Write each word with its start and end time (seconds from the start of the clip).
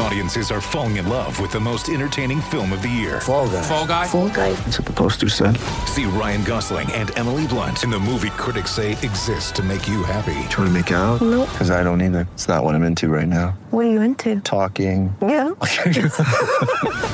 Audiences 0.00 0.52
are 0.52 0.60
falling 0.60 0.96
in 0.96 1.08
love 1.08 1.40
with 1.40 1.50
the 1.50 1.58
most 1.58 1.88
entertaining 1.88 2.40
film 2.40 2.72
of 2.72 2.82
the 2.82 2.88
year. 2.88 3.20
Fall 3.20 3.48
guy. 3.48 3.62
Fall 3.62 3.86
guy. 3.86 4.06
Fall 4.06 4.28
guy. 4.28 4.52
That's 4.52 4.78
what 4.78 4.86
the 4.86 4.92
poster 4.92 5.28
said. 5.28 5.56
See 5.86 6.04
Ryan 6.04 6.44
Gosling 6.44 6.90
and 6.92 7.10
Emily 7.18 7.46
Blunt 7.48 7.82
in 7.82 7.90
the 7.90 7.98
movie 7.98 8.30
critics 8.30 8.70
say 8.70 8.92
exists 8.92 9.50
to 9.52 9.62
make 9.62 9.88
you 9.88 10.04
happy. 10.04 10.34
Trying 10.50 10.68
to 10.68 10.70
make 10.70 10.90
it 10.92 10.94
out? 10.94 11.20
Nope. 11.20 11.48
Because 11.50 11.70
I 11.72 11.82
don't 11.82 12.00
either. 12.00 12.28
It's 12.34 12.46
not 12.46 12.62
what 12.62 12.74
I'm 12.76 12.84
into 12.84 13.08
right 13.08 13.26
now. 13.26 13.58
What 13.70 13.86
are 13.86 13.90
you 13.90 14.00
into? 14.00 14.38
Talking. 14.40 15.14
Yeah. 15.20 15.48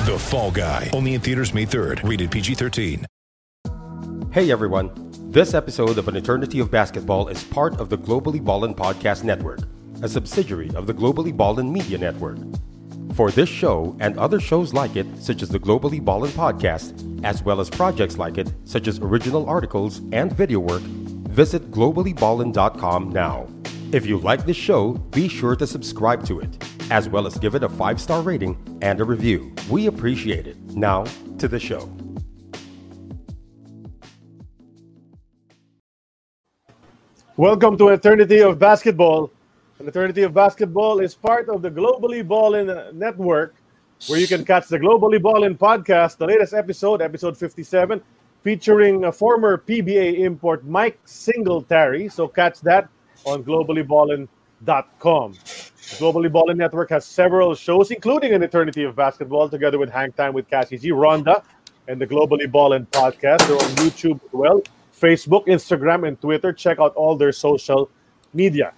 The 0.05 0.17
Fall 0.19 0.51
Guy. 0.51 0.91
Only 0.93 1.15
in 1.15 1.21
theaters 1.21 1.53
May 1.55 1.65
3rd. 1.65 2.07
Rated 2.07 2.29
PG-13. 2.29 3.05
Hey 4.31 4.51
everyone! 4.51 4.91
This 5.31 5.53
episode 5.55 5.97
of 5.97 6.07
An 6.07 6.15
Eternity 6.17 6.59
of 6.59 6.69
Basketball 6.69 7.29
is 7.29 7.43
part 7.43 7.79
of 7.79 7.89
the 7.89 7.97
Globally 7.97 8.43
Ballin 8.43 8.75
Podcast 8.75 9.23
Network, 9.23 9.61
a 10.03 10.09
subsidiary 10.09 10.69
of 10.75 10.85
the 10.87 10.93
Globally 10.93 11.35
Ballin 11.35 11.71
Media 11.73 11.97
Network. 11.97 12.37
For 13.13 13.31
this 13.31 13.47
show 13.47 13.95
and 13.99 14.17
other 14.17 14.39
shows 14.39 14.73
like 14.73 14.95
it, 14.95 15.05
such 15.19 15.41
as 15.41 15.49
the 15.49 15.59
Globally 15.59 16.03
Ballin 16.03 16.31
Podcast, 16.31 17.23
as 17.23 17.43
well 17.43 17.61
as 17.61 17.69
projects 17.69 18.17
like 18.17 18.37
it, 18.37 18.51
such 18.65 18.87
as 18.87 18.99
original 18.99 19.47
articles 19.47 20.01
and 20.11 20.33
video 20.33 20.59
work, 20.59 20.81
visit 20.81 21.71
globallyballin.com 21.71 23.09
now. 23.09 23.47
If 23.91 24.05
you 24.05 24.17
like 24.17 24.45
this 24.45 24.57
show, 24.57 24.93
be 24.93 25.29
sure 25.29 25.55
to 25.55 25.65
subscribe 25.65 26.25
to 26.25 26.39
it, 26.41 26.61
as 26.91 27.07
well 27.07 27.25
as 27.25 27.37
give 27.37 27.55
it 27.55 27.63
a 27.63 27.69
five 27.69 28.01
star 28.01 28.21
rating 28.21 28.57
and 28.81 28.99
a 28.99 29.05
review. 29.05 29.53
We 29.69 29.87
appreciate 29.87 30.47
it. 30.47 30.57
Now, 30.75 31.05
to 31.37 31.47
the 31.47 31.59
show. 31.59 31.89
Welcome 37.37 37.77
to 37.79 37.89
Eternity 37.89 38.39
of 38.41 38.59
Basketball. 38.59 39.29
Eternity 39.79 40.23
of 40.23 40.33
Basketball 40.33 40.99
is 40.99 41.13
part 41.13 41.49
of 41.49 41.61
the 41.61 41.69
Globally 41.69 42.25
Ballin 42.25 42.97
Network, 42.97 43.55
where 44.07 44.19
you 44.19 44.27
can 44.27 44.45
catch 44.45 44.67
the 44.67 44.79
Globally 44.79 45.21
Ballin 45.21 45.57
podcast, 45.57 46.17
the 46.17 46.25
latest 46.25 46.53
episode, 46.53 47.01
episode 47.01 47.37
57, 47.37 48.01
featuring 48.41 49.03
uh, 49.03 49.09
a 49.09 49.11
former 49.11 49.57
PBA 49.57 50.19
import 50.19 50.65
Mike 50.65 50.99
Singletary. 51.03 52.07
So 52.07 52.27
catch 52.27 52.61
that 52.61 52.87
on 53.25 53.43
globallyballin.com. 53.43 55.31
The 55.33 55.97
Globally 55.97 56.31
Ballin 56.31 56.57
Network 56.57 56.89
has 56.89 57.05
several 57.05 57.53
shows, 57.53 57.91
including 57.91 58.33
An 58.33 58.43
Eternity 58.43 58.83
of 58.83 58.95
Basketball, 58.95 59.49
together 59.49 59.77
with 59.77 59.89
Hang 59.89 60.13
Time 60.13 60.33
with 60.33 60.49
Cassie 60.49 60.77
G, 60.77 60.91
Rhonda, 60.91 61.43
and 61.87 61.99
the 61.99 62.07
Globally 62.07 62.49
Ballin 62.49 62.87
podcast. 62.91 63.45
They're 63.45 63.57
on 63.57 63.75
YouTube 63.75 64.23
as 64.23 64.31
well. 64.31 64.61
Facebook, 64.99 65.45
Instagram, 65.47 66.07
and 66.07 66.19
Twitter. 66.19 66.53
Check 66.53 66.79
out 66.79 66.95
all 66.95 67.17
their 67.17 67.33
social 67.33 67.89
media. 68.33 68.73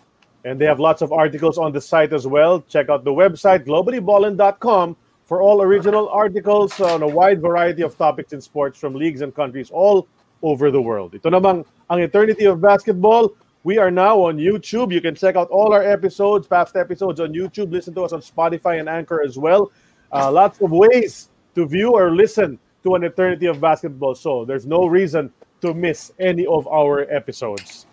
And 0.48 0.56
they 0.62 0.66
have 0.66 0.80
lots 0.80 1.02
of 1.02 1.12
articles 1.12 1.58
on 1.58 1.74
the 1.74 1.82
site 1.82 2.14
as 2.14 2.26
well. 2.26 2.64
Check 2.70 2.88
out 2.88 3.04
the 3.04 3.12
website, 3.12 3.66
globallyballin.com, 3.66 4.96
for 5.26 5.42
all 5.42 5.62
original 5.62 6.08
articles 6.08 6.80
on 6.80 7.04
a 7.04 7.08
wide 7.08 7.42
variety 7.42 7.84
of 7.84 7.98
topics 7.98 8.32
in 8.32 8.40
sports 8.40 8.80
from 8.80 8.96
leagues 8.96 9.20
and 9.20 9.36
countries 9.36 9.70
all 9.70 10.08
over 10.42 10.72
the 10.72 10.82
world. 10.82 11.12
Ito 11.12 11.28
namang 11.28 11.68
ang 11.92 12.00
Eternity 12.00 12.46
of 12.46 12.62
Basketball. 12.62 13.36
We 13.68 13.76
are 13.76 13.92
now 13.92 14.24
on 14.24 14.40
YouTube. 14.40 14.94
You 14.94 15.02
can 15.02 15.20
check 15.20 15.36
out 15.36 15.52
all 15.52 15.74
our 15.74 15.84
episodes, 15.84 16.48
past 16.48 16.78
episodes 16.78 17.20
on 17.20 17.36
YouTube. 17.36 17.76
Listen 17.76 17.92
to 17.96 18.08
us 18.08 18.14
on 18.14 18.22
Spotify 18.24 18.80
and 18.80 18.88
Anchor 18.88 19.20
as 19.20 19.36
well. 19.36 19.76
Uh, 20.16 20.32
lots 20.32 20.62
of 20.64 20.72
ways 20.72 21.28
to 21.56 21.68
view 21.68 21.92
or 21.92 22.16
listen 22.16 22.56
to 22.88 22.96
an 22.96 23.04
Eternity 23.04 23.48
of 23.48 23.60
Basketball. 23.60 24.16
So 24.16 24.46
there's 24.46 24.66
no 24.66 24.88
reason 24.88 25.28
to 25.60 25.74
miss 25.74 26.14
any 26.24 26.48
of 26.48 26.64
our 26.72 27.04
episodes. 27.12 27.87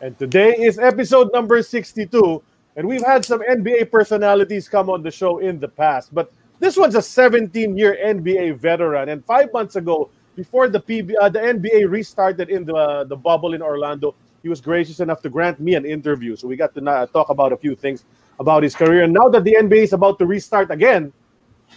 And 0.00 0.18
today 0.18 0.54
is 0.58 0.78
episode 0.78 1.32
number 1.32 1.62
62. 1.62 2.42
And 2.76 2.86
we've 2.86 3.04
had 3.04 3.24
some 3.24 3.40
NBA 3.40 3.90
personalities 3.90 4.68
come 4.68 4.90
on 4.90 5.02
the 5.02 5.10
show 5.10 5.38
in 5.38 5.58
the 5.58 5.68
past. 5.68 6.14
But 6.14 6.30
this 6.58 6.76
one's 6.76 6.94
a 6.94 7.02
17 7.02 7.76
year 7.76 7.96
NBA 8.04 8.58
veteran. 8.58 9.08
And 9.08 9.24
five 9.24 9.50
months 9.54 9.76
ago, 9.76 10.10
before 10.34 10.68
the, 10.68 10.80
PB, 10.80 11.14
uh, 11.18 11.30
the 11.30 11.38
NBA 11.38 11.88
restarted 11.88 12.50
in 12.50 12.66
the, 12.66 12.74
uh, 12.74 13.04
the 13.04 13.16
bubble 13.16 13.54
in 13.54 13.62
Orlando, 13.62 14.14
he 14.42 14.50
was 14.50 14.60
gracious 14.60 15.00
enough 15.00 15.22
to 15.22 15.30
grant 15.30 15.60
me 15.60 15.74
an 15.74 15.86
interview. 15.86 16.36
So 16.36 16.46
we 16.46 16.56
got 16.56 16.74
to 16.74 16.84
uh, 16.84 17.06
talk 17.06 17.30
about 17.30 17.52
a 17.52 17.56
few 17.56 17.74
things 17.74 18.04
about 18.38 18.62
his 18.62 18.74
career. 18.74 19.04
And 19.04 19.14
now 19.14 19.28
that 19.30 19.44
the 19.44 19.56
NBA 19.58 19.84
is 19.84 19.92
about 19.94 20.18
to 20.18 20.26
restart 20.26 20.70
again, 20.70 21.12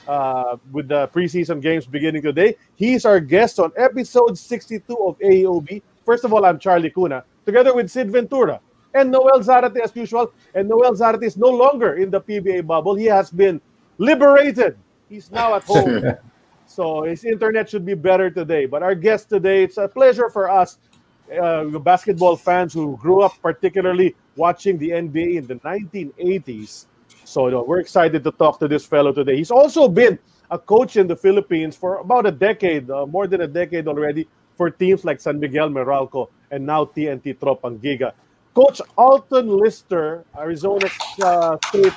uh, 0.08 0.58
with 0.72 0.88
the 0.88 1.08
preseason 1.08 1.62
games 1.62 1.86
beginning 1.86 2.22
today. 2.22 2.56
He's 2.76 3.06
our 3.06 3.20
guest 3.20 3.60
on 3.60 3.72
episode 3.76 4.38
62 4.38 4.94
of 4.96 5.18
AOB. 5.20 5.82
First 6.06 6.26
of 6.26 6.34
all, 6.34 6.46
I'm 6.46 6.60
Charlie 6.60 6.92
Cuna, 6.92 7.24
together 7.50 7.74
with 7.74 7.90
Sid 7.90 8.12
Ventura 8.12 8.62
and 8.94 9.12
Noel 9.12 9.40
Zarate 9.42 9.80
as 9.82 9.96
usual. 9.96 10.32
And 10.54 10.70
Noel 10.70 10.94
Zarate 10.94 11.24
is 11.24 11.38
no 11.38 11.50
longer 11.50 11.96
in 11.96 12.10
the 12.10 12.22
PBA 12.22 12.66
bubble. 12.66 12.96
He 12.96 13.06
has 13.06 13.32
been 13.32 13.60
liberated. 13.98 14.78
He's 15.10 15.32
now 15.32 15.56
at 15.56 15.64
home. 15.64 16.14
so 16.68 17.04
his 17.04 17.26
internet 17.26 17.70
should 17.70 17.86
be 17.86 17.96
better 17.96 18.30
today. 18.30 18.66
But 18.66 18.84
our 18.84 18.96
guest 18.96 19.30
today, 19.30 19.64
it's 19.64 19.78
a 19.78 19.88
pleasure 19.88 20.30
for 20.30 20.50
us, 20.50 20.78
uh, 21.42 21.66
basketball 21.80 22.36
fans 22.36 22.74
who 22.74 22.98
grew 22.98 23.22
up 23.22 23.34
particularly 23.42 24.16
watching 24.36 24.78
the 24.78 24.90
NBA 24.90 25.36
in 25.42 25.48
the 25.48 25.56
1980s. 25.56 26.86
So 27.26 27.46
you 27.46 27.52
know, 27.52 27.64
we're 27.64 27.80
excited 27.80 28.24
to 28.24 28.31
talk 28.31 28.60
to 28.60 28.68
this 28.68 28.86
fellow 28.86 29.12
today. 29.12 29.38
He's 29.38 29.52
also 29.52 29.88
been 29.88 30.18
a 30.52 30.58
coach 30.58 30.98
in 30.98 31.08
the 31.08 31.16
Philippines 31.16 31.76
for 31.76 31.98
about 31.98 32.26
a 32.26 32.31
decade, 32.31 32.90
uh, 32.90 33.06
more 33.06 33.28
than 33.28 33.42
a 33.42 33.48
decade 33.48 33.88
already, 33.88 34.28
for 34.58 34.70
teams 34.70 35.06
like 35.06 35.22
San 35.22 35.40
Miguel 35.40 35.70
Meralco 35.70 36.30
and 36.52 36.66
now 36.66 36.86
TNT 36.86 37.38
Tropang 37.38 37.80
Giga. 37.80 38.14
Coach 38.54 38.82
Alton 38.98 39.48
Lister, 39.48 40.26
Arizona 40.38 40.88
uh, 41.22 41.58
State 41.68 41.94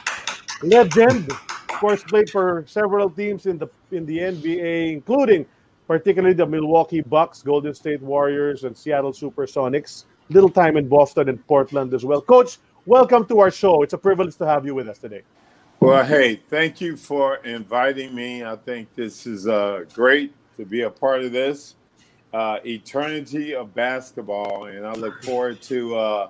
legend, 0.63 1.31
of 1.31 1.69
course, 1.81 2.03
played 2.05 2.31
for 2.31 2.65
several 2.67 3.11
teams 3.11 3.47
in 3.47 3.59
the 3.59 3.69
in 3.91 4.07
the 4.07 4.19
NBA, 4.19 4.93
including 4.93 5.47
particularly 5.89 6.35
the 6.35 6.47
Milwaukee 6.47 7.01
Bucks, 7.01 7.43
Golden 7.43 7.75
State 7.75 8.01
Warriors, 8.03 8.65
and 8.65 8.77
Seattle 8.77 9.13
Supersonics. 9.13 10.05
Little 10.29 10.51
time 10.51 10.77
in 10.77 10.89
Boston 10.89 11.29
and 11.29 11.45
Portland 11.47 11.93
as 11.95 12.05
well. 12.05 12.21
Coach, 12.23 12.59
welcome 12.87 13.27
to 13.27 13.41
our 13.41 13.51
show. 13.51 13.83
It's 13.83 13.93
a 13.93 13.99
privilege 13.99 14.37
to 14.37 14.47
have 14.47 14.65
you 14.65 14.75
with 14.75 14.89
us 14.89 14.99
today. 14.99 15.23
Well, 15.81 16.05
hey, 16.05 16.37
thank 16.49 16.81
you 16.81 16.97
for 16.97 17.37
inviting 17.37 18.15
me. 18.15 18.45
I 18.45 18.55
think 18.55 18.95
this 18.95 19.27
is 19.27 19.49
uh, 19.49 19.85
great 19.93 20.33
to 20.57 20.65
be 20.65 20.83
a 20.83 20.91
part 20.91 21.25
of 21.25 21.33
this 21.33 21.75
uh, 22.33 22.59
eternity 22.65 23.55
of 23.55 23.75
basketball, 23.75 24.67
and 24.67 24.87
I 24.87 24.93
look 24.93 25.23
forward 25.23 25.61
to 25.63 25.97
uh, 25.97 26.29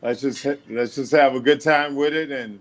let's 0.00 0.20
just 0.20 0.46
let's 0.68 0.94
just 0.94 1.12
have 1.12 1.34
a 1.34 1.40
good 1.40 1.60
time 1.60 1.94
with 1.94 2.14
it, 2.14 2.30
and 2.30 2.60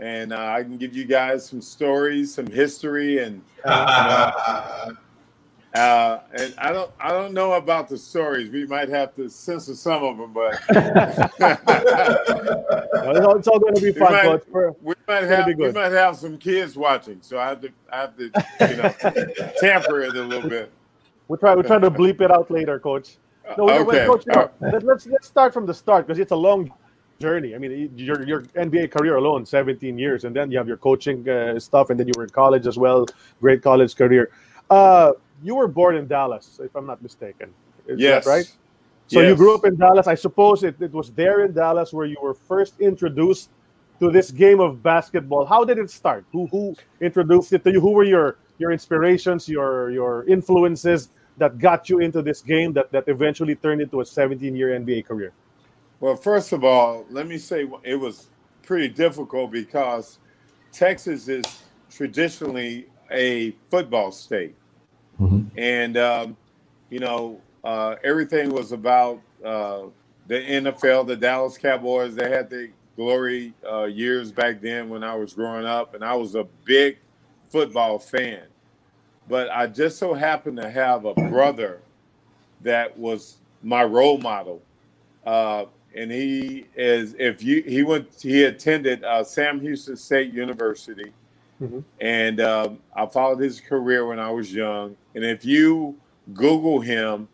and 0.00 0.32
uh, 0.32 0.38
I 0.38 0.62
can 0.62 0.76
give 0.76 0.94
you 0.94 1.04
guys 1.04 1.46
some 1.46 1.60
stories, 1.60 2.34
some 2.34 2.46
history, 2.46 3.22
and 3.22 3.40
uh, 3.64 4.90
uh, 5.74 6.20
and 6.32 6.54
I 6.58 6.72
don't 6.72 6.90
I 6.98 7.10
don't 7.10 7.34
know 7.34 7.52
about 7.52 7.88
the 7.88 7.96
stories. 7.98 8.50
We 8.50 8.66
might 8.66 8.88
have 8.88 9.14
to 9.14 9.30
censor 9.30 9.76
some 9.76 10.02
of 10.02 10.18
them, 10.18 10.32
but 10.32 10.54
it's 13.06 13.26
all, 13.26 13.36
it's 13.36 13.48
all 13.48 13.60
going 13.60 13.74
to 13.74 13.80
be 13.80 13.92
we 13.92 13.98
fun, 13.98 14.12
might, 14.12 14.22
Coach. 14.24 14.42
We're- 14.48 14.72
we 14.82 14.94
might 15.06 15.24
have 15.24 15.46
we 15.46 15.70
might 15.72 15.92
have 15.92 16.16
some 16.16 16.36
kids 16.36 16.76
watching, 16.76 17.18
so 17.22 17.38
I 17.38 17.48
have 17.48 17.60
to 17.60 17.70
I 17.92 17.96
have 18.00 18.16
to 18.16 18.24
you 18.68 18.76
know 18.76 19.52
tamper 19.60 20.00
it 20.00 20.16
a 20.16 20.22
little 20.22 20.50
bit. 20.50 20.72
We'll 21.28 21.38
try. 21.38 21.54
We'll 21.54 21.64
try 21.64 21.78
to 21.78 21.90
bleep 21.90 22.20
it 22.20 22.30
out 22.30 22.50
later, 22.50 22.78
Coach. 22.78 23.16
No, 23.58 23.68
Okay. 23.70 24.06
Coach. 24.06 24.26
Know, 24.26 24.50
let, 24.60 24.82
let's 24.82 25.06
let's 25.06 25.26
start 25.26 25.52
from 25.52 25.66
the 25.66 25.74
start 25.74 26.06
because 26.06 26.18
it's 26.18 26.32
a 26.32 26.36
long 26.36 26.72
journey. 27.20 27.54
I 27.54 27.58
mean, 27.58 27.90
your 27.96 28.26
your 28.26 28.42
NBA 28.66 28.90
career 28.90 29.16
alone, 29.16 29.44
17 29.46 29.98
years, 29.98 30.24
and 30.24 30.34
then 30.34 30.50
you 30.50 30.58
have 30.58 30.68
your 30.68 30.76
coaching 30.78 31.28
uh, 31.28 31.58
stuff, 31.60 31.90
and 31.90 31.98
then 31.98 32.06
you 32.06 32.12
were 32.16 32.24
in 32.24 32.30
college 32.30 32.66
as 32.66 32.76
well. 32.78 33.06
Great 33.40 33.62
college 33.62 33.94
career. 33.96 34.30
Uh, 34.70 35.12
you 35.42 35.54
were 35.54 35.68
born 35.68 35.96
in 35.96 36.06
Dallas, 36.06 36.60
if 36.62 36.74
I'm 36.74 36.86
not 36.86 37.02
mistaken. 37.02 37.52
Is 37.86 38.00
Yes. 38.00 38.24
that 38.24 38.30
right? 38.30 38.56
So 39.08 39.20
you 39.20 39.36
grew 39.36 39.54
up 39.54 39.66
in 39.66 39.76
Dallas. 39.76 40.06
I 40.06 40.14
suppose 40.14 40.64
it, 40.64 40.80
it 40.80 40.92
was 40.92 41.12
there 41.12 41.44
in 41.44 41.52
Dallas 41.52 41.92
where 41.92 42.06
you 42.06 42.16
were 42.22 42.32
first 42.34 42.80
introduced 42.80 43.50
to 44.00 44.10
this 44.10 44.30
game 44.30 44.60
of 44.60 44.82
basketball. 44.82 45.44
How 45.44 45.62
did 45.64 45.78
it 45.78 45.90
start? 45.90 46.24
Who 46.32 46.46
who 46.46 46.74
introduced 47.00 47.52
it 47.52 47.62
to 47.64 47.70
you? 47.70 47.80
Who 47.80 47.90
were 47.92 48.04
your 48.04 48.38
your 48.58 48.72
inspirations, 48.72 49.48
your 49.48 49.90
your 49.90 50.24
influences 50.24 51.08
that 51.38 51.58
got 51.58 51.88
you 51.88 51.98
into 51.98 52.22
this 52.22 52.40
game 52.40 52.72
that 52.72 52.90
that 52.92 53.04
eventually 53.08 53.54
turned 53.54 53.80
into 53.80 54.00
a 54.00 54.04
17 54.06 54.54
year 54.54 54.78
NBA 54.78 55.06
career? 55.06 55.32
Well, 56.00 56.16
first 56.16 56.52
of 56.52 56.64
all, 56.64 57.06
let 57.10 57.26
me 57.26 57.38
say 57.38 57.66
it 57.82 57.96
was 57.96 58.28
pretty 58.62 58.88
difficult 58.88 59.50
because 59.50 60.18
Texas 60.72 61.28
is 61.28 61.44
traditionally 61.90 62.86
a 63.10 63.52
football 63.70 64.10
state. 64.12 64.54
And, 65.56 65.96
um, 65.96 66.36
you 66.90 66.98
know, 66.98 67.40
uh, 67.62 67.96
everything 68.02 68.50
was 68.50 68.72
about 68.72 69.20
uh, 69.44 69.84
the 70.26 70.34
NFL, 70.34 71.06
the 71.06 71.16
Dallas 71.16 71.56
Cowboys. 71.56 72.14
They 72.14 72.28
had 72.28 72.50
the 72.50 72.70
glory 72.96 73.54
uh, 73.70 73.84
years 73.84 74.32
back 74.32 74.60
then 74.60 74.88
when 74.88 75.04
I 75.04 75.14
was 75.14 75.32
growing 75.32 75.64
up, 75.64 75.94
and 75.94 76.04
I 76.04 76.14
was 76.14 76.34
a 76.34 76.44
big 76.64 76.98
football 77.58 78.00
fan. 78.00 78.42
But 79.28 79.48
I 79.50 79.68
just 79.68 79.96
so 79.96 80.12
happened 80.12 80.56
to 80.56 80.68
have 80.68 81.04
a 81.04 81.14
brother 81.14 81.78
that 82.62 82.98
was 82.98 83.36
my 83.62 83.84
role 83.84 84.18
model. 84.18 84.60
Uh, 85.24 85.66
and 85.94 86.10
he 86.10 86.66
is 86.74 87.14
if 87.16 87.44
you 87.44 87.62
he 87.62 87.84
went 87.84 88.08
he 88.20 88.42
attended 88.42 89.04
uh, 89.04 89.22
Sam 89.22 89.60
Houston 89.60 89.96
State 89.96 90.32
University, 90.34 91.12
Mhm. 91.62 91.84
and 92.00 92.40
um, 92.40 92.78
I 92.96 93.06
followed 93.06 93.38
his 93.38 93.60
career 93.60 94.04
when 94.04 94.18
I 94.18 94.30
was 94.32 94.52
young. 94.52 94.96
And 95.14 95.24
if 95.24 95.44
you 95.44 95.94
Google 96.32 96.80
him, 96.80 97.28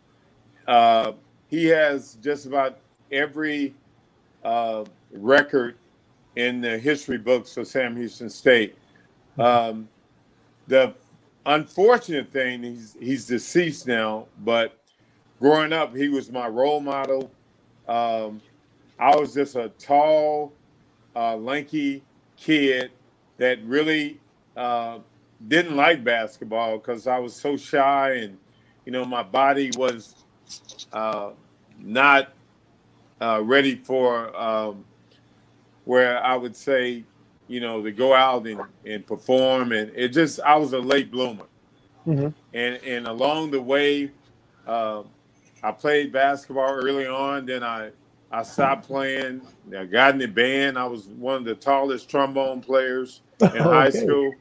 uh, 0.67 1.13
he 1.47 1.65
has 1.65 2.13
just 2.21 2.45
about 2.45 2.77
every 3.11 3.73
uh, 4.43 4.85
record 5.11 5.77
in 6.35 6.61
the 6.61 6.77
history 6.77 7.17
books 7.17 7.55
for 7.55 7.65
Sam 7.65 7.95
Houston 7.95 8.29
State. 8.29 8.77
Um, 9.39 9.89
the 10.71 10.93
unfortunate 11.45 12.31
thing, 12.31 12.63
he's 12.63 12.95
he's 12.97 13.27
deceased 13.27 13.87
now, 13.87 14.27
but 14.39 14.79
growing 15.37 15.73
up, 15.73 15.93
he 15.93 16.07
was 16.07 16.31
my 16.31 16.47
role 16.47 16.79
model. 16.79 17.29
Um, 17.89 18.41
I 18.97 19.15
was 19.17 19.33
just 19.33 19.57
a 19.57 19.69
tall, 19.77 20.53
uh, 21.13 21.35
lanky 21.35 22.03
kid 22.37 22.91
that 23.37 23.61
really 23.65 24.19
uh, 24.55 24.99
didn't 25.49 25.75
like 25.75 26.05
basketball 26.05 26.77
because 26.77 27.05
I 27.05 27.19
was 27.19 27.35
so 27.35 27.57
shy 27.57 28.11
and, 28.13 28.37
you 28.85 28.93
know, 28.93 29.03
my 29.03 29.23
body 29.23 29.71
was 29.75 30.15
uh, 30.93 31.31
not 31.79 32.31
uh, 33.19 33.41
ready 33.43 33.75
for 33.75 34.33
um, 34.39 34.85
where 35.83 36.23
I 36.23 36.35
would 36.37 36.55
say, 36.55 37.03
you 37.47 37.59
know, 37.59 37.81
to 37.83 37.91
go 37.91 38.13
out 38.13 38.47
and, 38.47 38.61
and 38.85 39.05
perform. 39.05 39.71
And 39.71 39.91
it 39.95 40.09
just, 40.09 40.39
I 40.41 40.55
was 40.55 40.73
a 40.73 40.79
late 40.79 41.11
bloomer. 41.11 41.45
Mhm. 42.07 42.33
And, 42.53 42.75
and 42.83 43.07
along 43.07 43.51
the 43.51 43.61
way, 43.61 44.11
uh, 44.67 45.03
I 45.63 45.71
played 45.71 46.11
basketball 46.11 46.73
early 46.73 47.05
on. 47.05 47.45
Then 47.45 47.63
I, 47.63 47.91
I 48.31 48.43
stopped 48.43 48.87
playing. 48.87 49.41
I 49.77 49.85
got 49.85 50.13
in 50.13 50.19
the 50.19 50.27
band. 50.27 50.77
I 50.77 50.85
was 50.85 51.07
one 51.07 51.35
of 51.35 51.45
the 51.45 51.55
tallest 51.55 52.09
trombone 52.09 52.61
players 52.61 53.21
in 53.41 53.49
high 53.49 53.89
school. 53.89 54.33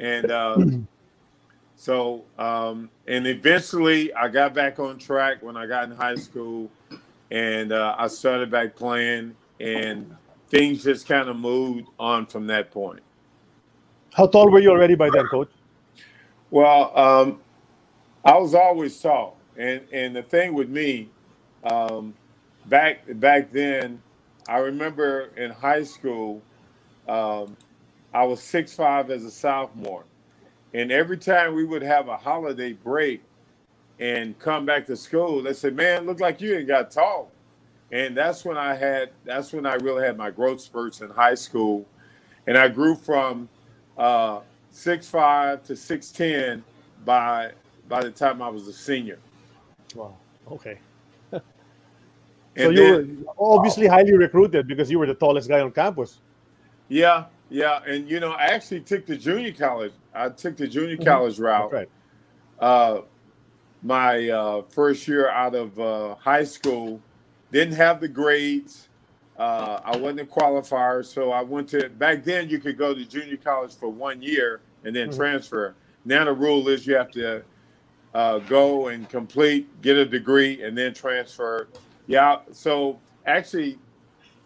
And 0.00 0.30
uh, 0.30 0.56
so, 1.76 2.24
um, 2.38 2.90
and 3.06 3.26
eventually 3.26 4.12
I 4.14 4.28
got 4.28 4.54
back 4.54 4.78
on 4.78 4.98
track 4.98 5.42
when 5.42 5.56
I 5.56 5.66
got 5.66 5.84
in 5.84 5.96
high 5.96 6.16
school 6.16 6.70
and 7.30 7.72
uh, 7.72 7.94
I 7.98 8.06
started 8.06 8.50
back 8.50 8.76
playing, 8.76 9.34
and 9.58 10.14
things 10.54 10.84
just 10.84 11.08
kind 11.08 11.28
of 11.28 11.36
moved 11.36 11.88
on 11.98 12.26
from 12.26 12.46
that 12.46 12.70
point. 12.70 13.02
How 14.14 14.28
tall 14.28 14.50
were 14.50 14.60
you 14.60 14.70
already 14.70 14.94
by 14.94 15.10
then, 15.10 15.26
coach? 15.26 15.50
Well, 16.50 16.96
um, 16.96 17.40
I 18.24 18.38
was 18.38 18.54
always 18.54 19.00
tall, 19.00 19.36
and 19.56 19.80
and 19.92 20.14
the 20.14 20.22
thing 20.22 20.54
with 20.54 20.68
me, 20.68 21.10
um, 21.64 22.14
back 22.66 23.02
back 23.18 23.50
then, 23.50 24.00
I 24.48 24.58
remember 24.58 25.30
in 25.36 25.50
high 25.50 25.82
school, 25.82 26.40
um, 27.08 27.56
I 28.12 28.24
was 28.24 28.40
six 28.40 28.74
five 28.74 29.10
as 29.10 29.24
a 29.24 29.32
sophomore, 29.32 30.04
and 30.72 30.92
every 30.92 31.18
time 31.18 31.56
we 31.56 31.64
would 31.64 31.82
have 31.82 32.06
a 32.06 32.16
holiday 32.16 32.74
break 32.74 33.22
and 33.98 34.38
come 34.38 34.64
back 34.64 34.86
to 34.86 34.96
school, 34.96 35.42
they 35.42 35.52
said, 35.52 35.74
"Man, 35.74 36.06
look 36.06 36.20
like 36.20 36.40
you 36.40 36.56
ain't 36.56 36.68
got 36.68 36.92
tall," 36.92 37.32
and 37.94 38.14
that's 38.16 38.44
when 38.44 38.58
I 38.58 38.74
had 38.74 39.10
that's 39.24 39.52
when 39.52 39.64
I 39.64 39.74
really 39.76 40.04
had 40.04 40.16
my 40.18 40.30
growth 40.30 40.60
spurts 40.60 41.00
in 41.00 41.08
high 41.10 41.36
school, 41.36 41.86
and 42.46 42.58
I 42.58 42.68
grew 42.68 42.94
from 42.96 43.48
uh, 43.96 44.40
six 44.70 45.08
five 45.08 45.62
to 45.64 45.76
six 45.76 46.10
ten 46.10 46.62
by 47.04 47.52
by 47.88 48.02
the 48.02 48.10
time 48.10 48.42
I 48.42 48.48
was 48.48 48.66
a 48.68 48.72
senior. 48.72 49.18
Wow. 49.94 50.16
Okay. 50.50 50.78
So 52.56 52.70
you 52.70 52.76
then- 52.76 53.24
were 53.26 53.32
obviously 53.56 53.88
highly 53.88 54.12
recruited 54.12 54.68
because 54.68 54.88
you 54.90 54.98
were 55.00 55.06
the 55.06 55.14
tallest 55.14 55.48
guy 55.48 55.60
on 55.60 55.72
campus. 55.72 56.20
yeah, 56.88 57.24
yeah, 57.50 57.80
and 57.84 58.08
you 58.08 58.20
know, 58.20 58.30
I 58.30 58.44
actually 58.44 58.80
took 58.80 59.06
the 59.06 59.16
junior 59.16 59.52
college. 59.52 59.92
I 60.14 60.28
took 60.28 60.56
the 60.56 60.68
junior 60.68 60.96
Mhm. 60.96 61.04
college 61.04 61.32
That's 61.38 61.40
route. 61.40 61.72
right. 61.72 61.88
Uh, 62.60 63.00
my 63.82 64.28
uh, 64.28 64.62
first 64.68 65.08
year 65.08 65.28
out 65.30 65.54
of 65.56 65.78
uh, 65.80 66.14
high 66.14 66.44
school, 66.44 67.00
didn't 67.54 67.76
have 67.76 68.00
the 68.00 68.08
grades. 68.08 68.88
Uh, 69.38 69.80
I 69.84 69.96
wasn't 69.96 70.20
a 70.20 70.24
qualifier, 70.24 71.04
so 71.04 71.30
I 71.30 71.42
went 71.42 71.68
to. 71.68 71.88
Back 71.88 72.24
then, 72.24 72.48
you 72.48 72.58
could 72.58 72.76
go 72.76 72.92
to 72.92 73.04
junior 73.04 73.36
college 73.36 73.74
for 73.74 73.88
one 73.88 74.20
year 74.20 74.60
and 74.84 74.94
then 74.94 75.08
Mhm. 75.08 75.16
transfer. 75.16 75.74
Now 76.04 76.24
the 76.24 76.32
rule 76.32 76.68
is 76.68 76.86
you 76.86 76.96
have 76.96 77.12
to 77.12 77.42
uh, 78.12 78.38
go 78.38 78.88
and 78.88 79.08
complete, 79.08 79.66
get 79.82 79.96
a 79.96 80.04
degree, 80.04 80.62
and 80.62 80.78
then 80.78 80.94
transfer. 80.94 81.66
Yeah. 82.06 82.40
So 82.52 83.00
actually, 83.26 83.78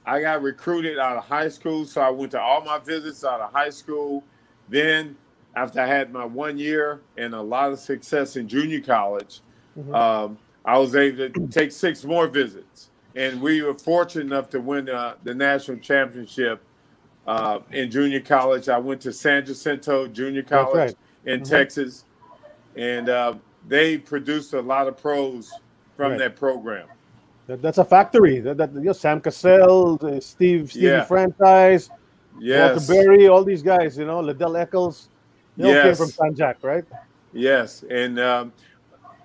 I 0.07 0.23
got 0.23 0.41
recruited 0.43 0.99
out 0.99 1.19
of 1.19 1.25
high 1.25 1.49
school, 1.51 1.85
so 1.85 2.01
I 2.01 2.09
went 2.09 2.33
to 2.33 2.41
all 2.41 2.63
my 2.65 2.79
visits 2.79 3.25
out 3.25 3.43
of 3.43 3.53
high 3.53 3.69
school. 3.69 4.25
Then, 4.71 5.17
after 5.55 5.81
I 5.83 5.87
had 5.87 6.13
my 6.13 6.25
one 6.25 6.57
year 6.59 7.01
and 7.19 7.35
a 7.35 7.43
lot 7.43 7.73
of 7.73 7.79
success 7.79 8.37
in 8.37 8.49
junior 8.49 8.81
college, 8.81 9.43
Mhm. 9.79 9.95
um, 9.95 10.39
I 10.65 10.79
was 10.79 10.95
able 10.97 11.29
to 11.29 11.49
take 11.49 11.73
six 11.73 12.05
more 12.05 12.27
visits, 12.27 12.88
and 13.17 13.41
we 13.41 13.63
were 13.63 13.75
fortunate 13.75 14.27
enough 14.27 14.51
to 14.51 14.61
win 14.61 14.89
uh, 14.89 15.15
the 15.25 15.35
national 15.35 15.79
championship 15.79 16.63
uh, 17.27 17.61
in 17.73 17.91
junior 17.91 18.21
college. 18.21 18.69
I 18.69 18.79
went 18.79 19.01
to 19.03 19.13
San 19.13 19.45
Jacinto 19.45 20.07
Junior 20.09 20.43
College 20.43 20.77
right. 20.77 20.97
in 21.27 21.41
Mhm. 21.41 21.49
Texas, 21.49 22.05
and 22.77 23.09
uh, 23.09 23.35
they 23.67 23.99
produced 23.99 24.55
a 24.55 24.61
lot 24.63 24.89
of 24.89 24.97
pros 24.97 25.53
from 25.97 26.13
Right. 26.13 26.19
that 26.21 26.37
program. 26.37 26.87
That, 27.49 27.61
that's 27.63 27.79
a 27.79 27.85
factory. 27.85 28.41
That, 28.41 28.57
that 28.59 28.73
you 28.75 28.81
know, 28.81 28.93
Sam 28.93 29.21
Cassell, 29.21 29.99
uh, 30.03 30.21
Steve, 30.21 30.71
Stevie 30.71 30.87
Yeah. 30.87 31.05
Franchise, 31.05 31.91
Yes, 32.41 32.89
Walter 32.89 33.05
Berry, 33.05 33.27
all 33.27 33.43
these 33.43 33.63
guys. 33.63 33.99
You 33.99 34.05
know, 34.07 34.21
Liddell 34.21 34.57
Eccles. 34.57 35.09
They 35.57 35.67
all 35.77 35.83
came 35.83 35.95
from 35.97 36.07
San 36.07 36.35
Jack, 36.37 36.59
right? 36.63 36.85
yes, 37.33 37.85
and 37.91 38.19
um, 38.21 38.53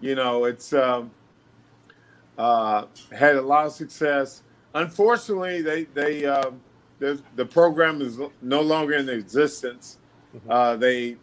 you 0.01 0.15
know 0.15 0.45
it's 0.45 0.73
um, 0.73 1.11
uh, 2.37 2.85
had 3.11 3.35
a 3.35 3.41
lot 3.41 3.65
of 3.65 3.73
success. 3.73 4.43
Unfortunately, 4.73 5.61
they 5.61 5.83
they 5.85 6.25
um, 6.25 6.61
the 6.99 7.21
the 7.35 7.45
program 7.45 8.01
is 8.01 8.17
no 8.41 8.61
longer 8.61 8.93
in 8.93 9.09
existence. 9.09 9.97
Uh, 10.49 10.75
they 10.75 11.17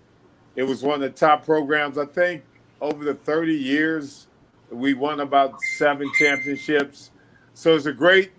it 0.57 0.65
was 0.65 0.83
one 0.83 0.95
of 0.97 1.01
the 1.01 1.11
top 1.11 1.45
programs. 1.45 1.99
I 1.99 2.07
think 2.07 2.43
over 2.81 3.05
the 3.05 3.15
30 3.15 3.55
years, 3.55 4.27
we 4.71 4.95
won 4.95 5.21
about 5.21 5.61
seven 5.77 6.11
championships. 6.19 7.11
So 7.55 7.75
it's 7.75 7.87
a 7.87 7.93
great, 7.93 8.33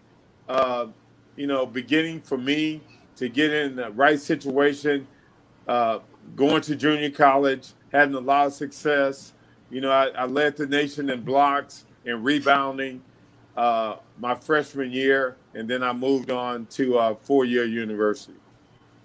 uh, 0.49 0.87
you 1.35 1.47
know, 1.47 1.65
beginning 1.65 2.21
for 2.21 2.37
me 2.37 2.81
to 3.17 3.29
get 3.29 3.51
in 3.53 3.75
the 3.75 3.91
right 3.91 4.19
situation, 4.19 5.07
uh, 5.67 5.99
going 6.35 6.61
to 6.63 6.75
junior 6.75 7.09
college, 7.11 7.73
having 7.91 8.15
a 8.15 8.19
lot 8.19 8.47
of 8.47 8.53
success. 8.53 9.33
You 9.69 9.81
know, 9.81 9.91
I, 9.91 10.07
I 10.07 10.25
led 10.25 10.57
the 10.57 10.67
nation 10.67 11.09
in 11.09 11.21
blocks 11.21 11.85
and 12.05 12.23
rebounding 12.23 13.01
uh, 13.57 13.97
my 14.19 14.35
freshman 14.35 14.91
year, 14.91 15.35
and 15.53 15.69
then 15.69 15.83
I 15.83 15.93
moved 15.93 16.31
on 16.31 16.65
to 16.67 16.97
a 16.97 17.15
four-year 17.15 17.65
university. 17.65 18.33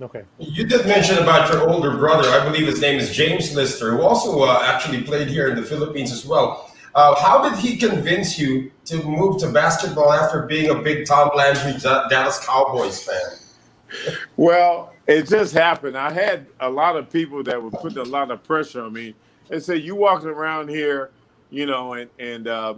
Okay. 0.01 0.25
You 0.39 0.67
did 0.67 0.87
mention 0.87 1.19
about 1.19 1.53
your 1.53 1.69
older 1.69 1.97
brother. 1.97 2.29
I 2.29 2.45
believe 2.45 2.67
his 2.67 2.81
name 2.81 2.99
is 2.99 3.11
James 3.15 3.55
Lister, 3.55 3.91
who 3.93 4.03
also 4.03 4.43
uh, 4.43 4.63
actually 4.65 5.03
played 5.03 5.29
here 5.29 5.49
in 5.49 5.57
the 5.57 5.63
Philippines 5.63 6.13
as 6.13 6.27
well. 6.27 6.71
Uh, 6.95 7.15
how 7.17 7.49
did 7.49 7.59
he 7.59 7.77
convince 7.77 8.39
you 8.39 8.71
to 8.85 9.03
move 9.03 9.39
to 9.41 9.51
basketball 9.51 10.13
after 10.13 10.43
being 10.43 10.71
a 10.71 10.75
big 10.75 11.07
Tom 11.07 11.31
Landry 11.35 11.79
Da- 11.81 12.09
Dallas 12.09 12.45
Cowboys 12.47 13.03
fan? 13.03 14.17
Well, 14.37 14.93
it 15.07 15.29
just 15.29 15.55
happened. 15.55 15.97
I 15.97 16.11
had 16.11 16.47
a 16.61 16.69
lot 16.69 16.97
of 16.97 17.11
people 17.11 17.43
that 17.45 17.63
were 17.63 17.71
putting 17.71 17.99
a 17.99 18.05
lot 18.05 18.31
of 18.31 18.43
pressure 18.43 18.83
on 18.83 18.93
me. 18.93 19.15
They 19.49 19.61
said, 19.61 19.83
"You 19.83 19.95
walking 19.95 20.29
around 20.29 20.69
here, 20.69 21.11
you 21.51 21.67
know, 21.67 21.95
and 21.95 22.11
and 22.19 22.49
uh, 22.49 22.75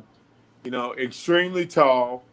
you 0.64 0.70
know, 0.70 0.94
extremely 0.94 1.66
tall, 1.66 2.25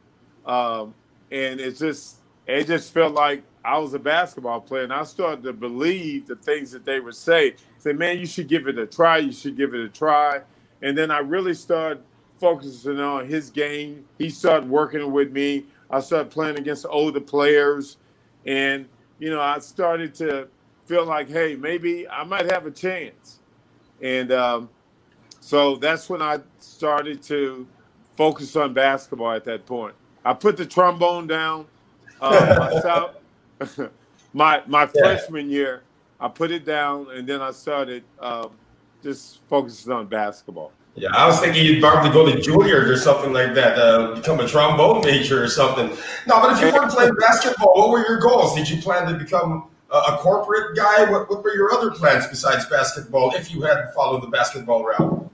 um, 0.45 0.93
and 1.31 1.59
it's 1.59 1.79
just 1.79 2.17
it 2.47 2.67
just 2.67 2.93
felt 2.93 3.13
like 3.13 3.43
I 3.63 3.77
was 3.77 3.93
a 3.93 3.99
basketball 3.99 4.61
player, 4.61 4.83
and 4.83 4.93
I 4.93 5.03
started 5.03 5.43
to 5.43 5.53
believe 5.53 6.27
the 6.27 6.35
things 6.35 6.71
that 6.71 6.85
they 6.85 6.99
would 6.99 7.15
say. 7.15 7.55
Say, 7.79 7.93
man, 7.93 8.19
you 8.19 8.25
should 8.25 8.47
give 8.47 8.67
it 8.67 8.77
a 8.77 8.85
try. 8.85 9.17
You 9.17 9.31
should 9.31 9.57
give 9.57 9.73
it 9.73 9.81
a 9.81 9.89
try. 9.89 10.41
And 10.81 10.97
then 10.97 11.11
I 11.11 11.19
really 11.19 11.53
started 11.53 12.03
focusing 12.39 12.99
on 12.99 13.27
his 13.27 13.49
game. 13.49 14.05
He 14.17 14.29
started 14.29 14.69
working 14.69 15.11
with 15.11 15.31
me. 15.31 15.65
I 15.89 15.99
started 15.99 16.31
playing 16.31 16.57
against 16.57 16.85
older 16.89 17.19
players, 17.19 17.97
and 18.45 18.87
you 19.19 19.29
know, 19.29 19.41
I 19.41 19.59
started 19.59 20.13
to 20.15 20.47
feel 20.85 21.05
like, 21.05 21.29
hey, 21.29 21.55
maybe 21.55 22.07
I 22.07 22.23
might 22.23 22.51
have 22.51 22.65
a 22.65 22.71
chance. 22.71 23.39
And 24.01 24.31
um, 24.31 24.69
so 25.45 25.75
that's 25.75 26.09
when 26.09 26.23
I 26.23 26.39
started 26.59 27.21
to 27.23 27.67
focus 28.17 28.55
on 28.55 28.73
basketball 28.73 29.31
at 29.31 29.43
that 29.43 29.67
point. 29.67 29.93
I 30.23 30.33
put 30.33 30.57
the 30.57 30.65
trombone 30.65 31.27
down. 31.27 31.67
Uh, 32.19 32.71
myself, 32.73 33.91
my 34.33 34.63
my 34.65 34.87
freshman 34.87 35.51
year, 35.51 35.83
I 36.19 36.29
put 36.29 36.49
it 36.49 36.65
down, 36.65 37.11
and 37.11 37.29
then 37.29 37.43
I 37.43 37.51
started 37.51 38.03
um, 38.19 38.53
just 39.03 39.39
focusing 39.47 39.91
on 39.91 40.07
basketball. 40.07 40.71
Yeah, 40.95 41.09
I 41.13 41.27
was 41.27 41.39
thinking 41.39 41.63
you'd 41.63 41.79
probably 41.79 42.09
go 42.09 42.25
to 42.25 42.41
Juilliard 42.41 42.89
or 42.89 42.97
something 42.97 43.31
like 43.31 43.53
that, 43.53 43.77
uh, 43.77 44.15
become 44.15 44.39
a 44.39 44.47
trombone 44.47 45.05
major 45.05 45.43
or 45.43 45.47
something. 45.47 45.89
No, 46.25 46.41
but 46.41 46.53
if 46.53 46.61
you 46.61 46.73
weren't 46.73 46.89
playing 46.89 47.13
basketball, 47.19 47.71
what 47.75 47.91
were 47.91 48.03
your 48.03 48.17
goals? 48.19 48.55
Did 48.55 48.67
you 48.67 48.81
plan 48.81 49.05
to 49.13 49.13
become 49.13 49.69
a, 49.91 49.97
a 49.97 50.17
corporate 50.21 50.75
guy? 50.75 51.07
What, 51.11 51.29
what 51.29 51.43
were 51.43 51.53
your 51.53 51.71
other 51.71 51.91
plans 51.91 52.25
besides 52.25 52.65
basketball 52.65 53.35
if 53.35 53.53
you 53.53 53.61
hadn't 53.61 53.93
followed 53.93 54.23
the 54.23 54.27
basketball 54.27 54.83
route? 54.83 55.25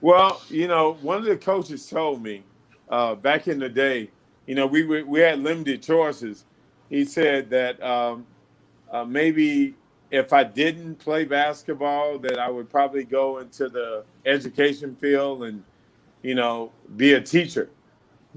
Well, 0.00 0.40
you 0.48 0.68
know, 0.68 0.94
one 1.02 1.18
of 1.18 1.24
the 1.24 1.36
coaches 1.36 1.88
told 1.88 2.22
me 2.22 2.44
uh, 2.88 3.14
back 3.16 3.48
in 3.48 3.58
the 3.58 3.68
day, 3.68 4.10
you 4.46 4.54
know, 4.54 4.66
we 4.66 5.02
we 5.02 5.20
had 5.20 5.40
limited 5.40 5.82
choices. 5.82 6.44
He 6.88 7.04
said 7.04 7.50
that 7.50 7.82
um, 7.82 8.26
uh, 8.90 9.04
maybe 9.04 9.74
if 10.10 10.32
I 10.32 10.44
didn't 10.44 10.96
play 10.96 11.24
basketball, 11.24 12.18
that 12.20 12.38
I 12.38 12.48
would 12.48 12.70
probably 12.70 13.04
go 13.04 13.38
into 13.38 13.68
the 13.68 14.04
education 14.24 14.96
field 14.96 15.44
and, 15.44 15.62
you 16.22 16.34
know, 16.34 16.72
be 16.96 17.12
a 17.12 17.20
teacher. 17.20 17.68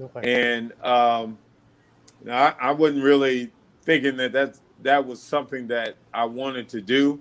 Okay. 0.00 0.52
And 0.52 0.72
um, 0.82 1.38
I, 2.28 2.54
I 2.60 2.72
wasn't 2.72 3.02
really 3.02 3.50
thinking 3.84 4.16
that 4.18 4.32
that's, 4.32 4.60
that 4.82 5.06
was 5.06 5.22
something 5.22 5.66
that 5.68 5.96
I 6.12 6.24
wanted 6.24 6.68
to 6.70 6.80
do 6.80 7.20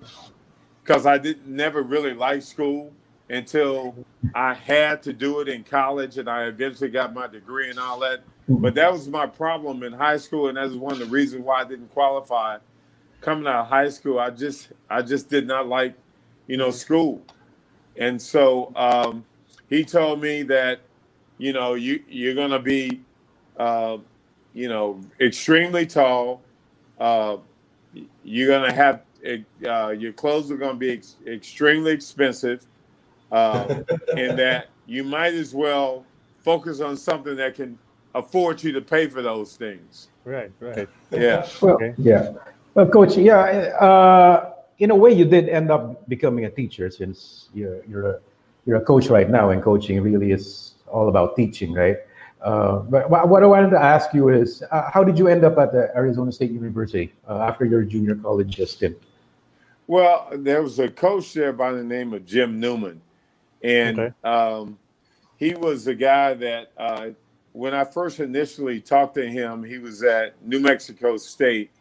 because 0.83 1.05
I 1.05 1.17
didn't 1.17 1.47
never 1.47 1.81
really 1.81 2.13
like 2.13 2.41
school 2.41 2.91
until 3.31 3.95
I 4.35 4.53
had 4.53 5.01
to 5.03 5.13
do 5.13 5.39
it 5.39 5.47
in 5.49 5.63
college 5.63 6.17
and 6.17 6.29
I 6.29 6.45
eventually 6.45 6.89
got 6.89 7.13
my 7.13 7.27
degree 7.27 7.69
and 7.69 7.79
all 7.79 7.99
that. 7.99 8.23
But 8.49 8.75
that 8.75 8.91
was 8.91 9.07
my 9.07 9.25
problem 9.27 9.83
in 9.83 9.93
high 9.93 10.17
school, 10.17 10.49
and 10.49 10.57
that's 10.57 10.73
one 10.73 10.93
of 10.93 10.99
the 10.99 11.05
reasons 11.05 11.43
why 11.45 11.61
I 11.61 11.63
didn't 11.63 11.91
qualify 11.91 12.57
coming 13.21 13.47
out 13.47 13.61
of 13.61 13.67
high 13.67 13.89
school, 13.89 14.19
I 14.19 14.31
just 14.31 14.69
I 14.89 15.01
just 15.01 15.29
did 15.29 15.47
not 15.47 15.67
like, 15.67 15.95
you 16.47 16.57
know, 16.57 16.71
school, 16.71 17.21
and 17.95 18.21
so 18.21 18.73
um, 18.75 19.23
he 19.69 19.85
told 19.85 20.21
me 20.21 20.43
that, 20.43 20.81
you 21.37 21.53
know, 21.53 21.75
you 21.75 22.03
you're 22.09 22.35
gonna 22.35 22.59
be, 22.59 23.01
uh, 23.57 23.97
you 24.53 24.67
know, 24.67 24.99
extremely 25.19 25.85
tall. 25.85 26.41
Uh, 26.99 27.37
you're 28.23 28.49
gonna 28.49 28.73
have 28.73 29.03
uh, 29.65 29.89
your 29.89 30.13
clothes 30.13 30.51
are 30.51 30.57
gonna 30.57 30.73
be 30.73 30.91
ex- 30.91 31.15
extremely 31.27 31.91
expensive, 31.91 32.65
uh, 33.31 33.83
and 34.15 34.37
that 34.37 34.67
you 34.85 35.03
might 35.03 35.33
as 35.33 35.53
well 35.53 36.05
focus 36.43 36.81
on 36.81 36.97
something 36.97 37.35
that 37.35 37.55
can 37.55 37.77
afford 38.13 38.61
you 38.63 38.71
to 38.73 38.81
pay 38.81 39.07
for 39.07 39.21
those 39.21 39.55
things. 39.55 40.09
Right, 40.25 40.51
right. 40.59 40.87
Yeah. 41.11 41.47
Well, 41.61 41.75
okay. 41.75 41.93
yeah. 41.97 42.33
Well, 42.73 42.87
coach, 42.87 43.17
yeah, 43.17 43.39
uh, 43.79 44.53
in 44.79 44.91
a 44.91 44.95
way, 44.95 45.11
you 45.11 45.25
did 45.25 45.49
end 45.49 45.71
up 45.71 46.07
becoming 46.07 46.45
a 46.45 46.49
teacher 46.49 46.89
since 46.89 47.49
you're 47.53 47.83
you're 47.85 48.07
a, 48.11 48.19
you're 48.65 48.77
a 48.77 48.85
coach 48.85 49.07
right 49.07 49.29
now, 49.29 49.49
and 49.49 49.61
coaching 49.61 50.01
really 50.01 50.31
is 50.31 50.75
all 50.87 51.09
about 51.09 51.35
teaching, 51.35 51.73
right? 51.73 51.97
Uh, 52.41 52.79
but 52.79 53.09
what 53.09 53.43
I 53.43 53.45
wanted 53.45 53.69
to 53.69 53.79
ask 53.79 54.13
you 54.13 54.29
is, 54.29 54.63
uh, 54.71 54.89
how 54.91 55.03
did 55.03 55.19
you 55.19 55.27
end 55.27 55.43
up 55.43 55.57
at 55.59 55.71
the 55.71 55.95
Arizona 55.95 56.31
State 56.31 56.51
University 56.51 57.13
uh, 57.29 57.37
after 57.39 57.65
your 57.65 57.83
junior 57.83 58.15
college 58.15 58.59
stint? 58.67 58.97
Well, 59.85 60.29
there 60.33 60.63
was 60.63 60.79
a 60.79 60.89
coach 60.89 61.33
there 61.33 61.53
by 61.53 61.71
the 61.71 61.83
name 61.83 62.13
of 62.13 62.25
Jim 62.25 62.59
Newman, 62.59 63.01
and 63.63 63.99
okay. 63.99 64.13
um, 64.23 64.77
he 65.37 65.53
was 65.53 65.85
the 65.85 65.95
guy 65.95 66.33
that 66.35 66.71
uh, 66.77 67.09
when 67.53 67.73
I 67.73 67.83
first 67.83 68.19
initially 68.19 68.79
talked 68.79 69.15
to 69.15 69.27
him, 69.27 69.63
he 69.63 69.77
was 69.77 70.03
at 70.03 70.41
New 70.45 70.59
Mexico 70.59 71.17
State 71.17 71.71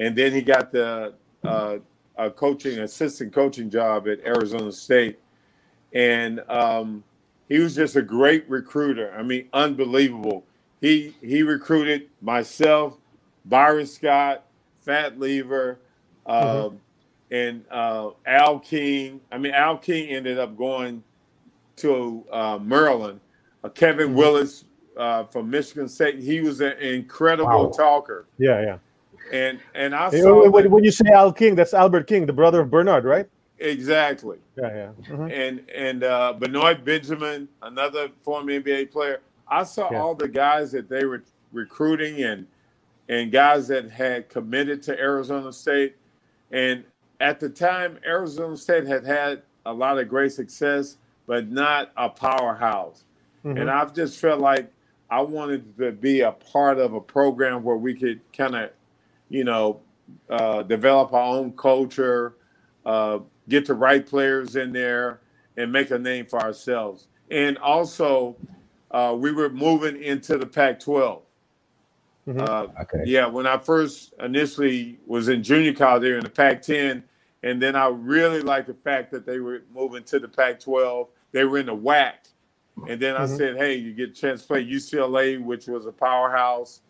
and 0.00 0.16
then 0.16 0.32
he 0.32 0.40
got 0.40 0.72
the 0.72 1.12
uh, 1.44 1.76
a 2.16 2.30
coaching 2.30 2.80
assistant 2.80 3.32
coaching 3.32 3.70
job 3.70 4.08
at 4.08 4.20
Arizona 4.20 4.72
State, 4.72 5.18
and 5.92 6.42
um, 6.48 7.04
he 7.48 7.58
was 7.58 7.74
just 7.74 7.96
a 7.96 8.02
great 8.02 8.48
recruiter. 8.48 9.14
I 9.16 9.22
mean, 9.22 9.48
unbelievable. 9.52 10.44
He 10.80 11.14
he 11.20 11.42
recruited 11.42 12.08
myself, 12.22 12.96
Byron 13.44 13.86
Scott, 13.86 14.44
Fat 14.80 15.20
Lever, 15.20 15.78
uh, 16.26 16.44
mm-hmm. 16.44 16.76
And 17.32 17.64
uh, 17.70 18.10
Al 18.26 18.58
King. 18.58 19.20
I 19.30 19.38
mean, 19.38 19.52
Al 19.52 19.78
King 19.78 20.08
ended 20.08 20.38
up 20.38 20.56
going 20.56 21.04
to 21.80 22.24
uh, 22.32 22.58
Maryland. 22.62 23.20
Uh, 23.62 23.68
Kevin 23.68 24.08
mm-hmm. 24.08 24.16
Willis 24.16 24.64
uh, 24.96 25.24
from 25.24 25.50
Michigan 25.50 25.88
State. 25.88 26.18
He 26.18 26.40
was 26.40 26.60
an 26.60 26.78
incredible 26.78 27.66
wow. 27.66 27.70
talker. 27.70 28.26
Yeah, 28.38 28.62
yeah. 28.62 28.78
And 29.32 29.60
and 29.74 29.94
I 29.94 30.10
saw 30.10 30.48
when, 30.48 30.70
when, 30.70 30.82
you 30.82 30.90
say 30.90 31.08
Al 31.12 31.32
King, 31.32 31.54
that's 31.54 31.74
Albert 31.74 32.06
King, 32.06 32.26
the 32.26 32.32
brother 32.32 32.60
of 32.60 32.70
Bernard, 32.70 33.04
right? 33.04 33.26
Exactly. 33.58 34.38
Yeah, 34.56 34.74
yeah. 34.74 34.90
Mm-hmm. 35.08 35.30
And 35.30 35.70
and 35.74 36.04
uh, 36.04 36.32
Benoit 36.32 36.84
Benjamin, 36.84 37.48
another 37.62 38.08
former 38.22 38.50
NBA 38.52 38.90
player. 38.90 39.20
I 39.46 39.62
saw 39.64 39.90
yeah. 39.90 40.00
all 40.00 40.14
the 40.14 40.28
guys 40.28 40.72
that 40.72 40.88
they 40.88 41.04
were 41.04 41.22
recruiting 41.52 42.22
and 42.22 42.46
and 43.08 43.30
guys 43.30 43.68
that 43.68 43.90
had 43.90 44.28
committed 44.28 44.82
to 44.84 44.98
Arizona 44.98 45.52
State. 45.52 45.96
And 46.52 46.84
at 47.20 47.40
the 47.40 47.48
time, 47.48 47.98
Arizona 48.06 48.56
State 48.56 48.86
had 48.86 49.04
had 49.04 49.42
a 49.66 49.72
lot 49.72 49.98
of 49.98 50.08
great 50.08 50.32
success, 50.32 50.96
but 51.26 51.50
not 51.50 51.92
a 51.96 52.08
powerhouse. 52.08 53.04
Mm-hmm. 53.44 53.58
And 53.58 53.70
I've 53.70 53.94
just 53.94 54.18
felt 54.18 54.40
like 54.40 54.72
I 55.08 55.20
wanted 55.22 55.76
to 55.78 55.92
be 55.92 56.20
a 56.20 56.32
part 56.32 56.78
of 56.78 56.94
a 56.94 57.00
program 57.00 57.62
where 57.62 57.76
we 57.76 57.94
could 57.94 58.20
kind 58.32 58.54
of 58.54 58.70
you 59.30 59.44
know, 59.44 59.80
uh, 60.28 60.62
develop 60.64 61.14
our 61.14 61.36
own 61.36 61.52
culture, 61.52 62.34
uh, 62.84 63.20
get 63.48 63.66
the 63.66 63.74
right 63.74 64.04
players 64.04 64.56
in 64.56 64.72
there, 64.72 65.20
and 65.56 65.72
make 65.72 65.90
a 65.90 65.98
name 65.98 66.26
for 66.26 66.40
ourselves. 66.40 67.06
And 67.30 67.56
also, 67.58 68.36
uh, 68.90 69.16
we 69.16 69.32
were 69.32 69.48
moving 69.48 70.02
into 70.02 70.36
the 70.36 70.46
Pac-12. 70.46 71.22
Mm-hmm. 72.28 72.40
Uh, 72.40 72.82
okay. 72.82 73.04
Yeah, 73.06 73.26
when 73.26 73.46
I 73.46 73.56
first 73.56 74.12
initially 74.20 74.98
was 75.06 75.28
in 75.28 75.42
junior 75.42 75.72
college, 75.72 76.02
they 76.02 76.10
were 76.10 76.18
in 76.18 76.24
the 76.24 76.30
Pac-10, 76.30 77.02
and 77.42 77.60
then 77.60 77.76
I 77.76 77.88
really 77.88 78.40
liked 78.40 78.66
the 78.68 78.74
fact 78.74 79.10
that 79.12 79.26
they 79.26 79.38
were 79.38 79.62
moving 79.74 80.04
to 80.04 80.18
the 80.18 80.28
Pac-12. 80.28 81.08
They 81.32 81.44
were 81.44 81.58
in 81.58 81.66
the 81.66 81.76
WAC, 81.76 82.12
and 82.88 83.00
then 83.00 83.14
mm-hmm. 83.14 83.32
I 83.32 83.36
said, 83.36 83.56
"Hey, 83.56 83.74
you 83.74 83.92
get 83.92 84.10
a 84.10 84.12
chance 84.12 84.42
to 84.42 84.48
play 84.48 84.64
UCLA, 84.64 85.42
which 85.42 85.66
was 85.66 85.86
a 85.86 85.92
powerhouse." 85.92 86.80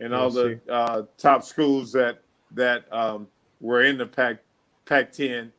and 0.00 0.14
all 0.14 0.30
the 0.30 0.60
uh, 0.68 1.02
top 1.16 1.44
schools 1.44 1.92
that 1.92 2.20
that 2.52 2.90
um, 2.92 3.26
were 3.60 3.82
in 3.82 3.98
the 3.98 4.06
Pac 4.06 4.38
Pac 4.84 5.12
ten 5.12 5.52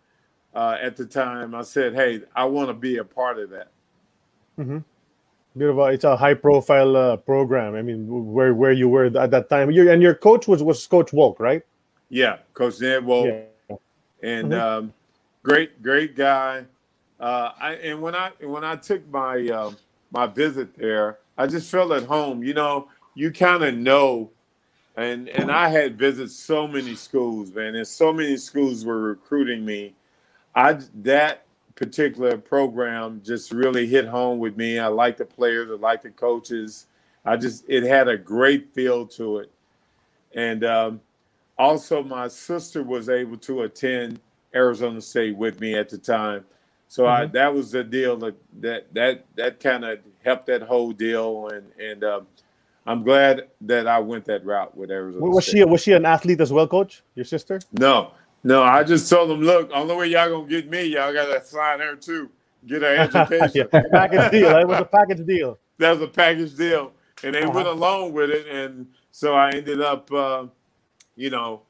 uh, 0.56 0.78
at 0.82 0.96
the 0.96 1.06
time. 1.06 1.54
I 1.56 1.62
said, 1.62 1.94
"Hey, 1.94 2.22
I 2.36 2.46
want 2.46 2.70
to 2.70 2.74
be 2.74 2.98
a 2.98 3.04
part 3.04 3.40
of 3.40 3.50
that." 3.52 3.72
Mm-hmm. 4.58 4.80
Beautiful. 5.58 5.86
It's 5.86 6.04
a 6.04 6.16
high 6.16 6.36
profile 6.36 6.96
uh, 6.96 7.18
program. 7.18 7.76
I 7.76 7.82
mean, 7.82 8.08
where 8.08 8.54
where 8.54 8.72
you 8.72 8.88
were 8.88 9.06
at 9.06 9.32
that 9.32 9.50
time, 9.50 9.72
you 9.72 9.92
and 9.92 10.02
your 10.02 10.16
coach 10.16 10.48
was 10.48 10.64
was 10.64 10.86
Coach 10.88 11.12
Wulk, 11.14 11.40
right? 11.40 11.64
Yeah, 12.10 12.38
Coach 12.54 12.80
Ned 12.82 13.06
Wulk, 13.06 13.28
yeah. 13.28 13.42
And 14.22 14.52
mm-hmm. 14.52 14.86
um, 14.86 14.94
great 15.44 15.82
great 15.82 16.16
guy. 16.16 16.66
Uh, 17.20 17.52
I 17.60 17.74
and 17.74 18.02
when 18.02 18.16
I 18.16 18.32
when 18.42 18.64
I 18.64 18.76
took 18.76 19.08
my 19.10 19.48
uh, 19.48 19.72
my 20.12 20.28
visit 20.28 20.76
there, 20.78 21.20
I 21.38 21.48
just 21.48 21.70
felt 21.70 21.92
at 21.92 22.04
home. 22.04 22.44
You 22.44 22.54
know, 22.54 22.88
you 23.16 23.32
kind 23.32 23.64
of 23.64 23.76
know 23.76 24.32
and 25.00 25.30
and 25.30 25.50
I 25.50 25.70
had 25.70 25.98
visited 25.98 26.30
so 26.30 26.68
many 26.68 26.94
schools, 26.94 27.54
man, 27.54 27.76
and 27.76 27.88
so 27.88 28.12
many 28.12 28.36
schools 28.36 28.84
were 28.84 29.00
recruiting 29.00 29.64
me. 29.64 29.96
I 30.56 30.80
that 31.04 31.46
particular 31.76 32.38
program 32.38 33.22
just 33.24 33.52
really 33.52 33.88
hit 33.88 34.06
home 34.06 34.40
with 34.40 34.58
me. 34.58 34.78
I 34.78 34.88
like 34.88 35.16
the 35.16 35.24
players, 35.24 35.72
I 35.72 35.76
like 35.76 36.02
the 36.02 36.10
coaches. 36.10 36.88
I 37.24 37.38
just 37.38 37.64
it 37.70 37.84
had 37.84 38.10
a 38.10 38.18
great 38.18 38.74
feel 38.74 39.06
to 39.08 39.38
it, 39.38 39.52
and 40.34 40.66
um, 40.66 41.02
also 41.60 42.02
my 42.02 42.28
sister 42.28 42.82
was 42.82 43.10
able 43.10 43.38
to 43.38 43.64
attend 43.64 44.20
Arizona 44.56 45.02
State 45.02 45.36
with 45.36 45.60
me 45.60 45.76
at 45.76 45.90
the 45.90 45.98
time. 45.98 46.46
So 46.88 47.04
mm-hmm. 47.04 47.24
I, 47.24 47.26
that 47.28 47.54
was 47.54 47.72
the 47.72 47.84
deal 47.84 48.18
that 48.18 48.36
that 48.62 48.94
that, 48.96 49.26
that 49.36 49.60
kind 49.60 49.86
of 49.86 50.00
helped 50.24 50.48
that 50.48 50.64
whole 50.64 50.92
deal, 50.92 51.50
and 51.50 51.72
and 51.80 52.04
um, 52.04 52.28
I'm 52.88 53.04
glad 53.04 53.50
that 53.62 53.86
I 53.86 54.00
went 54.00 54.26
that 54.26 54.44
route 54.44 54.76
with 54.76 54.90
Arizona. 54.90 55.24
Was 55.24 55.46
State. 55.46 55.58
she 55.58 55.64
was 55.66 55.82
she 55.84 55.92
an 55.92 56.06
athlete 56.06 56.42
as 56.42 56.52
well, 56.52 56.68
Coach? 56.68 57.04
Your 57.14 57.26
sister? 57.26 57.60
No, 57.74 58.14
no. 58.44 58.64
I 58.64 58.84
just 58.84 59.08
told 59.10 59.30
them, 59.30 59.42
look, 59.42 59.70
only 59.72 59.96
way 59.96 60.08
y'all 60.08 60.30
gonna 60.30 60.48
get 60.48 60.70
me, 60.70 60.86
y'all 60.86 61.14
gotta 61.14 61.44
sign 61.44 61.80
her 61.80 61.96
too, 61.96 62.32
get 62.66 62.82
her 62.82 62.96
education. 62.96 63.68
yeah, 63.72 63.82
package 63.92 64.32
deal. 64.32 64.58
It 64.58 64.68
was 64.68 64.80
a 64.80 64.86
package 64.86 65.26
deal. 65.26 65.60
That 65.80 65.92
was 65.92 66.02
a 66.02 66.08
package 66.08 66.58
deal, 66.58 66.92
and 67.24 67.34
they 67.34 67.44
uh-huh. 67.44 67.54
went 67.54 67.68
along 67.70 68.12
with 68.12 68.32
it, 68.32 68.48
and 68.48 68.86
so 69.12 69.34
I 69.34 69.52
ended 69.52 69.80
up, 69.80 70.12
uh, 70.12 70.48
you 71.20 71.30
know, 71.30 71.62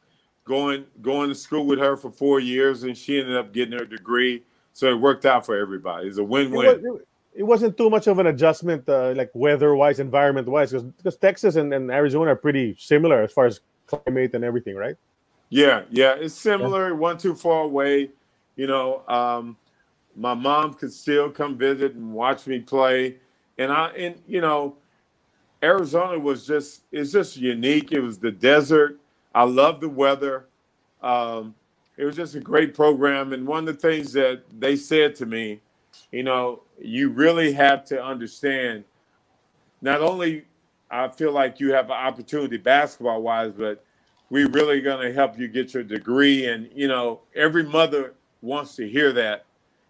going 0.46 0.86
going 1.01 1.29
to 1.29 1.36
school 1.36 1.65
with 1.65 1.79
her 1.79 1.98
for 1.98 2.12
four 2.12 2.39
years, 2.39 2.84
and 2.84 2.98
she 2.98 3.20
ended 3.20 3.36
up 3.36 3.53
getting 3.53 3.77
her 3.77 3.86
degree. 3.86 4.44
So 4.74 4.89
it 4.89 4.96
worked 4.96 5.25
out 5.25 5.46
for 5.46 5.58
everybody. 5.58 6.08
It's 6.08 6.20
a 6.20 6.24
win-win 6.24 7.01
it 7.39 7.44
wasn't 7.44 7.77
too 7.77 7.89
much 7.89 8.08
of 8.08 8.20
an 8.20 8.27
adjustment, 8.27 8.88
uh, 8.89 9.13
like 9.15 9.32
weather-wise, 9.34 10.00
environment-wise, 10.00 10.74
because 10.74 11.15
Texas 11.18 11.56
and, 11.56 11.74
and, 11.74 11.89
Arizona 11.89 12.32
are 12.32 12.36
pretty 12.36 12.75
similar 12.77 13.22
as 13.22 13.32
far 13.32 13.46
as 13.46 13.62
climate 13.88 14.34
and 14.34 14.44
everything, 14.44 14.75
right? 14.75 14.96
Yeah, 15.50 15.84
yeah, 15.89 16.15
it's 16.15 16.34
similar. 16.34 16.89
Yeah. 16.89 16.96
One 16.96 17.18
too 17.18 17.36
far 17.36 17.62
away, 17.62 18.10
you 18.56 18.68
know. 18.68 19.03
Um, 19.08 19.56
my 20.15 20.34
mom 20.34 20.74
could 20.74 20.91
still 20.91 21.29
come 21.29 21.58
visit 21.58 21.96
and 21.96 22.13
watch 22.13 22.46
me 22.46 22.60
play. 22.60 23.15
And 23.58 23.72
I 23.72 23.88
and 23.91 24.22
you 24.27 24.41
know, 24.41 24.75
Arizona 25.63 26.20
was 26.20 26.46
just 26.46 26.82
it's 26.91 27.12
just 27.12 27.38
unique. 27.38 27.91
It 27.91 28.01
was 28.01 28.20
the 28.20 28.32
desert. 28.32 28.99
I 29.33 29.43
love 29.43 29.79
the 29.79 29.89
weather. 29.89 30.48
Um, 31.01 31.55
it 31.98 32.05
was 32.05 32.15
just 32.15 32.36
a 32.36 32.39
great 32.39 32.74
program. 32.74 33.33
And 33.33 33.45
one 33.45 33.67
of 33.67 33.75
the 33.75 33.81
things 33.81 34.13
that 34.13 34.43
they 34.57 34.75
said 34.75 35.15
to 35.15 35.25
me, 35.25 35.59
you 36.12 36.24
know, 36.24 36.63
you 36.81 37.09
really 37.09 37.51
have 37.53 37.83
to 37.86 38.01
understand 38.01 38.86
not 39.81 40.01
only 40.01 40.45
I 40.89 41.07
feel 41.09 41.31
like 41.31 41.59
you 41.59 41.74
have 41.74 41.86
an 41.86 41.91
opportunity 41.91 42.57
basketball 42.57 43.21
wise, 43.21 43.53
but 43.53 43.83
we 44.29 44.45
really 44.45 44.81
going 44.81 45.05
to 45.05 45.13
help 45.13 45.38
you 45.38 45.48
get 45.48 45.74
your 45.74 45.83
degree. 45.83 46.48
And, 46.48 46.69
you 46.74 46.88
know, 46.88 47.21
every 47.36 47.63
mother 47.63 48.13
wants 48.41 48.75
to 48.77 48.88
hear 48.88 49.12
that. 49.13 49.45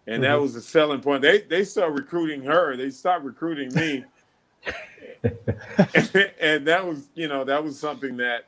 And 0.06 0.22
mm-hmm. 0.22 0.22
that 0.24 0.40
was 0.40 0.56
a 0.56 0.62
selling 0.62 1.00
point. 1.00 1.22
They, 1.22 1.42
they 1.42 1.64
start 1.64 1.92
recruiting 1.92 2.42
her. 2.42 2.76
They 2.76 2.90
stopped 2.90 3.24
recruiting 3.24 3.74
me. 3.74 4.04
and, 5.22 6.10
and 6.40 6.66
that 6.66 6.86
was, 6.86 7.08
you 7.14 7.28
know, 7.28 7.44
that 7.44 7.62
was 7.62 7.78
something 7.78 8.16
that 8.18 8.46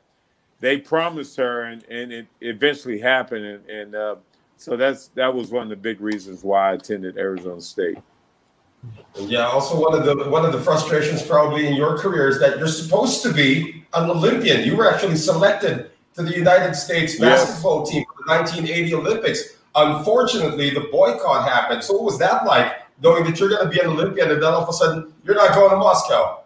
they 0.63 0.77
promised 0.77 1.35
her 1.35 1.63
and, 1.63 1.83
and 1.89 2.13
it 2.13 2.25
eventually 2.39 2.97
happened. 2.97 3.43
And, 3.43 3.69
and 3.69 3.95
uh, 3.95 4.15
so 4.55 4.77
that's, 4.77 5.09
that 5.09 5.35
was 5.35 5.51
one 5.51 5.63
of 5.63 5.69
the 5.69 5.75
big 5.75 5.99
reasons 5.99 6.41
why 6.41 6.69
I 6.69 6.73
attended 6.75 7.17
Arizona 7.17 7.59
State. 7.59 7.97
Yeah. 9.19 9.47
Also, 9.47 9.77
one 9.79 9.93
of 9.93 10.05
the 10.05 10.29
one 10.29 10.43
of 10.43 10.51
the 10.51 10.59
frustrations 10.59 11.21
probably 11.21 11.67
in 11.67 11.73
your 11.73 11.97
career 11.97 12.27
is 12.27 12.37
that 12.39 12.57
you're 12.57 12.67
supposed 12.67 13.23
to 13.23 13.31
be 13.31 13.85
an 13.93 14.09
Olympian. 14.09 14.65
You 14.65 14.75
were 14.75 14.91
actually 14.91 15.15
selected 15.15 15.91
to 16.15 16.23
the 16.23 16.35
United 16.35 16.75
States 16.75 17.17
basketball 17.17 17.81
yes. 17.85 17.89
team 17.91 18.05
for 18.05 18.23
the 18.25 18.31
1980 18.31 18.93
Olympics. 18.95 19.57
Unfortunately, 19.75 20.69
the 20.69 20.85
boycott 20.91 21.47
happened. 21.47 21.81
So, 21.81 21.93
what 21.93 22.03
was 22.03 22.19
that 22.19 22.45
like, 22.45 22.73
knowing 23.01 23.23
that 23.23 23.39
you're 23.39 23.47
going 23.47 23.63
to 23.63 23.69
be 23.69 23.79
an 23.79 23.87
Olympian 23.87 24.31
and 24.31 24.43
then 24.43 24.53
all 24.53 24.63
of 24.63 24.69
a 24.69 24.73
sudden 24.73 25.13
you're 25.23 25.35
not 25.35 25.55
going 25.55 25.69
to 25.69 25.77
Moscow? 25.77 26.42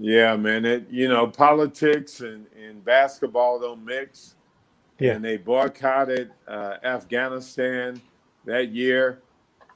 Yeah, 0.00 0.34
man. 0.36 0.64
It 0.64 0.88
you 0.90 1.08
know 1.08 1.26
politics 1.26 2.20
and, 2.20 2.46
and 2.56 2.84
basketball 2.84 3.60
don't 3.60 3.84
mix. 3.84 4.34
Yeah. 4.98 5.12
And 5.12 5.24
they 5.24 5.36
boycotted 5.36 6.30
uh, 6.48 6.76
Afghanistan 6.82 8.00
that 8.44 8.70
year 8.70 9.20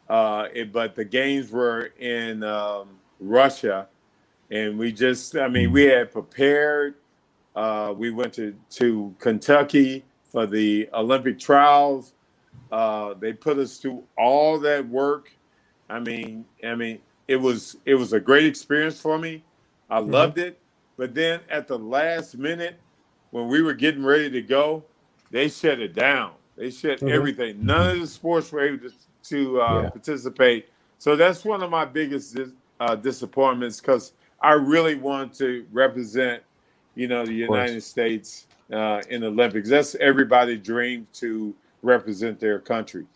uh, 0.09 0.49
it, 0.53 0.73
but 0.73 0.95
the 0.95 1.05
games 1.05 1.51
were 1.51 1.91
in 1.99 2.43
um, 2.43 2.89
Russia, 3.21 3.89
and 4.51 4.79
we 4.79 4.93
just, 4.93 5.37
I 5.37 5.49
mean, 5.49 5.73
we 5.73 5.85
had 5.85 6.13
prepared. 6.13 6.97
Uh, 7.57 7.95
we 7.97 8.11
went 8.11 8.33
to, 8.35 8.55
to 8.71 9.15
Kentucky 9.19 10.05
for 10.25 10.47
the 10.47 10.89
Olympic 10.93 11.39
trials. 11.39 12.13
Uh, 12.71 13.15
they 13.15 13.33
put 13.33 13.59
us 13.59 13.79
through 13.79 14.03
all 14.19 14.59
that 14.61 14.87
work. 14.89 15.31
I 15.89 16.01
mean, 16.01 16.45
I 16.65 16.75
mean, 16.75 16.99
it 17.29 17.37
was 17.37 17.77
it 17.85 17.95
was 17.95 18.13
a 18.13 18.21
great 18.21 18.45
experience 18.45 19.01
for 19.01 19.19
me. 19.19 19.45
I 19.91 20.01
mm-hmm. 20.01 20.11
loved 20.11 20.39
it. 20.39 20.59
But 20.97 21.15
then 21.15 21.41
at 21.51 21.67
the 21.67 21.79
last 21.79 22.37
minute, 22.37 22.79
when 23.31 23.49
we 23.49 23.63
were 23.63 23.75
getting 23.75 24.05
ready 24.05 24.31
to 24.31 24.43
go, 24.43 24.85
they 25.31 25.49
shut 25.49 25.81
it 25.81 25.95
down. 25.95 26.33
They 26.57 26.71
shut 26.71 26.99
mm-hmm. 26.99 27.09
everything. 27.09 27.65
None 27.65 27.91
of 27.91 28.01
the 28.01 28.07
sports 28.07 28.53
were 28.53 28.61
able 28.61 28.89
to 28.89 28.95
to 29.25 29.61
uh, 29.61 29.83
yeah. 29.83 29.91
participate. 29.91 30.69
So 30.99 31.17
that's 31.17 31.45
one 31.45 31.63
of 31.63 31.71
my 31.71 31.85
biggest 31.85 32.39
uh, 32.79 32.95
disappointments 32.95 33.81
because 33.81 34.13
I 34.41 34.53
really 34.53 34.95
want 34.95 35.35
to 35.39 35.67
represent, 35.73 36.43
you 36.95 37.09
know, 37.09 37.25
the 37.25 37.33
United 37.33 37.83
States 37.83 38.47
uh, 38.73 39.01
in 39.09 39.23
the 39.23 39.29
Olympics. 39.29 39.69
That's 39.69 39.95
everybody's 39.97 40.61
dream 40.61 41.07
to 41.15 41.55
represent 41.83 42.39
their 42.39 42.59
country. 42.59 43.07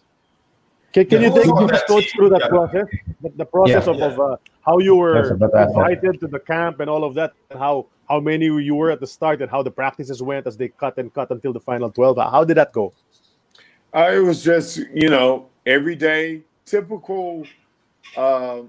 Can, 0.93 1.07
can 1.07 1.23
yeah. 1.23 1.29
you 1.29 1.43
take 1.43 1.73
us 1.73 1.83
coach 1.85 2.13
through 2.13 2.31
that 2.31 2.41
yeah. 2.43 2.49
process, 2.49 2.87
the, 3.21 3.29
the 3.37 3.45
process 3.45 3.87
of, 3.87 4.01
of 4.01 4.19
uh, 4.19 4.37
how 4.65 4.79
you 4.79 4.97
were 4.97 5.33
invited 5.33 6.19
to 6.21 6.27
the 6.27 6.39
camp 6.39 6.81
and 6.81 6.89
all 6.89 7.05
of 7.05 7.15
that, 7.15 7.35
and 7.51 7.59
how 7.59 7.87
how 8.09 8.21
many 8.21 8.47
you 8.47 8.75
were 8.75 8.91
at 8.91 9.01
the 9.01 9.07
start, 9.07 9.43
and 9.43 9.51
how 9.51 9.63
the 9.63 9.71
practices 9.71 10.23
went 10.23 10.47
as 10.47 10.57
they 10.57 10.69
cut 10.69 10.97
and 10.97 11.13
cut 11.13 11.31
until 11.31 11.53
the 11.53 11.61
final 11.61 11.91
twelve? 11.91 12.17
How 12.17 12.43
did 12.43 12.57
that 12.57 12.73
go? 12.73 12.95
Uh, 13.95 14.11
it 14.15 14.21
was 14.21 14.43
just 14.43 14.79
you 14.95 15.11
know 15.11 15.49
every 15.67 15.95
day, 15.95 16.43
typical, 16.65 17.45
uh, 18.17 18.63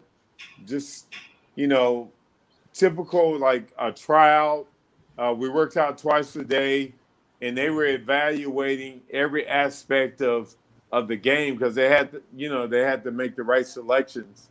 just 0.65 1.07
you 1.55 1.67
know, 1.67 2.11
typical 2.73 3.37
like 3.37 3.71
a 3.79 3.91
tryout. 3.91 4.67
Uh, 5.17 5.33
we 5.37 5.49
worked 5.49 5.77
out 5.77 5.97
twice 5.97 6.35
a 6.35 6.43
day, 6.43 6.93
and 7.41 7.57
they 7.57 7.69
were 7.69 7.85
evaluating 7.85 9.01
every 9.11 9.47
aspect 9.47 10.21
of 10.21 10.55
of 10.91 11.07
the 11.07 11.15
game 11.15 11.55
because 11.55 11.75
they 11.75 11.89
had 11.89 12.11
to, 12.11 12.21
you 12.35 12.49
know, 12.49 12.67
they 12.67 12.81
had 12.81 13.03
to 13.03 13.11
make 13.11 13.35
the 13.35 13.43
right 13.43 13.65
selections, 13.65 14.49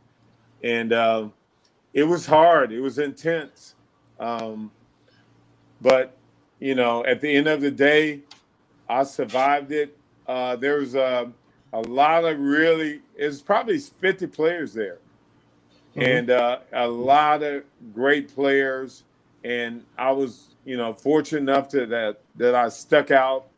and 0.62 0.92
uh, 0.92 1.28
it 1.92 2.04
was 2.04 2.26
hard. 2.26 2.72
It 2.72 2.80
was 2.80 2.98
intense, 2.98 3.74
um, 4.20 4.70
but 5.80 6.16
you 6.60 6.74
know, 6.74 7.04
at 7.04 7.20
the 7.20 7.34
end 7.34 7.46
of 7.46 7.60
the 7.60 7.70
day, 7.70 8.20
I 8.88 9.04
survived 9.04 9.72
it. 9.72 9.96
Uh, 10.26 10.56
there 10.56 10.78
was 10.78 10.94
a 10.94 11.32
a 11.72 11.80
lot 11.80 12.24
of 12.24 12.38
really 12.38 13.00
it's 13.16 13.40
probably 13.40 13.78
50 13.78 14.26
players 14.28 14.72
there 14.72 14.98
mm-hmm. 15.94 16.02
and 16.02 16.30
uh, 16.30 16.58
a 16.72 16.86
lot 16.86 17.42
of 17.42 17.64
great 17.94 18.34
players 18.34 19.04
and 19.44 19.84
i 19.96 20.10
was 20.10 20.54
you 20.64 20.76
know 20.76 20.92
fortunate 20.92 21.40
enough 21.40 21.68
to 21.68 21.86
that 21.86 22.20
that 22.36 22.54
i 22.54 22.68
stuck 22.68 23.10
out 23.10 23.48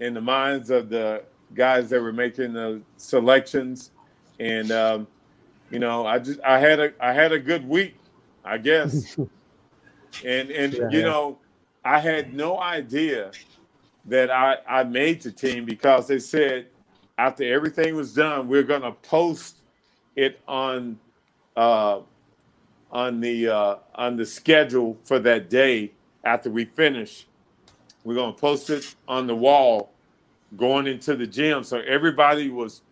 in 0.00 0.14
the 0.14 0.20
minds 0.20 0.70
of 0.70 0.88
the 0.88 1.22
guys 1.54 1.90
that 1.90 2.00
were 2.00 2.12
making 2.12 2.52
the 2.52 2.80
selections 2.96 3.90
and 4.38 4.70
um, 4.70 5.06
you 5.70 5.78
know 5.78 6.06
i 6.06 6.18
just 6.18 6.40
i 6.42 6.58
had 6.58 6.80
a 6.80 6.92
i 7.00 7.12
had 7.12 7.32
a 7.32 7.38
good 7.38 7.68
week 7.68 7.96
i 8.44 8.56
guess 8.58 9.16
and 10.24 10.50
and 10.50 10.72
yeah, 10.74 10.88
you 10.90 10.98
yeah. 10.98 11.04
know 11.04 11.38
i 11.84 11.98
had 11.98 12.34
no 12.34 12.58
idea 12.60 13.30
that 14.06 14.30
i 14.30 14.56
i 14.68 14.84
made 14.84 15.20
the 15.22 15.30
team 15.32 15.64
because 15.64 16.06
they 16.06 16.18
said 16.18 16.66
after 17.20 17.44
everything 17.44 17.94
was 17.94 18.14
done, 18.14 18.48
we're 18.48 18.62
going 18.62 18.80
to 18.80 18.92
post 18.92 19.56
it 20.16 20.40
on 20.48 20.98
uh, 21.54 22.00
on 22.90 23.20
the 23.20 23.46
uh, 23.48 23.76
on 23.94 24.16
the 24.16 24.24
schedule 24.24 24.96
for 25.04 25.18
that 25.18 25.50
day 25.50 25.92
after 26.24 26.50
we 26.50 26.64
finish. 26.64 27.26
We're 28.04 28.14
going 28.14 28.32
to 28.34 28.40
post 28.40 28.70
it 28.70 28.94
on 29.06 29.26
the 29.26 29.36
wall 29.36 29.92
going 30.56 30.86
into 30.86 31.16
the 31.16 31.26
gym. 31.26 31.64
So 31.64 31.78
everybody 31.78 32.50
was 32.50 32.82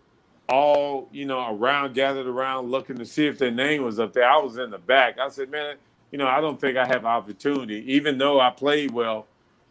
all 0.49 1.09
you 1.13 1.27
know 1.27 1.55
around, 1.55 1.95
gathered 1.95 2.27
around, 2.27 2.71
looking 2.71 2.97
to 2.97 3.07
see 3.07 3.27
if 3.27 3.39
their 3.39 3.51
name 3.51 3.83
was 3.83 3.99
up 3.99 4.13
there. 4.13 4.29
I 4.29 4.39
was 4.39 4.59
in 4.59 4.71
the 4.71 4.79
back. 4.79 5.19
I 5.19 5.29
said, 5.29 5.51
man, 5.51 5.77
you 6.11 6.19
know, 6.19 6.27
I 6.27 6.41
don't 6.41 6.61
think 6.61 6.77
I 6.77 6.87
have 6.87 7.05
opportunity, 7.05 7.85
even 7.93 8.19
though 8.19 8.41
I 8.41 8.51
played 8.51 8.91
well. 8.91 9.27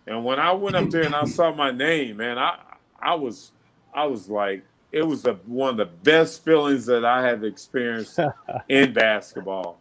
And 0.06 0.24
when 0.24 0.40
I 0.40 0.54
went 0.54 0.76
up 0.76 0.90
there 0.90 1.04
and 1.04 1.16
I 1.16 1.26
saw 1.26 1.54
my 1.54 1.72
name, 1.72 2.18
man, 2.18 2.38
I 2.38 2.60
I 3.00 3.16
was 3.16 3.52
I 3.94 4.06
was 4.06 4.30
like, 4.30 4.64
it 4.92 5.04
was 5.04 5.26
a, 5.26 5.34
one 5.46 5.72
of 5.72 5.78
the 5.78 5.86
best 5.86 6.46
feelings 6.46 6.86
that 6.86 7.04
I 7.04 7.24
have 7.28 7.44
experienced 7.44 8.20
in 8.70 8.94
basketball. 8.94 9.80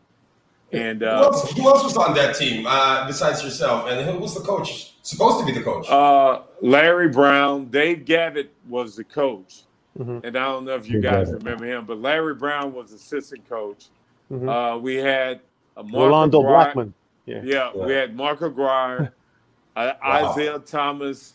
And 0.73 1.03
uh, 1.03 1.19
who, 1.19 1.25
else, 1.25 1.53
who, 1.53 1.69
else, 1.69 1.85
was 1.85 1.97
on 1.97 2.15
that 2.15 2.35
team 2.35 2.67
uh, 2.67 3.07
besides 3.07 3.43
yourself? 3.45 3.89
And 3.89 4.05
who 4.09 4.19
was 4.19 4.35
the 4.35 4.41
coach? 4.41 4.96
Supposed 5.07 5.39
to 5.39 5.47
be 5.47 5.53
the 5.53 5.63
coach? 5.63 5.89
Uh, 5.89 6.41
Larry 6.61 7.09
Brown. 7.09 7.67
Dave 7.67 8.05
Gavitt 8.05 8.53
was 8.69 8.97
the 8.97 9.05
coach, 9.05 9.63
mm-hmm. 9.97 10.27
and 10.27 10.37
I 10.37 10.47
don't 10.47 10.65
know 10.65 10.75
if 10.75 10.91
you 10.91 11.01
guys 11.01 11.31
remember 11.31 11.65
him, 11.65 11.85
but 11.85 12.01
Larry 12.01 12.35
Brown 12.35 12.75
was 12.75 12.93
assistant 12.93 13.49
coach. 13.49 13.87
Mm-hmm. 14.33 14.49
Uh, 14.49 14.79
we 14.79 14.97
had 14.97 15.43
Rolando 15.77 16.43
Blackman. 16.43 16.93
Yeah. 17.25 17.41
yeah. 17.45 17.71
yeah, 17.73 17.87
we 17.87 17.93
had 17.93 18.17
Mark 18.17 18.43
Aguirre, 18.43 19.13
uh, 19.77 19.93
wow. 20.03 20.33
Isiah 20.33 20.59
Thomas, 20.59 21.35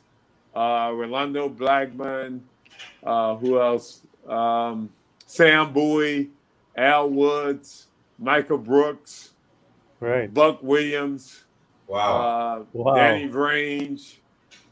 uh, 0.54 0.92
Rolando 0.94 1.48
Blackman, 1.48 2.44
uh, 3.06 3.38
who 3.38 3.58
else? 3.58 4.02
Um, 4.28 4.90
Sam 5.28 5.72
Bowie, 5.72 6.30
Al 6.76 7.10
Woods, 7.10 7.88
Michael 8.20 8.58
Brooks, 8.58 9.32
right? 10.02 10.34
Buck 10.34 10.62
Williams. 10.62 11.46
Wow. 11.92 12.22
Uh, 12.22 12.66
wow. 12.72 12.96
Danny 12.96 13.28
Range. 13.28 14.22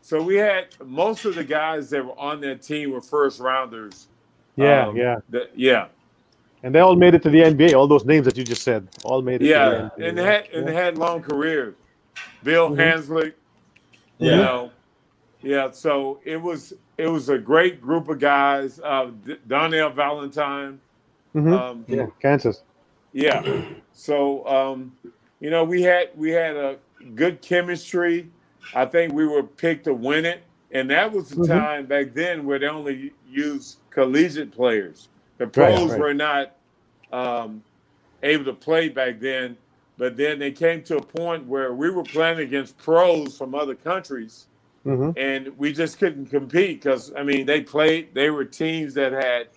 So 0.01 0.21
we 0.21 0.35
had 0.35 0.67
most 0.83 1.25
of 1.25 1.35
the 1.35 1.43
guys 1.43 1.89
that 1.89 2.03
were 2.03 2.17
on 2.17 2.39
that 2.41 2.61
team 2.61 2.91
were 2.91 3.01
first 3.01 3.39
rounders. 3.39 4.07
Yeah, 4.55 4.87
um, 4.87 4.95
yeah, 4.95 5.17
the, 5.29 5.49
yeah. 5.53 5.87
And 6.63 6.73
they 6.73 6.79
all 6.79 6.95
made 6.95 7.13
it 7.13 7.21
to 7.23 7.29
the 7.29 7.39
NBA. 7.39 7.73
All 7.73 7.87
those 7.87 8.05
names 8.05 8.25
that 8.25 8.37
you 8.37 8.43
just 8.43 8.63
said, 8.63 8.87
all 9.03 9.21
made 9.21 9.41
it. 9.41 9.47
Yeah, 9.47 9.89
the 9.97 10.05
and 10.07 10.17
they 10.17 10.23
had 10.23 10.49
and 10.49 10.67
they 10.67 10.73
had 10.73 10.97
long 10.97 11.21
careers. 11.21 11.75
Bill 12.43 12.69
mm-hmm. 12.69 12.79
Hanzlik. 12.79 13.33
Yeah. 14.17 14.31
You 14.31 14.37
know, 14.37 14.71
yeah. 15.41 15.71
So 15.71 16.21
it 16.23 16.37
was 16.37 16.73
it 16.97 17.07
was 17.07 17.29
a 17.29 17.37
great 17.37 17.81
group 17.81 18.07
of 18.07 18.19
guys. 18.19 18.79
Uh, 18.79 19.11
Darnell 19.47 19.89
Valentine. 19.89 20.79
Mm-hmm. 21.35 21.53
Um, 21.53 21.85
yeah, 21.87 22.07
Kansas. 22.21 22.63
Yeah. 23.13 23.63
So 23.93 24.47
um, 24.47 24.97
you 25.39 25.49
know, 25.49 25.63
we 25.63 25.81
had 25.81 26.09
we 26.15 26.31
had 26.31 26.55
a 26.55 26.77
good 27.15 27.41
chemistry. 27.41 28.29
I 28.75 28.85
think 28.85 29.13
we 29.13 29.25
were 29.25 29.43
picked 29.43 29.85
to 29.85 29.93
win 29.93 30.25
it, 30.25 30.43
and 30.71 30.89
that 30.89 31.11
was 31.11 31.29
the 31.29 31.35
mm-hmm. 31.37 31.51
time 31.51 31.85
back 31.85 32.13
then 32.13 32.45
where 32.45 32.59
they 32.59 32.67
only 32.67 33.13
used 33.27 33.77
collegiate 33.89 34.51
players. 34.51 35.09
The 35.37 35.47
pros 35.47 35.91
right. 35.91 35.99
were 35.99 36.13
not 36.13 36.55
um, 37.11 37.63
able 38.21 38.45
to 38.45 38.53
play 38.53 38.89
back 38.89 39.19
then, 39.19 39.57
but 39.97 40.17
then 40.17 40.39
they 40.39 40.51
came 40.51 40.83
to 40.83 40.97
a 40.97 41.01
point 41.01 41.45
where 41.45 41.73
we 41.73 41.89
were 41.89 42.03
playing 42.03 42.39
against 42.39 42.77
pros 42.77 43.37
from 43.37 43.55
other 43.55 43.75
countries, 43.75 44.47
Mhm. 44.85 45.13
and 45.17 45.57
we 45.57 45.73
just 45.73 45.99
couldn't 45.99 46.27
compete 46.27 46.81
because 46.81 47.13
I 47.15 47.23
mean 47.23 47.45
they 47.45 47.61
played. 47.61 48.13
They 48.13 48.29
were 48.29 48.45
teams 48.45 48.93
that 48.93 49.11
had 49.11 49.47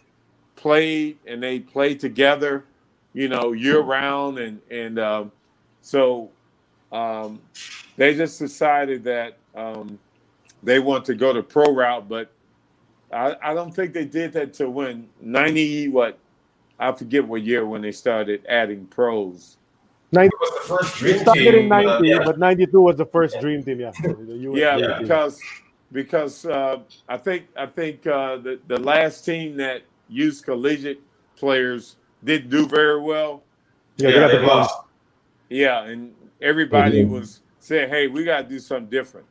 played 0.57 1.19
and 1.27 1.43
they 1.43 1.61
played 1.61 2.01
together, 2.01 2.65
you 3.13 3.29
know, 3.29 3.53
year 3.53 3.81
round, 3.81 4.39
and 4.39 4.61
and 4.71 4.99
um, 4.99 5.33
so 5.81 6.31
um, 6.93 7.41
they 7.97 8.15
just 8.15 8.39
decided 8.39 9.05
that 9.05 9.39
um, 9.57 9.99
they 10.63 10.79
want 10.81 11.07
to 11.07 11.15
go 11.15 11.33
the 11.33 11.43
pro 11.43 11.73
route, 11.73 12.09
but 12.09 12.33
I, 13.13 13.37
I 13.43 13.55
don't 13.55 13.73
think 13.75 13.93
they 13.95 14.05
did 14.07 14.33
that 14.35 14.55
to 14.55 14.71
when 14.71 15.09
ninety 15.21 15.89
what 15.89 16.19
I 16.79 16.93
forget 16.93 17.27
what 17.27 17.43
year 17.43 17.67
when 17.67 17.83
they 17.83 17.93
started 17.93 18.45
adding 18.49 18.87
pros. 18.87 19.59
90 20.13 20.31
was 20.41 20.51
the 20.63 20.69
first 20.69 20.97
dream 20.97 21.19
Started 21.19 21.35
team. 21.35 21.55
in 21.55 21.69
90, 21.69 21.89
uh, 21.89 22.03
yeah. 22.03 22.25
but 22.25 22.39
92 22.39 22.81
was 22.81 22.97
the 22.97 23.07
first 23.07 23.41
dream 23.41 23.63
team. 23.65 23.81
Yeah. 23.81 23.93
The 24.03 24.37
US 24.53 24.59
Yeah, 24.59 24.79
because 25.01 25.41
because 25.93 26.47
uh, 26.47 26.79
I 27.09 27.17
think 27.19 27.47
I 27.57 27.67
think 27.67 28.07
uh, 28.07 28.37
the 28.39 28.61
the 28.69 28.79
last 28.79 29.25
team 29.25 29.57
that 29.59 29.83
used 30.09 30.45
collegiate 30.45 31.01
players 31.37 31.97
didn't 32.25 32.51
do 32.51 32.67
very 32.69 33.01
well. 33.01 33.43
yeah, 33.97 34.11
they 34.11 34.13
Yeah, 34.13 34.21
got 34.21 34.33
the 34.33 34.39
they 34.39 34.45
bronze. 34.45 34.69
lost. 34.69 34.81
Yeah, 35.51 35.85
and 35.85 36.15
everybody 36.43 37.05
Mhm. 37.05 37.11
was 37.11 37.41
saying, 37.59 37.89
"Hey, 37.91 38.07
we 38.09 38.25
got 38.25 38.43
to 38.43 38.49
do 38.49 38.59
something 38.59 38.91
different," 38.91 39.27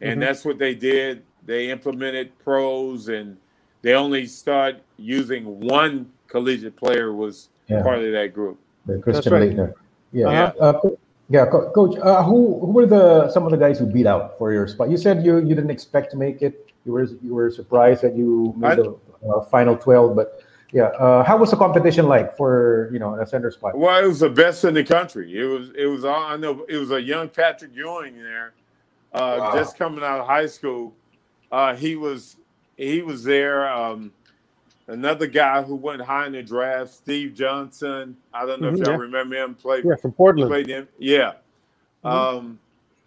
and 0.00 0.18
Mhm. 0.20 0.24
that's 0.26 0.44
what 0.44 0.58
they 0.58 0.74
did. 0.74 1.22
They 1.46 1.70
implemented 1.70 2.36
pros, 2.44 3.08
and 3.08 3.36
they 3.82 3.94
only 3.94 4.26
start 4.26 4.76
using 4.96 5.60
one 5.60 6.10
collegiate 6.26 6.76
player 6.76 7.12
was 7.12 7.48
Yeah. 7.68 7.82
part 7.82 7.98
of 8.00 8.12
that 8.12 8.34
group. 8.34 8.58
The 8.86 8.98
Christian 8.98 9.32
right. 9.32 9.50
Laettner. 9.50 9.74
Yeah. 10.12 10.28
Uh-huh. 10.58 10.78
Uh, 10.84 10.90
yeah, 11.30 11.46
coach. 11.46 11.96
Uh, 11.98 12.22
who 12.24 12.58
who 12.60 12.72
were 12.72 12.86
the 12.86 13.28
some 13.30 13.44
of 13.44 13.50
the 13.50 13.56
guys 13.58 13.78
who 13.78 13.86
beat 13.86 14.06
out 14.06 14.38
for 14.38 14.52
your 14.52 14.66
spot? 14.66 14.90
You 14.90 14.96
said 14.96 15.24
you 15.24 15.38
you 15.38 15.54
didn't 15.54 15.70
expect 15.70 16.10
to 16.12 16.16
make 16.16 16.42
it. 16.42 16.66
You 16.84 16.92
were 16.92 17.04
you 17.22 17.34
were 17.34 17.50
surprised 17.50 18.02
that 18.02 18.14
you 18.16 18.54
I- 18.62 18.74
made 18.76 18.84
the 18.84 18.94
uh, 19.28 19.40
final 19.42 19.76
twelve, 19.76 20.16
but 20.16 20.40
yeah. 20.72 20.84
Uh, 20.98 21.22
how 21.24 21.36
was 21.36 21.50
the 21.50 21.56
competition 21.56 22.06
like 22.06 22.36
for 22.36 22.88
you 22.92 22.98
know 22.98 23.14
a 23.20 23.26
center 23.26 23.50
spot? 23.50 23.76
Well, 23.76 24.02
it 24.02 24.06
was 24.06 24.20
the 24.20 24.30
best 24.30 24.64
in 24.64 24.74
the 24.74 24.84
country. 24.84 25.38
It 25.38 25.44
was 25.44 25.70
it 25.76 25.86
was 25.86 26.04
all 26.04 26.22
I 26.22 26.36
know. 26.36 26.64
It 26.68 26.76
was 26.76 26.90
a 26.90 27.00
young 27.00 27.28
Patrick 27.28 27.74
Ewing 27.74 28.22
there, 28.22 28.52
uh, 29.14 29.36
Wow. 29.40 29.54
just 29.54 29.78
coming 29.78 30.02
out 30.04 30.20
of 30.20 30.26
high 30.26 30.46
school. 30.46 30.92
Uh, 31.50 31.74
he 31.74 31.96
was 31.96 32.36
he 32.76 33.02
was 33.02 33.24
there. 33.24 33.68
Um, 33.68 34.12
another 34.86 35.26
guy 35.26 35.62
who 35.62 35.74
went 35.74 36.00
high 36.02 36.26
in 36.26 36.32
the 36.32 36.42
draft, 36.42 36.92
Steve 36.94 37.34
Johnson. 37.34 38.16
I 38.32 38.46
don't 38.46 38.60
know 38.60 38.70
Mhm, 38.70 38.80
if 38.80 38.86
y'all 38.86 38.94
yeah. 38.96 39.00
remember 39.00 39.36
him. 39.36 39.54
Played 39.54 39.84
Yeah, 39.84 39.96
from 39.96 40.12
Portland. 40.12 40.50
played 40.50 40.66
him. 40.68 40.88
Yeah. 40.98 41.32
Mhm. 42.04 42.10
Um, 42.10 42.58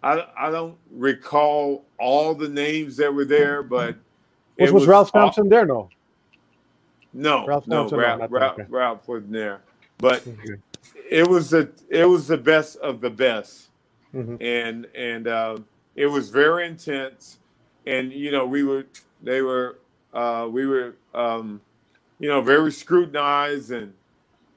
I 0.02 0.26
I 0.36 0.50
don't 0.50 0.76
recall 0.90 1.84
all 1.98 2.34
the 2.34 2.48
names 2.48 2.96
that 2.96 3.14
were 3.14 3.24
there, 3.24 3.62
but 3.62 3.94
Was, 4.58 4.72
was 4.72 4.86
Ralph 4.86 5.10
all- 5.14 5.22
Sampson 5.32 5.48
there? 5.48 5.64
No. 5.64 5.88
No, 7.12 7.46
Ralph 7.46 7.66
no, 7.66 7.82
Sampson, 7.82 7.98
Ralph, 7.98 8.30
Ralph, 8.30 8.58
okay. 8.58 8.66
Ralph 8.68 9.08
wasn't 9.08 9.32
there. 9.32 9.60
But 9.98 10.26
it 11.10 11.26
was 11.26 11.50
the 11.50 11.70
it 11.88 12.04
was 12.04 12.26
the 12.26 12.38
best 12.38 12.76
of 12.78 13.00
the 13.00 13.10
best, 13.10 13.68
Mhm. 14.14 14.38
and 14.40 14.86
and 14.94 15.28
um, 15.28 15.66
it 15.96 16.06
was 16.06 16.30
very 16.30 16.66
intense. 16.66 17.38
And 17.86 18.12
you 18.12 18.30
know, 18.30 18.46
we 18.46 18.62
were 18.64 18.86
they 19.22 19.42
were 19.42 19.78
uh, 20.14 20.48
we 20.50 20.66
were 20.66 20.94
um, 21.14 21.60
you 22.18 22.28
know 22.28 22.40
very 22.40 22.72
scrutinized, 22.72 23.70
and 23.72 23.92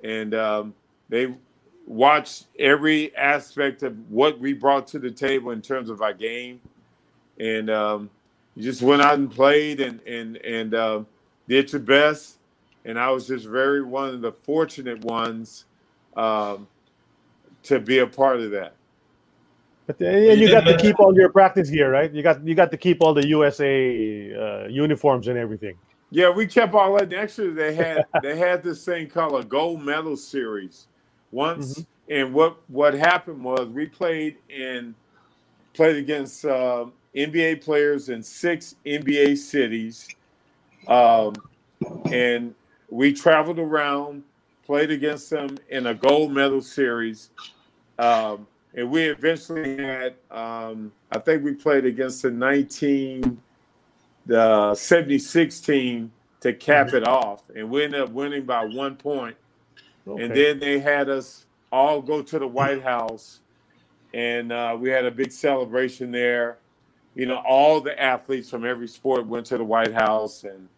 and 0.04 0.34
um, 0.34 0.74
they 1.10 1.34
watched 1.88 2.46
every 2.58 3.16
aspect 3.16 3.84
of 3.84 3.96
what 4.10 4.40
we 4.40 4.54
brought 4.54 4.88
to 4.88 5.00
the 5.00 5.12
table 5.12 5.52
in 5.52 5.62
terms 5.62 5.90
of 5.90 6.02
our 6.02 6.14
game, 6.14 6.62
and 7.40 7.70
um, 7.70 8.10
you 8.56 8.64
just 8.64 8.82
went 8.82 9.02
out 9.02 9.16
and 9.16 9.30
played 9.32 9.82
and 9.82 10.00
and 10.08 10.38
and 10.38 10.74
uh, 10.74 11.02
did 11.48 11.72
your 11.74 11.82
best. 11.82 12.38
And 12.86 13.00
I 13.00 13.10
was 13.10 13.28
just 13.28 13.46
very 13.46 13.82
one 13.84 14.10
of 14.10 14.22
the 14.22 14.32
fortunate 14.32 15.04
ones 15.04 15.66
um, 16.16 16.68
to 17.64 17.80
be 17.80 18.00
a 18.00 18.08
part 18.08 18.40
of 18.40 18.52
that. 18.52 18.76
But 19.88 20.02
uh, 20.02 20.06
and 20.06 20.40
you 20.40 20.50
got 20.50 20.62
to 20.62 20.78
keep 20.78 21.00
all 21.00 21.16
your 21.16 21.30
practice 21.30 21.70
gear, 21.70 21.92
right? 21.92 22.12
You 22.12 22.24
got 22.24 22.46
you 22.46 22.56
got 22.56 22.72
to 22.72 22.78
keep 22.78 23.02
all 23.02 23.14
the 23.14 23.28
USA 23.28 24.34
uh, 24.34 24.68
uniforms 24.68 25.28
and 25.28 25.38
everything. 25.38 25.76
Yeah, 26.10 26.30
we 26.30 26.48
kept 26.48 26.74
all 26.74 26.98
that. 26.98 27.14
Actually, 27.14 27.52
they 27.52 27.76
had 27.76 28.06
they 28.24 28.38
had 28.38 28.64
this 28.64 28.84
thing 28.84 29.08
called 29.08 29.44
a 29.44 29.48
gold 29.48 29.82
medal 29.82 30.18
series 30.18 30.88
once, 31.32 31.86
and 32.10 32.34
what 32.34 32.58
what 32.68 32.94
happened 32.94 33.44
was 33.44 33.68
we 33.68 33.86
played 33.86 34.38
in 34.50 34.96
played 35.74 35.98
against 35.98 36.46
uh, 36.46 36.86
NBA 37.16 37.64
players 37.64 38.10
in 38.10 38.24
six 38.24 38.76
NBA 38.86 39.38
cities, 39.38 40.08
um, 40.88 41.34
and 42.06 42.56
we 42.96 43.12
traveled 43.12 43.60
around, 43.60 44.24
played 44.66 44.90
against 44.90 45.30
them 45.30 45.58
in 45.70 45.88
a 45.88 45.94
gold 45.94 46.32
medal 46.32 46.62
series, 46.62 47.30
um, 48.00 48.48
and 48.74 48.90
we 48.90 49.04
eventually 49.04 49.78
had. 49.78 50.16
Um, 50.32 50.92
I 51.12 51.20
think 51.20 51.44
we 51.44 51.54
played 51.54 51.86
against 51.86 52.22
the 52.22 52.32
nineteen 52.32 53.42
the 54.26 54.74
76 54.74 55.60
team 55.60 56.12
to 56.40 56.54
cap 56.54 56.94
it 56.94 57.08
off, 57.08 57.44
and 57.56 57.70
we 57.70 57.84
ended 57.84 58.02
up 58.02 58.10
winning 58.10 58.44
by 58.44 58.66
one 58.66 58.96
point. 58.96 59.36
And 60.06 60.36
then 60.36 60.60
they 60.60 60.80
had 60.80 61.10
us 61.10 61.46
all 61.72 62.02
go 62.02 62.22
to 62.22 62.40
the 62.40 62.48
White 62.48 62.82
House, 62.82 63.42
and 64.14 64.52
uh, 64.52 64.78
we 64.80 64.90
had 64.90 65.06
a 65.06 65.12
big 65.12 65.32
celebration 65.32 66.12
there. 66.12 66.58
You 67.16 67.26
know, 67.26 67.42
all 67.46 67.82
the 67.82 68.00
athletes 68.02 68.50
from 68.50 68.66
every 68.66 68.88
sport 68.88 69.26
went 69.26 69.46
to 69.48 69.58
the 69.58 69.64
White 69.64 69.94
House, 69.94 70.44
and 70.44 70.70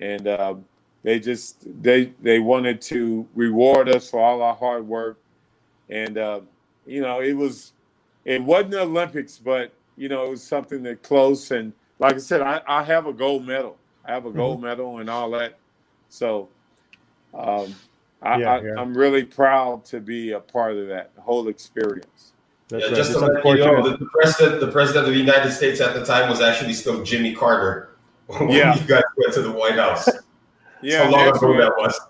and 0.00 0.28
um, 0.28 0.64
they 1.04 1.20
just 1.20 1.66
they 1.82 2.14
they 2.20 2.38
wanted 2.40 2.80
to 2.82 3.28
reward 3.34 3.88
us 3.88 4.10
for 4.10 4.20
all 4.20 4.42
our 4.42 4.54
hard 4.54 4.86
work. 4.86 5.20
And 5.88 6.18
uh, 6.18 6.40
you 6.86 7.00
know, 7.00 7.20
it 7.20 7.34
was 7.34 7.72
it 8.24 8.42
wasn't 8.42 8.72
the 8.72 8.82
Olympics, 8.82 9.38
but 9.38 9.74
you 9.96 10.08
know, 10.08 10.24
it 10.24 10.30
was 10.30 10.46
something 10.46 10.82
that 10.84 11.02
close. 11.02 11.50
And 11.50 11.72
like 11.98 12.14
I 12.14 12.18
said, 12.18 12.42
I, 12.42 12.62
I 12.66 12.82
have 12.84 13.06
a 13.06 13.12
gold 13.12 13.46
medal. 13.46 13.78
I 14.04 14.12
have 14.12 14.26
a 14.26 14.32
gold 14.32 14.60
Mm-hmm. 14.60 14.62
medal 14.62 14.98
and 14.98 15.10
all 15.10 15.30
that. 15.32 15.60
So 16.08 16.50
um, 17.34 17.74
I, 18.22 18.38
Yeah, 18.38 18.46
I, 18.46 18.62
yeah. 18.64 18.70
I'm 18.76 18.96
really 18.96 19.24
proud 19.24 19.84
to 19.86 20.00
be 20.00 20.32
a 20.32 20.40
part 20.40 20.76
of 20.76 20.88
that 20.88 21.12
whole 21.18 21.48
experience. 21.48 22.32
That's 22.68 22.84
yeah, 22.84 22.90
right. 22.90 22.96
just 22.96 23.10
It's 23.10 23.20
to 23.20 23.26
let 23.26 23.46
you 23.46 23.58
know, 23.58 23.82
the, 23.82 23.96
the 23.98 24.06
president, 24.12 24.60
the 24.60 24.72
president 24.72 25.08
of 25.08 25.12
the 25.14 25.18
United 25.20 25.52
States 25.52 25.80
at 25.80 25.94
the 25.94 26.04
time 26.04 26.28
was 26.30 26.40
actually 26.40 26.74
still 26.74 27.02
Jimmy 27.04 27.34
Carter. 27.34 27.88
When 28.40 28.50
Yeah. 28.50 28.74
you 28.74 28.80
guys 28.86 29.02
went 29.18 29.34
to 29.34 29.42
the 29.42 29.52
White 29.52 29.74
House. 29.76 30.21
Yeah, 30.82 31.04
How 31.04 31.10
long 31.10 31.20
ago 31.22 31.30
actually- 31.34 31.56
that 31.58 31.72
was. 31.76 32.00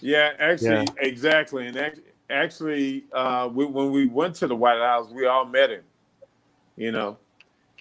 Yeah, 0.00 0.32
actually, 0.38 0.68
Yeah. 0.70 0.84
exactly. 0.98 1.66
And 1.66 1.76
act- 1.76 2.00
actually, 2.30 3.04
uh, 3.12 3.48
we, 3.52 3.64
when 3.64 3.90
we 3.92 4.06
went 4.06 4.34
to 4.36 4.46
the 4.48 4.56
White 4.56 4.78
House, 4.80 5.08
we 5.10 5.26
all 5.26 5.44
met 5.44 5.70
him. 5.70 5.82
You 6.76 6.90
know, 6.90 7.18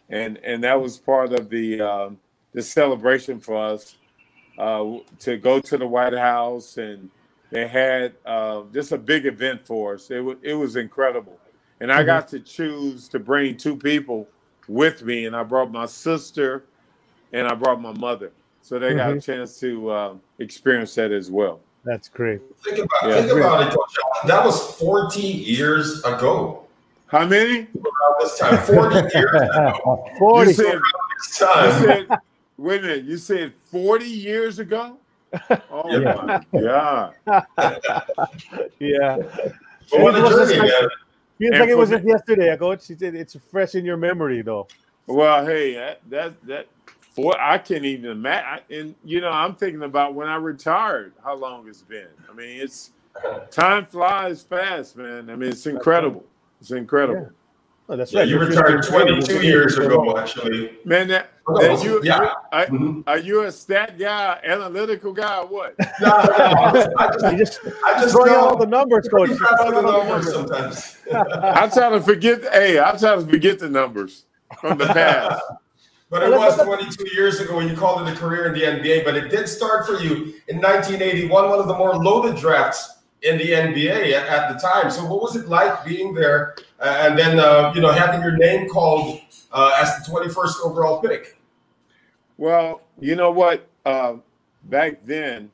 and 0.09 0.37
and 0.43 0.63
that 0.63 0.79
was 0.79 0.97
part 0.97 1.31
of 1.33 1.49
the 1.49 1.79
um, 1.81 2.19
the 2.53 2.61
celebration 2.61 3.39
for 3.39 3.55
us 3.57 3.95
uh, 4.57 4.97
to 5.19 5.37
go 5.37 5.59
to 5.61 5.77
the 5.77 5.87
White 5.87 6.13
House, 6.13 6.77
and 6.77 7.09
they 7.51 7.67
had 7.67 8.13
uh, 8.25 8.63
just 8.73 8.91
a 8.91 8.97
big 8.97 9.25
event 9.25 9.65
for 9.65 9.93
us. 9.95 10.11
It 10.11 10.19
was 10.19 10.37
it 10.43 10.53
was 10.53 10.75
incredible, 10.75 11.39
and 11.79 11.89
I 11.91 12.03
got 12.03 12.27
to 12.29 12.39
choose 12.41 13.07
to 13.09 13.19
bring 13.19 13.55
two 13.55 13.77
people 13.77 14.27
with 14.67 15.03
me, 15.03 15.25
and 15.25 15.35
I 15.35 15.43
brought 15.43 15.71
my 15.71 15.85
sister, 15.85 16.65
and 17.31 17.47
I 17.47 17.55
brought 17.55 17.81
my 17.81 17.93
mother, 17.93 18.31
so 18.61 18.79
they 18.79 18.93
got 18.95 19.11
a 19.13 19.21
chance 19.21 19.59
to 19.59 19.89
uh, 19.89 20.13
experience 20.39 20.93
that 20.95 21.11
as 21.11 21.29
well. 21.31 21.59
That's 21.83 22.09
great. 22.09 22.41
Think 22.63 22.79
about, 22.79 22.89
Yeah. 23.09 23.21
think 23.23 23.31
about 23.39 23.67
it, 23.67 23.75
Coach. 23.75 23.95
That 24.27 24.45
was 24.45 24.75
40 24.75 25.19
years 25.21 25.99
ago. 26.03 26.63
How 27.07 27.25
many? 27.25 27.59
Around 27.75 28.15
this 28.21 28.37
time, 28.39 28.57
40 28.59 28.95
years 29.17 29.41
ago. 29.41 30.05
Forty. 30.19 30.49
You 30.51 30.53
said, 30.55 30.73
you 30.73 31.71
said, 31.71 32.07
wait 32.57 32.79
a 32.79 32.81
minute, 32.83 33.03
you 33.05 33.17
said 33.17 33.53
40 33.53 34.05
years 34.05 34.59
ago? 34.59 34.97
Oh 35.71 35.97
Yeah. 35.97 36.41
my 36.53 36.59
God. 36.61 37.13
yeah. 38.79 39.17
But 39.89 39.99
what 40.01 40.15
a 40.15 40.19
It 40.19 40.21
was 40.23 40.35
just 40.35 40.53
journey, 40.55 40.71
like- 40.71 40.81
man. 40.81 40.89
Feels 41.39 41.59
like 41.59 41.69
it 41.69 41.77
was 41.77 41.89
just 41.89 42.05
yesterday, 42.05 42.55
coach. 42.57 42.87
He 42.87 42.95
said 42.95 43.15
It's 43.15 43.35
fresh 43.49 43.73
in 43.75 43.83
your 43.83 43.97
memory, 43.97 44.41
though. 44.43 44.67
Well, 45.07 45.43
hey, 45.45 45.73
that 45.73 46.01
that, 46.11 46.45
that 46.45 46.67
for 47.11 47.39
I 47.39 47.57
can't 47.57 47.85
even 47.85 48.09
imagine. 48.11 48.63
And 48.69 48.95
you 49.03 49.21
know, 49.21 49.29
I'm 49.29 49.55
thinking 49.55 49.83
about 49.83 50.13
when 50.15 50.27
I 50.27 50.35
retired, 50.35 51.13
how 51.23 51.35
long 51.35 51.67
it's 51.67 51.81
been. 51.83 52.07
I 52.29 52.33
mean, 52.33 52.59
it's 52.61 52.91
time 53.51 53.85
flies 53.85 54.41
fast, 54.41 54.97
man. 54.97 55.29
I 55.29 55.35
mean, 55.35 55.49
it's 55.51 55.65
incredible. 55.67 56.25
It's 56.59 56.71
incredible. 56.71 57.29
Oh, 57.89 57.97
that's 57.97 58.13
Yeah, 58.13 58.19
right. 58.21 58.29
you 58.29 58.37
You're 58.37 58.47
retired 58.47 58.85
15 58.85 59.01
22 59.21 59.41
years 59.45 59.77
ago, 59.77 60.17
actually. 60.17 60.77
Man, 60.85 61.09
that, 61.09 61.31
Oh, 61.47 61.59
that 61.59 61.83
you, 61.83 61.99
Yeah. 62.03 62.33
are, 62.53 62.65
Mhm. 62.67 63.03
are 63.07 63.17
you 63.17 63.43
a 63.43 63.51
stat 63.51 63.97
guy, 63.99 64.39
analytical 64.45 65.11
guy, 65.11 65.39
or 65.39 65.47
what? 65.47 65.75
No, 65.99 66.07
no, 66.07 66.93
I 66.97 67.11
just, 67.11 67.31
You 67.31 67.37
just 67.37 67.59
I 67.83 67.99
just 67.99 68.13
throwing 68.15 68.29
out 68.31 68.35
know 68.35 68.47
all 68.49 68.57
the 68.57 68.67
numbers, 68.67 69.09
coach. 69.09 69.27
Pretty 69.27 69.39
Just 69.39 69.41
fast 69.41 69.65
with 69.65 69.73
throwing 69.73 69.85
the 69.85 69.91
out 69.91 69.95
all 69.95 70.05
the 70.05 70.09
numbers 70.09 70.33
numbers. 70.33 70.85
sometimes. 71.11 71.55
I'm 71.57 71.71
trying 71.71 71.91
to 71.93 72.01
forget. 72.01 72.41
Hey, 72.53 72.79
I'm 72.79 72.97
trying 72.97 73.25
to 73.25 73.29
forget 73.29 73.59
the 73.59 73.69
numbers 73.69 74.25
from 74.61 74.77
the 74.77 74.85
past. 74.85 75.43
But 76.11 76.23
it 76.23 76.29
was 76.29 76.61
22 76.61 77.15
years 77.15 77.39
ago 77.39 77.55
when 77.55 77.69
you 77.69 77.75
called 77.75 78.05
it 78.05 78.11
a 78.11 78.15
career 78.17 78.47
in 78.47 78.53
the 78.53 78.65
NBA. 78.65 79.05
But 79.05 79.15
it 79.15 79.29
did 79.29 79.47
start 79.47 79.87
for 79.87 79.93
you 79.93 80.33
in 80.49 80.57
1981, 80.57 81.49
one 81.49 81.57
of 81.57 81.67
the 81.67 81.73
more 81.73 81.95
loaded 81.95 82.35
drafts 82.35 82.99
in 83.21 83.37
the 83.37 83.45
NBA 83.45 84.11
at, 84.11 84.27
at 84.27 84.53
the 84.53 84.59
time. 84.59 84.91
So, 84.91 85.05
what 85.05 85.21
was 85.21 85.37
it 85.37 85.47
like 85.47 85.85
being 85.85 86.13
there 86.13 86.55
uh, 86.81 87.07
and 87.07 87.17
then 87.17 87.39
uh, 87.39 87.71
you 87.73 87.79
know 87.79 87.93
having 87.93 88.21
your 88.21 88.35
name 88.35 88.67
called 88.67 89.21
uh, 89.53 89.73
as 89.79 90.05
the 90.05 90.11
21st 90.11 90.65
overall 90.65 90.99
pick? 90.99 91.39
Well, 92.37 92.81
you 92.99 93.15
know 93.15 93.31
what? 93.31 93.65
Uh, 93.85 94.15
back 94.65 95.05
then, 95.05 95.49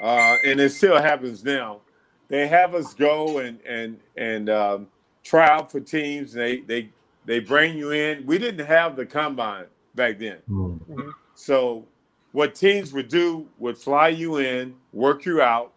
uh, 0.00 0.36
and 0.42 0.58
it 0.58 0.72
still 0.72 1.00
happens 1.00 1.44
now. 1.44 1.80
They 2.28 2.46
have 2.46 2.74
us 2.74 2.94
go 2.94 3.40
and 3.40 3.60
and 3.66 4.00
and 4.16 4.48
um, 4.48 4.86
try 5.22 5.46
out 5.48 5.70
for 5.70 5.80
teams. 5.80 6.32
They 6.32 6.60
they 6.60 6.88
they 7.30 7.38
bring 7.38 7.78
you 7.78 7.92
in. 7.92 8.26
We 8.26 8.38
didn't 8.38 8.66
have 8.66 8.96
the 8.96 9.06
combine 9.06 9.66
back 9.94 10.18
then, 10.18 10.38
Mm. 10.50 11.14
so 11.34 11.86
what 12.32 12.54
teams 12.56 12.92
would 12.92 13.08
do 13.08 13.46
would 13.58 13.78
fly 13.78 14.08
you 14.08 14.38
in, 14.38 14.74
work 14.92 15.24
you 15.24 15.40
out, 15.40 15.72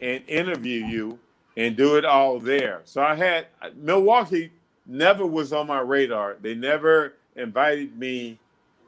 and 0.00 0.22
interview 0.28 0.84
you, 0.86 1.18
and 1.56 1.76
do 1.76 1.96
it 1.96 2.04
all 2.04 2.38
there. 2.38 2.82
So 2.84 3.02
I 3.02 3.14
had 3.16 3.46
Milwaukee 3.74 4.52
never 4.86 5.26
was 5.26 5.52
on 5.52 5.66
my 5.66 5.80
radar. 5.80 6.36
They 6.40 6.54
never 6.54 7.14
invited 7.34 7.98
me 7.98 8.38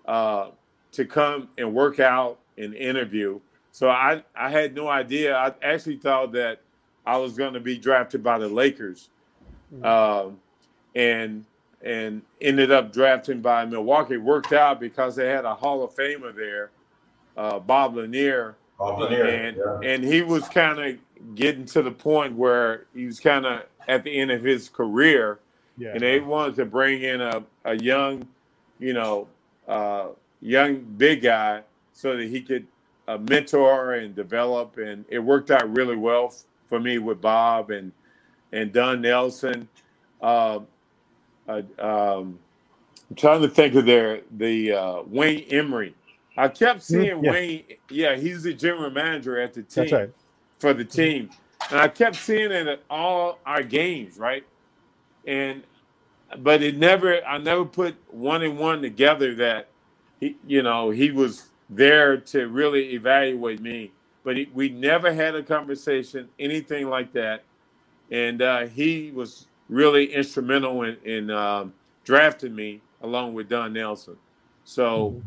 uh, 0.06 0.50
to 0.92 1.04
come 1.04 1.48
and 1.58 1.74
work 1.74 1.98
out 1.98 2.38
and 2.56 2.74
interview. 2.74 3.40
So 3.72 3.88
I, 3.90 4.22
I 4.36 4.50
had 4.50 4.74
no 4.74 4.88
idea. 4.88 5.36
I 5.36 5.52
actually 5.62 5.96
thought 5.96 6.30
that 6.32 6.60
I 7.06 7.16
was 7.16 7.36
going 7.36 7.54
to 7.54 7.60
be 7.60 7.76
drafted 7.78 8.22
by 8.22 8.38
the 8.38 8.48
Lakers, 8.48 9.08
um, 9.82 10.38
and 10.94 11.44
and 11.82 12.22
ended 12.40 12.70
up 12.72 12.92
drafting 12.92 13.40
by 13.40 13.64
Milwaukee. 13.64 14.16
Worked 14.16 14.52
out 14.52 14.80
because 14.80 15.16
they 15.16 15.28
had 15.28 15.44
a 15.44 15.54
Hall 15.54 15.84
of 15.84 15.94
Famer 15.94 16.34
there, 16.34 16.70
uh, 17.36 17.58
Bob 17.58 17.96
Lanier, 17.96 18.56
Bob 18.78 19.00
Lanier, 19.00 19.24
and 19.24 19.56
yeah. 19.56 19.90
and 19.90 20.04
he 20.04 20.22
was 20.22 20.48
kind 20.48 20.78
of 20.80 20.98
getting 21.34 21.64
to 21.66 21.82
the 21.82 21.90
point 21.90 22.34
where 22.34 22.86
he 22.94 23.06
was 23.06 23.20
kind 23.20 23.46
of 23.46 23.62
at 23.88 24.04
the 24.04 24.18
end 24.20 24.30
of 24.30 24.42
his 24.42 24.68
career 24.68 25.40
Yeah. 25.78 25.92
and 25.92 26.00
they 26.00 26.20
wanted 26.20 26.56
to 26.56 26.64
bring 26.66 27.02
in 27.02 27.20
a, 27.20 27.42
a 27.64 27.76
young, 27.76 28.28
you 28.78 28.92
know, 28.92 29.28
uh, 29.66 30.08
young 30.40 30.76
big 30.96 31.22
guy 31.22 31.62
so 31.92 32.16
that 32.16 32.28
he 32.28 32.42
could 32.42 32.66
uh, 33.08 33.18
mentor 33.18 33.94
and 33.94 34.14
develop. 34.14 34.76
And 34.78 35.04
it 35.08 35.18
worked 35.20 35.50
out 35.50 35.74
really 35.76 35.96
well 35.96 36.26
f- 36.32 36.44
for 36.68 36.78
me 36.80 36.98
with 36.98 37.20
Bob 37.20 37.70
and 37.70 37.92
and 38.52 38.72
Don 38.72 39.00
Nelson. 39.02 39.68
Uh, 40.20 40.60
uh, 41.48 41.62
um, 41.80 42.40
I'm 43.10 43.16
trying 43.16 43.42
to 43.42 43.48
think 43.48 43.74
of 43.74 43.86
their 43.86 44.22
the 44.36 44.72
uh, 44.72 45.02
Wayne 45.06 45.48
Embry. 45.50 45.94
I 46.36 46.48
kept 46.48 46.82
seeing 46.82 47.24
yeah. 47.24 47.32
Wayne. 47.32 47.64
Yeah, 47.90 48.16
he's 48.16 48.44
the 48.44 48.54
general 48.54 48.90
manager 48.90 49.40
at 49.40 49.54
the 49.54 49.62
team 49.62 49.84
That's 49.84 49.92
right. 49.92 50.10
for 50.58 50.74
the 50.74 50.84
team. 50.86 51.30
And 51.70 51.80
I 51.80 51.88
kept 51.88 52.16
seeing 52.16 52.52
it 52.52 52.68
at 52.68 52.82
all 52.90 53.40
our 53.46 53.62
games, 53.64 54.18
right? 54.18 54.44
And 55.26 55.64
but 56.38 56.62
it 56.62 56.78
never 56.78 57.24
I 57.24 57.38
never 57.38 57.66
put 57.66 57.96
one 58.08 58.42
and 58.44 58.58
one 58.58 58.82
together 58.82 59.34
that 59.36 59.70
he 60.20 60.36
you 60.46 60.62
know, 60.62 60.90
he 60.90 61.12
was 61.12 61.50
there 61.70 62.18
to 62.18 62.48
really 62.48 62.94
evaluate 62.94 63.60
me. 63.60 63.92
But 64.24 64.38
he, 64.38 64.50
we 64.54 64.70
never 64.70 65.12
had 65.14 65.34
a 65.36 65.44
conversation, 65.44 66.30
anything 66.38 66.88
like 66.90 67.12
that. 67.14 67.44
And 68.12 68.42
uh, 68.42 68.66
he 68.68 69.12
was 69.14 69.47
really 69.68 70.12
instrumental 70.12 70.82
in, 70.82 70.96
in 71.04 71.30
um, 71.30 71.72
drafting 72.04 72.54
me 72.54 72.80
along 73.02 73.34
with 73.34 73.48
Don 73.48 73.72
Nelson. 73.72 74.16
So 74.64 75.20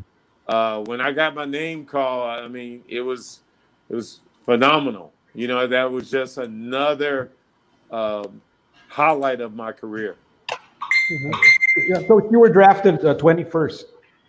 uh, 0.47 0.83
when 0.85 1.01
I 1.01 1.11
got 1.11 1.35
my 1.35 1.45
name 1.45 1.85
called, 1.85 2.29
I 2.29 2.47
mean, 2.47 2.83
it 2.87 3.01
was 3.01 3.39
it 3.89 3.95
was 3.95 4.19
phenomenal. 4.45 5.13
You 5.33 5.47
know, 5.47 5.65
that 5.67 5.89
was 5.89 6.09
just 6.09 6.37
another 6.37 7.31
um, 7.91 8.41
highlight 8.89 9.41
of 9.41 9.53
my 9.55 9.71
career. 9.71 10.15
Yeah, 11.87 11.99
so 12.07 12.27
you 12.31 12.39
were 12.39 12.49
drafted 12.49 13.03
uh, 13.05 13.15
21st 13.15 13.83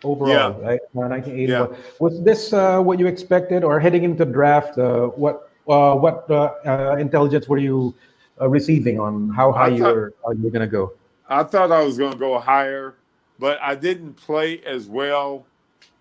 overall, 0.04 0.30
Yeah. 0.30 0.66
right? 0.66 0.80
Uh, 0.96 1.08
1981. 1.08 1.76
Was 1.98 2.22
this 2.22 2.52
uh, 2.52 2.80
what 2.80 2.98
you 2.98 3.06
expected, 3.06 3.64
or 3.64 3.78
heading 3.80 4.04
into 4.04 4.24
draft? 4.24 4.78
Uh, 4.78 5.06
what 5.08 5.50
uh, 5.68 5.94
what 5.94 6.30
uh, 6.30 6.96
intelligence 6.98 7.48
were 7.48 7.58
you 7.58 7.94
uh, 8.42 8.48
receiving 8.48 8.98
on 8.98 9.30
how 9.30 9.52
high 9.52 9.68
you 9.68 9.84
were 9.84 10.14
uh, 10.26 10.32
you 10.32 10.42
were 10.42 10.50
gonna 10.50 10.66
go? 10.66 10.92
I 11.32 11.44
thought 11.44 11.72
I 11.72 11.82
was 11.82 11.96
going 11.96 12.12
to 12.12 12.18
go 12.18 12.38
higher, 12.38 12.94
but 13.38 13.58
I 13.62 13.74
didn't 13.74 14.14
play 14.14 14.60
as 14.64 14.86
well 14.86 15.46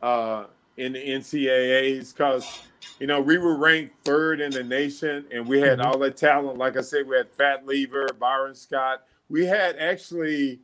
uh, 0.01 0.45
in 0.75 0.93
the 0.93 0.99
NCAAs 0.99 2.13
because, 2.13 2.60
you 2.99 3.08
know, 3.08 3.21
we 3.21 3.38
were 3.38 3.56
ranked 3.56 3.95
third 4.04 4.41
in 4.41 4.51
the 4.51 4.63
nation 4.63 5.25
and 5.32 5.47
we 5.47 5.62
had 5.62 5.80
all 5.80 5.97
that 5.99 6.17
talent. 6.17 6.58
Like 6.58 6.75
I 6.75 6.82
said, 6.82 7.08
we 7.08 7.15
had 7.15 7.30
Fat 7.30 7.65
Lever, 7.65 8.10
Byron 8.19 8.56
Scott. 8.56 9.04
We 9.30 9.45
had 9.45 9.77
actually 9.77 10.60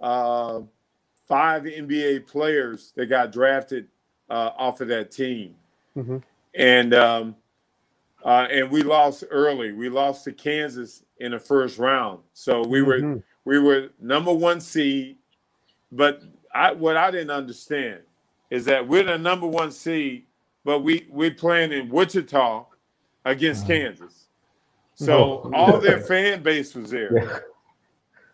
uh, 0.00 0.60
five 1.28 1.62
NBA 1.62 2.26
players 2.26 2.92
that 2.96 3.06
got 3.06 3.30
drafted 3.30 3.86
uh, 4.28 4.50
off 4.56 4.80
of 4.80 4.88
that 4.88 5.12
team. 5.12 5.54
Mhm. 5.96 6.22
And 6.54 6.94
um, 6.94 7.36
uh, 8.24 8.48
and 8.50 8.70
we 8.70 8.82
lost 8.82 9.24
early. 9.30 9.72
We 9.72 9.88
lost 9.88 10.24
to 10.24 10.32
Kansas 10.32 11.04
in 11.20 11.32
the 11.32 11.38
first 11.38 11.78
round. 11.78 12.20
So 12.32 12.62
we 12.66 12.82
were 12.82 13.00
Mhm. 13.00 13.22
we 13.44 13.58
were 13.58 13.90
number 14.00 14.32
one 14.32 14.60
seed, 14.60 15.16
but 15.92 16.22
I, 16.54 16.72
what 16.72 16.96
I 16.96 17.10
didn't 17.10 17.30
understand 17.30 18.00
is 18.50 18.64
that 18.64 18.86
we're 18.86 19.04
the 19.04 19.16
number 19.18 19.46
one 19.46 19.70
seed, 19.70 20.24
but 20.64 20.80
we 20.80 21.06
we're 21.10 21.30
playing 21.34 21.72
in 21.72 21.88
Wichita 21.88 22.66
against 23.24 23.66
Kansas. 23.66 24.26
So 24.94 25.42
Oh. 25.44 25.52
all 25.54 25.78
their 25.78 26.00
fan 26.10 26.42
base 26.42 26.74
was 26.74 26.90
there, 26.90 27.12
Yeah, 27.14 27.38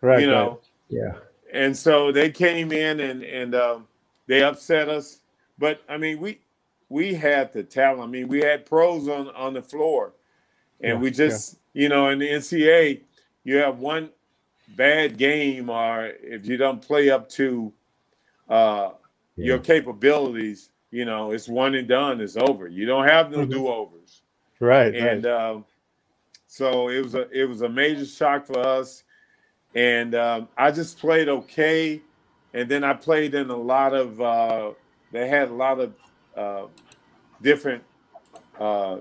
Right. 0.01 0.21
you 0.21 0.27
right. 0.27 0.33
know, 0.33 0.59
yeah. 0.89 1.13
and 1.53 1.75
so 1.75 2.11
they 2.11 2.29
came 2.31 2.71
in 2.71 2.99
and 2.99 3.23
and 3.23 3.53
um, 3.55 3.87
they 4.27 4.43
upset 4.43 4.89
us. 4.89 5.19
But 5.57 5.81
I 5.89 5.97
mean, 5.97 6.19
we 6.19 6.39
we 6.89 7.13
had 7.13 7.51
the 7.51 7.63
talent. 7.63 8.01
I 8.03 8.07
mean, 8.07 8.27
we 8.29 8.39
had 8.41 8.65
pros 8.65 9.07
on 9.07 9.29
on 9.29 9.53
the 9.53 9.61
floor, 9.61 10.13
and 10.81 10.97
Yeah, 10.97 11.01
we 11.03 11.11
just 11.11 11.57
you 11.77 11.89
know 11.89 12.09
in 12.09 12.19
the 12.19 12.29
NCAA, 12.29 13.03
you 13.45 13.57
have 13.57 13.79
one 13.79 14.11
bad 14.69 15.17
game, 15.17 15.69
or 15.69 16.07
if 16.21 16.47
you 16.47 16.57
don't 16.57 16.81
play 16.81 17.09
up 17.11 17.29
to 17.31 17.73
uh, 18.49 18.91
your 19.37 19.59
capabilities, 19.59 20.71
you 20.91 21.05
know, 21.05 21.31
it's 21.31 21.49
one 21.49 21.75
and 21.75 21.87
done. 21.87 22.21
It's 22.21 22.37
over. 22.37 22.67
You 22.67 22.85
don't 22.87 23.07
have 23.07 23.31
no 23.31 23.45
Mhm. 23.45 23.51
do 23.51 23.67
overs 23.69 24.23
Right. 24.59 24.95
and 24.95 25.25
right. 25.25 25.33
um, 25.33 25.65
so 26.47 26.89
it 26.89 27.03
was 27.03 27.15
a 27.15 27.29
it 27.31 27.45
was 27.49 27.61
a 27.61 27.69
major 27.69 28.05
shock 28.05 28.47
for 28.47 28.59
us. 28.59 29.03
And 29.75 30.15
um, 30.15 30.49
I 30.57 30.71
just 30.71 30.99
played 30.99 31.29
okay, 31.29 32.01
and 32.53 32.69
then 32.69 32.83
I 32.83 32.93
played 32.93 33.35
in 33.35 33.49
a 33.51 33.57
lot 33.57 33.93
of. 33.93 34.21
Uh, 34.21 34.71
they 35.11 35.27
had 35.29 35.49
a 35.49 35.53
lot 35.53 35.79
of 35.79 35.93
uh, 36.35 36.67
different 37.41 37.83
uh, 38.59 38.99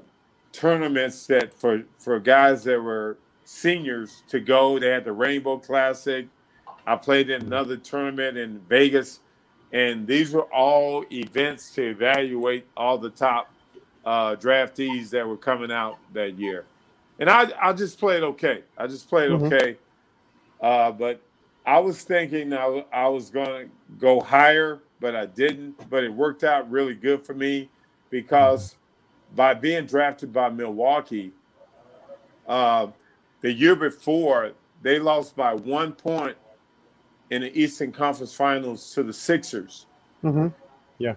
tournaments 0.57 1.27
that 1.29 1.59
for 1.59 1.83
for 1.99 2.19
guys 2.21 2.65
that 2.65 2.81
were 2.81 3.19
seniors 3.45 4.25
to 4.29 4.41
go. 4.41 4.79
They 4.79 4.89
had 4.91 5.05
the 5.05 5.13
Rainbow 5.13 5.59
Classic. 5.59 6.29
I 6.87 6.97
played 6.97 7.31
in 7.31 7.43
another 7.43 7.77
tournament 7.77 8.39
in 8.39 8.61
Vegas, 8.69 9.21
and 9.73 10.07
these 10.07 10.33
were 10.33 10.53
all 10.55 11.05
events 11.13 11.73
to 11.75 11.83
evaluate 11.91 12.67
all 12.77 12.99
the 12.99 13.11
top 13.11 13.53
uh, 14.05 14.37
draftees 14.37 15.11
that 15.11 15.27
were 15.29 15.37
coming 15.39 15.73
out 15.73 16.01
that 16.13 16.39
year. 16.39 16.69
And 17.19 17.31
I, 17.31 17.53
I 17.61 17.73
just 17.73 17.99
played 17.99 18.23
okay. 18.23 18.65
I 18.79 18.87
just 18.87 19.09
played 19.09 19.31
Mhm. 19.31 19.53
okay. 19.53 19.79
Uh, 20.61 20.93
but 20.93 21.23
I 21.67 21.79
was 21.81 22.03
thinking 22.05 22.53
I, 22.53 22.85
I 22.93 23.09
was 23.09 23.31
going 23.31 23.69
to 23.69 23.73
go 23.99 24.21
higher, 24.21 24.85
but 25.01 25.17
I 25.17 25.27
didn't. 25.27 25.77
But 25.91 26.05
it 26.05 26.13
worked 26.13 26.45
out 26.45 26.71
really 26.71 26.95
good 26.95 27.27
for 27.27 27.35
me 27.35 27.71
because 28.11 28.77
by 29.35 29.55
being 29.55 29.87
drafted 29.87 30.33
by 30.33 30.49
Milwaukee, 30.49 31.33
uh, 32.47 32.89
the 33.41 33.53
year 33.53 33.77
before, 33.77 34.53
they 34.83 34.99
lost 34.99 35.37
by 35.37 35.55
one 35.55 35.93
point 35.93 36.37
in 37.31 37.43
the 37.43 37.61
Eastern 37.61 37.93
Conference 37.93 38.33
Finals 38.35 38.93
to 38.95 39.03
the 39.03 39.13
Sixers. 39.13 39.87
Mhm. 40.23 40.53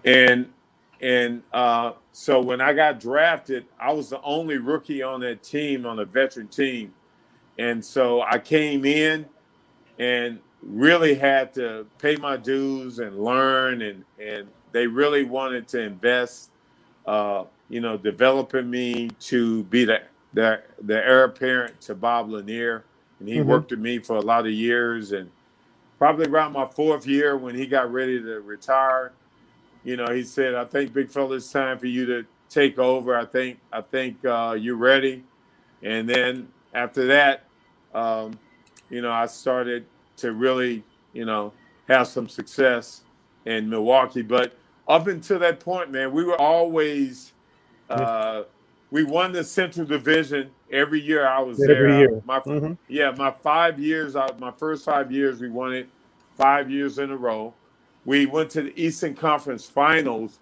And 0.04 0.52
and 1.00 1.42
uh, 1.52 1.92
so 2.12 2.42
when 2.42 2.60
I 2.60 2.74
got 2.74 3.00
drafted, 3.00 3.64
I 3.78 3.92
was 3.92 4.10
the 4.10 4.20
only 4.20 4.58
rookie 4.58 5.02
on 5.02 5.20
that 5.20 5.42
team, 5.42 5.86
on 5.86 5.98
a 5.98 6.04
veteran 6.04 6.48
team. 6.48 6.92
And 7.58 7.82
so 7.82 8.20
I 8.20 8.38
came 8.38 8.84
in 8.84 9.24
and 9.98 10.40
really 10.62 11.14
had 11.14 11.54
to 11.54 11.86
pay 11.98 12.16
my 12.16 12.36
dues 12.36 12.98
and 12.98 13.18
learn, 13.22 13.82
and 13.82 14.04
and 14.22 14.48
they 14.72 14.86
really 14.86 15.24
wanted 15.24 15.66
to 15.68 15.80
invest, 15.80 16.50
uh, 17.06 17.44
you 17.70 17.80
know, 17.82 17.98
developing 17.98 18.70
me 18.70 19.10
to 19.20 19.64
be 19.66 19.86
the 19.86 20.02
the, 20.34 20.62
the 20.84 20.96
heir 20.96 21.24
apparent 21.24 21.80
to 21.82 21.96
Bob 21.96 22.30
Lanier, 22.30 22.86
and 23.20 23.28
he 23.30 23.40
Mhm. 23.40 23.46
worked 23.46 23.72
with 23.72 23.80
me 23.80 24.00
for 24.00 24.18
a 24.18 24.22
lot 24.22 24.46
of 24.46 24.52
years, 24.52 25.12
and 25.12 25.32
probably 25.98 26.26
around 26.28 26.52
my 26.52 26.66
fourth 26.66 27.06
year 27.06 27.36
when 27.38 27.54
he 27.56 27.66
got 27.66 27.92
ready 27.92 28.20
to 28.22 28.40
retire, 28.42 29.14
you 29.84 29.96
know, 29.96 30.06
he 30.12 30.24
said, 30.24 30.54
"I 30.56 30.64
think, 30.66 30.92
big 30.94 31.10
fella, 31.10 31.36
it's 31.36 31.50
time 31.52 31.78
for 31.78 31.86
you 31.86 32.06
to 32.06 32.26
take 32.50 32.78
over. 32.78 33.16
I 33.16 33.26
think, 33.26 33.60
I 33.72 33.82
think 33.82 34.24
uh, 34.24 34.56
you're 34.58 34.76
ready." 34.76 35.24
And 35.82 36.08
then 36.08 36.48
after 36.74 37.06
that, 37.08 37.50
um, 37.94 38.40
you 38.90 39.02
know, 39.02 39.12
I 39.12 39.26
started 39.26 39.86
to 40.18 40.32
really, 40.32 40.84
you 41.12 41.26
know, 41.26 41.54
have 41.88 42.08
some 42.08 42.28
success 42.28 43.04
in 43.46 43.70
Milwaukee. 43.70 44.22
But 44.22 44.58
up 44.88 45.06
until 45.08 45.38
that 45.40 45.60
point, 45.60 45.90
man, 45.92 46.12
we 46.12 46.24
were 46.24 46.40
always, 46.40 47.34
uh, 47.90 48.44
we 48.90 49.04
won 49.04 49.32
the 49.32 49.44
Central 49.44 49.86
Division 49.86 50.50
every 50.70 51.00
year 51.00 51.26
I 51.26 51.40
was 51.40 51.60
Every 51.62 51.74
there. 51.74 51.98
year. 51.98 52.22
My, 52.24 52.40
Mhm. 52.40 52.76
yeah, 52.88 53.12
my 53.16 53.30
five 53.30 53.78
years, 53.78 54.14
my 54.38 54.52
first 54.56 54.84
five 54.84 55.12
years, 55.12 55.40
we 55.40 55.48
won 55.48 55.72
it 55.74 55.88
five 56.36 56.70
years 56.70 56.98
in 56.98 57.10
a 57.10 57.16
row. 57.16 57.52
We 58.04 58.26
went 58.26 58.50
to 58.52 58.62
the 58.62 58.82
Eastern 58.82 59.14
Conference 59.14 59.68
Finals 59.68 60.38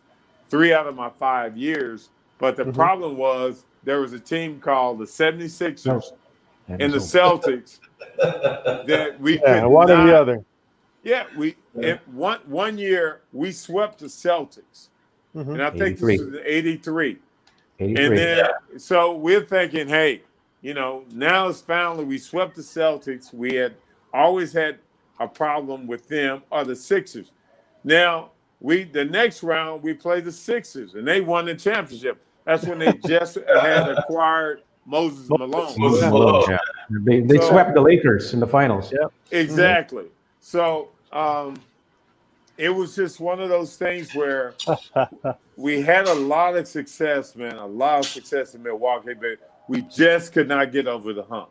three 0.48 0.72
out 0.72 0.87
of 0.87 0.94
my 0.94 1.11
five 1.11 1.56
years. 1.56 2.08
But 2.38 2.56
the 2.56 2.64
Mhm. 2.66 2.74
problem 2.74 3.16
was 3.16 3.64
there 3.82 4.00
was 4.00 4.12
a 4.12 4.20
team 4.20 4.61
called 4.61 4.98
the 4.98 5.06
76ers 5.06 6.12
And 6.68 6.82
and 6.82 6.92
the 6.92 6.98
Celtics 6.98 7.80
that 8.18 9.16
we 9.20 9.38
Yeah, 9.38 9.61
could 9.62 9.68
one 9.68 9.90
or 9.90 10.06
the 10.06 10.16
other. 10.16 10.44
Yeah, 11.02 11.24
we 11.37 11.56
it, 11.74 12.00
one 12.08 12.40
one 12.46 12.76
year 12.78 13.20
we 13.32 13.52
swept 13.52 13.98
the 14.00 14.06
Celtics, 14.06 14.88
Mhm. 15.34 15.54
and 15.54 15.62
I 15.62 15.70
think 15.70 15.82
83. 15.96 16.16
this 16.16 16.26
was 16.26 16.34
in 16.34 16.42
'83. 16.44 17.18
83. 17.78 18.06
And 18.06 18.16
then 18.18 18.48
so 18.78 19.14
we're 19.14 19.44
thinking, 19.44 19.88
hey, 19.88 20.22
you 20.62 20.74
know, 20.74 21.04
now 21.12 21.48
it's 21.48 21.60
finally 21.60 22.04
we 22.04 22.18
swept 22.18 22.56
the 22.56 22.62
Celtics. 22.62 23.32
We 23.32 23.54
had 23.54 23.74
always 24.12 24.52
had 24.52 24.78
a 25.20 25.28
problem 25.28 25.86
with 25.86 26.08
them 26.08 26.42
or 26.50 26.64
the 26.64 26.76
Sixers. 26.76 27.32
Now 27.84 28.30
we 28.60 28.84
the 28.84 29.04
next 29.04 29.42
round 29.42 29.82
we 29.82 29.94
play 29.94 30.20
the 30.20 30.32
Sixers 30.32 30.94
and 30.94 31.06
they 31.06 31.20
won 31.20 31.46
the 31.46 31.54
championship. 31.54 32.20
That's 32.44 32.64
when 32.64 32.78
they 32.78 32.92
just 33.06 33.36
had 33.36 33.88
acquired 33.90 34.62
Moses 34.86 35.28
Malone. 35.28 35.74
Moses 35.76 36.02
Malone. 36.10 36.44
yeah. 36.48 36.58
They, 37.04 37.20
they 37.20 37.36
So- 37.38 37.50
swept 37.50 37.74
the 37.74 37.80
Lakers 37.80 38.32
in 38.34 38.40
the 38.40 38.46
finals. 38.46 38.90
Yeah. 38.92 39.08
Exactly. 39.38 40.06
So 40.40 40.88
um, 41.12 41.56
it 42.59 42.68
was 42.71 42.94
just 42.97 43.21
one 43.21 43.40
of 43.40 43.49
those 43.49 43.77
things 43.77 44.14
where 44.14 44.55
we 45.57 45.81
had 45.81 46.07
a 46.09 46.14
lot 46.14 46.57
of 46.57 46.66
success, 46.68 47.35
man, 47.37 47.55
a 47.57 47.66
lot 47.66 48.01
of 48.01 48.07
success 48.07 48.55
in 48.55 48.62
Milwaukee, 48.62 49.14
but 49.14 49.38
we 49.68 49.83
just 49.83 50.33
could 50.33 50.49
not 50.49 50.73
get 50.73 50.87
over 50.87 51.12
the 51.12 51.23
hump. 51.23 51.49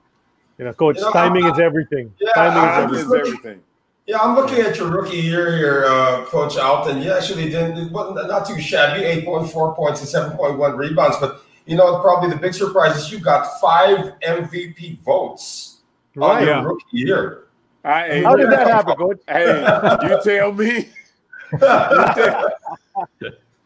You 0.58 0.66
know, 0.66 0.74
coach, 0.74 0.98
You 0.98 1.04
know, 1.04 1.12
timing 1.12 1.46
I- 1.46 1.52
is 1.54 1.60
everything. 1.60 2.14
Yeah, 2.20 2.32
timing 2.34 2.58
I- 2.58 2.66
is 2.66 2.72
Time 2.76 2.84
everything. 2.84 3.06
is 3.06 3.14
everything. 3.28 3.62
Yeah, 4.06 4.20
I'm 4.22 4.36
looking 4.36 4.60
at 4.60 4.78
your 4.78 4.90
rookie 4.90 5.18
year 5.18 5.56
here, 5.58 5.86
uh, 5.86 6.24
Coach 6.26 6.58
Alton. 6.58 7.02
You 7.02 7.12
actually 7.12 7.50
didn't, 7.50 7.78
it 7.78 7.92
wasn't 7.92 8.28
not 8.28 8.46
too 8.48 8.60
shabby, 8.60 9.02
8.4 9.04 9.76
points 9.76 10.00
and 10.00 10.08
7.1 10.10 10.78
rebounds. 10.78 11.18
But, 11.20 11.42
you 11.66 11.76
know, 11.76 12.00
probably 12.00 12.30
the 12.30 12.38
big 12.38 12.54
surprise 12.54 12.96
is 12.98 13.12
you 13.12 13.20
got 13.20 13.60
five 13.60 14.14
MVP 14.26 15.00
votes 15.04 15.82
on 16.20 16.42
your 16.42 16.50
Yeah. 16.50 16.64
rookie 16.64 16.84
year. 16.94 17.44
I, 17.84 18.22
How 18.24 18.36
did 18.38 18.50
that 18.50 18.68
happen, 18.68 18.96
coach? 18.96 19.20
Hey, 19.28 19.62
you 20.10 20.20
tell 20.24 20.52
me. 20.54 20.90
The 21.52 22.54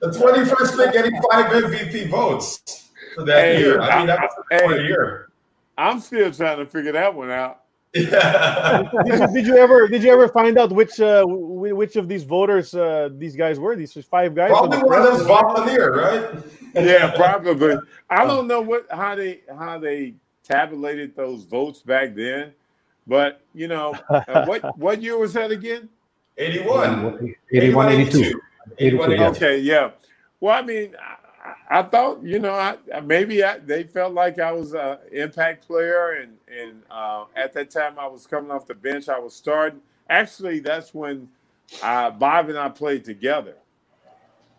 21st 0.02 0.78
pick 0.78 0.94
getting 0.94 1.22
five 1.32 1.46
MVP 1.52 2.10
votes 2.10 2.90
for 3.16 3.24
that 3.26 3.42
Hey, 3.56 3.60
year. 3.60 3.82
I 3.82 3.98
mean, 4.00 4.08
that 4.08 4.20
was 4.22 4.32
I- 4.52 4.56
a 4.56 4.68
hey. 4.78 4.84
year. 4.84 5.30
I'm 5.78 6.00
still 6.00 6.32
trying 6.32 6.58
to 6.60 6.66
figure 6.66 6.92
that 6.92 7.14
one 7.14 7.32
out. 7.32 7.62
Yeah. 7.94 8.84
did, 9.06 9.20
you, 9.20 9.28
did 9.34 9.48
you 9.48 9.58
ever 9.58 9.88
did 9.88 10.02
you 10.04 10.12
ever 10.14 10.30
find 10.30 10.58
out 10.58 10.72
which 10.72 11.00
uh, 11.02 11.26
which 11.28 11.98
of 11.98 12.08
these 12.08 12.24
voters 12.24 12.74
uh, 12.74 13.10
these 13.18 13.36
guys 13.36 13.60
were? 13.60 13.76
These 13.76 13.94
five 14.10 14.34
guys. 14.34 14.50
Probably 14.52 14.80
the 14.80 14.86
one 14.86 15.02
of 15.02 15.08
press? 15.08 15.18
them's 15.18 15.28
Bob 15.28 15.68
right? 15.68 16.44
Yeah, 16.74 17.12
probably. 17.12 17.76
I 18.10 18.26
don't 18.26 18.48
know 18.48 18.62
what 18.62 18.86
how 18.92 19.16
they 19.16 19.42
how 19.58 19.78
they 19.78 20.14
tabulated 20.44 21.16
those 21.18 21.44
votes 21.44 21.82
back 21.82 22.16
then, 22.16 22.54
but 23.08 23.42
you 23.54 23.68
know, 23.68 23.94
uh, 24.10 24.46
what 24.46 24.78
what 24.78 25.02
year 25.02 25.18
was 25.18 25.34
that 25.34 25.52
again? 25.52 25.90
81. 26.38 27.36
81, 27.52 27.90
82. 27.90 28.42
81, 28.78 29.12
Yeah. 29.12 29.30
Okay, 29.30 29.58
yeah. 29.60 29.92
Well, 30.40 30.58
I 30.58 30.66
mean, 30.66 30.96
I, 31.00 31.80
I 31.80 31.84
thought 31.84 32.24
you 32.24 32.40
know, 32.40 32.54
I, 32.54 32.78
maybe 33.02 33.44
I, 33.44 33.60
they 33.60 33.84
felt 33.84 34.14
like 34.14 34.40
I 34.40 34.52
was 34.52 34.74
an 34.74 34.98
impact 35.12 35.68
player, 35.68 36.22
and 36.22 36.38
and 36.48 36.82
uh, 36.90 37.26
at 37.36 37.54
that 37.54 37.70
time 37.70 38.00
I 38.00 38.08
was 38.08 38.28
coming 38.28 38.52
off 38.52 38.66
the 38.68 38.76
bench. 38.76 39.10
I 39.10 39.20
was 39.20 39.34
starting. 39.34 39.82
Actually, 40.10 40.60
that's 40.60 40.94
when 40.94 41.28
uh, 41.82 42.12
Bob 42.12 42.50
and 42.50 42.58
I 42.58 42.70
played 42.70 43.04
together. 43.04 43.56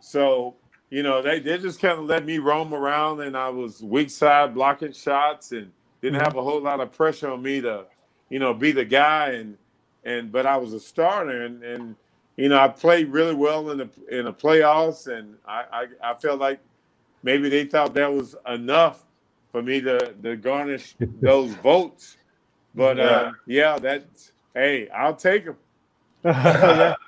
So 0.00 0.56
you 0.90 1.02
know, 1.02 1.22
they 1.22 1.40
they 1.40 1.58
just 1.58 1.80
kind 1.80 1.98
of 1.98 2.04
let 2.04 2.24
me 2.24 2.38
roam 2.38 2.74
around, 2.74 3.20
and 3.20 3.36
I 3.36 3.48
was 3.48 3.82
weak 3.82 4.10
side 4.10 4.54
blocking 4.54 4.92
shots, 4.92 5.52
and 5.52 5.70
didn't 6.02 6.20
have 6.20 6.36
a 6.36 6.42
whole 6.42 6.60
lot 6.60 6.80
of 6.80 6.92
pressure 6.92 7.30
on 7.30 7.42
me 7.42 7.60
to, 7.60 7.84
you 8.28 8.38
know, 8.38 8.52
be 8.52 8.72
the 8.72 8.84
guy, 8.84 9.30
and 9.30 9.56
and 10.04 10.30
but 10.32 10.46
I 10.46 10.56
was 10.56 10.72
a 10.72 10.80
starter, 10.80 11.42
and 11.44 11.62
and 11.62 11.96
you 12.36 12.48
know, 12.48 12.58
I 12.58 12.68
played 12.68 13.08
really 13.08 13.34
well 13.34 13.70
in 13.70 13.78
the 13.78 13.88
in 14.10 14.24
the 14.24 14.32
playoffs, 14.32 15.06
and 15.06 15.36
I, 15.46 15.86
I, 16.02 16.10
I 16.10 16.14
felt 16.14 16.40
like 16.40 16.60
maybe 17.22 17.48
they 17.48 17.64
thought 17.64 17.94
that 17.94 18.12
was 18.12 18.34
enough 18.48 19.04
for 19.52 19.62
me 19.62 19.80
to, 19.82 20.14
to 20.22 20.36
garnish 20.36 20.94
those 21.20 21.52
votes. 21.56 22.16
But 22.74 22.96
Yeah. 22.96 23.04
uh, 23.04 23.32
yeah, 23.46 23.78
that's 23.78 24.32
hey, 24.54 24.88
I'll 24.88 25.14
take 25.16 25.44
them. 25.46 25.56
Yeah. 26.24 26.94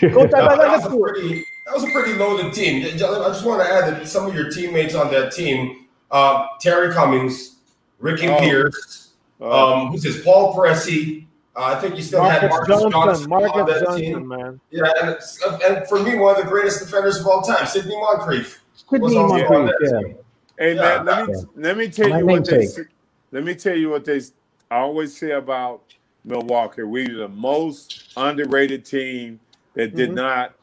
That, 0.00 0.12
I, 0.34 0.56
that 0.56 0.58
let's 0.58 0.84
was 0.86 0.94
a 0.94 0.98
pretty. 0.98 1.44
That 1.66 1.74
was 1.74 1.84
a 1.84 1.90
pretty 1.90 2.14
loaded 2.14 2.54
team. 2.54 2.82
I 2.86 2.90
just 2.96 3.44
want 3.44 3.60
to 3.60 3.68
add 3.68 3.92
that 3.92 4.08
some 4.08 4.26
of 4.26 4.34
your 4.34 4.50
teammates 4.50 4.94
on 4.94 5.10
that 5.10 5.32
team, 5.32 5.86
uh, 6.10 6.46
Terry 6.60 6.92
Cummings, 6.94 7.56
Ricky 7.98 8.26
Oh. 8.28 8.38
Pierce, 8.38 9.12
Uh, 9.38 9.74
um, 9.82 9.88
who's 9.88 10.02
this? 10.02 10.22
Paul 10.24 10.56
Pressey. 10.56 11.26
Uh, 11.56 11.72
I 11.74 11.80
think 11.80 11.96
you 11.96 12.02
still 12.02 12.22
had 12.22 12.48
Marcus 12.50 12.68
Marcus 12.68 12.82
Johnson, 12.82 12.90
Johnson 12.92 13.32
on 13.32 13.40
Marcus 13.54 13.74
that 13.74 13.84
Johnson, 13.86 14.00
team. 14.02 14.28
man. 14.28 14.60
Yeah, 14.70 14.92
and, 15.02 15.62
and 15.62 15.88
for 15.88 16.02
me, 16.02 16.16
one 16.16 16.36
of 16.36 16.42
the 16.44 16.48
greatest 16.50 16.80
defenders 16.84 17.18
of 17.20 17.26
all 17.26 17.40
time, 17.40 17.66
Sidney 17.66 17.96
Moncrief. 17.96 18.62
Sidney 18.90 19.00
Was 19.04 19.16
also 19.16 19.48
Moncrief, 19.48 19.72
yeah. 19.80 20.00
team. 20.00 20.18
hey 20.58 20.74
Yeah. 20.74 21.02
man, 21.02 21.04
let 21.06 21.28
me 21.28 21.34
let 21.56 21.76
me 21.78 21.88
tell 21.88 22.08
My 22.10 22.18
you 22.18 22.26
what 22.26 22.44
they 22.44 22.68
let 23.32 23.42
me 23.44 23.54
tell 23.54 23.74
you 23.76 23.88
what 23.88 24.04
they 24.04 24.18
s- 24.18 24.32
I 24.70 24.76
always 24.78 25.16
say 25.16 25.30
about 25.30 25.82
Milwaukee. 26.24 26.82
We 26.82 27.08
were 27.08 27.14
the 27.20 27.28
most 27.28 28.12
underrated 28.16 28.84
team 28.84 29.40
that 29.74 29.94
did 29.94 30.10
Mhm. 30.10 30.14
not 30.14 30.54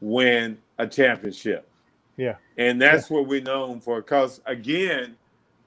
win 0.00 0.58
a 0.78 0.86
championship. 0.86 1.66
Yeah. 2.16 2.36
And 2.58 2.80
that's 2.82 3.08
what 3.08 3.26
we're 3.28 3.40
known 3.42 3.80
for. 3.80 4.00
Because 4.00 4.40
again, 4.46 5.16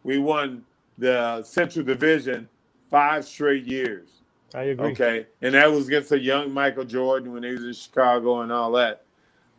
we 0.03 0.17
won 0.17 0.65
the 0.97 1.41
Central 1.43 1.85
Division 1.85 2.49
five 2.89 3.23
straight 3.25 3.63
years. 3.65 4.09
I 4.53 4.63
agree. 4.63 4.91
Okay. 4.91 5.25
And 5.41 5.55
that 5.55 5.71
was 5.71 5.87
against 5.87 6.11
a 6.11 6.19
young 6.19 6.51
Michael 6.51 6.85
Jordan 6.85 7.33
when 7.33 7.43
he 7.43 7.51
was 7.51 7.63
in 7.63 7.73
Chicago 7.73 8.41
and 8.41 8.51
all 8.51 8.71
that. 8.73 9.03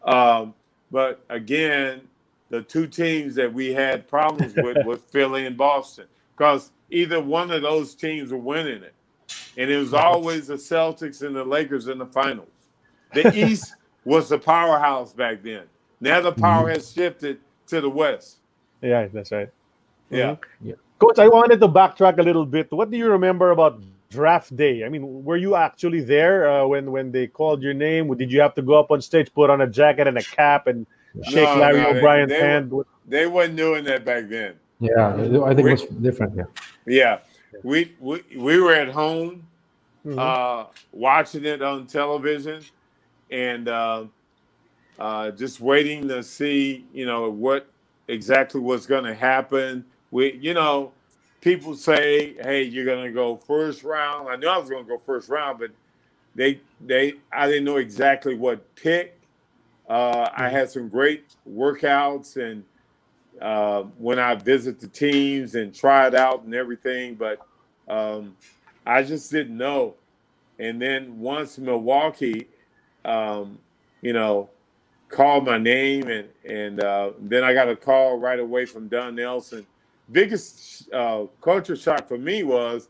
Um, 0.03 0.55
but 0.91 1.25
again, 1.29 2.03
the 2.51 2.63
two 2.63 2.87
teams 2.87 3.35
that 3.35 3.53
we 3.53 3.73
had 3.73 4.07
problems 4.07 4.55
with 4.55 4.77
was 4.87 5.01
Philly 5.11 5.47
and 5.47 5.57
Boston. 5.57 6.07
Because 6.37 6.71
either 6.91 7.21
one 7.21 7.51
of 7.51 7.63
those 7.63 7.95
teams 7.95 8.31
were 8.31 8.39
winning 8.39 8.83
it. 8.83 8.95
And 9.57 9.71
it 9.71 9.77
was 9.79 9.95
always 9.95 10.49
the 10.49 10.55
Celtics 10.55 11.23
and 11.23 11.35
the 11.35 11.45
Lakers 11.45 11.89
in 11.89 11.99
the 11.99 12.07
finals. 12.07 12.49
The 13.13 13.35
East 13.47 13.75
was 14.05 14.29
the 14.29 14.39
powerhouse 14.39 15.13
back 15.13 15.43
then. 15.43 15.65
Now 16.01 16.21
the 16.21 16.33
power 16.33 16.69
has 16.71 16.93
shifted 16.93 17.41
to 17.69 17.81
the 17.81 17.89
West. 17.89 18.39
Yeah, 18.83 19.07
that's 19.09 19.33
right. 19.33 19.49
Yeah, 20.11 20.37
Yeah. 20.61 20.75
Coach, 20.99 21.19
I 21.19 21.29
wanted 21.29 21.61
to 21.61 21.69
backtrack 21.69 22.19
a 22.19 22.23
little 22.23 22.47
bit. 22.47 22.71
What 22.71 22.91
do 22.91 22.97
you 22.97 23.09
remember 23.09 23.51
about 23.51 23.81
draft 24.19 24.55
day? 24.57 24.85
I 24.85 24.89
mean, 24.89 25.25
were 25.25 25.37
you 25.37 25.53
actually 25.57 26.01
there 26.01 26.49
uh, 26.51 26.67
when 26.67 26.85
when 26.91 27.07
they 27.13 27.27
called 27.27 27.61
your 27.63 27.75
name? 27.75 28.03
Did 28.17 28.31
you 28.33 28.41
have 28.41 28.55
to 28.55 28.63
go 28.63 28.75
up 28.83 28.91
on 28.91 29.01
stage, 29.03 29.29
put 29.35 29.51
on 29.51 29.61
a 29.61 29.67
jacket 29.81 30.07
and 30.07 30.17
a 30.19 30.23
cap, 30.23 30.67
and 30.67 30.87
shake 31.31 31.49
No, 31.51 31.57
Larry 31.63 31.81
no, 31.83 31.93
they- 31.93 31.99
O'Brien's 31.99 32.31
they 32.31 32.41
hand? 32.41 32.73
They 33.07 33.27
wasn't 33.27 33.57
doing 33.57 33.85
that 33.85 34.05
back 34.05 34.29
then. 34.29 34.55
Yeah, 34.81 35.15
I 35.49 35.55
think 35.55 35.69
it 35.69 35.73
was 35.73 35.85
different. 36.01 36.37
Yeah. 36.37 36.45
Yeah. 36.87 37.19
We 37.63 37.93
we, 38.01 38.23
we 38.37 38.61
were 38.61 38.75
at 38.75 38.89
home 38.89 39.47
Mhm. 40.07 40.19
uh, 40.19 40.67
watching 40.93 41.45
it 41.47 41.63
on 41.63 41.87
television 41.87 42.61
and 43.31 43.69
uh, 43.69 44.05
uh, 44.99 45.31
just 45.33 45.61
waiting 45.61 46.09
to 46.09 46.23
see, 46.23 46.85
you 46.93 47.07
know, 47.07 47.31
what 47.31 47.67
exactly 48.09 48.61
was 48.61 48.87
going 48.87 49.05
to 49.05 49.15
happen. 49.15 49.85
We, 50.11 50.35
you 50.35 50.53
know, 50.55 50.93
people 51.45 51.77
say, 51.77 52.35
"Hey, 52.43 52.63
you're 52.63 52.87
going 52.87 53.05
to 53.05 53.13
go 53.13 53.37
first 53.37 53.85
round." 53.85 54.29
I 54.29 54.37
knew 54.37 54.49
I 54.49 54.59
was 54.59 54.71
going 54.71 54.85
to 54.85 54.89
go 54.89 54.99
first 54.99 55.29
round, 55.29 55.61
but 55.61 55.71
they 56.35 56.61
they 56.81 57.15
I 57.31 57.47
didn't 57.47 57.65
know 57.65 57.77
exactly 57.77 58.35
what 58.35 58.75
pick. 58.75 59.21
Uh, 59.89 60.31
I 60.35 60.49
had 60.49 60.71
some 60.71 60.89
great 60.89 61.27
workouts 61.49 62.39
and 62.39 62.65
uh, 63.43 63.83
when 63.99 64.19
I 64.19 64.35
visit 64.35 64.81
the 64.81 64.89
teams 64.89 65.55
and 65.55 65.75
try 65.75 66.07
it 66.07 66.15
out 66.15 66.45
and 66.45 66.55
everything, 66.55 67.17
but 67.17 67.41
um, 67.89 68.35
I 68.87 69.03
just 69.03 69.31
didn't 69.31 69.57
know. 69.57 69.95
And 70.59 70.81
then 70.81 71.19
once 71.19 71.59
Milwaukee, 71.59 72.49
um, 73.05 73.59
you 74.01 74.13
know, 74.15 74.49
called 75.09 75.45
my 75.45 75.59
name, 75.59 76.09
and 76.09 76.29
and 76.49 76.83
uh, 76.83 77.11
then 77.21 77.45
I 77.45 77.53
got 77.53 77.69
a 77.69 77.77
call 77.77 78.19
right 78.19 78.41
away 78.41 78.65
from 78.65 78.89
Don 78.89 79.17
Nelson. 79.17 79.67
Biggest 80.13 80.93
uh, 80.93 81.25
culture 81.41 81.77
shock 81.77 82.09
for 82.09 82.19
me 82.19 82.43
was 82.43 82.89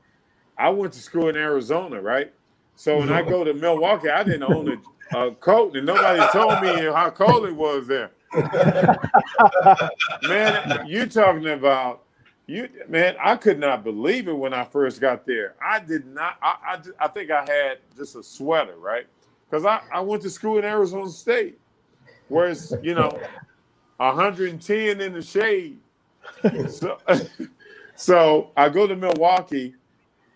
I 0.59 0.71
went 0.71 0.93
to 0.95 1.01
school 1.01 1.29
in 1.29 1.37
Arizona, 1.37 2.01
right? 2.01 2.33
So 2.77 2.99
when 2.99 3.13
I 3.13 3.23
go 3.23 3.45
to 3.45 3.55
Milwaukee, 3.55 4.09
I 4.09 4.25
didn't 4.25 4.43
own 4.43 4.83
a, 5.13 5.19
a 5.19 5.35
coat, 5.37 5.77
and 5.77 5.87
nobody 5.87 6.21
told 6.33 6.61
me 6.61 6.85
how 6.93 7.11
cold 7.11 7.47
it 7.47 7.55
was 7.55 7.87
there. 7.87 8.11
man, 10.23 10.85
you 10.87 11.07
talking 11.07 11.47
about 11.47 12.03
you? 12.47 12.69
Man, 12.89 13.15
I 13.23 13.37
could 13.37 13.61
not 13.61 13.85
believe 13.85 14.27
it 14.27 14.37
when 14.37 14.53
I 14.53 14.65
first 14.65 15.01
got 15.01 15.25
there. 15.25 15.55
I 15.65 15.79
did 15.79 16.07
not. 16.07 16.37
I 16.43 16.57
I, 16.67 17.05
I 17.05 17.09
think 17.09 17.31
I 17.31 17.43
had 17.43 17.79
just 17.97 18.17
a 18.17 18.23
sweater, 18.25 18.77
right? 18.77 19.07
Because 19.49 19.65
I, 19.65 19.83
I 19.93 20.01
went 20.01 20.23
to 20.23 20.31
school 20.31 20.59
in 20.59 20.65
Arizona 20.65 21.09
State, 21.11 21.61
where 22.29 22.49
it's 22.49 22.73
you 22.83 22.95
know 22.97 23.17
110 23.99 25.01
in 25.01 25.13
the 25.13 25.23
shade. 25.23 25.79
So, 26.69 26.99
so 27.97 28.51
I 28.57 28.69
go 28.69 28.87
to 28.87 28.95
Milwaukee. 28.97 29.75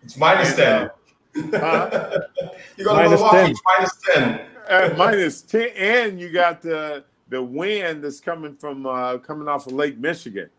It's 0.03 0.17
minus 0.17 0.57
and, 0.57 0.89
10. 1.35 1.55
uh, 1.61 2.19
you 2.77 2.83
go 2.85 2.91
to 2.91 2.95
Minus 2.95 3.19
Milwaukee, 3.19 3.37
10. 3.37 3.49
it's 3.51 3.61
minus 3.77 4.01
10. 4.13 4.41
at 4.69 4.97
minus 4.97 5.41
10 5.43 5.69
and 5.75 6.19
you 6.19 6.29
got 6.31 6.61
the 6.61 7.03
the 7.29 7.41
wind 7.41 8.03
that's 8.03 8.19
coming 8.19 8.55
from 8.55 8.85
uh 8.85 9.17
coming 9.17 9.47
off 9.47 9.67
of 9.67 9.73
lake 9.73 9.97
michigan 9.99 10.49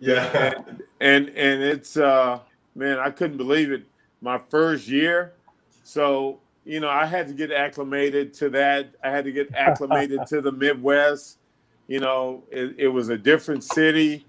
Yeah. 0.00 0.54
and 0.68 0.82
and, 1.00 1.28
and 1.30 1.62
it's 1.62 1.96
uh 1.96 2.40
man 2.74 2.98
i 2.98 3.10
couldn't 3.10 3.36
believe 3.36 3.70
it 3.70 3.84
my 4.20 4.38
first 4.38 4.88
year 4.88 5.34
so 5.84 6.40
you 6.64 6.80
know 6.80 6.88
i 6.88 7.06
had 7.06 7.28
to 7.28 7.34
get 7.34 7.52
acclimated 7.52 8.32
to 8.34 8.48
that 8.50 8.90
i 9.04 9.10
had 9.10 9.24
to 9.24 9.32
get 9.32 9.52
acclimated 9.54 10.26
to 10.28 10.40
the 10.40 10.52
midwest 10.52 11.38
you 11.86 12.00
know 12.00 12.42
it, 12.50 12.74
it 12.78 12.88
was 12.88 13.08
a 13.10 13.18
different 13.18 13.62
city 13.64 14.26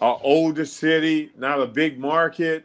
a 0.00 0.04
older 0.22 0.64
city 0.64 1.30
not 1.38 1.60
a 1.60 1.66
big 1.66 1.98
market 1.98 2.64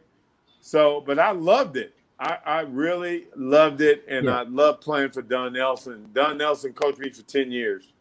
so 0.61 1.01
but 1.05 1.19
i 1.19 1.31
loved 1.31 1.77
it 1.77 1.93
I, 2.21 2.37
I 2.45 2.59
really 2.61 3.27
loved 3.37 3.79
it, 3.79 4.03
and 4.09 4.25
Yeah. 4.25 4.39
I 4.39 4.43
love 4.43 4.81
playing 4.81 5.11
for 5.11 5.21
Don 5.21 5.53
Nelson. 5.53 6.05
Don 6.13 6.37
Nelson 6.37 6.73
coached 6.73 6.99
me 6.99 7.09
for 7.09 7.21
ten 7.21 7.49
years. 7.49 7.93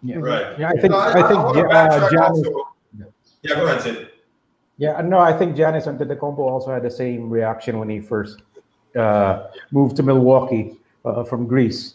Yeah. 0.00 0.18
Right. 0.18 0.58
Yeah, 0.60 0.68
I 0.68 0.72
think 0.74 0.92
No, 0.92 0.98
I, 0.98 1.12
think 1.12 1.28
wanna 1.30 1.62
uh, 1.62 1.64
backtrack 1.68 2.10
Giannis, 2.10 2.46
also. 2.46 2.68
Yeah, 3.42 3.54
go 3.56 3.66
ahead, 3.66 3.82
Sid. 3.82 4.08
Yeah, 4.76 5.00
no, 5.00 5.18
I 5.18 5.32
think 5.32 5.56
Giannis 5.56 5.86
Antetokounmpo 5.86 6.38
also 6.38 6.70
had 6.72 6.84
the 6.84 6.90
same 6.90 7.28
reaction 7.30 7.80
when 7.80 7.88
he 7.88 7.98
first 8.00 8.42
uh, 8.96 9.48
moved 9.72 9.96
to 9.96 10.04
Milwaukee 10.04 10.76
uh, 11.04 11.24
from 11.24 11.48
Greece. 11.48 11.94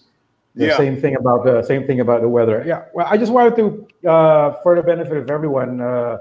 The 0.55 0.65
Yeah. 0.67 0.77
same 0.77 0.99
thing 0.99 1.15
about 1.15 1.45
the 1.45 1.61
same 1.63 1.87
thing 1.87 2.01
about 2.01 2.19
the 2.21 2.29
weather. 2.29 2.61
Yeah, 2.67 2.85
well, 2.93 3.07
I 3.09 3.15
just 3.15 3.31
wanted 3.31 3.55
to, 3.55 4.09
uh, 4.09 4.51
for 4.63 4.75
the 4.75 4.83
benefit 4.83 5.15
of 5.15 5.31
everyone, 5.31 5.79
uh, 5.79 6.17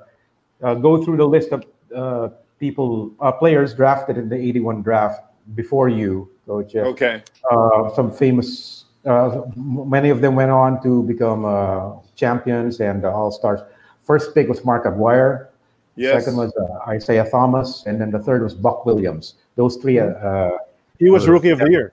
go 0.61 1.03
through 1.05 1.17
the 1.17 1.27
list 1.27 1.53
of 1.53 1.65
uh, 1.95 2.29
people, 2.59 3.13
uh, 3.21 3.33
players 3.33 3.75
drafted 3.75 4.17
in 4.17 4.29
the 4.29 4.37
'81 4.37 4.83
draft 4.83 5.23
before 5.55 5.89
you, 5.89 6.29
Coach. 6.47 6.75
Uh, 6.75 6.81
Okay. 6.91 7.23
uh, 7.51 7.91
some 7.95 8.11
famous, 8.11 8.85
uh, 9.05 9.43
many 9.57 10.11
of 10.11 10.21
them 10.21 10.35
went 10.35 10.51
on 10.51 10.83
to 10.83 11.03
become 11.05 11.45
uh, 11.45 11.93
champions 12.17 12.81
and 12.81 13.05
all 13.05 13.31
stars. 13.31 13.61
First 14.03 14.35
pick 14.35 14.49
was 14.49 14.65
Mark 14.65 14.87
Aguirre. 14.87 15.49
Yes. 15.97 16.25
Second 16.25 16.37
was 16.39 16.53
uh, 16.57 16.93
Isiah 16.93 17.29
Thomas, 17.31 17.87
and 17.87 18.01
then 18.01 18.11
the 18.11 18.19
third 18.19 18.43
was 18.43 18.55
Buck 18.55 18.85
Williams. 18.85 19.35
Those 19.57 19.77
three, 19.77 19.99
uh, 19.99 20.09
uh, 20.09 20.59
He 20.99 21.09
was 21.11 21.27
rookie 21.27 21.51
of 21.51 21.59
the 21.59 21.71
year. 21.71 21.93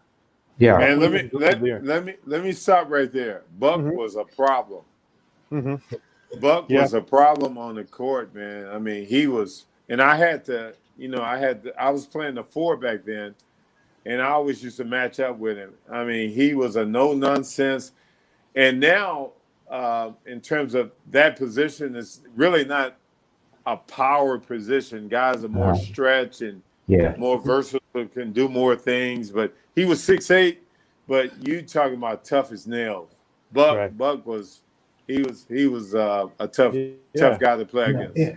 yeah, 0.58 0.80
And 0.80 1.00
let 1.00 1.12
me 1.12 1.30
let, 1.32 1.62
let 1.84 2.04
me 2.06 2.16
let 2.26 2.44
me 2.44 2.52
stop 2.52 2.90
right 2.90 3.12
there. 3.12 3.44
Buck 3.60 3.80
Mhm. 3.80 3.96
was 3.96 4.16
a 4.16 4.26
problem. 4.26 4.84
Mhm. 5.52 5.82
Buck 6.40 6.66
Yeah. 6.70 6.82
was 6.82 6.94
a 6.94 7.02
problem 7.02 7.58
on 7.58 7.76
the 7.76 7.84
court, 7.84 8.34
man. 8.34 8.68
I 8.68 8.80
mean, 8.80 9.06
he 9.06 9.28
was, 9.28 9.66
and 9.90 10.02
I 10.02 10.16
had 10.16 10.46
to, 10.46 10.74
you 10.98 11.08
know, 11.08 11.22
I 11.22 11.38
had, 11.38 11.64
to, 11.64 11.82
I 11.82 11.90
was 11.90 12.06
playing 12.06 12.36
the 12.36 12.44
four 12.44 12.78
back 12.78 13.04
then, 13.06 13.36
and 14.06 14.22
I 14.22 14.30
always 14.30 14.64
used 14.64 14.78
to 14.78 14.86
match 14.86 15.20
up 15.20 15.38
with 15.38 15.58
him. 15.58 15.74
I 15.92 16.04
mean, 16.04 16.30
he 16.30 16.54
was 16.56 16.76
a 16.76 16.86
no 16.86 17.14
nonsense, 17.14 17.92
and 18.56 18.80
now, 18.80 19.32
uh, 19.70 20.12
in 20.26 20.42
terms 20.42 20.76
of 20.76 20.92
that 21.12 21.38
position, 21.38 21.96
is 21.96 22.22
really 22.36 22.66
not 22.66 22.98
a 23.66 23.78
power 23.78 24.38
position. 24.38 25.08
Guys 25.08 25.44
are 25.44 25.48
more 25.50 25.76
stretch 25.76 26.42
and 26.42 26.62
yeah, 26.88 27.16
more 27.18 27.40
versatile, 27.40 27.80
can 28.14 28.34
do 28.34 28.50
more 28.50 28.76
things. 28.76 29.32
But 29.32 29.54
he 29.74 29.86
was 29.86 30.04
six 30.04 30.30
eight. 30.32 30.62
But 31.08 31.32
you 31.48 31.62
talking 31.62 31.96
about 31.96 32.24
tough 32.26 32.52
as 32.52 32.68
nails. 32.68 33.10
Buck 33.54 33.78
Right. 33.78 33.98
Buck 33.98 34.26
was 34.26 34.62
he 35.08 35.22
was 35.22 35.46
he 35.50 35.68
was 35.68 35.96
uh, 35.96 36.28
a 36.40 36.48
tough 36.48 36.74
Yeah. 36.74 36.90
tough 37.18 37.40
guy 37.40 37.58
to 37.58 37.66
play 37.66 37.86
against. 37.86 38.18
Yeah. 38.18 38.36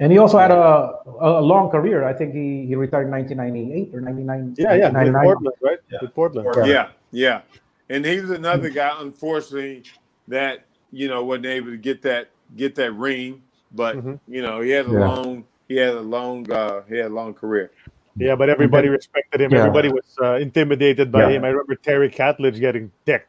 and 0.00 0.10
he 0.12 0.18
also 0.18 0.38
had 0.38 0.50
a, 0.50 0.94
a 1.20 1.40
long 1.40 1.70
career. 1.70 2.04
I 2.04 2.12
think 2.12 2.34
he, 2.34 2.66
he 2.66 2.74
retired 2.74 3.04
in 3.06 3.10
1998 3.10 3.94
or 3.94 4.00
99. 4.00 4.54
Yeah, 4.58 4.74
yeah. 4.74 4.86
With 4.88 4.94
1999. 4.94 5.24
Portland, 5.24 5.56
right? 5.62 5.78
Yeah. 5.90 5.98
With 6.02 6.14
Portland. 6.14 6.44
Portland. 6.44 6.68
Yeah, 6.68 6.88
yeah. 7.12 7.40
And 7.88 8.04
he 8.04 8.20
was 8.20 8.30
another 8.30 8.70
guy, 8.70 8.92
unfortunately, 9.00 9.84
that 10.28 10.64
you 10.92 11.08
know 11.08 11.24
wasn't 11.24 11.46
able 11.46 11.70
to 11.70 11.76
get 11.76 12.02
that 12.02 12.28
get 12.56 12.74
that 12.76 12.92
ring. 12.92 13.42
But 13.74 13.96
Mhm. 13.96 14.20
you 14.28 14.42
know 14.42 14.60
he 14.60 14.70
had 14.70 14.86
a 14.86 14.90
Yeah. 14.92 15.08
long 15.08 15.44
he 15.68 15.76
had 15.76 15.94
a 15.94 16.00
long 16.00 16.50
uh, 16.50 16.82
he 16.88 16.96
had 16.96 17.06
a 17.10 17.14
long 17.14 17.32
career. 17.34 17.70
Yeah, 18.16 18.34
but 18.34 18.50
everybody 18.50 18.88
respected 18.88 19.40
him. 19.40 19.50
Yeah. 19.52 19.60
Everybody 19.60 19.88
was 19.88 20.04
uh, 20.20 20.34
intimidated 20.34 21.10
by 21.10 21.22
Yeah. 21.22 21.36
him. 21.36 21.44
I 21.44 21.48
remember 21.48 21.74
Terry 21.76 22.10
Catledge 22.10 22.60
getting 22.60 22.90
decked. 23.06 23.28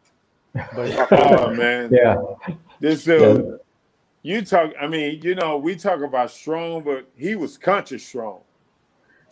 By 0.54 1.08
Oh 1.10 1.52
man, 1.56 1.90
Yeah, 1.92 2.22
This 2.84 3.06
dude, 3.06 3.60
you 4.24 4.44
talk. 4.44 4.74
I 4.80 4.88
mean, 4.88 5.22
you 5.24 5.36
know, 5.36 5.56
we 5.56 5.74
talk 5.78 6.02
about 6.02 6.30
strong, 6.32 6.84
but 6.84 7.08
he 7.16 7.34
was 7.36 7.58
country 7.58 7.98
strong. 7.98 8.42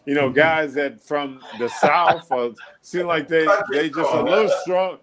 You 0.06 0.14
know, 0.14 0.30
guys 0.30 0.74
that 0.76 1.02
from 1.02 1.42
the 1.60 1.68
south 1.68 2.32
uh, 2.32 2.52
seem 2.80 3.08
like 3.08 3.28
they 3.28 3.46
they 3.70 3.90
just 3.90 4.14
a 4.14 4.24
little 4.24 4.50
strong. 4.62 5.00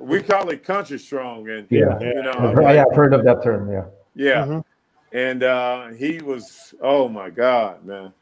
We 0.00 0.24
call 0.24 0.50
it 0.50 0.64
country 0.64 0.98
strong, 0.98 1.48
and 1.48 1.68
yeah. 1.70 2.00
you 2.00 2.14
know, 2.20 2.32
I've 2.32 2.54
heard, 2.56 2.64
like, 2.64 2.74
yeah, 2.74 2.84
I've 2.90 2.96
heard 2.96 3.14
of 3.14 3.22
that 3.26 3.44
term. 3.44 3.70
Yeah, 3.70 3.84
yeah. 4.16 4.44
Mhm. 4.44 4.64
And 5.12 5.42
uh, 5.44 5.86
he 5.90 6.18
was, 6.18 6.74
oh 6.80 7.08
my 7.08 7.30
God, 7.30 7.84
man. 7.84 8.12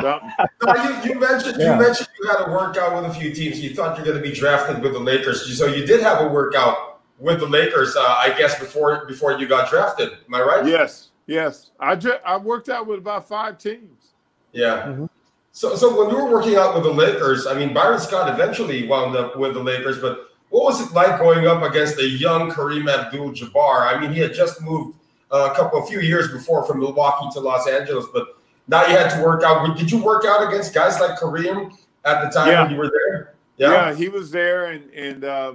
Some- 0.00 0.20
you, 1.02 1.14
you 1.14 1.18
mentioned 1.18 1.56
Yeah. 1.58 1.74
you 1.74 1.82
mentioned 1.82 2.08
you 2.20 2.28
had 2.28 2.46
a 2.46 2.52
workout 2.52 2.94
with 2.94 3.10
a 3.10 3.14
few 3.14 3.34
teams. 3.34 3.58
You 3.58 3.74
thought 3.74 3.96
you're 3.96 4.06
going 4.06 4.22
to 4.22 4.22
be 4.22 4.32
drafted 4.32 4.80
with 4.80 4.92
the 4.92 5.00
Lakers, 5.00 5.58
so 5.58 5.66
you 5.66 5.84
did 5.84 6.00
have 6.00 6.20
a 6.20 6.28
workout 6.28 6.91
with 7.22 7.40
the 7.40 7.46
Lakers. 7.46 7.94
Uh, 7.96 8.02
I 8.02 8.34
guess 8.36 8.58
before 8.58 9.06
before 9.06 9.32
you 9.38 9.46
got 9.46 9.70
drafted. 9.70 10.10
Am 10.26 10.34
I 10.34 10.42
right? 10.42 10.66
yes, 10.66 11.10
yes. 11.26 11.70
I 11.80 11.94
ju- 11.96 12.18
I 12.24 12.36
worked 12.36 12.68
out 12.68 12.86
with 12.86 12.98
about 12.98 13.28
five 13.28 13.58
teams. 13.58 14.12
Yeah. 14.52 14.82
Mhm. 14.88 15.08
So, 15.52 15.76
so 15.76 15.86
when 15.98 16.10
you 16.10 16.16
were 16.22 16.30
working 16.30 16.56
out 16.56 16.74
with 16.74 16.82
the 16.84 16.90
Lakers, 16.92 17.46
I 17.46 17.54
mean, 17.54 17.72
Byron 17.74 18.00
Scott 18.00 18.28
eventually 18.32 18.86
wound 18.88 19.14
up 19.16 19.36
with 19.36 19.52
the 19.54 19.60
Lakers, 19.62 19.98
but 19.98 20.28
what 20.48 20.64
was 20.64 20.80
it 20.80 20.92
like 20.94 21.18
going 21.18 21.46
up 21.46 21.62
against 21.62 21.98
a 21.98 22.06
young 22.06 22.50
Kareem 22.50 22.88
Abdul-Jabbar? 22.90 23.94
I 23.94 24.00
mean, 24.00 24.12
he 24.12 24.20
had 24.20 24.32
just 24.34 24.60
moved 24.62 24.96
uh, 25.30 25.48
a 25.52 25.54
couple, 25.54 25.82
a 25.82 25.86
few 25.86 26.00
years 26.00 26.30
before 26.32 26.64
from 26.64 26.80
Milwaukee 26.80 27.28
to 27.34 27.40
Los 27.40 27.66
Angeles, 27.68 28.06
but 28.14 28.36
now 28.68 28.84
you 28.86 28.96
had 28.96 29.10
to 29.10 29.22
work 29.22 29.42
out. 29.44 29.76
Did 29.76 29.90
you 29.90 30.02
work 30.02 30.24
out 30.26 30.46
against 30.48 30.72
guys 30.74 30.98
like 31.00 31.18
Kareem 31.18 31.70
at 32.04 32.22
the 32.22 32.30
time 32.30 32.48
Yeah. 32.48 32.62
when 32.62 32.72
you 32.72 32.76
were 32.78 32.90
there? 32.90 33.34
Yeah, 33.58 33.94
he 33.94 34.08
was 34.08 34.30
there, 34.30 34.66
and 34.66 34.90
and 34.92 35.24
uh, 35.24 35.52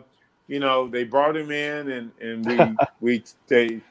you 0.47 0.59
know 0.59 0.87
they 0.87 1.03
brought 1.03 1.35
him 1.37 1.51
in, 1.51 1.91
and 1.91 2.11
and 2.21 2.45
we 2.45 2.79
we 3.01 3.23
they 3.47 3.81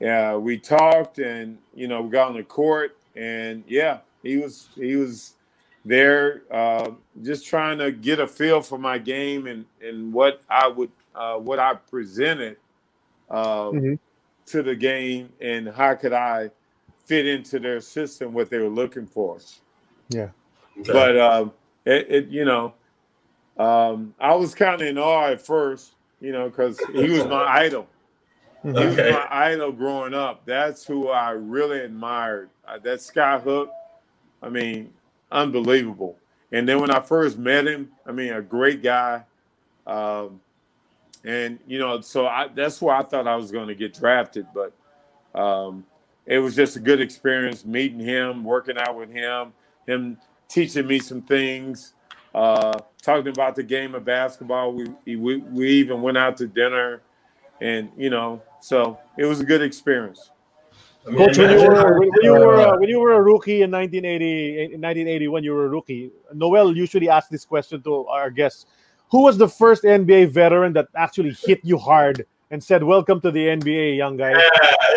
yeah 0.00 0.36
we 0.36 0.58
talked, 0.58 1.18
and 1.18 1.58
you 1.74 1.88
know 1.88 2.02
we 2.02 2.10
got 2.10 2.28
on 2.28 2.36
the 2.36 2.44
court, 2.44 2.96
and 3.16 3.64
yeah 3.66 3.98
he 4.22 4.36
was 4.36 4.68
he 4.74 4.96
was 4.96 5.34
there 5.84 6.42
uh, 6.50 6.90
just 7.22 7.46
trying 7.46 7.78
to 7.78 7.92
get 7.92 8.18
a 8.20 8.26
feel 8.26 8.60
for 8.60 8.78
my 8.78 8.98
game 8.98 9.46
and 9.46 9.64
and 9.80 10.12
what 10.12 10.42
I 10.50 10.68
would 10.68 10.90
uh, 11.14 11.36
what 11.36 11.58
I 11.58 11.74
presented 11.74 12.56
uh, 13.30 13.70
Mhm. 13.70 13.98
to 14.46 14.62
the 14.62 14.76
game, 14.76 15.30
and 15.40 15.68
how 15.68 15.94
could 15.94 16.12
I 16.12 16.50
fit 17.04 17.26
into 17.26 17.58
their 17.58 17.80
system 17.80 18.32
what 18.32 18.50
they 18.50 18.58
were 18.58 18.68
looking 18.68 19.06
for 19.06 19.38
Yeah. 20.08 20.30
Okay. 20.80 20.92
but 20.92 21.18
um, 21.18 21.52
it, 21.84 22.06
it 22.10 22.28
you 22.28 22.44
know, 22.44 22.74
um, 23.58 24.14
I 24.20 24.34
was 24.34 24.54
kind 24.54 24.80
of 24.80 24.86
in 24.86 24.98
awe 24.98 25.28
at 25.28 25.40
first, 25.40 25.94
you 26.20 26.32
know, 26.32 26.48
because 26.48 26.78
he 26.94 27.10
was 27.10 27.24
my 27.26 27.44
idol. 27.48 27.86
He 28.62 28.72
was 28.86 28.98
Okay. 28.98 29.10
my 29.10 29.26
idol 29.30 29.72
growing 29.72 30.14
up. 30.14 30.44
That's 30.44 30.84
who 30.84 31.08
I 31.08 31.30
really 31.30 31.80
admired. 31.80 32.50
Uh, 32.66 32.78
that 32.78 33.00
sky 33.00 33.38
hook, 33.38 33.70
I 34.42 34.48
mean, 34.50 34.92
unbelievable. 35.30 36.16
And 36.52 36.68
then 36.68 36.80
when 36.80 36.90
I 36.90 37.00
first 37.00 37.38
met 37.38 37.66
him, 37.66 37.90
I 38.06 38.12
mean, 38.12 38.32
a 38.32 38.42
great 38.42 38.82
guy. 38.82 39.24
Um, 39.86 40.40
and 41.24 41.58
you 41.66 41.78
know, 41.78 42.00
so 42.00 42.26
I, 42.26 42.48
that's 42.54 42.80
where 42.80 42.94
I 42.94 43.02
thought 43.02 43.26
I 43.26 43.36
was 43.36 43.50
going 43.50 43.68
to 43.68 43.74
get 43.74 43.94
drafted, 43.94 44.46
but 44.54 44.72
um, 45.38 45.84
it 46.26 46.38
was 46.38 46.54
just 46.54 46.76
a 46.76 46.80
good 46.80 47.00
experience 47.00 47.64
meeting 47.64 48.00
him, 48.00 48.44
working 48.44 48.78
out 48.78 48.96
with 48.96 49.10
him, 49.10 49.52
him 49.86 50.18
teaching 50.48 50.86
me 50.86 50.98
some 50.98 51.22
things, 51.22 51.94
uh, 52.34 52.78
talking 53.06 53.28
about 53.28 53.54
the 53.54 53.62
game 53.62 53.94
of 53.94 54.04
basketball. 54.04 54.72
We, 54.72 55.16
we 55.16 55.36
we 55.36 55.68
even 55.70 56.02
went 56.02 56.18
out 56.18 56.36
to 56.38 56.46
dinner, 56.46 57.02
and 57.60 57.90
you 57.96 58.10
know, 58.10 58.42
so 58.60 58.98
it 59.16 59.24
was 59.24 59.40
a 59.40 59.44
good 59.44 59.62
experience. 59.62 60.30
Coach, 61.04 61.38
when 61.38 61.50
you 61.50 61.68
were 61.68 62.00
when 62.00 62.10
you 62.20 62.32
were 62.32 62.56
uh, 62.56 62.76
when 62.78 62.88
you 62.88 62.98
were 62.98 63.12
a 63.12 63.22
rookie 63.22 63.62
in 63.62 63.70
1980 63.70 64.74
in 64.74 64.80
1980 64.80 65.28
when 65.28 65.44
you 65.44 65.52
were 65.52 65.66
a 65.66 65.68
rookie, 65.68 66.10
Noel 66.34 66.76
usually 66.76 67.08
asks 67.08 67.30
this 67.30 67.44
question 67.44 67.80
to 67.82 68.06
our 68.08 68.28
guests: 68.28 68.66
Who 69.12 69.22
was 69.22 69.38
the 69.38 69.48
first 69.48 69.84
NBA 69.84 70.30
veteran 70.30 70.72
that 70.72 70.88
actually 70.96 71.36
hit 71.46 71.60
you 71.62 71.78
hard 71.78 72.26
and 72.50 72.62
said, 72.62 72.82
"Welcome 72.82 73.20
to 73.20 73.30
the 73.30 73.46
NBA, 73.46 73.96
young 73.96 74.16
guy"? 74.16 74.32
Yeah, 74.32 74.48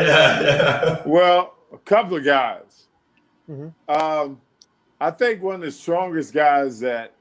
yeah, 0.02 0.42
yeah. 0.42 1.02
Well, 1.06 1.54
a 1.72 1.78
couple 1.78 2.18
of 2.18 2.26
guys. 2.26 2.88
Mhm. 3.48 3.72
Um, 3.88 4.42
I 5.00 5.12
think 5.12 5.44
one 5.44 5.56
of 5.56 5.62
the 5.62 5.72
strongest 5.72 6.34
guys 6.34 6.80
that, 6.80 7.14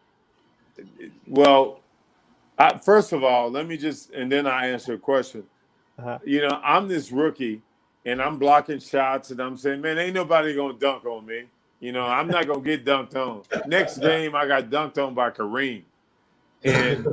well, 1.26 1.80
I, 2.58 2.78
first 2.78 3.12
of 3.12 3.22
all, 3.22 3.50
let 3.50 3.66
me 3.66 3.76
just, 3.76 4.10
and 4.10 4.30
then 4.30 4.46
I 4.46 4.68
answer 4.68 4.94
a 4.94 4.98
question. 4.98 5.44
Uh-huh. 5.98 6.18
You 6.24 6.42
know, 6.42 6.60
I'm 6.62 6.88
this 6.88 7.12
rookie 7.12 7.62
and 8.04 8.20
I'm 8.22 8.38
blocking 8.38 8.80
shots 8.80 9.30
and 9.30 9.40
I'm 9.40 9.56
saying, 9.56 9.80
man, 9.80 9.98
ain't 9.98 10.14
nobody 10.14 10.54
going 10.54 10.74
to 10.74 10.78
dunk 10.78 11.04
on 11.04 11.26
me. 11.26 11.44
You 11.80 11.92
know, 11.92 12.02
I'm 12.02 12.26
not 12.26 12.46
going 12.46 12.62
to 12.62 12.76
get 12.76 12.84
dunked 12.84 13.14
on. 13.14 13.42
Next 13.68 13.98
game, 13.98 14.34
I 14.34 14.46
got 14.46 14.64
dunked 14.64 14.98
on 14.98 15.14
by 15.14 15.30
Kareem. 15.30 15.82
And, 16.64 17.06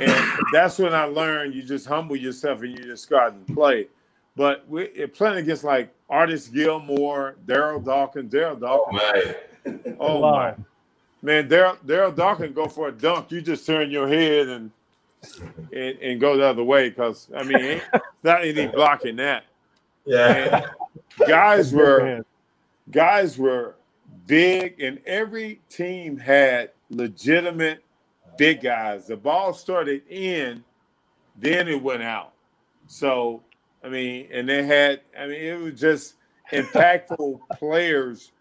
and 0.00 0.38
that's 0.52 0.78
when 0.78 0.94
I 0.94 1.04
learned 1.04 1.54
you 1.54 1.62
just 1.62 1.86
humble 1.86 2.16
yourself 2.16 2.62
and 2.62 2.70
you 2.70 2.84
just 2.84 3.10
go 3.10 3.18
out 3.18 3.32
and 3.32 3.46
play. 3.48 3.88
But 4.34 4.64
we're 4.66 5.08
playing 5.08 5.38
against 5.38 5.62
like 5.62 5.94
Artis 6.08 6.48
Gilmore, 6.48 7.36
Darryl 7.44 7.84
Dawkins, 7.84 8.32
Darryl 8.32 8.58
Dawkins. 8.58 9.00
Oh 9.02 9.18
Dawkins. 9.64 9.84
man. 9.84 9.96
Oh 10.00 10.20
my 10.22 10.54
man, 11.22 11.48
Darryl 11.48 11.78
Darryl 11.78 12.14
Dawkins 12.14 12.54
go 12.54 12.66
for 12.66 12.88
a 12.88 12.92
dunk. 12.92 13.30
You 13.30 13.40
just 13.40 13.64
turn 13.64 13.90
your 13.90 14.08
head 14.08 14.48
and 14.48 14.70
and, 15.72 15.98
and 15.98 16.20
go 16.20 16.36
the 16.36 16.44
other 16.44 16.64
way 16.64 16.90
because 16.90 17.28
I 17.34 17.44
mean, 17.44 17.58
ain't 17.58 17.82
not 18.22 18.44
any 18.44 18.66
blocking 18.66 19.16
that. 19.16 19.44
Yeah. 20.04 20.66
And 21.18 21.28
guys 21.28 21.72
were 21.72 22.24
guys 22.90 23.38
were 23.38 23.76
big, 24.26 24.80
and 24.80 25.00
every 25.06 25.60
team 25.68 26.18
had 26.18 26.70
legitimate 26.90 27.84
big 28.36 28.62
guys. 28.62 29.06
The 29.06 29.16
ball 29.16 29.54
started 29.54 30.02
in, 30.08 30.64
then 31.36 31.68
it 31.68 31.82
went 31.82 32.02
out. 32.02 32.32
So, 32.86 33.42
I 33.84 33.88
mean, 33.88 34.28
and 34.32 34.48
they 34.48 34.64
had, 34.64 35.00
I 35.18 35.26
mean, 35.26 35.40
it 35.42 35.58
was 35.60 35.80
just 35.80 36.14
impactful 36.52 37.40
players 37.58 38.32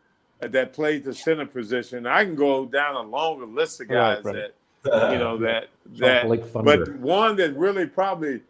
that 0.41 0.73
played 0.73 1.03
the 1.03 1.13
center 1.13 1.45
position. 1.45 2.07
I 2.07 2.25
can 2.25 2.35
go 2.35 2.65
down 2.65 2.95
a 2.95 3.01
longer 3.01 3.45
list 3.45 3.81
of 3.81 3.89
guys 3.89 4.23
right. 4.23 4.51
that, 4.83 5.11
you 5.11 5.19
know, 5.19 5.37
that, 5.39 5.69
that, 5.97 6.27
Lake 6.27 6.45
Thunder. 6.45 6.85
but 6.85 6.95
one 6.95 7.35
that 7.37 7.55
really 7.55 7.85
probably 7.85 8.41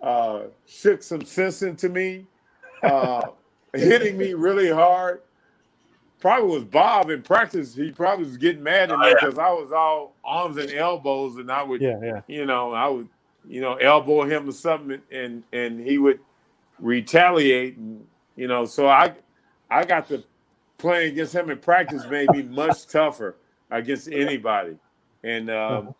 uh, 0.00 0.42
shook 0.66 1.02
some 1.02 1.24
sense 1.24 1.62
into 1.62 1.88
me, 1.88 2.26
uh, 2.82 3.22
hitting 3.72 4.16
me 4.16 4.34
really 4.34 4.70
hard. 4.70 5.22
Probably 6.20 6.48
was 6.48 6.64
Bob 6.64 7.10
in 7.10 7.22
practice. 7.22 7.74
He 7.74 7.92
probably 7.92 8.24
was 8.24 8.36
getting 8.36 8.62
mad 8.62 8.90
at 8.90 8.98
me 8.98 9.12
because 9.12 9.38
I 9.38 9.50
was 9.50 9.70
all 9.70 10.14
arms 10.24 10.56
and 10.56 10.70
elbows, 10.72 11.36
and 11.36 11.52
I 11.52 11.62
would, 11.62 11.80
Yeah, 11.80 11.98
yeah. 12.02 12.20
you 12.26 12.46
know, 12.46 12.72
I 12.72 12.88
would, 12.88 13.08
you 13.46 13.60
know, 13.60 13.74
elbow 13.74 14.22
him 14.22 14.48
or 14.48 14.52
something, 14.52 15.00
and 15.12 15.42
and 15.52 15.78
he 15.78 15.98
would 15.98 16.20
retaliate, 16.78 17.76
and 17.76 18.04
you 18.34 18.48
know, 18.48 18.64
so 18.64 18.88
I, 18.88 19.12
I 19.70 19.84
got 19.84 20.08
to 20.08 20.24
playing 20.78 21.12
against 21.12 21.34
him 21.34 21.50
in 21.50 21.58
practice 21.58 22.04
made 22.06 22.30
me 22.30 22.42
much 22.42 22.86
tougher 22.86 23.36
against 23.70 24.08
anybody, 24.10 24.76
and 25.24 25.50
um, 25.50 25.94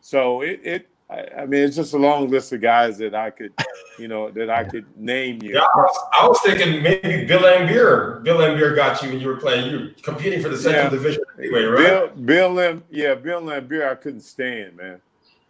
so 0.00 0.42
it, 0.42 0.60
it 0.64 0.88
I, 1.12 1.42
I 1.42 1.46
mean, 1.46 1.62
it's 1.62 1.76
just 1.76 1.92
a 1.94 1.98
long 1.98 2.30
list 2.30 2.52
of 2.52 2.60
guys 2.62 2.96
that 2.98 3.14
I 3.14 3.30
could, 3.30 3.52
you 3.98 4.08
know, 4.08 4.30
that 4.30 4.48
I 4.48 4.64
could 4.64 4.86
name 4.96 5.42
you. 5.42 5.54
Yeah, 5.54 5.60
I 5.60 5.76
was, 5.76 6.08
I 6.20 6.26
was 6.28 6.40
thinking 6.40 6.82
maybe 6.82 7.26
Bill 7.26 7.40
Laimbeer. 7.40 8.22
Bill 8.22 8.38
Laimbeer 8.38 8.74
got 8.74 9.02
you 9.02 9.10
when 9.10 9.20
you 9.20 9.26
were 9.28 9.36
playing. 9.36 9.70
You 9.70 9.78
were 9.78 9.88
competing 10.02 10.42
for 10.42 10.48
the 10.48 10.56
Central 10.56 10.84
Yeah. 10.84 10.90
Division 10.90 11.22
anyway, 11.38 11.64
right? 11.64 11.78
Bill, 11.78 12.08
Bill 12.24 12.50
Lam, 12.50 12.84
yeah, 12.90 13.14
Bill 13.14 13.42
Laimbeer, 13.42 13.90
I 13.90 13.94
couldn't 13.94 14.22
stand, 14.22 14.76
man. 14.76 15.00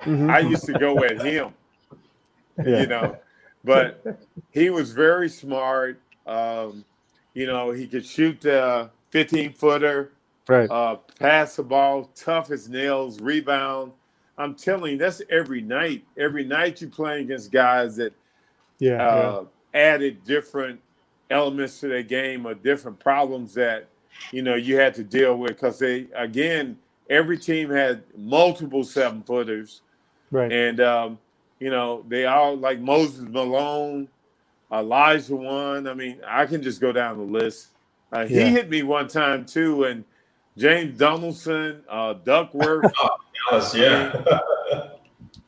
Mhm. 0.00 0.30
I 0.30 0.40
used 0.40 0.64
to 0.66 0.72
go 0.72 1.04
at 1.04 1.22
him, 1.22 1.54
Yeah. 2.58 2.80
you 2.80 2.86
know, 2.88 3.16
but 3.62 4.04
he 4.50 4.70
was 4.70 4.90
very 4.92 5.28
smart. 5.28 6.00
Um, 6.26 6.84
you 7.34 7.46
know, 7.46 7.70
he 7.70 7.86
could 7.86 8.04
shoot 8.06 8.40
the 8.40 8.90
15 9.10 9.52
footer, 9.54 10.12
Right. 10.48 10.70
uh, 10.70 10.96
pass 11.18 11.56
the 11.56 11.62
ball, 11.62 12.10
tough 12.14 12.50
as 12.50 12.68
nails, 12.68 13.20
rebound. 13.20 13.92
I'm 14.38 14.54
telling 14.54 14.92
you, 14.92 14.98
that's 14.98 15.22
every 15.30 15.60
night. 15.60 16.04
Every 16.18 16.44
night 16.44 16.80
you 16.80 16.88
playing 16.88 17.26
against 17.26 17.52
guys 17.52 17.96
that 17.96 18.12
yeah. 18.78 18.96
yeah. 18.96 19.04
uh, 19.04 19.44
added 19.74 20.24
different 20.24 20.80
elements 21.30 21.80
to 21.80 21.88
their 21.88 22.02
game 22.02 22.46
or 22.46 22.54
different 22.54 22.98
problems 23.00 23.54
that 23.54 23.88
you 24.32 24.42
know 24.42 24.54
you 24.54 24.76
had 24.76 24.94
to 24.94 25.02
deal 25.04 25.36
with 25.38 25.50
because 25.52 25.78
they 25.78 26.06
again 26.14 26.76
every 27.08 27.38
team 27.38 27.70
had 27.70 28.02
multiple 28.16 28.84
seven 28.84 29.22
footers 29.22 29.80
Right. 30.30 30.52
and 30.52 30.80
um, 30.80 31.18
you 31.60 31.70
know 31.70 32.04
they 32.08 32.26
all 32.26 32.56
like 32.56 32.80
Moses 32.80 33.20
Malone, 33.28 34.08
Olajuwon. 34.72 35.88
I 35.90 35.94
mean, 35.94 36.20
I 36.26 36.46
can 36.46 36.62
just 36.62 36.80
go 36.80 36.92
down 36.92 37.18
the 37.18 37.24
list. 37.24 37.68
Uh, 38.12 38.24
he 38.26 38.36
Yeah. 38.36 38.46
hit 38.46 38.70
me 38.70 38.82
one 38.82 39.08
time 39.08 39.44
too, 39.44 39.84
and 39.84 40.04
James 40.56 40.98
Donaldson, 40.98 41.82
uh, 41.88 42.14
Duckworth. 42.24 42.92
Dallas, 43.50 43.74
yeah. 43.74 44.12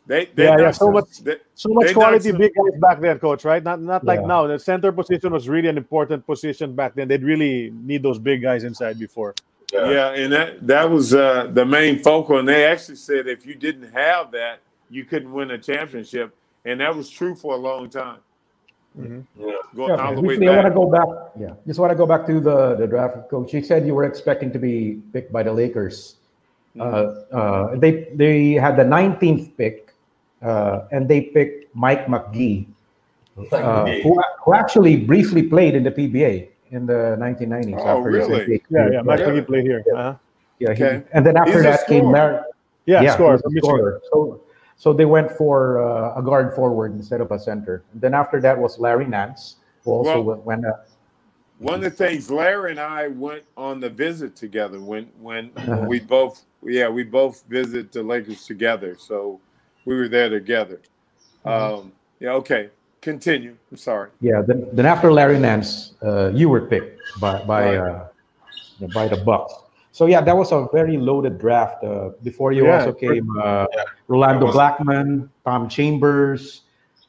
They, 0.06 0.26
they 0.34 0.44
Yeah, 0.44 0.58
yeah, 0.58 0.70
so 0.70 0.90
much- 0.90 1.18
they- 1.22 1.38
So 1.54 1.70
much 1.70 1.94
quality 1.94 2.30
big 2.32 2.52
guys 2.54 2.78
back 2.80 3.00
then, 3.00 3.18
coach. 3.18 3.44
Right? 3.44 3.62
Not 3.62 3.80
not 3.80 4.04
like 4.04 4.20
Yeah. 4.20 4.26
now. 4.26 4.46
The 4.46 4.58
center 4.58 4.92
position 4.92 5.32
was 5.32 5.48
really 5.48 5.68
an 5.68 5.78
important 5.78 6.26
position 6.26 6.74
back 6.74 6.94
then. 6.94 7.08
They'd 7.08 7.22
really 7.22 7.70
need 7.74 8.02
those 8.02 8.18
big 8.18 8.42
guys 8.42 8.64
inside 8.64 8.98
before. 8.98 9.34
Yeah, 9.72 10.10
and 10.10 10.30
that 10.32 10.66
that 10.66 10.90
was 10.90 11.14
uh, 11.14 11.48
the 11.52 11.64
main 11.64 11.98
focal. 12.00 12.38
And 12.38 12.46
they 12.48 12.64
actually 12.66 12.96
said 12.96 13.26
if 13.26 13.46
you 13.46 13.54
didn't 13.54 13.92
have 13.92 14.30
that, 14.32 14.58
you 14.90 15.04
couldn't 15.04 15.32
win 15.32 15.50
a 15.52 15.58
championship, 15.58 16.34
and 16.66 16.80
that 16.80 16.94
was 16.94 17.08
true 17.08 17.34
for 17.34 17.54
a 17.54 17.56
long 17.58 17.88
time. 17.88 18.18
Yeah. 18.94 19.08
Going 19.74 19.90
Yeah, 19.90 19.96
all 20.06 20.14
the 20.14 20.20
way 20.22 20.26
briefly, 20.38 20.48
I 20.48 20.56
want 20.56 20.68
to 20.68 20.74
go 20.74 20.86
back. 20.86 21.08
Yeah, 21.38 21.54
just 21.66 21.80
want 21.80 21.90
to 21.90 21.96
go 21.98 22.06
back 22.06 22.26
to 22.26 22.38
the 22.38 22.76
the 22.76 22.86
draft 22.86 23.28
coach. 23.28 23.52
You 23.52 23.62
said 23.62 23.86
you 23.86 23.94
were 23.94 24.04
expecting 24.04 24.52
to 24.52 24.58
be 24.58 25.02
picked 25.12 25.32
by 25.32 25.42
the 25.42 25.52
Lakers. 25.52 26.16
Mm-hmm. 26.76 26.82
Uh, 26.86 27.36
uh, 27.36 27.76
they 27.76 28.06
they 28.14 28.52
had 28.54 28.76
the 28.78 28.84
19th 28.86 29.56
pick, 29.58 29.90
uh, 30.42 30.86
and 30.92 31.08
they 31.08 31.22
picked 31.34 31.74
Mike 31.74 32.06
McGee, 32.06 32.66
uh, 33.50 33.86
who, 34.02 34.14
who 34.44 34.54
actually 34.54 34.94
briefly 34.96 35.42
played 35.42 35.74
in 35.74 35.82
the 35.82 35.90
PBA 35.90 36.48
in 36.70 36.86
the 36.86 37.18
1990s. 37.18 37.74
Oh, 37.82 37.98
after 37.98 38.10
really? 38.10 38.46
NBA 38.46 38.62
Yeah, 38.70 38.88
yeah. 38.92 39.02
Mike 39.02 39.20
Yeah. 39.20 39.26
McGee 39.26 39.46
played 39.46 39.64
here. 39.66 39.82
Uh-huh. 39.94 40.14
Yeah, 40.58 40.72
he- 40.74 40.84
Okay. 40.84 41.02
and 41.12 41.26
then 41.26 41.36
after 41.36 41.52
He's 41.54 41.62
that 41.66 41.86
came 41.90 42.10
scorer. 42.10 42.14
Larry. 42.14 42.38
Yeah, 42.86 43.02
Yeah, 43.02 43.14
score 43.14 43.26
he 43.26 43.32
was 43.32 43.42
from 43.42 43.50
a 43.50 43.54
Michigan. 43.54 43.70
scorer. 43.74 44.00
So, 44.12 44.40
so 44.84 44.92
they 44.92 45.06
went 45.06 45.30
for 45.32 45.82
uh, 45.82 46.20
a 46.20 46.22
guard 46.22 46.54
forward 46.54 46.92
instead 46.92 47.22
of 47.22 47.32
a 47.32 47.38
center. 47.38 47.82
And 47.94 48.02
then 48.02 48.12
after 48.12 48.38
that 48.42 48.58
was 48.58 48.78
Larry 48.78 49.06
Nance, 49.06 49.56
who 49.82 49.92
also 49.92 50.20
Well- 50.20 50.42
went. 50.44 50.66
uh, 50.66 50.72
One 51.58 51.76
of 51.76 51.80
the 51.80 51.90
things 51.90 52.30
Larry 52.30 52.72
and 52.72 52.80
I 52.80 53.08
went 53.08 53.44
on 53.56 53.80
the 53.80 53.88
visit 53.88 54.36
together 54.36 54.78
when 54.90 55.04
when, 55.26 55.42
we 55.92 56.00
both 56.00 56.34
yeah 56.76 56.88
we 56.98 57.02
both 57.20 57.36
visited 57.48 57.86
the 57.92 58.02
Lakers 58.02 58.44
together, 58.52 58.90
so 59.08 59.40
we 59.86 59.92
were 59.98 60.08
there 60.16 60.28
together. 60.28 60.80
Mm-hmm. 61.46 61.74
Um, 61.74 61.92
yeah, 62.20 62.40
okay, 62.40 62.62
continue. 63.00 63.54
I'm 63.70 63.78
sorry. 63.78 64.10
yeah. 64.20 64.42
Then, 64.48 64.58
then 64.76 64.84
after 64.94 65.08
Larry 65.18 65.38
Nance, 65.38 65.94
uh, 66.02 66.30
you 66.40 66.46
were 66.52 66.64
picked 66.72 67.00
by 67.24 67.34
by 67.52 67.62
uh, 67.76 68.08
by 68.98 69.08
the 69.08 69.20
Bucks. 69.28 69.54
So 69.94 70.06
yeah, 70.06 70.20
that 70.22 70.36
was 70.36 70.50
a 70.50 70.66
very 70.72 70.96
loaded 70.96 71.38
draft. 71.38 71.84
Uh, 71.84 72.10
before 72.24 72.50
you 72.50 72.66
Yeah, 72.66 72.78
also 72.80 72.92
came 72.92 73.30
uh, 73.38 73.66
Rolando 74.08 74.46
was- 74.46 74.54
Blackman, 74.56 75.30
Tom 75.44 75.68
Chambers, 75.68 76.62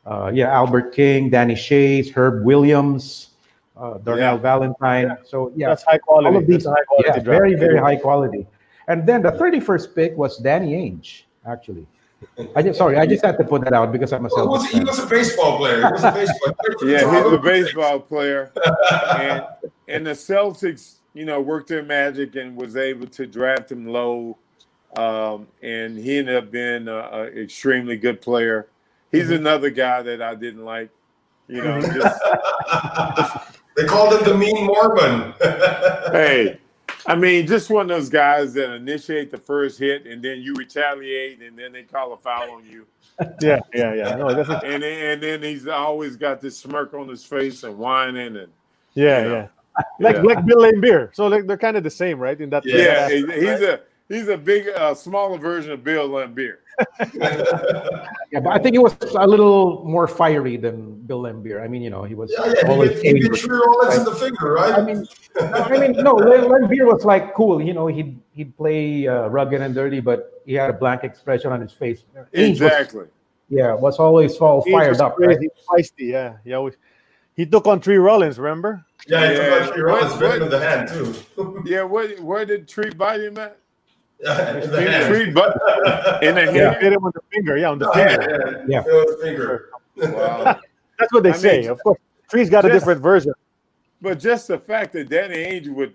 uh, 0.05 0.29
yeah, 0.31 0.53
Albert 0.53 0.93
King, 0.93 1.31
Danny 1.31 1.55
Schayes, 1.55 2.13
Herb 2.13 2.45
Williams, 2.45 3.31
uh, 3.75 3.97
Darnell 4.05 4.35
Yeah. 4.35 4.37
Valentine. 4.49 5.17
So 5.25 5.51
yeah, 5.55 5.69
That's 5.69 5.81
high 5.83 5.97
quality. 5.97 6.27
all 6.27 6.37
of 6.37 6.45
these 6.45 6.65
high 6.65 6.85
quality 6.87 7.07
yeah, 7.09 7.13
draft. 7.23 7.25
very 7.25 7.55
very 7.55 7.79
high 7.79 7.95
quality. 7.95 8.45
And 8.87 9.07
then 9.09 9.23
the 9.23 9.31
31st 9.31 9.95
pick 9.95 10.15
was 10.15 10.37
Danny 10.37 10.73
Ainge, 10.77 11.23
actually. 11.43 11.87
I 12.55 12.61
just 12.61 12.77
sorry, 12.77 12.97
I 12.99 13.07
just 13.07 13.25
had 13.25 13.35
to 13.39 13.43
put 13.43 13.63
that 13.63 13.73
out 13.73 13.91
because 13.91 14.13
I'm 14.13 14.25
a 14.27 14.29
Well, 14.35 14.47
was, 14.47 14.65
he 14.67 14.77
fan. 14.77 14.85
was 14.85 14.99
a 14.99 15.07
baseball 15.07 15.57
player. 15.57 15.81
He 15.87 15.91
was 15.91 16.03
a 16.03 16.11
baseball 16.21 16.53
player. 16.53 16.91
Yeah, 16.91 17.23
he's 17.23 17.33
a 17.33 17.37
baseball 17.39 17.99
player, 17.99 18.51
and 19.17 19.43
and 19.87 20.05
the 20.05 20.11
Celtics 20.11 20.97
you 21.15 21.25
know, 21.25 21.41
worked 21.41 21.69
their 21.69 21.81
magic 21.81 22.35
and 22.35 22.55
was 22.55 22.75
able 22.75 23.07
to 23.07 23.25
draft 23.25 23.71
him 23.71 23.87
low. 23.87 24.37
Um, 24.97 25.47
and 25.63 25.97
he 25.97 26.19
ended 26.19 26.35
up 26.35 26.51
being 26.51 26.87
an 26.87 27.25
extremely 27.37 27.97
good 27.97 28.21
player. 28.21 28.67
He's 29.11 29.25
Mm-hmm. 29.25 29.33
another 29.33 29.69
guy 29.71 30.01
that 30.03 30.21
I 30.21 30.35
didn't 30.35 30.63
like. 30.65 30.89
You 31.47 31.63
know, 31.63 31.79
just 31.95 32.21
They 33.75 33.85
called 33.85 34.13
him 34.13 34.23
the 34.23 34.37
mean 34.37 34.65
Mormon. 34.65 35.33
hey, 36.11 36.59
I 37.05 37.15
mean, 37.15 37.45
just 37.45 37.69
one 37.69 37.89
of 37.91 37.97
those 37.97 38.09
guys 38.09 38.53
that 38.55 38.73
initiate 38.73 39.31
the 39.31 39.37
first 39.37 39.77
hit 39.79 40.05
and 40.07 40.23
then 40.23 40.39
you 40.41 40.53
retaliate 40.55 41.41
and 41.41 41.57
then 41.57 41.71
they 41.73 41.83
call 41.83 42.13
a 42.13 42.17
foul 42.17 42.51
on 42.51 42.65
you. 42.65 42.85
Yeah, 43.41 43.59
yeah, 43.73 43.93
yeah. 43.93 44.15
No, 44.15 44.27
And 44.29 44.83
then, 44.83 44.83
and 44.83 45.23
then 45.23 45.43
he's 45.43 45.67
always 45.67 46.15
got 46.17 46.41
this 46.41 46.57
smirk 46.57 46.93
on 46.93 47.07
his 47.07 47.23
face 47.23 47.63
and 47.63 47.77
whining 47.77 48.35
and 48.37 48.51
yeah, 48.93 49.21
you 49.23 49.29
know. 49.29 49.35
yeah. 49.35 49.47
Like 49.99 50.15
Yeah. 50.17 50.21
like 50.23 50.45
Bill 50.45 50.59
Laimbeer. 50.59 51.13
So 51.15 51.27
like 51.27 51.47
they're 51.47 51.57
kind 51.57 51.77
of 51.77 51.83
the 51.83 51.89
same, 51.89 52.19
right? 52.19 52.39
In 52.39 52.49
that. 52.51 52.63
yeah, 52.65 53.09
he- 53.09 53.25
he's 53.25 53.61
a 53.61 53.79
he's 54.09 54.27
a 54.27 54.37
big 54.37 54.69
uh, 54.69 54.93
smaller 54.93 55.37
version 55.37 55.71
of 55.71 55.83
Bill 55.83 56.09
Laimbeer. 56.09 56.57
Yeah, 58.31 58.39
but 58.41 58.49
I 58.51 58.59
think 58.59 58.73
he 58.73 58.79
was 58.79 58.95
a 59.17 59.25
little 59.27 59.83
more 59.85 60.07
fiery 60.07 60.57
than 60.57 60.95
Bill 61.07 61.21
Laimbeer. 61.23 61.63
I 61.63 61.67
mean, 61.67 61.81
you 61.81 61.89
know, 61.89 62.03
he 62.03 62.15
was 62.15 62.33
yeah, 62.37 62.45
yeah. 62.47 62.53
He 62.65 62.67
always 62.71 62.89
could, 62.91 62.99
he 63.03 63.13
could 63.13 63.23
angry. 63.23 63.37
Tree 63.39 63.57
Rollins 63.65 63.97
in 63.97 64.03
the 64.03 64.15
finger, 64.15 64.53
right? 64.53 64.73
I 64.73 64.81
mean, 64.81 65.05
I 65.39 65.77
mean, 65.77 65.91
no, 66.03 66.15
Lam- 66.15 66.45
Laimbeer 66.51 66.85
was 66.85 67.05
like 67.05 67.33
cool. 67.33 67.61
You 67.61 67.73
know, 67.73 67.87
he'd 67.87 68.19
he'd 68.33 68.55
play 68.57 69.07
uh, 69.07 69.27
rugged 69.27 69.61
and 69.61 69.73
dirty, 69.73 70.01
but 70.01 70.41
he 70.45 70.53
had 70.53 70.69
a 70.69 70.73
blank 70.73 71.03
expression 71.05 71.51
on 71.53 71.61
his 71.61 71.71
face. 71.71 72.03
Ainge 72.33 72.59
was- 72.59 72.61
Exactly. 72.61 73.05
yeah, 73.49 73.73
was 73.73 73.97
always 73.99 74.35
all 74.37 74.61
He 74.63 74.71
fired 74.71 74.89
was 74.89 74.99
up. 75.01 75.17
Right? 75.17 75.37
feisty. 75.71 76.11
Yeah, 76.11 76.37
he 76.43 76.51
always. 76.53 76.75
He 77.35 77.45
took 77.45 77.67
on 77.67 77.79
Tree 77.81 77.97
Rollins. 77.97 78.39
Remember? 78.39 78.85
yeah, 79.07 79.27
he 79.29 79.33
Yeah. 79.35 79.49
took 79.49 79.61
out 79.69 79.73
Tree 79.73 79.81
Rollins, 79.83 80.11
What- 80.11 80.19
bit 80.19 80.33
him 80.33 80.39
what- 80.39 80.41
in 80.41 80.49
the 80.49 80.59
hand 80.67 80.87
too. 80.89 81.63
Yeah, 81.65 81.83
where 81.83 82.09
where 82.21 82.45
did 82.45 82.67
Tree 82.67 82.91
bite 82.91 83.21
him 83.21 83.37
at? 83.37 83.57
yeah, 84.19 84.57
in 84.63 84.71
the 84.71 84.81
hand. 84.91 85.13
Tree 85.13 85.31
but 85.31 85.53
in 86.23 86.35
the 86.35 86.41
Yeah. 86.53 86.71
hand. 86.71 86.77
Hit 86.83 86.93
him 86.93 87.03
on 87.03 87.11
the 87.13 87.21
finger. 87.31 87.57
Yeah, 87.57 87.69
on 87.71 87.79
the 87.79 87.89
Oh, 87.89 87.93
finger. 87.93 88.21
yeah, 88.21 88.57
yeah. 88.59 88.63
Yeah. 88.67 88.83
Feel 88.83 89.07
his 89.07 89.21
finger. 89.21 89.69
Wow. 89.97 90.59
That's 90.99 91.11
what 91.13 91.23
they 91.23 91.29
I 91.31 91.33
say. 91.33 91.61
mean, 91.61 91.69
of 91.71 91.83
course, 91.83 91.99
Tree's 92.29 92.49
got 92.49 92.63
a 92.65 92.69
different 92.69 93.01
version. 93.01 93.33
But 94.01 94.19
just 94.19 94.47
the 94.47 94.57
fact 94.57 94.93
that 94.93 95.09
Danny 95.09 95.35
Ainge 95.37 95.67
would 95.73 95.93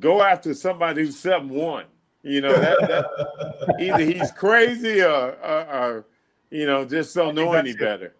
go 0.00 0.22
after 0.22 0.54
somebody 0.54 1.02
who's 1.04 1.18
seven 1.18 1.48
one, 1.50 1.84
you 2.22 2.40
know, 2.40 2.52
that, 2.52 2.78
that 2.80 3.76
either 3.80 3.98
he's 4.04 4.30
crazy 4.32 5.02
or, 5.02 5.32
or, 5.42 5.66
or 5.74 6.04
you 6.50 6.66
know 6.66 6.84
just 6.84 7.14
don't 7.14 7.34
know 7.34 7.52
any 7.52 7.72
that's 7.72 7.82
it. 7.82 7.84
better. 7.84 8.14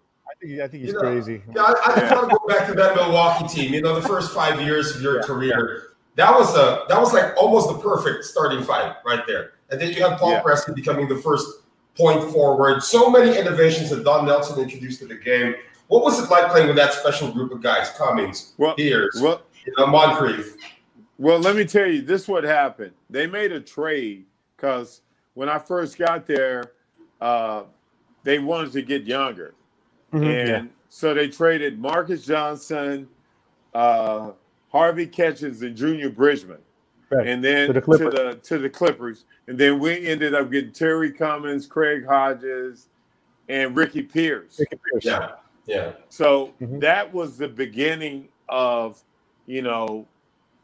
I 0.44 0.66
think 0.68 0.72
he's 0.72 0.88
You 0.88 0.92
know, 0.94 1.00
crazy. 1.00 1.42
Yeah, 1.54 1.62
I, 1.62 1.92
I 1.94 2.00
just 2.00 2.14
want 2.14 2.30
to 2.30 2.36
go 2.38 2.46
back 2.48 2.66
to 2.68 2.74
that 2.74 2.96
Milwaukee 2.96 3.46
team. 3.48 3.72
You 3.74 3.82
know, 3.82 3.94
the 3.98 4.06
first 4.06 4.32
five 4.32 4.60
years 4.60 4.94
of 4.96 5.02
your 5.02 5.22
career, 5.22 5.88
that 6.16 6.30
was 6.36 6.54
a 6.56 6.84
that 6.88 7.00
was 7.00 7.12
like 7.12 7.34
almost 7.36 7.68
the 7.68 7.78
perfect 7.78 8.24
starting 8.24 8.62
five 8.62 8.96
right 9.04 9.26
there. 9.26 9.52
And 9.70 9.80
then 9.80 9.92
you 9.92 10.02
had 10.02 10.18
Paul 10.18 10.32
Yeah. 10.32 10.42
Pressey 10.42 10.74
becoming 10.74 11.08
the 11.08 11.16
first 11.16 11.46
point 11.96 12.30
forward. 12.32 12.82
So 12.82 13.08
many 13.10 13.36
innovations 13.38 13.90
that 13.90 14.04
Don 14.04 14.26
Nelson 14.26 14.60
introduced 14.62 14.98
to 15.00 15.06
the 15.06 15.14
game. 15.16 15.54
What 15.88 16.02
was 16.02 16.18
it 16.22 16.30
like 16.30 16.50
playing 16.50 16.68
with 16.68 16.76
that 16.76 16.92
special 16.94 17.30
group 17.30 17.52
of 17.52 17.62
guys? 17.62 17.90
Cummings, 17.90 18.54
Well, 18.56 18.74
Pierce, 18.74 19.20
well, 19.20 19.42
you 19.66 19.72
know, 19.76 19.86
Moncrief. 19.86 20.56
Well, 21.18 21.38
let 21.38 21.54
me 21.54 21.64
tell 21.64 21.86
you, 21.86 22.02
this 22.02 22.26
what 22.26 22.44
happened. 22.44 22.92
They 23.10 23.26
made 23.26 23.52
a 23.52 23.60
trade 23.60 24.24
because 24.56 25.02
when 25.34 25.48
I 25.48 25.58
first 25.58 25.98
got 25.98 26.26
there, 26.26 26.72
uh, 27.20 27.64
they 28.24 28.38
wanted 28.38 28.72
to 28.72 28.82
get 28.82 29.04
younger, 29.04 29.54
Mhm, 30.12 30.26
and 30.26 30.48
yeah. 30.48 30.62
so 30.88 31.14
they 31.14 31.28
traded 31.28 31.78
Marcus 31.78 32.24
Johnson, 32.24 33.08
uh, 33.74 34.32
Harvey 34.70 35.06
Catchings, 35.06 35.62
and 35.62 35.76
Junior 35.76 36.10
Bridgeman, 36.10 36.58
Right. 37.10 37.26
and 37.26 37.42
then 37.42 37.68
To 37.68 37.80
to 37.80 37.80
the 37.80 37.80
the, 37.80 37.98
Clippers. 38.10 38.48
to 38.48 38.58
the 38.58 38.70
Clippers, 38.70 39.24
and 39.46 39.58
then 39.58 39.78
we 39.78 40.06
ended 40.06 40.34
up 40.34 40.50
getting 40.50 40.72
Terry 40.72 41.10
Cummings, 41.12 41.66
Craig 41.66 42.04
Hodges, 42.06 42.88
and 43.48 43.74
Ricky 43.76 44.02
Pierce. 44.02 44.58
Ricky 44.58 44.76
Pierce. 44.90 45.04
Yeah, 45.04 45.32
yeah. 45.66 45.92
So 46.08 46.52
Mhm. 46.60 46.80
that 46.80 47.12
was 47.12 47.38
the 47.38 47.48
beginning 47.48 48.28
of, 48.48 49.02
you 49.46 49.62
know, 49.62 50.06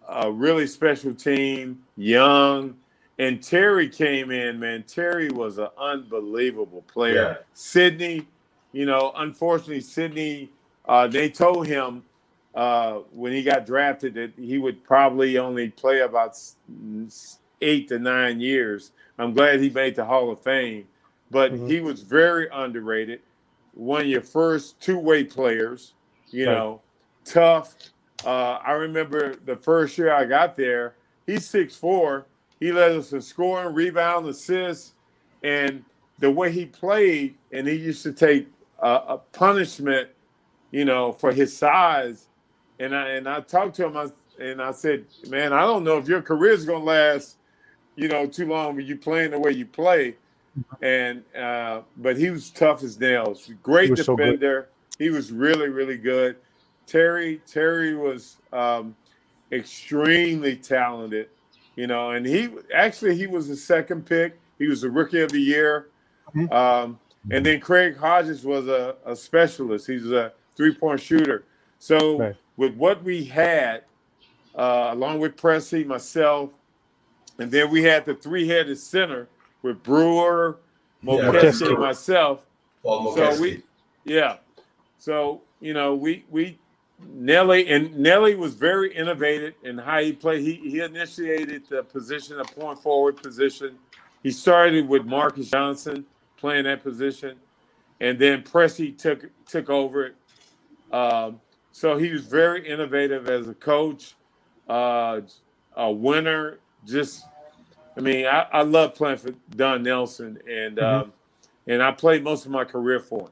a 0.08 0.30
really 0.30 0.66
special 0.66 1.14
team, 1.14 1.82
young. 1.96 2.76
And 3.18 3.42
Terry 3.42 3.88
came 3.88 4.30
in, 4.30 4.60
man. 4.60 4.84
Terry 4.84 5.28
was 5.30 5.58
an 5.58 5.68
unbelievable 5.76 6.82
player. 6.86 7.14
Yeah. 7.14 7.36
Sidney, 7.52 8.28
you 8.72 8.86
know, 8.86 9.12
unfortunately, 9.16 9.80
Sidney, 9.80 10.50
uh, 10.86 11.06
they 11.06 11.28
told 11.28 11.66
him 11.66 12.02
uh, 12.54 13.00
when 13.12 13.32
he 13.32 13.42
got 13.42 13.66
drafted 13.66 14.14
that 14.14 14.32
he 14.36 14.58
would 14.58 14.82
probably 14.84 15.38
only 15.38 15.68
play 15.70 16.00
about 16.00 16.36
eight 17.60 17.88
to 17.88 17.98
nine 17.98 18.40
years. 18.40 18.92
I'm 19.18 19.34
glad 19.34 19.60
he 19.60 19.70
made 19.70 19.96
the 19.96 20.04
Hall 20.04 20.30
of 20.30 20.40
Fame, 20.42 20.86
but 21.30 21.52
Mhm. 21.52 21.68
he 21.68 21.80
was 21.80 22.02
very 22.02 22.48
underrated. 22.52 23.20
One 23.74 24.02
of 24.02 24.06
your 24.08 24.22
first 24.22 24.80
two 24.80 24.98
way 24.98 25.24
players, 25.24 25.94
you 26.30 26.46
Right. 26.46 26.54
know, 26.54 26.82
tough. 27.24 27.76
Uh, 28.24 28.58
I 28.64 28.72
remember 28.72 29.34
the 29.36 29.56
first 29.56 29.96
year 29.98 30.12
I 30.12 30.24
got 30.24 30.56
there, 30.56 30.96
he's 31.26 31.48
six 31.48 31.76
four. 31.76 32.26
He 32.60 32.72
led 32.72 32.92
us 32.92 33.12
in 33.12 33.20
scoring, 33.22 33.74
rebound, 33.74 34.26
assists, 34.26 34.94
and 35.44 35.84
the 36.18 36.30
way 36.30 36.50
he 36.50 36.66
played, 36.66 37.38
and 37.52 37.68
he 37.68 37.74
used 37.76 38.02
to 38.02 38.12
take 38.12 38.48
uh, 38.80 39.00
a 39.08 39.18
punishment, 39.18 40.08
you 40.70 40.84
know, 40.84 41.12
for 41.12 41.32
his 41.32 41.56
size. 41.56 42.28
And 42.78 42.94
I 42.94 43.10
and 43.10 43.28
I 43.28 43.40
talked 43.40 43.76
to 43.76 43.86
him, 43.86 43.96
I, 43.96 44.08
and 44.42 44.62
I 44.62 44.72
said, 44.72 45.06
"Man, 45.28 45.52
I 45.52 45.62
don't 45.62 45.84
know 45.84 45.98
if 45.98 46.08
your 46.08 46.22
career 46.22 46.52
is 46.52 46.64
gonna 46.64 46.84
last, 46.84 47.36
you 47.96 48.08
know, 48.08 48.26
too 48.26 48.46
long 48.46 48.76
when 48.76 48.86
you 48.86 48.96
playing 48.96 49.32
the 49.32 49.38
way 49.38 49.52
you 49.52 49.66
play." 49.66 50.16
And 50.82 51.24
uh, 51.36 51.82
but 51.96 52.16
he 52.16 52.30
was 52.30 52.50
tough 52.50 52.82
as 52.82 52.98
nails. 53.00 53.50
Great 53.62 53.86
He 53.86 53.90
was 53.92 54.04
so 54.04 54.16
defender. 54.16 54.68
he 54.98 55.10
was 55.10 55.32
really, 55.32 55.68
really 55.68 55.96
good. 55.98 56.36
Terry 56.86 57.40
Terry 57.46 57.94
was 57.96 58.36
um, 58.52 58.96
extremely 59.52 60.56
talented, 60.56 61.28
you 61.76 61.86
know, 61.86 62.10
and 62.12 62.26
he 62.26 62.48
actually 62.74 63.16
he 63.16 63.26
was 63.26 63.48
the 63.48 63.56
second 63.56 64.06
pick. 64.06 64.38
He 64.58 64.66
was 64.66 64.80
the 64.82 64.90
rookie 64.90 65.20
of 65.20 65.30
the 65.32 65.40
year. 65.40 65.88
Mhm. 66.34 66.52
Um, 66.52 66.98
and 67.30 67.44
then 67.46 67.60
Craig 67.60 67.96
Hodges 67.96 68.44
was 68.44 68.68
a, 68.68 68.96
a 69.06 69.16
specialist. 69.16 69.86
He's 69.86 70.10
a 70.10 70.32
three 70.56 70.74
point 70.74 71.00
shooter. 71.00 71.44
So 71.78 72.18
Right. 72.18 72.36
with 72.56 72.74
what 72.74 73.02
we 73.04 73.24
had, 73.24 73.84
uh, 74.54 74.90
along 74.92 75.20
with 75.20 75.36
Pressey, 75.36 75.86
myself, 75.86 76.50
and 77.38 77.50
then 77.50 77.70
we 77.70 77.82
had 77.84 78.04
the 78.06 78.14
three 78.14 78.48
headed 78.48 78.78
center 78.78 79.28
with 79.62 79.82
Brewer, 79.82 80.58
Yeah, 81.08 81.32
Mokeski, 81.32 81.32
Mokeski. 81.32 81.70
and 81.70 81.78
myself. 81.78 82.46
Paul 82.82 83.14
So 83.16 83.40
we, 83.40 83.62
yeah. 84.04 84.38
So 84.98 85.42
you 85.60 85.74
know, 85.74 85.94
we 85.94 86.24
we 86.30 86.58
Nelly 87.06 87.68
and 87.68 87.96
Nelly 87.98 88.34
was 88.36 88.54
very 88.54 88.94
innovative 88.94 89.54
in 89.64 89.78
how 89.78 90.00
he 90.00 90.12
played. 90.12 90.42
He 90.42 90.54
he 90.56 90.80
initiated 90.80 91.68
the 91.68 91.84
position, 91.84 92.40
a 92.40 92.44
point 92.44 92.80
forward 92.82 93.16
position. 93.22 93.78
He 94.22 94.30
started 94.32 94.88
with 94.88 95.04
Marcus 95.06 95.50
Johnson 95.50 96.06
playing 96.38 96.64
that 96.64 96.82
position, 96.82 97.36
and 98.00 98.18
then 98.18 98.42
Pressey 98.42 98.96
took 98.96 99.26
took 99.46 99.68
over 99.68 100.06
it. 100.06 100.14
Um, 100.92 101.40
so 101.72 101.96
he 101.96 102.10
was 102.10 102.22
very 102.24 102.66
innovative 102.66 103.28
as 103.28 103.48
a 103.48 103.54
coach, 103.54 104.14
uh, 104.68 105.20
a 105.76 105.90
winner. 105.90 106.58
Just, 106.86 107.24
I 107.96 108.00
mean, 108.00 108.26
I, 108.26 108.46
I 108.52 108.62
love 108.62 108.94
playing 108.94 109.18
for 109.18 109.30
Don 109.50 109.82
Nelson, 109.82 110.38
and 110.50 110.78
um, 110.78 111.12
and 111.66 111.82
I 111.82 111.90
played 111.92 112.24
most 112.24 112.46
of 112.46 112.50
my 112.52 112.64
career 112.64 113.00
for 113.00 113.22
him. 113.22 113.30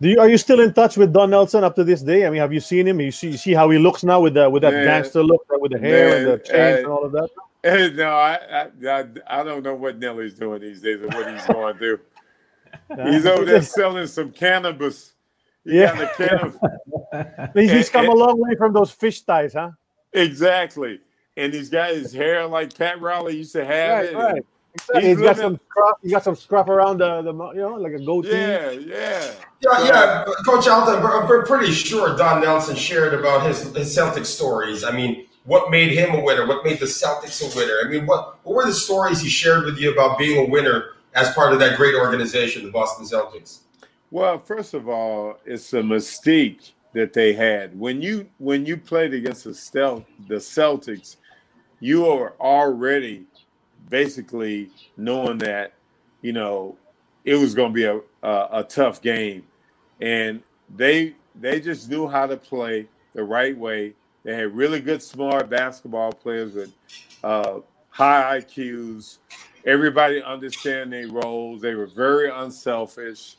Do 0.00 0.10
you 0.10 0.20
are 0.20 0.28
you 0.28 0.36
still 0.36 0.60
in 0.60 0.74
touch 0.74 0.98
with 0.98 1.12
Don 1.12 1.30
Nelson 1.30 1.64
up 1.64 1.74
to 1.76 1.84
this 1.84 2.02
day? 2.02 2.26
I 2.26 2.30
mean, 2.30 2.40
have 2.40 2.52
you 2.52 2.60
seen 2.60 2.86
him? 2.86 3.00
You 3.00 3.10
see, 3.10 3.30
you 3.30 3.36
see 3.38 3.54
how 3.54 3.70
he 3.70 3.78
looks 3.78 4.04
now 4.04 4.20
with 4.20 4.34
the 4.34 4.48
with 4.48 4.62
that 4.62 4.72
Man. 4.74 4.84
gangster 4.84 5.22
look, 5.22 5.44
right, 5.48 5.60
with 5.60 5.72
the 5.72 5.78
hair 5.78 6.16
and 6.16 6.26
the 6.26 6.30
Man, 6.30 6.40
chains 6.44 6.54
I- 6.76 6.78
and 6.80 6.86
all 6.86 7.04
of 7.04 7.12
that. 7.12 7.28
no, 7.96 8.10
I 8.10 8.68
I 8.86 9.06
I 9.26 9.42
don't 9.42 9.62
know 9.64 9.74
what 9.74 9.98
Nelly's 9.98 10.34
doing 10.34 10.60
these 10.60 10.82
days 10.82 11.00
or 11.02 11.08
what 11.08 11.28
he's 11.32 11.44
going 11.50 11.76
through. 11.78 11.98
He's 13.04 13.26
over 13.26 13.44
there 13.44 13.62
selling 13.62 14.06
some 14.06 14.32
cannabis. 14.32 15.12
He 15.64 15.78
Yeah. 15.80 15.96
got 15.96 16.16
the 16.16 16.26
cannabis. 16.28 17.50
He's, 17.54 17.70
he's 17.70 17.90
come 17.90 18.04
and- 18.04 18.12
a 18.14 18.16
long 18.16 18.38
way 18.40 18.54
from 18.56 18.72
those 18.72 18.90
fish 18.90 19.22
ties, 19.22 19.52
huh? 19.54 19.70
exactly. 20.12 21.00
And 21.38 21.52
he's 21.52 21.68
got 21.68 21.90
his 21.90 22.12
hair 22.12 22.46
like 22.46 22.76
Pat 22.76 23.00
Riley 23.00 23.36
used 23.36 23.52
to 23.52 23.64
have 23.64 23.98
Right, 23.98 24.08
it. 24.08 24.14
right. 24.16 24.46
He's 24.94 25.04
He's 25.04 25.20
got 25.20 25.36
some 25.36 25.58
scruff. 25.70 25.96
He 26.02 26.10
got 26.10 26.24
some 26.24 26.36
scruff 26.36 26.68
around 26.68 26.98
the, 26.98 27.22
the 27.22 27.32
you 27.32 27.60
know 27.60 27.74
like 27.76 27.92
a 27.94 27.98
goatee. 27.98 28.28
Yeah, 28.30 28.70
yeah. 28.72 29.32
Yeah, 29.60 29.84
yeah, 29.84 30.24
Coach 30.46 30.68
Alton, 30.68 31.02
but 31.02 31.26
we're 31.28 31.44
pretty 31.46 31.72
sure 31.72 32.14
Don 32.16 32.42
Nelson 32.42 32.76
shared 32.76 33.14
about 33.14 33.46
his, 33.46 33.62
his 33.74 33.94
Celtic 33.94 34.26
stories. 34.26 34.84
I 34.84 34.92
mean, 34.92 35.26
what 35.44 35.70
made 35.70 35.92
him 35.92 36.14
a 36.14 36.20
winner? 36.22 36.46
What 36.46 36.62
made 36.64 36.78
the 36.78 36.84
Celtics 36.86 37.40
a 37.42 37.56
winner? 37.56 37.74
I 37.84 37.88
mean, 37.88 38.04
what 38.06 38.38
what 38.44 38.54
were 38.56 38.66
the 38.66 38.74
stories 38.74 39.20
he 39.22 39.28
shared 39.30 39.64
with 39.64 39.78
you 39.78 39.92
about 39.92 40.18
being 40.18 40.46
a 40.46 40.50
winner 40.50 40.90
as 41.16 41.32
part 41.32 41.52
of 41.52 41.58
that 41.58 41.76
great 41.76 41.94
organization, 41.94 42.64
the 42.64 42.70
Boston 42.70 43.04
Celtics? 43.04 43.60
Well, 44.10 44.38
first 44.38 44.74
of 44.74 44.88
all, 44.88 45.38
it's 45.44 45.72
a 45.72 45.80
mystique 45.80 46.72
that 46.92 47.12
they 47.12 47.32
had 47.32 47.78
when 47.78 48.00
you 48.00 48.28
when 48.38 48.64
you 48.64 48.76
played 48.76 49.12
against 49.12 49.44
the 49.44 49.54
Stel- 49.54 50.06
the 50.28 50.36
Celtics. 50.36 51.16
you 51.80 52.06
are 52.06 52.34
already 52.40 53.26
basically 53.90 54.70
knowing 54.96 55.38
that 55.38 55.72
you 56.22 56.32
know 56.32 56.76
it 57.24 57.34
was 57.34 57.54
going 57.54 57.72
to 57.72 57.74
be 57.74 57.84
a, 57.84 58.00
a 58.22 58.60
a 58.60 58.64
tough 58.64 59.02
game, 59.02 59.42
and 60.00 60.40
they 60.76 61.16
they 61.34 61.60
just 61.60 61.90
knew 61.90 62.06
how 62.06 62.26
to 62.26 62.36
play 62.36 62.86
the 63.14 63.24
right 63.24 63.56
way. 63.56 63.94
They 64.22 64.34
had 64.34 64.56
really 64.56 64.80
good, 64.80 65.02
smart 65.02 65.48
basketball 65.48 66.12
players 66.12 66.54
with 66.54 66.72
uh, 67.22 67.60
high 67.90 68.40
IQs. 68.40 69.18
Everybody 69.66 70.22
understand 70.22 70.92
their 70.92 71.08
roles. 71.08 71.60
They 71.60 71.74
were 71.74 71.88
very 71.88 72.30
unselfish. 72.30 73.36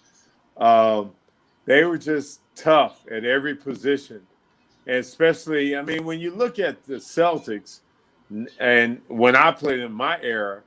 Um, 0.57 1.11
they 1.65 1.86
were 1.86 1.97
just 1.97 2.41
tough 2.55 3.05
at 3.09 3.23
every 3.23 3.55
position, 3.55 4.21
and 4.86 4.97
especially, 4.97 5.75
I 5.75 5.82
mean, 5.82 6.05
when 6.05 6.19
you 6.19 6.32
look 6.32 6.59
at 6.59 6.84
the 6.86 6.95
Celtics, 6.95 7.82
and 8.59 9.01
when 9.07 9.36
I 9.36 9.51
played 9.51 9.80
in 9.80 9.91
my 9.91 10.19
era, 10.21 10.63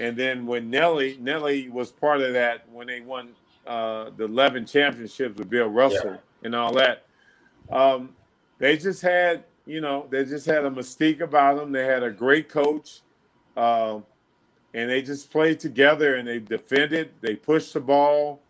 and 0.00 0.16
then 0.16 0.46
when 0.46 0.70
Nelly 0.70 1.18
Nelly 1.20 1.68
was 1.68 1.90
part 1.92 2.20
of 2.20 2.32
that 2.32 2.68
when 2.70 2.86
they 2.86 3.00
won 3.00 3.30
uh, 3.66 4.10
the 4.16 4.24
11 4.24 4.66
championships 4.66 5.38
with 5.38 5.48
Bill 5.48 5.68
Russell 5.68 6.12
yeah. 6.12 6.18
and 6.42 6.54
all 6.54 6.72
that, 6.74 7.06
um, 7.70 8.10
they 8.58 8.76
just 8.76 9.02
had 9.02 9.44
you 9.66 9.80
know 9.80 10.06
they 10.10 10.24
just 10.24 10.46
had 10.46 10.64
a 10.64 10.70
mystique 10.70 11.20
about 11.20 11.56
them. 11.56 11.72
They 11.72 11.86
had 11.86 12.02
a 12.02 12.10
great 12.10 12.48
coach, 12.48 13.00
um, 13.56 14.04
and 14.74 14.90
they 14.90 15.00
just 15.00 15.30
played 15.30 15.58
together 15.58 16.16
and 16.16 16.28
they 16.28 16.40
defended. 16.40 17.10
They 17.22 17.36
pushed 17.36 17.72
the 17.72 17.80
ball, 17.80 18.42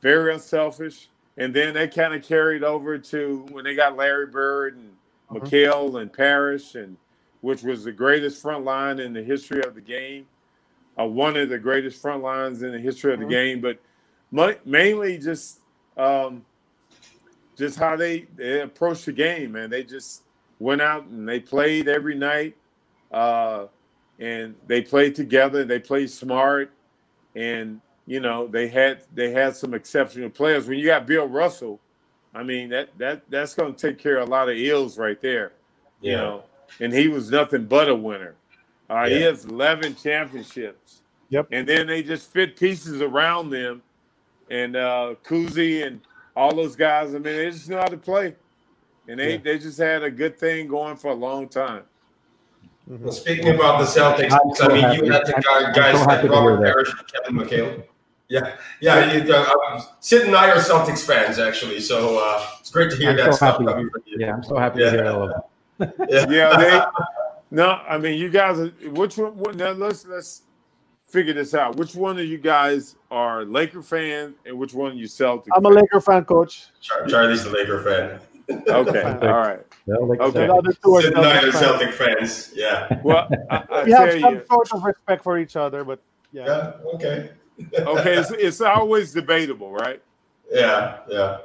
very 0.00 0.32
unselfish. 0.32 1.08
And 1.36 1.52
then 1.52 1.74
they 1.74 1.88
kind 1.88 2.14
of 2.14 2.22
carried 2.22 2.62
over 2.62 2.96
to 2.96 3.46
when 3.50 3.64
they 3.64 3.74
got 3.74 3.96
Larry 3.96 4.28
Bird 4.28 4.76
and. 4.76 4.92
McHale 5.30 6.00
and 6.00 6.12
Parish, 6.12 6.74
and 6.74 6.96
which 7.40 7.62
was 7.62 7.84
the 7.84 7.92
greatest 7.92 8.40
front 8.40 8.64
line 8.64 8.98
in 9.00 9.12
the 9.12 9.22
history 9.22 9.62
of 9.62 9.74
the 9.74 9.80
game, 9.80 10.26
uh, 10.98 11.04
one 11.04 11.36
of 11.36 11.48
the 11.48 11.58
greatest 11.58 12.00
front 12.00 12.22
lines 12.22 12.62
in 12.62 12.72
the 12.72 12.78
history 12.78 13.12
of 13.12 13.20
the 13.20 13.26
uh-huh. 13.26 13.34
game. 13.34 13.60
But 13.60 13.80
mainly 14.66 15.18
just 15.18 15.60
um, 15.96 16.44
just 17.56 17.78
how 17.78 17.96
they, 17.96 18.26
they 18.36 18.60
approached 18.60 19.06
the 19.06 19.12
game, 19.12 19.52
man. 19.52 19.70
They 19.70 19.84
just 19.84 20.22
went 20.58 20.80
out 20.80 21.06
and 21.06 21.28
they 21.28 21.40
played 21.40 21.88
every 21.88 22.14
night, 22.14 22.56
uh, 23.12 23.66
and 24.18 24.54
they 24.66 24.82
played 24.82 25.14
together. 25.14 25.64
They 25.64 25.78
played 25.78 26.10
smart, 26.10 26.70
and 27.34 27.80
you 28.06 28.20
know 28.20 28.46
they 28.46 28.68
had 28.68 29.02
they 29.14 29.30
had 29.30 29.56
some 29.56 29.74
exceptional 29.74 30.30
players. 30.30 30.66
When 30.66 30.78
you 30.78 30.86
got 30.86 31.06
Bill 31.06 31.26
Russell, 31.26 31.80
I 32.34 32.42
mean 32.42 32.68
that 32.70 32.96
that 32.98 33.22
that's 33.28 33.54
going 33.54 33.74
to 33.74 33.88
take 33.88 33.98
care 33.98 34.18
of 34.18 34.28
a 34.28 34.30
lot 34.30 34.48
of 34.48 34.56
ills 34.56 34.98
right 34.98 35.20
there. 35.20 35.52
Yeah. 36.00 36.10
You 36.10 36.16
know, 36.16 36.44
and 36.80 36.92
he 36.92 37.08
was 37.08 37.30
nothing 37.30 37.66
but 37.66 37.88
a 37.88 37.94
winner. 37.94 38.34
Uh, 38.90 39.06
yeah. 39.08 39.16
He 39.16 39.22
has 39.22 39.46
11 39.46 39.96
championships. 39.96 41.00
Yep. 41.30 41.48
And 41.50 41.66
then 41.66 41.86
they 41.86 42.02
just 42.02 42.30
fit 42.30 42.56
pieces 42.56 43.00
around 43.00 43.50
them, 43.50 43.82
and 44.50 44.76
uh, 44.76 45.14
Cousy 45.24 45.86
and 45.86 46.00
all 46.36 46.54
those 46.54 46.76
guys. 46.76 47.10
I 47.14 47.18
mean, 47.18 47.36
they 47.36 47.50
just 47.50 47.68
know 47.68 47.78
how 47.78 47.86
to 47.86 47.96
play, 47.96 48.34
and 49.08 49.18
they 49.18 49.32
yeah. 49.32 49.40
they 49.42 49.58
just 49.58 49.78
had 49.78 50.02
a 50.02 50.10
good 50.10 50.38
thing 50.38 50.68
going 50.68 50.96
for 50.96 51.08
a 51.08 51.14
long 51.14 51.48
time. 51.48 51.84
Mm-hmm. 52.90 53.04
Well, 53.04 53.12
speaking 53.12 53.54
about 53.54 53.78
the 53.78 53.86
Celtics, 53.86 54.56
so 54.56 54.66
I 54.66 54.68
mean, 54.68 54.82
happy. 54.82 55.06
you 55.06 55.12
had 55.12 55.24
the 55.26 55.72
guys 55.74 55.98
so 55.98 56.04
like 56.04 56.22
Robert 56.24 56.62
Parish 56.62 56.90
and 56.90 57.06
Kevin 57.06 57.36
McHale. 57.36 57.84
Yeah, 58.28 58.56
yeah. 58.80 59.12
You, 59.12 59.32
uh, 59.32 59.80
Sid 60.00 60.26
and 60.26 60.36
I 60.36 60.50
are 60.50 60.56
Celtics 60.56 61.06
fans, 61.06 61.38
actually, 61.38 61.80
so 61.80 62.18
uh, 62.18 62.46
it's 62.60 62.70
great 62.70 62.90
to 62.90 62.96
hear 62.96 63.10
I'm 63.10 63.16
that 63.16 63.32
so 63.32 63.36
stuff 63.36 63.52
happy. 63.54 63.64
coming 63.64 63.90
from 63.90 64.02
you. 64.06 64.18
Yeah, 64.18 64.34
I'm 64.34 64.42
so 64.42 64.56
happy 64.56 64.80
yeah. 64.80 64.90
to 64.90 64.96
hear 64.96 65.06
all 65.06 65.30
of 65.30 65.44
that. 65.78 65.94
yeah, 66.10 66.30
yeah 66.30 66.56
they, 66.58 66.84
no, 67.50 67.80
I 67.88 67.96
mean, 67.96 68.18
you 68.18 68.28
guys. 68.28 68.58
Are, 68.58 68.68
which 68.90 69.16
one? 69.16 69.36
What, 69.36 69.56
now 69.56 69.70
let's 69.70 70.06
let's 70.06 70.42
figure 71.06 71.32
this 71.32 71.54
out. 71.54 71.76
Which 71.76 71.94
one 71.94 72.18
of 72.18 72.26
you 72.26 72.38
guys 72.38 72.96
are 73.10 73.44
Laker 73.44 73.82
fans, 73.82 74.34
and 74.44 74.58
which 74.58 74.74
one 74.74 74.96
you 74.98 75.06
Celtics? 75.06 75.48
I'm 75.54 75.64
a 75.64 75.70
Laker 75.70 76.00
fan, 76.00 76.24
coach. 76.24 76.66
Char- 76.80 77.06
Charlie's 77.06 77.44
a 77.44 77.50
Laker 77.50 77.82
fan. 77.82 78.20
Okay, 78.68 79.02
all 79.02 79.38
right. 79.38 79.60
okay. 79.88 80.46
The 80.46 80.54
other 80.54 80.72
two 80.72 80.94
are 80.94 81.02
Celtic, 81.02 81.52
Celtic 81.54 81.92
fans. 81.94 82.52
Yeah. 82.54 83.00
Well, 83.04 83.28
I, 83.50 83.64
I 83.70 83.84
we 83.84 83.92
have 83.92 84.20
some 84.20 84.34
you, 84.34 84.44
sort 84.50 84.72
of 84.72 84.84
respect 84.84 85.22
for 85.22 85.38
each 85.38 85.56
other, 85.56 85.84
but 85.84 86.00
yeah. 86.32 86.46
yeah 86.46 86.72
okay. 86.94 87.30
okay, 87.78 88.18
it's, 88.18 88.30
it's 88.32 88.60
always 88.60 89.12
debatable, 89.12 89.72
right? 89.72 90.02
Yeah, 90.52 90.98
yeah. 91.08 91.38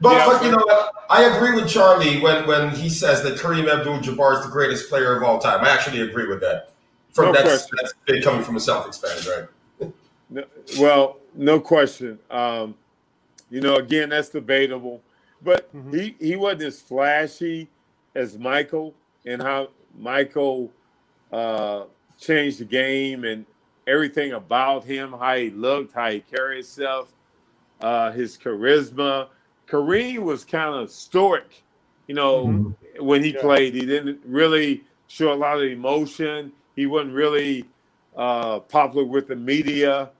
But, 0.00 0.12
yeah, 0.12 0.26
but 0.26 0.44
you 0.44 0.50
know 0.50 0.62
what? 0.64 0.92
I 1.08 1.24
agree 1.24 1.54
with 1.54 1.70
Charlie 1.70 2.20
when, 2.20 2.46
when 2.46 2.70
he 2.70 2.88
says 2.88 3.22
that 3.22 3.38
Kareem 3.38 3.72
Abdul-Jabbar 3.72 4.38
is 4.38 4.44
the 4.44 4.50
greatest 4.50 4.88
player 4.88 5.16
of 5.16 5.22
all 5.22 5.38
time. 5.38 5.64
I 5.64 5.70
actually 5.70 6.00
agree 6.00 6.26
with 6.26 6.40
that. 6.40 6.70
From 7.12 7.26
no 7.26 7.32
that's, 7.32 7.68
that's 7.80 7.94
big 8.06 8.24
coming 8.24 8.42
from 8.42 8.56
a 8.56 8.58
Celtics 8.58 9.00
fan, 9.00 9.48
right? 9.80 9.92
no, 10.30 10.44
well, 10.80 11.18
no 11.34 11.60
question. 11.60 12.18
Um, 12.28 12.74
you 13.50 13.60
know, 13.60 13.76
again, 13.76 14.08
that's 14.08 14.30
debatable. 14.30 15.00
But 15.44 15.74
mm-hmm. 15.74 15.94
he, 15.94 16.16
he 16.18 16.36
wasn't 16.36 16.62
as 16.62 16.80
flashy 16.80 17.68
as 18.14 18.38
Michael 18.38 18.94
and 19.26 19.42
how 19.42 19.68
Michael 19.98 20.72
uh, 21.32 21.84
changed 22.18 22.60
the 22.60 22.64
game 22.64 23.24
and 23.24 23.44
everything 23.86 24.32
about 24.32 24.84
him, 24.84 25.12
how 25.12 25.36
he 25.36 25.50
looked, 25.50 25.94
how 25.94 26.10
he 26.10 26.20
carried 26.20 26.56
himself, 26.56 27.12
uh, 27.80 28.10
his 28.12 28.38
charisma. 28.38 29.28
Kareem 29.68 30.20
was 30.20 30.44
kind 30.44 30.74
of 30.74 30.90
stoic, 30.90 31.62
you 32.06 32.14
know, 32.14 32.46
mm-hmm. 32.46 33.04
when 33.04 33.22
he 33.22 33.34
yeah. 33.34 33.40
played. 33.40 33.74
He 33.74 33.84
didn't 33.84 34.20
really 34.24 34.84
show 35.08 35.32
a 35.32 35.34
lot 35.34 35.58
of 35.58 35.64
emotion. 35.64 36.52
He 36.76 36.86
wasn't 36.86 37.14
really 37.14 37.64
uh, 38.16 38.60
popular 38.60 39.04
with 39.04 39.28
the 39.28 39.36
media. 39.36 40.10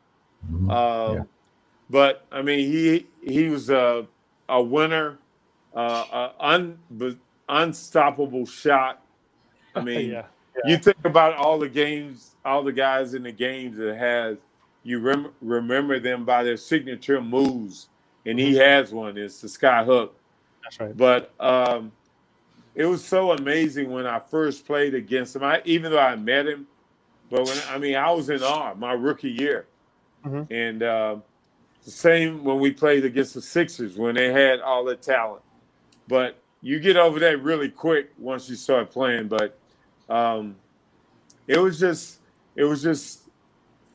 Uh, 0.69 1.15
yeah. 1.15 1.23
But 1.89 2.27
I 2.33 2.43
mean, 2.43 2.71
he 2.71 3.07
he 3.23 3.49
was 3.49 3.71
a 3.71 4.07
a 4.49 4.63
winner, 4.63 5.19
uh, 5.75 6.31
un, 6.41 6.79
unstoppable 7.49 8.47
shot. 8.47 9.03
I 9.75 9.81
mean, 9.85 10.11
yeah. 10.11 10.25
Yeah. 10.57 10.73
you 10.73 10.79
think 10.79 11.05
about 11.05 11.35
all 11.35 11.59
the 11.59 11.69
games, 11.69 12.37
all 12.45 12.63
the 12.63 12.73
guys 12.73 13.15
in 13.15 13.23
the 13.23 13.33
games 13.33 13.77
that 13.77 13.97
has 13.97 14.39
you 14.85 15.01
rem- 15.01 15.33
remember 15.41 15.99
them 15.99 16.25
by 16.25 16.45
their 16.45 16.57
signature 16.57 17.21
moves, 17.21 17.89
and 18.27 18.39
he 18.39 18.51
mm-hmm. 18.51 18.61
has 18.61 18.93
one. 18.93 19.17
It's 19.17 19.41
the 19.41 19.49
sky 19.49 19.83
hook. 19.83 20.15
That's 20.63 20.79
right. 20.79 20.97
But 20.97 21.33
um, 21.41 21.91
it 22.75 22.85
was 22.85 23.05
so 23.05 23.33
amazing 23.33 23.91
when 23.91 24.07
I 24.07 24.19
first 24.19 24.67
played 24.67 24.95
against 24.95 25.35
him. 25.35 25.43
I 25.43 25.63
even 25.65 25.91
though 25.91 25.99
I 25.99 26.17
met 26.17 26.47
him, 26.47 26.67
but 27.31 27.47
when 27.47 27.59
I 27.69 27.79
mean 27.79 27.97
I 27.97 28.11
was 28.13 28.31
in 28.31 28.43
awe 28.43 28.75
my 28.75 28.93
rookie 28.93 29.31
year, 29.31 29.67
mm-hmm. 30.25 30.53
and. 30.53 30.83
Uh, 30.83 31.17
the 31.85 31.91
same 31.91 32.45
when 32.45 32.59
we 32.61 32.71
played 32.71 33.05
against 33.05 33.35
the 33.35 33.43
Sixers 33.43 33.97
when 33.97 34.15
they 34.15 34.33
had 34.33 34.61
all 34.61 34.85
the 34.85 34.97
talent. 34.97 35.43
But 36.09 36.39
you 36.63 36.81
get 36.81 36.97
over 36.97 37.19
that 37.21 37.43
really 37.43 37.69
quick 37.69 38.11
once 38.19 38.49
you 38.49 38.57
start 38.57 38.91
playing. 38.91 39.29
But 39.29 39.59
um, 40.09 40.57
it 41.47 41.59
was 41.59 41.79
just 41.79 42.21
it 42.57 42.65
was 42.65 42.83
just 42.83 43.29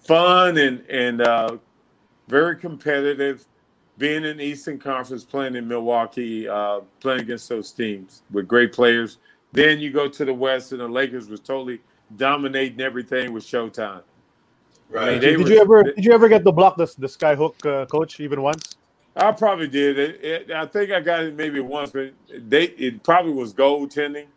fun 0.03 0.57
and 0.57 0.81
and 0.89 1.21
uh, 1.21 1.57
very 2.27 2.55
competitive. 2.55 3.45
Being 3.97 4.23
in 4.23 4.37
the 4.37 4.43
Eastern 4.43 4.79
Conference, 4.79 5.25
playing 5.25 5.55
in 5.55 5.67
Milwaukee, 5.67 6.47
uh, 6.47 6.79
playing 7.01 7.21
against 7.21 7.49
those 7.49 7.71
teams 7.71 8.21
with 8.31 8.47
great 8.47 8.71
players. 8.71 9.17
Then 9.51 9.79
you 9.79 9.91
go 9.91 10.07
to 10.07 10.23
the 10.23 10.33
West, 10.33 10.71
and 10.71 10.79
the 10.79 10.87
Lakers 10.87 11.27
was 11.27 11.41
totally 11.41 11.81
dominating 12.15 12.79
everything 12.79 13.33
with 13.33 13.43
Showtime. 13.43 14.03
Right. 14.89 15.07
I 15.07 15.11
mean, 15.11 15.21
did, 15.21 15.39
were, 15.39 15.49
you 15.49 15.61
ever 15.61 15.83
did 15.83 16.03
you 16.03 16.13
ever 16.13 16.27
get 16.27 16.43
the 16.43 16.51
block 16.51 16.77
the 16.77 16.91
the 16.97 17.07
skyhook 17.07 17.65
uh, 17.65 17.85
coach 17.85 18.19
even 18.19 18.41
once? 18.41 18.77
I 19.15 19.31
probably 19.31 19.67
did. 19.67 19.99
It, 19.99 20.23
it, 20.23 20.51
I 20.51 20.65
think 20.65 20.91
I 20.91 20.99
got 20.99 21.23
it 21.23 21.35
maybe 21.35 21.59
once, 21.59 21.91
but 21.91 22.13
they 22.29 22.65
it 22.65 23.03
probably 23.03 23.33
was 23.33 23.53
goaltending. 23.53 24.27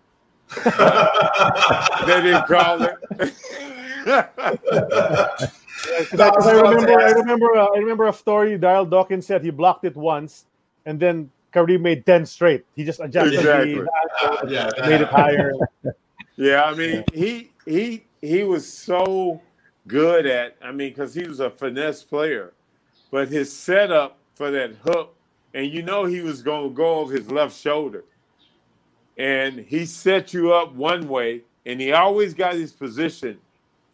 they 0.64 2.20
didn't 2.22 2.46
call 2.46 2.82
it. 2.82 3.32
I 5.84 6.52
remember, 6.52 7.00
I 7.00 7.10
remember, 7.10 7.56
uh, 7.56 7.66
I 7.66 7.78
remember 7.78 8.08
a 8.08 8.12
story. 8.12 8.58
Darryl 8.58 8.88
Dawkins 8.88 9.26
said 9.26 9.42
he 9.42 9.50
blocked 9.50 9.84
it 9.84 9.96
once, 9.96 10.46
and 10.86 10.98
then 10.98 11.30
Kareem 11.52 11.80
made 11.80 12.06
ten 12.06 12.26
straight. 12.26 12.64
He 12.74 12.84
just 12.84 13.00
adjusted 13.00 13.38
exactly. 13.38 13.74
the 13.74 13.88
yeah. 14.48 14.88
made 14.88 15.00
it 15.00 15.08
higher. 15.08 15.52
Yeah, 16.36 16.64
I 16.64 16.74
mean, 16.74 17.04
he 17.12 17.50
he 17.66 18.04
he 18.20 18.44
was 18.44 18.66
so 18.66 19.40
good 19.86 20.26
at. 20.26 20.56
I 20.62 20.72
mean, 20.72 20.90
because 20.90 21.14
he 21.14 21.26
was 21.26 21.40
a 21.40 21.50
finesse 21.50 22.02
player, 22.02 22.52
but 23.10 23.28
his 23.28 23.52
setup 23.52 24.18
for 24.34 24.50
that 24.50 24.74
hook, 24.84 25.14
and 25.54 25.70
you 25.70 25.82
know 25.82 26.04
he 26.04 26.20
was 26.20 26.42
going 26.42 26.70
to 26.70 26.74
go 26.74 26.96
over 26.96 27.12
his 27.14 27.30
left 27.30 27.56
shoulder, 27.56 28.04
and 29.18 29.58
he 29.58 29.84
set 29.84 30.32
you 30.32 30.52
up 30.52 30.72
one 30.74 31.08
way, 31.08 31.42
and 31.66 31.80
he 31.80 31.92
always 31.92 32.34
got 32.34 32.54
his 32.54 32.72
position 32.72 33.38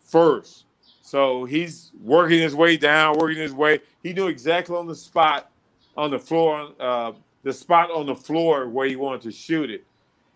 first. 0.05 0.65
So 1.03 1.45
he's 1.45 1.91
working 2.03 2.41
his 2.41 2.55
way 2.55 2.77
down, 2.77 3.19
working 3.19 3.39
his 3.39 3.55
way. 3.55 3.81
He 4.03 4.13
knew 4.13 4.27
exactly 4.27 4.77
on 4.77 4.87
the 4.87 4.95
spot 4.95 5.51
on 5.97 6.11
the 6.11 6.19
floor, 6.19 6.71
uh, 6.79 7.13
the 7.43 7.53
spot 7.53 7.91
on 7.91 8.07
the 8.07 8.15
floor 8.15 8.69
where 8.69 8.87
he 8.87 8.95
wanted 8.95 9.23
to 9.23 9.33
shoot 9.33 9.71
it. 9.71 9.85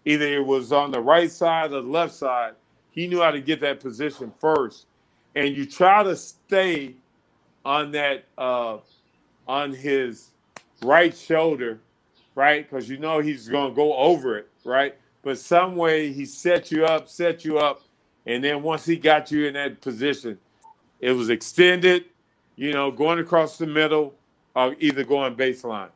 Either 0.04 0.26
it 0.26 0.44
was 0.44 0.72
on 0.72 0.90
the 0.90 1.00
right 1.00 1.30
side 1.30 1.72
or 1.72 1.82
the 1.82 1.88
left 1.88 2.14
side, 2.14 2.54
he 2.90 3.06
knew 3.06 3.20
how 3.20 3.30
to 3.30 3.40
get 3.40 3.60
that 3.60 3.80
position 3.80 4.32
first, 4.40 4.86
and 5.34 5.56
you 5.56 5.66
try 5.66 6.02
to 6.02 6.16
stay 6.16 6.94
on 7.64 7.92
that 7.92 8.24
uh, 8.36 8.78
on 9.46 9.72
his 9.72 10.30
right 10.82 11.16
shoulder, 11.16 11.80
right? 12.34 12.68
Because 12.68 12.88
you 12.88 12.98
know 12.98 13.20
he's 13.20 13.48
going 13.48 13.70
to 13.70 13.76
go 13.76 13.94
over 13.96 14.36
it, 14.36 14.48
right? 14.64 14.96
But 15.22 15.38
some 15.38 15.76
way 15.76 16.12
he 16.12 16.24
set 16.24 16.70
you 16.70 16.84
up, 16.84 17.08
set 17.08 17.44
you 17.44 17.58
up, 17.58 17.82
and 18.26 18.42
then 18.42 18.62
once 18.62 18.84
he 18.84 18.96
got 18.96 19.30
you 19.30 19.46
in 19.46 19.54
that 19.54 19.80
position, 19.80 20.38
it 21.00 21.12
was 21.12 21.30
extended, 21.30 22.06
you 22.56 22.72
know, 22.72 22.90
going 22.90 23.18
across 23.18 23.58
the 23.58 23.66
middle, 23.66 24.14
or 24.54 24.76
either 24.78 25.04
going 25.04 25.34
baseline. 25.34 25.88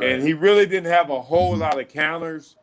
And 0.00 0.22
he 0.22 0.32
really 0.32 0.66
didn't 0.66 0.90
have 0.90 1.10
a 1.10 1.20
whole 1.20 1.56
lot 1.56 1.78
of 1.78 1.88
counters 1.88 2.56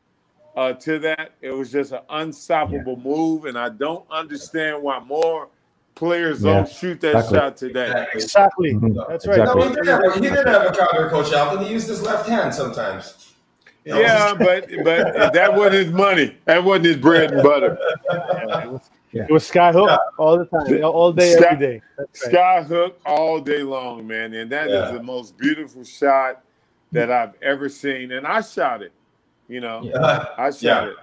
uh, 0.56 0.74
to 0.74 1.00
that. 1.00 1.32
It 1.42 1.52
was 1.52 1.72
just 1.72 1.92
an 1.92 2.02
unstoppable 2.10 2.98
move, 2.98 3.46
and 3.46 3.58
I 3.58 3.70
don't 3.70 4.06
understand 4.12 4.82
why 4.82 5.00
more 5.00 5.50
players 5.96 6.42
Yeah, 6.44 6.54
don't 6.56 6.70
shoot 6.70 7.00
that 7.02 7.16
exactly. 7.16 7.38
shot 7.38 7.58
today. 7.58 8.08
Exactly. 8.14 8.74
Mhm. 8.74 9.08
That's 9.08 9.28
right. 9.28 9.40
Exactly. 9.40 9.62
No, 9.62 9.70
he 9.70 9.76
did 9.76 9.86
have, 9.88 10.14
he 10.16 10.22
did 10.22 10.48
have 10.48 10.66
a 10.66 10.72
counter, 10.72 11.10
Coach 11.10 11.34
Alton. 11.34 11.66
He 11.66 11.72
used 11.72 11.88
his 11.88 12.02
left 12.02 12.28
hand 12.28 12.54
sometimes. 12.54 13.34
You 13.86 13.94
know, 13.94 14.00
Yeah, 14.00 14.34
but 14.34 14.70
but 14.84 15.34
that 15.34 15.54
wasn't 15.54 15.74
his 15.86 15.92
money. 15.92 16.38
That 16.46 16.64
wasn't 16.64 16.86
his 16.86 16.98
bread 16.98 17.32
and 17.32 17.44
butter. 17.44 17.78
It 19.12 19.30
was 19.30 19.50
skyhook 19.50 19.96
all 20.18 20.40
the 20.40 20.46
time, 20.46 20.84
all 20.84 21.12
day, 21.14 21.34
Sky- 21.36 21.46
every 21.52 21.68
day. 21.68 21.82
That's 21.98 22.24
right. 22.26 22.32
Sky 22.34 22.64
hook 22.64 23.00
all 23.06 23.40
day 23.40 23.62
long, 23.62 24.08
man, 24.08 24.34
and 24.34 24.50
that 24.52 24.68
is 24.68 24.74
Yeah. 24.74 24.92
the 24.92 25.04
most 25.04 25.38
beautiful 25.38 25.84
shot 25.84 26.42
that 26.94 27.12
I've 27.12 27.34
ever 27.44 27.70
seen. 27.70 28.12
And 28.14 28.26
I 28.26 28.42
shot 28.42 28.82
it. 28.82 28.92
You 29.48 29.60
know, 29.60 29.82
Yeah. 29.84 30.26
I 30.38 30.50
shot 30.50 30.62
Yeah. 30.64 30.86
it. 30.86 30.96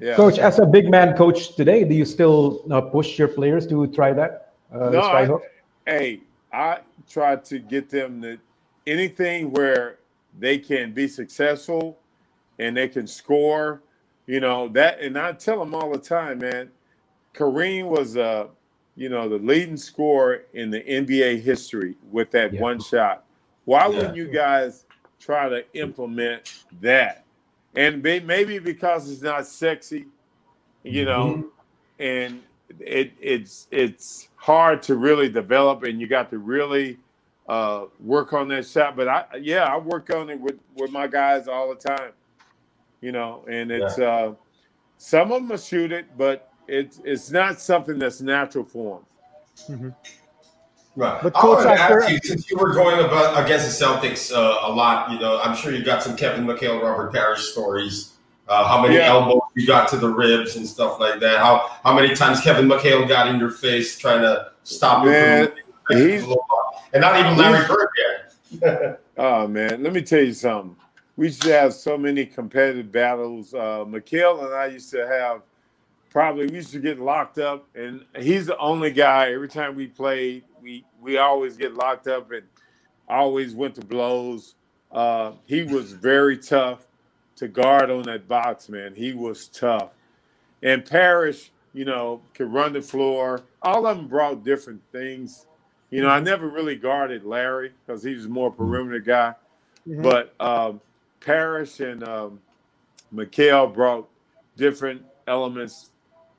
Yeah. 0.00 0.14
Coach, 0.16 0.38
as 0.38 0.58
a 0.58 0.66
big 0.66 0.90
man 0.90 1.16
coach 1.16 1.54
today, 1.56 1.84
do 1.84 1.94
you 1.94 2.04
still 2.04 2.64
uh, 2.70 2.80
push 2.80 3.18
your 3.18 3.28
players 3.28 3.66
to 3.68 3.86
try 3.88 4.12
that? 4.12 4.52
Uh, 4.72 4.90
No, 4.90 5.00
sky 5.02 5.24
I- 5.24 5.90
hey, 5.90 6.20
I 6.52 6.78
try 7.08 7.36
to 7.36 7.58
get 7.58 7.90
them 7.90 8.22
to 8.22 8.38
anything 8.86 9.50
where 9.52 9.98
they 10.38 10.58
can 10.58 10.92
be 10.92 11.06
successful 11.08 11.98
and 12.58 12.76
they 12.76 12.88
can 12.88 13.06
score, 13.06 13.82
you 14.26 14.40
know, 14.40 14.68
that 14.68 15.00
and 15.00 15.18
I 15.18 15.32
tell 15.32 15.58
them 15.58 15.74
all 15.74 15.90
the 15.92 15.98
time, 15.98 16.38
man, 16.38 16.70
Kareem 17.34 17.86
was 17.86 18.16
uh, 18.16 18.46
you 18.96 19.08
know, 19.08 19.28
the 19.28 19.38
leading 19.38 19.76
scorer 19.76 20.44
in 20.54 20.70
the 20.70 20.80
NBA 20.80 21.42
history 21.42 21.96
with 22.12 22.30
that 22.30 22.52
Yeah. 22.54 22.60
one 22.60 22.80
shot. 22.80 23.24
Why 23.64 23.82
Yeah. 23.82 23.88
wouldn't 23.88 24.16
you 24.16 24.28
guys 24.28 24.86
try 25.18 25.48
to 25.48 25.64
implement 25.74 26.62
that? 26.80 27.23
And 27.76 28.02
maybe 28.02 28.58
because 28.58 29.10
it's 29.10 29.22
not 29.22 29.46
sexy, 29.46 30.06
you 30.82 31.04
know, 31.04 31.46
and 31.98 32.42
it 32.80 33.12
it's 33.20 33.66
it's 33.70 34.28
hard 34.36 34.82
to 34.82 34.96
really 34.96 35.28
develop 35.28 35.82
and 35.82 36.00
you 36.00 36.06
got 36.06 36.30
to 36.30 36.38
really 36.38 36.98
uh 37.48 37.86
work 38.00 38.32
on 38.32 38.48
that 38.48 38.66
shot. 38.66 38.96
But 38.96 39.08
i 39.08 39.24
yeah 39.40 39.64
i 39.64 39.76
work 39.76 40.14
on 40.14 40.30
it 40.30 40.40
with 40.40 40.58
with 40.76 40.90
my 40.90 41.06
guys 41.06 41.48
all 41.48 41.68
the 41.68 41.76
time 41.76 42.12
you 43.04 43.12
know 43.12 43.44
and 43.48 43.70
it's 43.70 43.98
uh 43.98 44.32
some 44.96 45.30
of 45.30 45.42
them 45.42 45.48
will 45.50 45.58
shoot 45.58 45.92
it 45.92 46.06
but 46.16 46.50
it's 46.66 47.00
it's 47.04 47.30
not 47.30 47.60
something 47.60 47.98
that's 47.98 48.22
natural 48.22 48.64
for 48.64 49.00
them 49.68 49.94
Right. 50.96 51.20
But 51.22 51.36
I 51.36 51.40
Coach, 51.40 51.64
wanted 51.64 51.76
to 51.76 51.82
ask 51.82 52.10
you, 52.10 52.18
since 52.22 52.48
you 52.50 52.56
were 52.56 52.72
going 52.72 53.04
about 53.04 53.44
against 53.44 53.78
the 53.78 53.84
Celtics 53.84 54.32
uh, 54.32 54.68
a 54.68 54.72
lot, 54.72 55.10
you 55.10 55.18
know, 55.18 55.40
I'm 55.40 55.56
sure 55.56 55.72
you 55.72 55.84
got 55.84 56.02
some 56.02 56.16
Kevin 56.16 56.44
McHale, 56.46 56.80
Robert 56.80 57.12
Parish 57.12 57.42
stories. 57.42 58.10
Uh, 58.46 58.66
how 58.68 58.80
many 58.80 58.96
Yeah. 58.96 59.08
elbows 59.08 59.40
you 59.54 59.66
got 59.66 59.88
to 59.88 59.96
the 59.96 60.08
ribs 60.08 60.56
and 60.56 60.66
stuff 60.66 61.00
like 61.00 61.18
that? 61.20 61.38
How 61.38 61.70
how 61.82 61.94
many 61.94 62.14
times 62.14 62.40
Kevin 62.42 62.68
McHale 62.68 63.08
got 63.08 63.26
in 63.26 63.40
your 63.40 63.50
face 63.50 63.98
trying 63.98 64.20
to 64.20 64.52
stop 64.64 65.04
Man, 65.04 65.50
you 65.90 66.20
from 66.20 66.36
and 66.92 67.00
not 67.00 67.18
even 67.18 67.36
Larry 67.36 67.66
Bird 67.66 67.88
yet. 68.60 69.00
Oh 69.16 69.46
man, 69.46 69.82
let 69.82 69.92
me 69.92 70.02
tell 70.02 70.20
you 70.22 70.32
something. 70.32 70.76
We 71.16 71.26
used 71.26 71.42
to 71.42 71.52
have 71.52 71.72
so 71.72 71.96
many 71.96 72.26
competitive 72.26 72.90
battles. 72.90 73.54
Uh, 73.54 73.84
McHale 73.86 74.44
and 74.44 74.52
I 74.52 74.66
used 74.66 74.90
to 74.90 75.06
have 75.06 75.42
probably 76.10 76.46
we 76.48 76.56
used 76.56 76.72
to 76.72 76.80
get 76.80 76.98
locked 76.98 77.38
up, 77.38 77.66
and 77.76 78.04
he's 78.18 78.46
the 78.46 78.58
only 78.58 78.90
guy. 78.90 79.32
Every 79.32 79.48
time 79.48 79.76
we 79.76 79.86
played, 79.86 80.42
we 80.64 80.84
we 81.00 81.18
always 81.18 81.56
get 81.56 81.74
locked 81.74 82.08
up 82.08 82.32
and 82.32 82.42
always 83.08 83.54
went 83.54 83.74
to 83.76 83.84
blows. 83.84 84.54
Uh, 84.90 85.32
he 85.44 85.62
was 85.62 85.92
very 85.92 86.38
tough 86.38 86.86
to 87.36 87.46
guard 87.48 87.90
on 87.90 88.02
that 88.04 88.26
box, 88.26 88.68
man. 88.68 88.94
He 88.94 89.12
was 89.12 89.48
tough. 89.48 89.90
And 90.62 90.84
Parish, 90.84 91.50
you 91.74 91.84
know, 91.84 92.22
could 92.32 92.50
run 92.52 92.72
the 92.72 92.80
floor. 92.80 93.42
All 93.62 93.86
of 93.86 93.98
them 93.98 94.08
brought 94.08 94.42
different 94.42 94.80
things. 94.90 95.46
You 95.90 96.02
know, 96.02 96.08
I 96.08 96.20
never 96.20 96.48
really 96.48 96.76
guarded 96.76 97.24
Larry 97.24 97.72
because 97.84 98.02
he 98.02 98.14
was 98.14 98.26
more 98.26 98.50
perimeter 98.50 99.00
guy. 99.00 99.34
Mhm. 99.86 100.02
But 100.02 100.34
um, 100.40 100.80
Parish 101.20 101.80
and 101.80 102.08
um, 102.08 102.40
McHale 103.12 103.72
brought 103.72 104.08
different 104.56 105.04
elements 105.26 105.90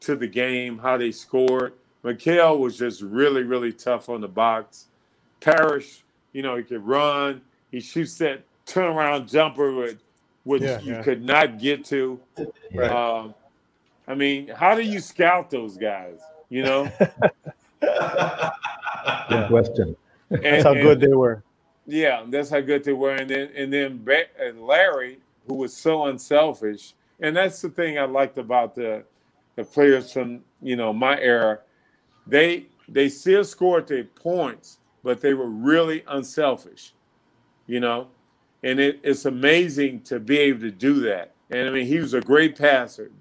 to 0.01 0.15
the 0.15 0.27
game, 0.27 0.79
how 0.79 0.97
they 0.97 1.11
scored. 1.11 1.73
McHale 2.05 2.59
was 2.59 2.77
just 2.77 3.01
really, 3.01 3.41
really 3.43 3.73
tough 3.73 4.07
on 4.09 4.21
the 4.21 4.27
box. 4.27 4.85
Parish, 5.41 6.03
you 6.33 6.43
know, 6.43 6.55
he 6.55 6.63
could 6.63 6.85
run. 6.85 7.41
He 7.71 7.79
shoots 7.81 8.17
that 8.19 8.43
turnaround 8.67 9.29
jumper 9.29 9.73
with, 9.73 9.97
which 10.43 10.61
Yeah, 10.61 10.79
you 10.81 10.93
yeah. 10.93 11.01
could 11.01 11.23
not 11.25 11.59
get 11.59 11.83
to. 11.85 12.19
Right. 12.73 12.91
Um, 12.91 13.33
I 14.07 14.13
mean, 14.13 14.49
how 14.49 14.75
do 14.75 14.83
you 14.83 14.99
scout 14.99 15.49
those 15.49 15.77
guys? 15.77 16.19
You 16.49 16.61
know, 16.63 16.91
Good 17.81 19.47
question. 19.47 19.95
And- 20.29 20.43
That's 20.43 20.63
how 20.63 20.73
and- 20.73 20.81
good 20.81 20.99
they 20.99 21.13
were. 21.13 21.43
Yeah, 21.87 22.23
that's 22.27 22.49
how 22.49 22.61
good 22.61 22.83
they 22.83 22.93
were. 22.93 23.11
And 23.11 23.29
then 23.29 23.51
and 23.55 23.71
then 23.71 24.03
Ba- 24.03 24.25
and 24.39 24.65
Larry, 24.65 25.19
who 25.47 25.53
was 25.53 25.71
so 25.75 26.05
unselfish, 26.05 26.93
and 27.19 27.35
that's 27.35 27.61
the 27.61 27.69
thing 27.69 27.99
I 27.99 28.05
liked 28.05 28.39
about 28.39 28.73
the 28.73 29.03
the 29.55 29.63
players 29.63 30.11
from 30.11 30.41
you 30.63 30.75
know 30.75 30.91
my 30.93 31.19
era. 31.19 31.59
They 32.27 32.67
they 32.87 33.09
still 33.09 33.43
scored 33.43 33.87
their 33.87 34.03
points, 34.05 34.79
but 35.03 35.21
they 35.21 35.33
were 35.33 35.47
really 35.49 36.03
unselfish. 36.07 36.93
You 37.67 37.79
know, 37.79 38.07
and 38.63 38.79
it, 38.79 38.99
it's 39.03 39.25
amazing 39.25 40.01
to 40.03 40.19
be 40.19 40.37
able 40.39 40.61
to 40.61 40.71
do 40.71 40.99
that. 41.01 41.33
And 41.49 41.67
I 41.67 41.71
mean, 41.71 41.87
he 41.87 41.99
was 41.99 42.13
a 42.13 42.21
great 42.21 42.57
passer, 42.57 43.11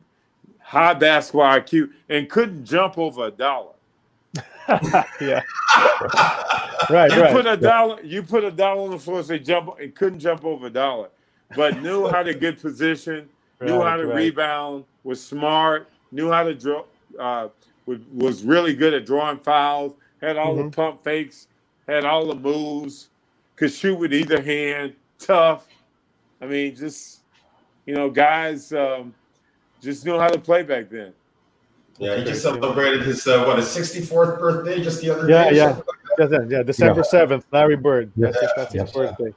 high 0.60 0.94
basketball 0.94 1.44
IQ, 1.60 1.90
and 2.08 2.28
couldn't 2.28 2.64
jump 2.64 2.98
over 2.98 3.26
a 3.26 3.30
dollar. 3.30 3.72
yeah. 5.20 5.42
right, 6.90 7.12
You 7.12 7.22
right. 7.22 7.32
put 7.32 7.46
a 7.46 7.56
dollar. 7.56 8.00
You 8.02 8.22
put 8.22 8.44
a 8.44 8.50
dollar 8.50 8.82
on 8.84 8.90
the 8.90 8.98
floor. 8.98 9.22
Say 9.22 9.38
jump. 9.38 9.70
It 9.80 9.94
couldn't 9.94 10.20
jump 10.20 10.44
over 10.44 10.66
a 10.66 10.70
dollar, 10.70 11.08
but 11.56 11.82
knew 11.82 12.08
how 12.08 12.22
to 12.22 12.34
get 12.34 12.60
position. 12.60 13.28
knew 13.60 13.78
Right, 13.78 13.90
how 13.90 13.96
to 13.96 14.06
right. 14.06 14.16
rebound. 14.16 14.84
Was 15.04 15.22
smart. 15.24 15.88
Knew 16.12 16.30
how 16.30 16.44
to 16.44 16.54
draw. 16.54 16.84
Uh, 17.18 17.48
was, 17.86 17.98
was 18.12 18.42
really 18.44 18.74
good 18.74 18.94
at 18.94 19.06
drawing 19.06 19.38
fouls. 19.38 19.94
Had 20.20 20.36
all 20.36 20.54
Mhm. 20.56 20.70
the 20.70 20.76
pump 20.76 21.02
fakes. 21.04 21.48
Had 21.86 22.04
all 22.04 22.26
the 22.26 22.34
moves. 22.34 23.08
Could 23.56 23.72
shoot 23.72 23.96
with 23.98 24.12
either 24.12 24.40
hand. 24.40 24.94
Tough. 25.18 25.68
I 26.40 26.46
mean, 26.46 26.74
just 26.74 27.20
you 27.86 27.94
know, 27.94 28.08
guys 28.10 28.72
um, 28.72 29.14
just 29.82 30.04
knew 30.06 30.18
how 30.18 30.28
to 30.28 30.38
play 30.38 30.62
back 30.62 30.88
then. 30.88 31.12
Yeah, 31.98 32.16
he 32.16 32.24
just 32.24 32.42
celebrated 32.42 33.02
his 33.02 33.26
uh, 33.26 33.44
what 33.44 33.58
his 33.58 33.66
64th 33.66 34.38
birthday 34.40 34.82
just 34.82 35.00
the 35.00 35.10
other 35.10 35.28
Yeah, 35.28 35.44
day. 35.44 35.50
or 35.50 35.52
yeah. 35.54 35.66
like 36.18 36.30
that? 36.30 36.50
Yeah, 36.50 36.56
yeah, 36.58 36.62
December 36.62 37.04
seventh, 37.04 37.44
Larry 37.52 37.76
Bird. 37.76 38.10
Yes, 38.16 38.32
That's, 38.32 38.42
his- 38.42 38.52
that's 38.56 38.72
his 38.72 38.80
yes. 38.82 38.92
birthday. 38.92 39.34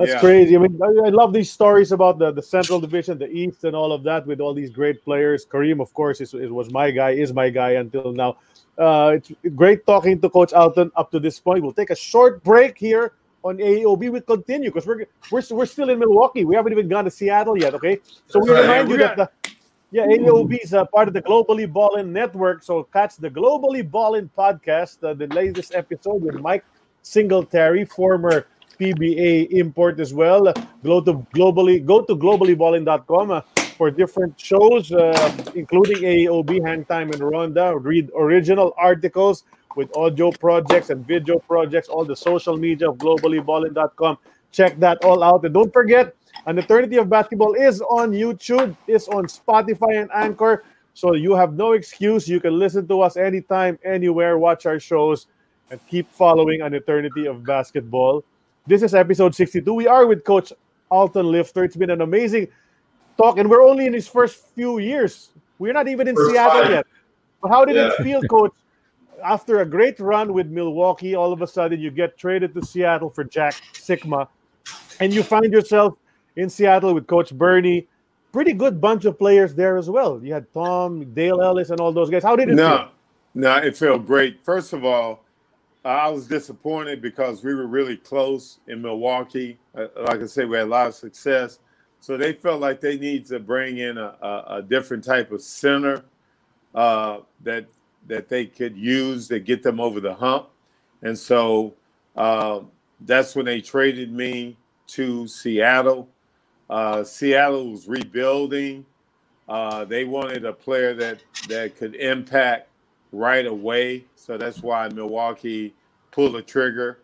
That's 0.00 0.12
Yeah. 0.12 0.20
crazy. 0.20 0.56
I 0.56 0.58
mean, 0.60 0.80
I, 0.82 1.08
I 1.08 1.10
love 1.10 1.34
these 1.34 1.50
stories 1.52 1.92
about 1.92 2.18
the, 2.18 2.32
the 2.32 2.40
Central 2.42 2.80
Division, 2.80 3.18
the 3.18 3.28
East, 3.30 3.64
and 3.64 3.76
all 3.76 3.92
of 3.92 4.02
that 4.04 4.26
with 4.26 4.40
all 4.40 4.54
these 4.54 4.70
great 4.70 5.04
players. 5.04 5.44
Kareem, 5.44 5.78
of 5.78 5.92
course, 5.92 6.22
is, 6.22 6.32
is 6.32 6.50
was 6.50 6.70
my 6.72 6.90
guy, 6.90 7.10
is 7.10 7.34
my 7.34 7.50
guy 7.50 7.72
until 7.72 8.10
now. 8.12 8.38
Uh, 8.78 9.12
it's 9.16 9.30
great 9.54 9.84
talking 9.84 10.18
to 10.22 10.30
Coach 10.30 10.54
Alton 10.54 10.90
up 10.96 11.10
to 11.10 11.20
this 11.20 11.38
point. 11.38 11.62
We'll 11.62 11.74
take 11.74 11.90
a 11.90 11.96
short 11.96 12.42
break 12.42 12.78
here 12.78 13.12
on 13.44 13.58
AOB. 13.58 14.10
We 14.10 14.20
continue 14.22 14.70
because 14.70 14.86
we're, 14.86 15.04
we're 15.30 15.42
we're 15.50 15.66
still 15.66 15.90
in 15.90 15.98
Milwaukee. 15.98 16.46
We 16.46 16.54
haven't 16.54 16.72
even 16.72 16.88
gone 16.88 17.04
to 17.04 17.10
Seattle 17.10 17.58
yet. 17.58 17.74
Okay, 17.74 17.98
so 18.26 18.40
we 18.40 18.48
right. 18.50 18.62
remind 18.62 18.88
We 18.88 18.94
you 18.94 19.00
that 19.00 19.16
the 19.18 19.30
yeah, 19.90 20.06
AOB 20.06 20.64
is 20.64 20.72
a 20.72 20.86
part 20.86 21.08
of 21.08 21.14
the 21.14 21.20
Globally 21.20 21.70
Ballin 21.70 22.10
Network. 22.10 22.62
So 22.62 22.84
catch 22.84 23.16
the 23.16 23.28
Globally 23.28 23.82
Ballin 23.88 24.30
podcast, 24.38 25.04
uh, 25.04 25.12
the 25.12 25.26
latest 25.26 25.74
episode 25.74 26.22
with 26.22 26.36
Mike 26.40 26.64
Singletary, 27.02 27.84
former 27.84 28.46
PBA 28.80 29.50
import 29.50 30.00
as 30.00 30.14
well. 30.14 30.52
Go 30.82 31.00
to 31.00 31.12
globally 31.34 31.84
go 31.84 32.00
to 32.02 32.16
globallyballin.com 32.16 33.30
uh, 33.30 33.40
for 33.76 33.90
different 33.90 34.40
shows, 34.40 34.90
uh, 34.92 35.12
including 35.54 35.98
AOB 35.98 36.66
Hang 36.66 36.84
Time 36.86 37.10
and 37.10 37.20
Ronda. 37.20 37.76
Read 37.76 38.10
original 38.16 38.72
articles 38.78 39.44
with 39.76 39.94
audio 39.96 40.30
projects 40.32 40.90
and 40.90 41.06
video 41.06 41.38
projects. 41.38 41.88
All 41.88 42.04
the 42.04 42.16
social 42.16 42.56
media 42.56 42.88
of 42.90 42.96
globallyballin.com. 42.96 44.18
Check 44.50 44.80
that 44.80 45.04
all 45.04 45.22
out, 45.22 45.44
and 45.44 45.54
don't 45.54 45.72
forget 45.72 46.16
an 46.46 46.58
eternity 46.58 46.96
of 46.96 47.08
basketball 47.08 47.54
is 47.54 47.80
on 47.82 48.12
YouTube, 48.12 48.74
is 48.86 49.06
on 49.08 49.26
Spotify 49.26 50.00
and 50.00 50.10
Anchor. 50.12 50.64
So 50.94 51.14
you 51.14 51.34
have 51.36 51.54
no 51.54 51.72
excuse. 51.72 52.28
You 52.28 52.40
can 52.40 52.58
listen 52.58 52.88
to 52.88 53.00
us 53.02 53.16
anytime, 53.16 53.78
anywhere, 53.84 54.38
watch 54.38 54.66
our 54.66 54.80
shows, 54.80 55.26
and 55.70 55.78
keep 55.86 56.10
following 56.10 56.62
an 56.62 56.74
eternity 56.74 57.26
of 57.26 57.44
basketball. 57.44 58.24
This 58.66 58.82
is 58.82 58.94
episode 58.94 59.34
62. 59.34 59.72
We 59.72 59.86
are 59.86 60.06
with 60.06 60.24
Coach 60.24 60.52
Alton 60.90 61.26
Lister. 61.30 61.64
It's 61.64 61.76
been 61.76 61.90
an 61.90 62.00
amazing 62.02 62.48
talk, 63.16 63.38
and 63.38 63.48
we're 63.48 63.62
only 63.62 63.86
in 63.86 63.92
his 63.92 64.06
first 64.06 64.44
few 64.54 64.78
years. 64.78 65.30
We're 65.58 65.72
not 65.72 65.88
even 65.88 66.08
in 66.08 66.14
First 66.16 66.30
Seattle 66.32 66.62
five. 66.62 66.70
yet. 66.70 66.86
But 67.42 67.48
how 67.48 67.64
did 67.64 67.76
it 67.76 67.94
feel, 68.02 68.22
Coach? 68.22 68.52
After 69.24 69.60
a 69.60 69.66
great 69.66 69.98
run 70.00 70.32
with 70.32 70.46
Milwaukee, 70.46 71.14
all 71.14 71.32
of 71.32 71.42
a 71.42 71.46
sudden 71.46 71.78
you 71.80 71.90
get 71.90 72.16
traded 72.16 72.54
to 72.54 72.64
Seattle 72.64 73.10
for 73.10 73.24
Jack 73.24 73.54
Sikma, 73.74 74.28
and 74.98 75.12
you 75.12 75.22
find 75.22 75.52
yourself 75.52 75.94
in 76.36 76.48
Seattle 76.48 76.94
with 76.94 77.06
Coach 77.06 77.36
Bernie. 77.36 77.86
Pretty 78.32 78.52
good 78.52 78.80
bunch 78.80 79.04
of 79.06 79.18
players 79.18 79.54
there 79.54 79.76
as 79.76 79.90
well. 79.90 80.20
You 80.22 80.32
had 80.32 80.50
Tom, 80.54 81.12
Dale 81.12 81.42
Ellis, 81.42 81.70
and 81.70 81.80
all 81.80 81.92
those 81.92 82.08
guys. 82.08 82.22
How 82.22 82.36
did 82.36 82.48
it 82.48 82.54
No, 82.54 82.68
feel? 82.78 82.88
no, 83.34 83.56
it 83.56 83.76
felt 83.76 84.06
great. 84.06 84.38
First 84.44 84.72
of 84.72 84.84
all, 84.84 85.24
I 85.84 86.08
was 86.10 86.26
disappointed 86.26 87.00
because 87.00 87.42
we 87.42 87.54
were 87.54 87.66
really 87.66 87.96
close 87.96 88.60
in 88.68 88.82
Milwaukee. 88.82 89.58
Uh, 89.74 89.86
Like 90.02 90.22
I 90.22 90.26
said, 90.26 90.48
we 90.48 90.58
had 90.58 90.66
a 90.66 90.70
lot 90.70 90.88
of 90.88 90.94
success. 90.94 91.58
So 92.00 92.16
they 92.16 92.32
felt 92.34 92.60
like 92.60 92.80
they 92.80 92.98
need 92.98 93.26
to 93.26 93.38
bring 93.40 93.78
in 93.78 93.98
a, 93.98 94.16
a, 94.22 94.44
a 94.58 94.62
different 94.62 95.04
type 95.04 95.32
of 95.32 95.42
center 95.42 96.04
uh, 96.74 97.20
that 97.42 97.66
that 98.08 98.28
they 98.28 98.46
could 98.46 98.76
use 98.76 99.28
to 99.28 99.38
get 99.38 99.62
them 99.62 99.78
over 99.80 100.00
the 100.00 100.14
hump. 100.14 100.48
And 101.02 101.18
so 101.18 101.74
uh, 102.16 102.60
that's 103.02 103.36
when 103.36 103.44
they 103.44 103.60
traded 103.60 104.10
me 104.12 104.56
to 104.88 105.28
Seattle. 105.28 106.08
Uh, 106.70 107.04
Seattle 107.04 107.70
was 107.70 107.88
rebuilding. 107.88 108.86
Uh, 109.48 109.84
they 109.84 110.04
wanted 110.04 110.46
a 110.46 110.52
player 110.52 110.94
that 110.94 111.22
that 111.48 111.76
could 111.76 111.94
impact 111.96 112.69
right 113.12 113.46
away. 113.46 114.04
So 114.16 114.36
that's 114.36 114.62
why 114.62 114.88
Milwaukee 114.88 115.74
pulled 116.10 116.34
the 116.34 116.42
trigger. 116.42 117.00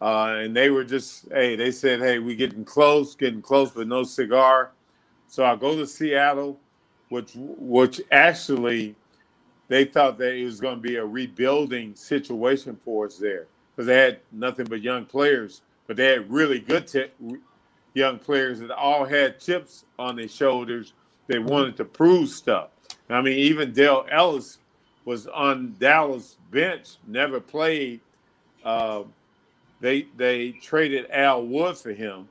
Uh, 0.00 0.36
and 0.40 0.54
they 0.54 0.70
were 0.70 0.84
just, 0.84 1.26
hey, 1.30 1.56
they 1.56 1.70
said, 1.70 2.00
hey, 2.00 2.18
we're 2.18 2.36
getting 2.36 2.64
close, 2.64 3.14
getting 3.14 3.40
close, 3.40 3.70
but 3.70 3.86
no 3.86 4.02
cigar. 4.02 4.72
So 5.28 5.44
I 5.44 5.56
go 5.56 5.76
to 5.76 5.86
Seattle, 5.86 6.58
which 7.08 7.32
which 7.34 8.00
actually 8.10 8.94
they 9.68 9.84
thought 9.84 10.18
that 10.18 10.34
it 10.34 10.44
was 10.44 10.60
going 10.60 10.76
to 10.76 10.80
be 10.80 10.96
a 10.96 11.04
rebuilding 11.04 11.94
situation 11.94 12.76
for 12.84 13.06
us 13.06 13.16
there 13.16 13.46
because 13.74 13.86
they 13.86 13.96
had 13.96 14.20
nothing 14.32 14.66
but 14.66 14.82
young 14.82 15.04
players, 15.06 15.62
but 15.86 15.96
they 15.96 16.06
had 16.06 16.30
really 16.30 16.60
good 16.60 16.90
young 17.94 18.18
players 18.18 18.60
that 18.60 18.70
all 18.70 19.04
had 19.04 19.40
chips 19.40 19.84
on 19.98 20.16
their 20.16 20.28
shoulders. 20.28 20.92
They 21.26 21.38
wanted 21.38 21.76
to 21.78 21.84
prove 21.84 22.28
stuff. 22.28 22.68
I 23.08 23.20
mean, 23.20 23.38
even 23.38 23.72
Dale 23.72 24.06
Ellis 24.10 24.58
was 25.04 25.26
on 25.26 25.74
Dallas 25.78 26.36
bench, 26.50 26.96
never 27.06 27.40
played. 27.40 28.00
Uh, 28.64 29.02
they 29.80 30.06
they 30.16 30.52
traded 30.52 31.10
Al 31.10 31.46
Wood 31.46 31.76
for 31.76 31.92
him, 31.92 32.28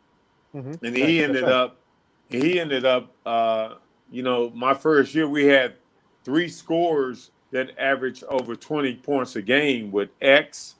Mhm. 0.56 0.82
and 0.84 0.96
he 0.96 1.24
ended 1.24 1.44
up 1.44 1.78
he 2.30 2.60
ended 2.60 2.86
up 2.86 3.12
uh, 3.26 3.76
you 4.12 4.24
know 4.24 4.50
my 4.52 4.74
first 4.74 5.14
year 5.14 5.28
we 5.28 5.46
had 5.46 5.74
three 6.24 6.48
scores 6.50 7.32
that 7.52 7.78
averaged 7.78 8.24
over 8.30 8.56
20 8.56 8.96
points 8.96 9.36
a 9.36 9.42
game 9.42 9.92
with 9.92 10.10
X, 10.22 10.76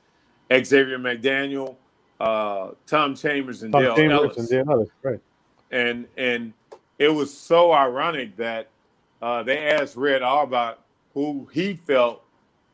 Xavier 0.52 0.98
McDaniel, 0.98 1.76
uh, 2.18 2.70
Tom 2.86 3.14
Chambers, 3.14 3.62
and 3.62 3.72
Tom 3.72 3.82
Dale 3.82 3.94
Chambers 3.96 4.18
Ellis 4.18 4.36
and 4.38 4.48
Dale 4.48 4.64
Ellis, 4.70 4.88
right? 5.02 5.20
and 5.70 6.06
and 6.16 6.52
it 6.98 7.08
was 7.08 7.32
so 7.32 7.72
ironic 7.72 8.36
that 8.36 8.68
uh, 9.22 9.42
they 9.44 9.58
asked 9.68 9.94
Red 9.96 10.22
Auerbach 10.22 10.78
who 11.14 11.48
he 11.52 11.74
felt 11.74 12.22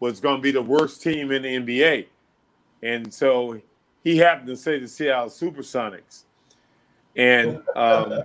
was 0.01 0.19
going 0.19 0.37
to 0.37 0.43
be 0.43 0.51
the 0.51 0.63
worst 0.63 1.03
team 1.03 1.31
in 1.31 1.43
the 1.43 1.57
NBA, 1.57 2.07
and 2.83 3.13
so 3.13 3.61
he 4.03 4.17
happened 4.17 4.49
to 4.49 4.57
say 4.57 4.79
the 4.79 4.89
Seattle 4.89 5.29
SuperSonics, 5.29 6.25
and 7.17 7.63
um, 7.77 8.23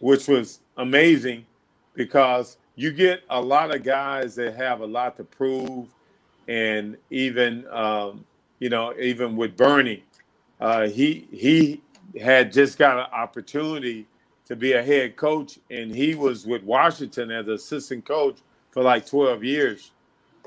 which 0.00 0.26
was 0.26 0.60
amazing 0.78 1.44
because 1.94 2.56
you 2.76 2.90
get 2.92 3.22
a 3.28 3.40
lot 3.40 3.74
of 3.74 3.82
guys 3.82 4.34
that 4.36 4.56
have 4.56 4.80
a 4.80 4.86
lot 4.86 5.16
to 5.16 5.24
prove, 5.24 5.88
and 6.48 6.96
even 7.10 7.66
um, 7.70 8.24
you 8.58 8.70
know 8.70 8.94
even 8.98 9.36
with 9.36 9.56
Bernie, 9.56 10.02
uh, 10.60 10.88
he 10.88 11.28
he 11.30 11.82
had 12.18 12.52
just 12.52 12.78
got 12.78 12.98
an 12.98 13.06
opportunity 13.12 14.06
to 14.46 14.56
be 14.56 14.72
a 14.72 14.82
head 14.82 15.16
coach, 15.16 15.58
and 15.70 15.94
he 15.94 16.14
was 16.14 16.46
with 16.46 16.62
Washington 16.62 17.30
as 17.30 17.46
an 17.46 17.52
assistant 17.52 18.04
coach 18.04 18.38
for 18.70 18.82
like 18.82 19.06
12 19.06 19.44
years. 19.44 19.90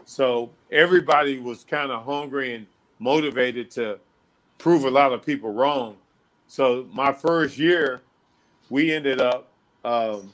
So 0.06 0.50
everybody 0.72 1.40
was 1.40 1.64
kind 1.64 1.92
of 1.92 2.04
hungry 2.06 2.56
and 2.56 2.66
motivated 3.00 3.72
to 3.72 4.00
prove 4.58 4.86
a 4.86 4.90
lot 4.92 5.14
of 5.14 5.26
people 5.26 5.52
wrong. 5.54 5.98
So 6.48 6.88
my 6.92 7.12
first 7.14 7.58
year, 7.58 8.02
we 8.70 8.94
ended 8.94 9.22
up 9.22 9.48
um, 9.86 10.32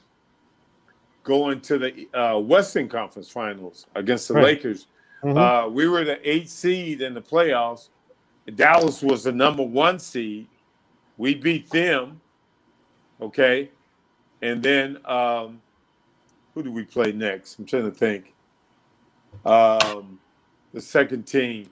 going 1.24 1.60
to 1.62 1.78
the 1.78 2.08
uh, 2.14 2.38
Western 2.38 2.88
Conference 2.88 3.28
Finals 3.30 3.86
against 3.94 4.28
the 4.28 4.34
Right. 4.34 4.44
Lakers. 4.44 4.86
Mhm. 5.22 5.36
Uh, 5.36 5.68
we 5.68 5.86
were 5.88 6.04
the 6.04 6.18
eighth 6.28 6.48
seed 6.48 7.02
in 7.02 7.14
the 7.14 7.20
playoffs. 7.20 7.88
Dallas 8.54 9.02
was 9.02 9.24
the 9.24 9.32
number 9.32 9.62
one 9.62 9.98
seed. 9.98 10.46
We 11.18 11.34
beat 11.34 11.68
them. 11.70 12.20
Okay. 13.20 13.70
And 14.42 14.62
then 14.62 14.98
um, 15.04 15.60
who 16.54 16.62
do 16.62 16.72
we 16.72 16.84
play 16.84 17.12
next? 17.12 17.58
I'm 17.58 17.66
trying 17.66 17.84
to 17.84 17.90
think. 17.90 18.34
Um, 19.44 20.18
the 20.72 20.80
second 20.80 21.24
team. 21.24 21.70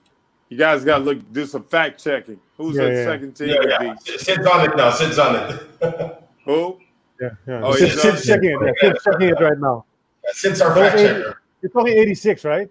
You 0.49 0.57
guys 0.57 0.85
got 0.85 0.99
to 0.99 1.05
look, 1.05 1.33
do 1.33 1.45
some 1.45 1.65
fact 1.65 2.03
checking. 2.03 2.41
Who's 2.57 2.77
Yeah, 2.77 2.85
the 2.85 2.93
yeah. 2.95 3.05
second 3.05 3.33
team? 3.35 3.49
Yeah, 3.49 3.83
yeah. 3.83 3.95
Sid's 4.17 4.47
on 4.47 4.71
it 4.71 4.77
now. 4.77 4.91
Sid's 4.91 5.19
on 5.19 5.37
it. 5.37 6.23
Who? 6.47 6.79
Yeah, 7.21 7.31
yeah. 7.47 7.61
Oh, 7.63 7.75
Sid- 7.75 7.99
Sid's 7.99 8.27
checking 8.27 8.51
it. 8.51 8.59
Yeah, 8.63 8.73
Sid's 8.81 9.05
checking 9.05 9.29
it 9.29 9.41
right 9.41 9.59
now. 9.59 9.85
Sid's 10.33 10.61
our 10.63 10.75
Those 10.75 10.89
fact 10.91 10.99
checker. 10.99 11.41
You're 11.61 11.71
talking 11.71 11.93
86, 11.99 12.45
right? 12.45 12.71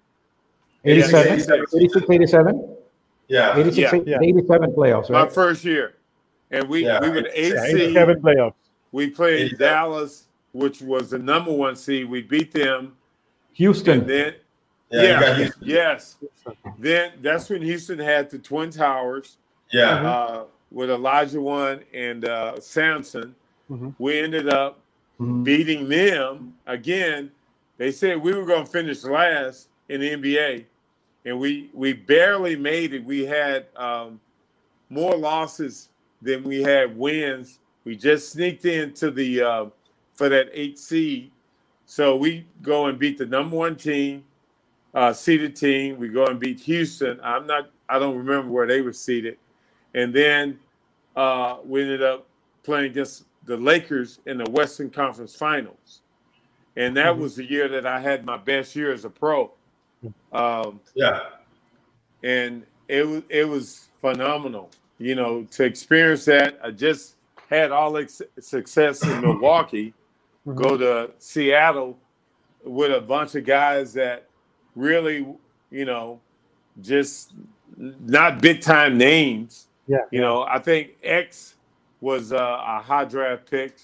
87, 0.86 1.34
86. 1.34 1.76
86, 1.76 2.10
87, 2.10 2.76
Yeah. 3.28 3.58
86, 3.58 3.94
Yeah. 4.08 4.20
Yeah. 4.22 4.28
87 4.28 4.72
playoffs, 4.72 5.10
My 5.10 5.28
first 5.28 5.64
year. 5.66 5.96
And 6.50 6.68
we, 6.70 6.86
Yeah. 6.86 7.02
we 7.02 7.10
were 7.10 7.22
the 7.24 7.40
eighth 7.40 7.56
Yeah, 7.56 7.66
seed. 7.66 7.76
87 7.76 8.22
playoffs. 8.22 8.54
We 8.94 9.10
played 9.10 9.42
87. 9.52 9.60
Dallas, 9.60 10.27
which 10.58 10.82
was 10.82 11.12
the 11.12 11.20
number 11.20 11.52
one 11.52 11.76
seed. 11.76 12.10
We 12.10 12.22
beat 12.24 12.52
them. 12.52 12.96
Houston. 13.54 14.00
And 14.02 14.10
then, 14.10 14.36
Yeah. 14.90 15.02
yeah, 15.04 15.20
got 15.20 15.38
Houston. 15.38 15.68
yes. 15.68 16.16
Then 16.80 17.12
that's 17.22 17.50
when 17.50 17.62
Houston 17.62 18.00
had 18.00 18.30
the 18.32 18.40
Twin 18.40 18.72
Towers 18.72 19.38
Yeah. 19.72 20.10
uh, 20.10 20.44
with 20.72 20.90
Olajuwon 20.90 21.84
and 21.94 22.26
uh, 22.26 22.60
Sampson. 22.60 23.36
Mhm. 23.70 23.94
We 24.00 24.20
ended 24.20 24.50
up 24.50 24.80
Mhm. 25.20 25.44
beating 25.44 25.88
them 25.90 26.56
again. 26.66 27.32
They 27.78 27.92
said 27.92 28.20
we 28.22 28.34
were 28.34 28.46
going 28.46 28.66
to 28.66 28.72
finish 28.72 29.04
last 29.04 29.68
in 29.90 30.02
the 30.02 30.10
NBA, 30.12 30.66
and 31.26 31.40
we 31.40 31.70
we 31.74 31.94
barely 31.94 32.56
made 32.56 32.94
it. 32.94 33.04
We 33.04 33.26
had 33.26 33.66
um, 33.76 34.20
more 34.90 35.16
losses 35.16 35.90
than 36.22 36.44
we 36.44 36.64
had 36.64 36.98
wins. 36.98 37.60
We 37.84 37.96
just 37.96 38.32
sneaked 38.32 38.66
into 38.66 39.12
the 39.12 39.42
uh, 39.42 39.66
for 40.18 40.28
that 40.30 40.50
eight 40.52 40.78
seed, 40.78 41.32
so 41.86 42.16
we 42.18 42.46
go 42.62 42.88
and 42.88 43.00
beat 43.00 43.18
the 43.18 43.26
number 43.26 43.56
one 43.56 43.76
team, 43.78 44.26
uh, 44.94 45.14
seeded 45.14 45.56
team. 45.56 45.98
We 45.98 46.10
go 46.10 46.26
and 46.26 46.40
beat 46.40 46.60
Houston. 46.62 47.20
I'm 47.24 47.48
not. 47.48 47.70
I 47.88 47.98
don't 48.00 48.18
remember 48.18 48.52
where 48.52 48.68
they 48.68 48.82
were 48.82 48.92
seated, 48.92 49.38
and 49.94 50.14
then 50.14 50.60
uh, 51.16 51.58
we 51.66 51.84
ended 51.84 52.04
up 52.04 52.26
playing 52.64 52.92
against 52.92 53.24
the 53.46 53.56
Lakers 53.56 54.20
in 54.26 54.38
the 54.38 54.50
Western 54.52 54.90
Conference 54.90 55.34
Finals, 55.36 56.02
and 56.76 56.98
that 56.98 57.18
was 57.18 57.36
the 57.38 57.46
year 57.50 57.70
that 57.70 57.86
I 57.86 58.00
had 58.02 58.26
my 58.26 58.36
best 58.38 58.76
year 58.76 58.92
as 58.92 59.06
a 59.06 59.10
pro. 59.10 59.52
Um, 60.34 60.80
Yeah. 60.96 61.22
and 62.24 62.66
it 62.88 63.08
was 63.08 63.24
it 63.30 63.48
was 63.48 63.88
phenomenal. 64.02 64.70
You 65.00 65.14
know, 65.16 65.44
to 65.52 65.64
experience 65.64 66.26
that. 66.26 66.60
I 66.64 66.72
just 66.72 67.16
had 67.50 67.72
all 67.72 67.94
the 67.94 68.02
ex- 68.02 68.22
success 68.40 69.04
in 69.04 69.22
Milwaukee. 69.22 69.94
Go 70.56 70.78
to 70.78 71.12
Seattle 71.20 71.98
with 72.64 72.92
a 72.94 73.02
bunch 73.02 73.36
of 73.36 73.46
guys 73.46 73.94
that 73.94 74.28
really, 74.76 75.26
you 75.72 75.86
know, 75.86 76.22
just 76.82 77.34
not 77.78 78.42
big 78.42 78.62
time 78.62 78.98
names. 78.98 79.68
Yeah. 79.88 80.00
You 80.12 80.22
know, 80.22 80.44
I 80.44 80.60
think 80.60 80.92
X 81.04 81.56
was 82.02 82.32
uh, 82.34 82.38
a 82.66 82.82
high 82.82 83.06
draft 83.06 83.50
pick, 83.50 83.78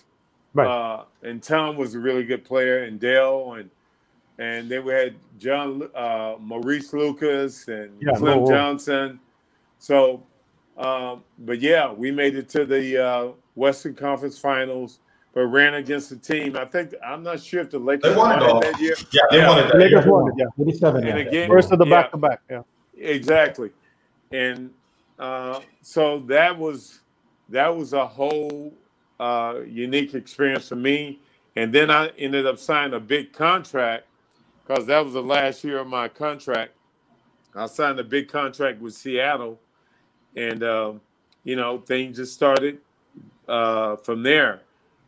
Right. 0.53 0.67
uh, 0.67 1.05
and 1.23 1.41
Tom 1.41 1.77
was 1.77 1.95
a 1.95 1.99
really 1.99 2.23
good 2.23 2.45
player, 2.45 2.83
and 2.83 2.99
Dale, 2.99 3.53
and 3.53 3.69
and 4.39 4.69
then 4.69 4.85
we 4.85 4.93
had 4.93 5.15
John 5.39 5.89
uh, 5.95 6.35
Maurice 6.39 6.93
Lucas 6.93 7.67
and 7.67 7.91
Yeah, 8.01 8.13
Clem 8.15 8.39
Mo- 8.41 8.47
Johnson. 8.49 9.19
So, 9.79 10.23
um, 10.77 11.23
but 11.39 11.59
yeah, 11.59 11.91
we 11.91 12.11
made 12.11 12.35
it 12.35 12.49
to 12.49 12.65
the 12.65 13.03
uh, 13.05 13.27
Western 13.55 13.95
Conference 13.95 14.37
Finals. 14.39 14.99
But 15.33 15.41
ran 15.47 15.75
against 15.75 16.09
the 16.09 16.15
team. 16.15 16.55
I 16.55 16.65
think 16.65 16.93
I'm 17.05 17.23
not 17.23 17.39
sure 17.41 17.61
if 17.61 17.71
the 17.71 17.79
Lakers 17.79 18.11
They 18.13 18.17
won 18.17 18.37
it 18.41 18.43
all. 18.43 18.61
that 18.61 18.79
year. 18.79 18.95
Yeah, 19.11 19.21
they 19.31 19.37
Yeah. 19.37 19.49
won 19.49 19.59
it. 19.59 19.61
The 19.63 19.67
that 19.69 19.77
Lakers 19.79 20.05
year. 20.05 20.13
won 20.13 20.27
it, 20.31 20.33
yeah. 20.37 20.63
87. 20.63 21.07
And 21.07 21.19
yeah. 21.19 21.25
again, 21.25 21.49
First 21.49 21.71
of 21.71 21.79
the 21.79 21.85
back 21.85 22.11
to 22.11 22.17
back, 22.17 22.41
yeah. 22.49 22.61
Exactly, 22.97 23.71
and 24.31 24.69
uh, 25.19 25.59
so 25.81 26.19
that 26.19 26.57
was 26.57 26.99
that 27.49 27.75
was 27.75 27.93
a 27.93 28.05
whole 28.05 28.73
uh, 29.19 29.59
unique 29.67 30.13
experience 30.13 30.67
for 30.69 30.75
me. 30.75 31.19
And 31.55 31.73
then 31.73 31.91
I 31.91 32.07
ended 32.17 32.47
up 32.47 32.57
signing 32.57 32.93
a 32.95 32.99
big 32.99 33.31
contract 33.33 34.05
because 34.65 34.85
that 34.87 35.03
was 35.03 35.13
the 35.13 35.21
last 35.21 35.63
year 35.63 35.79
of 35.79 35.87
my 35.87 36.07
contract. 36.07 36.71
I 37.55 37.67
signed 37.67 37.99
a 37.99 38.03
big 38.03 38.27
contract 38.27 38.79
with 38.81 38.93
Seattle, 38.95 39.59
and 40.35 40.63
uh, 40.63 40.93
you 41.43 41.55
know 41.55 41.79
things 41.79 42.17
just 42.17 42.33
started 42.33 42.77
uh, 43.47 43.97
from 43.97 44.23
there. 44.23 44.61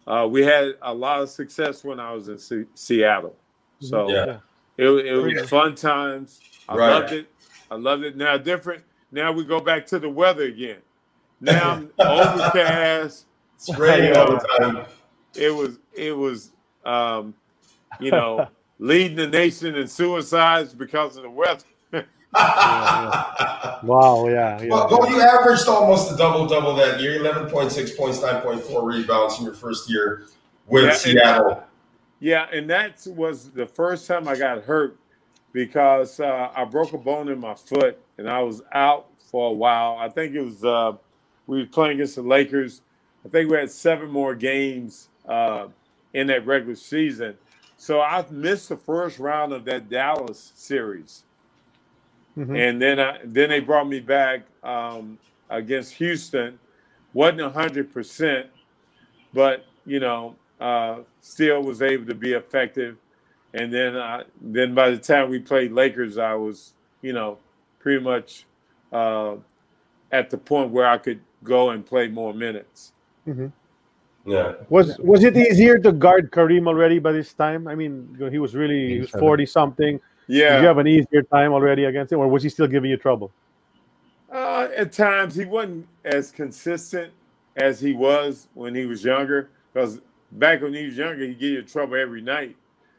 Uh, 0.08 0.28
we 0.30 0.44
had 0.44 0.76
a 0.82 0.94
lot 0.94 1.22
of 1.22 1.30
success 1.30 1.84
when 1.84 2.00
I 2.00 2.14
was 2.14 2.28
in 2.30 2.38
Se- 2.38 2.66
Seattle, 2.76 3.36
so 3.80 4.10
Yeah. 4.10 4.38
it, 4.78 4.88
it 4.88 5.16
was 5.16 5.50
fun 5.50 5.74
times. 5.76 6.40
I 6.70 6.76
Right. 6.76 6.90
loved 6.90 7.14
it. 7.14 7.28
I 7.72 7.76
loved 7.76 8.04
it. 8.04 8.16
Now 8.16 8.38
different. 8.38 8.84
Now 9.12 9.32
we 9.32 9.44
go 9.46 9.60
back 9.60 9.86
to 9.88 10.00
the 10.00 10.10
weather 10.10 10.44
again. 10.44 10.78
Now 11.42 11.72
I'm 11.74 11.92
overcast. 12.00 13.26
It's 13.56 13.78
raining 13.78 14.16
all 14.16 14.32
the 14.32 14.48
time. 14.60 14.86
It 15.36 15.54
was 15.54 15.80
it 15.94 16.16
was 16.16 16.52
um, 16.86 17.34
you 18.00 18.12
know 18.12 18.48
leading 18.80 19.18
the 19.18 19.28
nation 19.28 19.76
in 19.76 19.88
suicides 19.88 20.74
because 20.74 21.18
of 21.18 21.24
the 21.24 21.30
weather. 21.30 21.64
Wow, 23.84 24.28
yeah, 24.28 24.62
yeah. 24.62 24.70
Well, 24.70 24.88
well, 24.90 25.10
you 25.12 25.22
averaged 25.22 25.68
almost 25.68 26.12
a 26.12 26.18
double 26.18 26.48
double 26.48 26.74
that 26.76 27.00
year 27.00 27.20
11.6 27.20 27.98
points, 27.98 28.20
9.4 28.20 28.84
rebounds 28.84 29.38
in 29.38 29.46
your 29.46 29.54
first 29.54 29.90
year 29.90 30.26
with 30.68 30.84
Yeah, 30.84 30.90
and- 30.90 30.98
Seattle. 30.98 31.64
Yeah, 32.20 32.48
and 32.52 32.70
that 32.70 33.06
was 33.08 33.50
the 33.52 33.66
first 33.68 34.08
time 34.08 34.28
I 34.28 34.36
got 34.38 34.64
hurt 34.64 34.98
because 35.52 36.20
uh, 36.20 36.50
I 36.56 36.64
broke 36.64 36.94
a 36.94 36.98
bone 36.98 37.28
in 37.30 37.40
my 37.40 37.54
foot 37.54 38.00
and 38.18 38.28
I 38.30 38.42
was 38.42 38.62
out 38.72 39.08
for 39.30 39.50
a 39.50 39.54
while. 39.54 39.98
I 40.00 40.10
think 40.10 40.34
it 40.34 40.42
was 40.42 40.64
uh, 40.64 40.94
we 41.46 41.60
were 41.60 41.66
playing 41.68 41.96
against 41.96 42.16
the 42.16 42.22
Lakers. 42.24 42.82
I 43.26 43.30
think 43.30 43.52
we 43.52 43.58
had 43.58 43.70
seven 43.70 44.10
more 44.10 44.34
games 44.34 45.10
uh, 45.28 45.68
in 46.14 46.28
that 46.28 46.46
regular 46.48 46.76
season. 46.76 47.36
So 47.78 48.02
I 48.02 48.26
missed 48.32 48.70
the 48.70 48.78
first 48.78 49.20
round 49.20 49.52
of 49.52 49.66
that 49.66 49.90
Dallas 49.90 50.54
series, 50.56 51.25
Mhm. 52.38 52.58
and 52.58 52.82
then 52.82 53.00
I, 53.00 53.20
then 53.24 53.50
they 53.50 53.60
brought 53.60 53.88
me 53.88 54.00
back 54.00 54.42
um, 54.64 55.18
against 55.50 55.94
Houston. 55.94 56.60
wasn't 57.14 57.54
hundred 57.54 57.94
percent, 57.94 58.48
but 59.34 59.66
you 59.86 60.00
know, 60.00 60.36
uh, 60.60 61.00
still 61.22 61.62
was 61.64 61.82
able 61.82 62.06
to 62.08 62.16
be 62.16 62.34
effective. 62.34 62.98
And 63.54 63.72
then, 63.74 63.96
uh, 63.96 64.24
then 64.42 64.74
by 64.76 64.90
the 64.90 64.98
time 64.98 65.30
we 65.30 65.40
played 65.40 65.72
Lakers, 65.72 66.18
I 66.18 66.34
was, 66.34 66.74
you 67.02 67.14
know, 67.14 67.38
pretty 67.80 68.04
much 68.04 68.46
uh, 68.92 69.36
at 70.12 70.30
the 70.30 70.38
point 70.38 70.72
where 70.72 70.88
I 70.88 70.98
could 70.98 71.22
go 71.44 71.70
and 71.70 71.86
play 71.86 72.10
more 72.10 72.34
minutes. 72.34 72.92
Yeah. 74.26 74.54
Was 74.70 74.98
was 74.98 75.24
it 75.24 75.38
easier 75.38 75.78
to 75.78 75.92
guard 75.92 76.32
Kareem 76.32 76.68
already 76.68 77.00
by 77.00 77.12
this 77.12 77.34
time? 77.34 77.68
I 77.68 77.76
mean, 77.76 78.18
he 78.32 78.40
was 78.40 78.56
really 78.56 78.90
he 78.96 79.00
was 79.00 79.12
forty 79.12 79.46
something. 79.46 80.02
Did 80.28 80.38
Yeah, 80.38 80.62
you 80.62 80.68
have 80.68 80.78
an 80.78 80.88
easier 80.88 81.22
time 81.24 81.54
already 81.54 81.86
against 81.86 82.12
him, 82.12 82.20
or 82.20 82.28
was 82.28 82.44
he 82.44 82.50
still 82.50 82.68
giving 82.68 82.90
you 82.90 82.98
trouble? 82.98 83.32
uh, 84.32 84.68
at 84.76 84.92
times 84.92 85.36
he 85.36 85.46
wasn't 85.46 85.88
as 86.04 86.32
consistent 86.32 87.14
as 87.56 87.80
he 87.80 87.94
was 87.94 88.48
when 88.54 88.76
he 88.76 88.86
was 88.86 89.04
younger. 89.04 89.50
Because 89.74 90.02
back 90.34 90.62
when 90.62 90.74
he 90.74 90.86
was 90.86 90.98
younger, 90.98 91.24
he 91.26 91.34
give 91.34 91.52
you 91.52 91.62
trouble 91.62 91.96
every 91.96 92.22
night. 92.22 92.56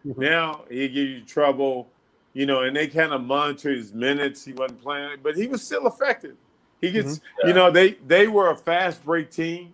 Mhm. 0.07 0.19
Now 0.19 0.65
he 0.71 0.89
give 0.89 1.09
you 1.09 1.21
trouble, 1.23 1.89
you 2.33 2.47
know, 2.47 2.63
and 2.63 2.75
they 2.75 2.87
kind 2.87 3.13
of 3.13 3.23
monitor 3.23 3.71
his 3.71 3.93
minutes. 3.93 4.45
He 4.45 4.53
wasn't 4.55 4.83
playing, 4.83 5.19
but 5.23 5.37
he 5.37 5.47
was 5.47 5.63
still 5.63 5.87
effective. 5.87 6.37
He 6.81 6.91
gets, 6.91 7.21
you 7.45 7.53
know, 7.53 7.71
they 7.71 7.93
they 8.07 8.29
were 8.29 8.51
a 8.51 8.57
fast 8.57 9.05
break 9.05 9.31
team, 9.31 9.73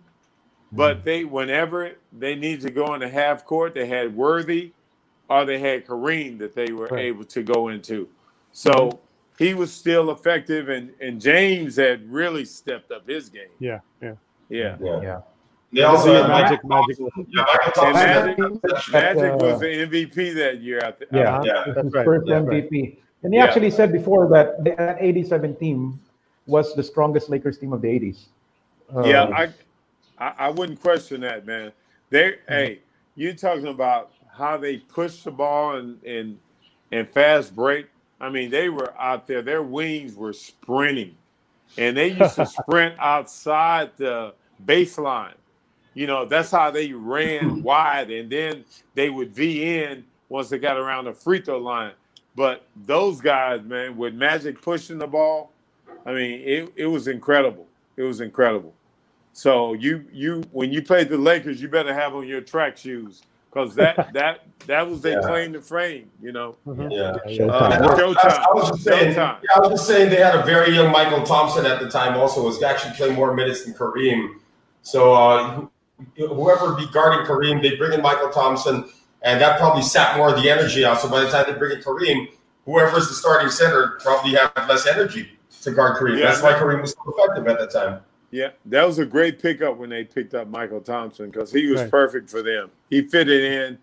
but 0.71 1.05
they 1.05 1.23
whenever 1.23 1.91
they 2.11 2.35
needed 2.35 2.61
to 2.61 2.71
go 2.71 2.93
into 2.93 3.07
half 3.07 3.45
court, 3.45 3.73
they 3.73 3.85
had 3.85 4.15
Worthy 4.15 4.71
or 5.33 5.45
they 5.45 5.59
had 5.59 5.85
Kareem 5.85 6.37
that 6.39 6.53
they 6.55 6.71
were 6.71 6.87
Right. 6.87 7.05
able 7.05 7.23
to 7.25 7.43
go 7.43 7.69
into. 7.69 8.07
So 8.51 8.99
he 9.39 9.53
was 9.53 9.71
still 9.73 10.11
effective, 10.11 10.69
and 10.69 10.93
and 11.01 11.19
James 11.19 11.75
had 11.75 12.09
really 12.11 12.45
stepped 12.45 12.91
up 12.91 13.07
his 13.07 13.29
game. 13.29 13.49
Yeah, 13.59 13.79
yeah. 14.01 14.13
Yeah, 14.49 14.77
Yeah. 14.79 15.01
Yeah. 15.01 15.21
They 15.71 15.81
also 15.81 16.13
had 16.13 16.27
Magic, 16.27 16.63
Michael, 16.63 17.09
Magic. 17.17 17.27
yeah, 17.35 17.45
Michael 17.47 17.63
And 17.65 17.73
Thompson. 17.73 18.61
Magic, 18.61 18.91
Magic 18.93 19.31
uh, 19.33 19.37
was 19.41 19.59
the 19.59 19.65
MVP 19.87 20.29
that 20.35 20.59
year. 20.61 20.79
I 20.85 20.91
th- 20.91 21.09
Yeah, 21.11 21.41
Yeah. 21.43 21.63
That's 21.65 21.83
his 21.85 21.93
right, 21.93 22.05
first 22.05 22.27
yeah, 22.27 22.39
MVP. 22.41 22.99
And 23.23 23.33
he 23.33 23.39
Yeah. 23.39 23.45
actually 23.45 23.71
said 23.71 23.91
before 23.91 24.29
that 24.29 24.63
the- 24.63 24.75
that 24.77 24.97
87 24.99 25.55
team 25.55 25.99
was 26.45 26.75
the 26.75 26.83
strongest 26.83 27.27
Lakers 27.31 27.57
team 27.57 27.73
of 27.73 27.81
the 27.81 27.87
80s. 27.89 28.27
Uh, 28.95 29.01
Yeah, 29.03 29.23
I, 29.33 29.43
I 30.19 30.33
I 30.45 30.49
wouldn't 30.51 30.79
question 30.79 31.21
that, 31.21 31.47
man. 31.47 31.71
They, 32.11 32.35
hey, 32.47 32.79
you're 33.15 33.33
talking 33.33 33.65
about 33.67 34.11
how 34.35 34.57
they 34.57 34.77
push 34.77 35.23
the 35.23 35.31
ball 35.31 35.75
and 35.75 36.03
and 36.03 36.37
and 36.91 37.07
fast 37.07 37.55
break. 37.55 37.87
I 38.19 38.29
mean, 38.29 38.49
they 38.49 38.69
were 38.69 38.93
out 38.99 39.27
there. 39.27 39.41
Their 39.41 39.63
wings 39.63 40.15
were 40.15 40.33
sprinting, 40.33 41.15
and 41.77 41.95
they 41.95 42.11
used 42.11 42.35
to 42.35 42.45
sprint 42.63 42.95
outside 42.99 43.91
the 43.97 44.33
baseline. 44.65 45.33
You 45.93 46.07
know, 46.07 46.25
that's 46.25 46.51
how 46.51 46.71
they 46.71 46.93
ran 46.93 47.61
wide, 47.63 48.11
and 48.11 48.29
then 48.29 48.65
they 48.95 49.09
would 49.09 49.33
V 49.33 49.81
in 49.81 50.03
once 50.29 50.49
they 50.49 50.57
got 50.57 50.77
around 50.77 51.05
the 51.05 51.13
free 51.13 51.41
throw 51.41 51.59
line. 51.59 51.93
But 52.35 52.65
those 52.85 53.21
guys, 53.21 53.61
man, 53.63 53.95
with 53.95 54.15
Magic 54.15 54.59
pushing 54.61 54.97
the 54.97 55.05
ball, 55.05 55.51
I 56.05 56.13
mean, 56.13 56.41
it, 56.41 56.73
it 56.75 56.87
was 56.87 57.07
incredible. 57.07 57.67
It 57.95 58.03
was 58.03 58.21
incredible. 58.21 58.73
So 59.33 59.73
you 59.73 60.05
you 60.11 60.43
when 60.51 60.71
you 60.71 60.81
played 60.81 61.09
the 61.09 61.17
Lakers, 61.17 61.61
you 61.61 61.67
better 61.67 61.93
have 61.93 62.15
on 62.15 62.27
your 62.27 62.41
track 62.41 62.77
shoes 62.77 63.23
because 63.53 63.75
that 63.75 64.11
that 64.13 64.41
that 64.67 64.89
was 64.89 65.01
their 65.01 65.19
Yeah. 65.21 65.27
claim 65.27 65.53
to 65.53 65.61
fame. 65.61 66.09
You 66.21 66.31
know, 66.31 66.55
Yeah. 66.65 67.15
Showtime. 67.27 67.49
uh, 67.49 67.53
I 67.53 67.77
Showtime. 67.97 68.55
was 68.55 68.69
just 68.69 68.83
saying, 68.83 69.13
Showtime. 69.15 69.15
yeah, 69.43 69.55
I 69.55 69.59
was 69.59 69.69
just 69.71 69.87
saying 69.87 70.09
they 70.09 70.17
had 70.17 70.35
a 70.35 70.43
very 70.43 70.73
young 70.75 70.91
Michael 70.91 71.23
Thompson 71.23 71.65
at 71.65 71.79
the 71.79 71.89
time. 71.89 72.17
Also, 72.17 72.43
was 72.43 72.61
actually 72.63 72.93
playing 72.95 73.15
more 73.15 73.33
minutes 73.33 73.65
than 73.65 73.73
Kareem. 73.73 74.35
So 74.81 75.13
uh, 75.13 75.65
whoever 76.17 76.73
be 76.75 76.87
guarding 76.91 77.25
Kareem, 77.25 77.61
they 77.61 77.75
bring 77.75 77.93
in 77.93 78.01
Michael 78.01 78.29
Thompson, 78.29 78.85
and 79.21 79.39
that 79.41 79.59
probably 79.59 79.81
sat 79.83 80.17
more 80.17 80.33
of 80.33 80.41
the 80.41 80.49
energy 80.49 80.83
out. 80.85 80.99
So 81.01 81.09
by 81.09 81.21
the 81.21 81.29
time 81.29 81.45
they 81.47 81.57
bring 81.57 81.77
in 81.77 81.83
Kareem, 81.83 82.29
whoever's 82.65 83.07
the 83.09 83.13
starting 83.15 83.49
center 83.49 83.99
probably 84.01 84.33
have 84.33 84.51
less 84.69 84.87
energy 84.87 85.29
to 85.61 85.71
guard 85.71 85.97
Kareem. 85.97 86.19
Yeah. 86.19 86.25
That's 86.27 86.41
why 86.41 86.53
Kareem 86.53 86.81
was 86.81 86.91
so 86.91 87.13
effective 87.17 87.47
at 87.47 87.59
that 87.59 87.71
time. 87.71 88.01
Yeah, 88.33 88.49
that 88.65 88.87
was 88.87 88.97
a 88.97 89.05
great 89.05 89.39
pickup 89.39 89.77
when 89.77 89.91
they 89.91 90.03
picked 90.05 90.33
up 90.33 90.47
Michael 90.49 90.81
Thompson 90.81 91.29
because 91.29 91.51
he 91.51 91.67
was 91.67 91.81
Right. 91.81 91.91
perfect 91.91 92.31
for 92.31 92.41
them. 92.41 92.71
He 92.89 93.03
fitted 93.03 93.43
in 93.43 93.77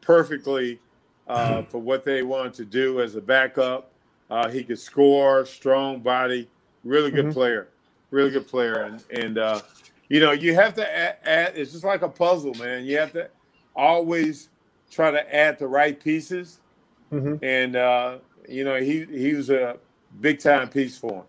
perfectly 0.00 0.80
uh, 1.26 1.64
for 1.70 1.80
what 1.80 2.04
they 2.04 2.22
wanted 2.22 2.54
to 2.54 2.66
do 2.66 3.00
as 3.00 3.16
a 3.16 3.20
backup. 3.20 3.92
Uh, 4.30 4.48
he 4.48 4.62
could 4.62 4.78
score, 4.78 5.44
strong 5.44 6.02
body, 6.02 6.48
really 6.84 7.10
good 7.10 7.26
Mhm. 7.26 7.32
player, 7.32 7.68
really 8.12 8.30
good 8.30 8.46
player. 8.46 8.82
And 8.82 9.02
and 9.10 9.38
uh, 9.38 9.62
you 10.08 10.20
know 10.20 10.30
you 10.30 10.54
have 10.54 10.74
to 10.74 10.88
add, 10.98 11.16
add. 11.24 11.56
It's 11.56 11.72
just 11.72 11.84
like 11.84 12.02
a 12.02 12.08
puzzle, 12.08 12.54
man. 12.54 12.84
You 12.84 12.98
have 12.98 13.12
to 13.14 13.28
always 13.74 14.50
try 14.88 15.10
to 15.10 15.34
add 15.34 15.58
the 15.58 15.66
right 15.66 15.98
pieces. 16.00 16.60
Mhm. 17.12 17.42
And 17.42 17.74
uh, 17.76 18.18
you 18.48 18.62
know 18.64 18.76
he 18.80 19.04
he 19.06 19.34
was 19.34 19.50
a 19.50 19.78
big 20.20 20.38
time 20.40 20.68
piece 20.70 20.96
for 20.96 21.12
him. 21.12 21.24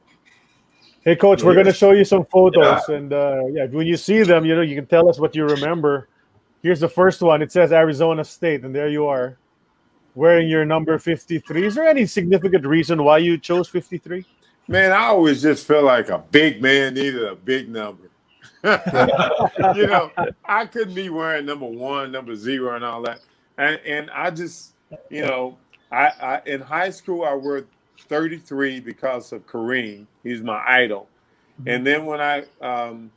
Hey, 1.08 1.16
coach, 1.16 1.42
we're 1.42 1.54
going 1.54 1.68
to 1.68 1.72
show 1.72 1.92
you 1.92 2.04
some 2.04 2.26
photos, 2.26 2.90
and 2.90 3.14
uh, 3.14 3.46
yeah, 3.54 3.68
when 3.68 3.88
you 3.88 3.96
see 3.96 4.24
them, 4.24 4.44
you 4.44 4.54
know 4.54 4.60
you 4.60 4.76
can 4.76 4.86
tell 4.86 5.08
us 5.08 5.18
what 5.18 5.38
you 5.38 5.46
remember. 5.46 6.10
Here's 6.62 6.82
the 6.82 6.90
first 6.90 7.22
one. 7.22 7.42
It 7.42 7.50
says 7.50 7.72
Arizona 7.72 8.26
State, 8.26 8.66
and 8.66 8.76
there 8.76 8.90
you 8.90 9.06
are, 9.06 9.38
wearing 10.16 10.50
your 10.50 10.66
number 10.66 11.00
fifty-three. 11.00 11.66
Is 11.66 11.76
there 11.76 11.88
any 11.88 12.06
significant 12.08 12.66
reason 12.66 13.02
why 13.06 13.20
you 13.20 13.38
chose 13.38 13.70
fifty-three? 13.70 14.26
Man, 14.68 14.92
I 14.92 15.06
always 15.06 15.42
just 15.42 15.66
felt 15.66 15.86
like 15.86 16.10
a 16.10 16.18
big 16.18 16.62
man 16.62 16.96
needed 16.96 17.24
a 17.24 17.36
big 17.36 17.70
number. 17.70 18.10
you 18.66 19.88
know, 19.88 20.12
I 20.44 20.66
couldn't 20.66 20.94
be 20.94 21.08
wearing 21.08 21.46
number 21.46 21.68
one, 21.68 22.12
number 22.12 22.36
zero, 22.36 22.76
and 22.76 22.84
all 22.84 23.02
that. 23.04 23.22
And 23.58 23.80
and 23.86 24.10
I 24.10 24.30
just, 24.30 24.74
you 25.10 25.22
know, 25.22 25.58
I, 25.90 26.12
I 26.22 26.42
in 26.46 26.60
high 26.60 26.90
school 26.90 27.24
I 27.24 27.34
wore 27.34 27.64
33 28.10 28.80
because 28.80 29.32
of 29.34 29.46
Kareem. 29.48 30.06
He's 30.24 30.42
my 30.42 30.64
idol. 30.68 31.08
And 31.66 31.86
then 31.86 32.06
when 32.06 32.22
I 32.22 32.46
um 32.62 33.12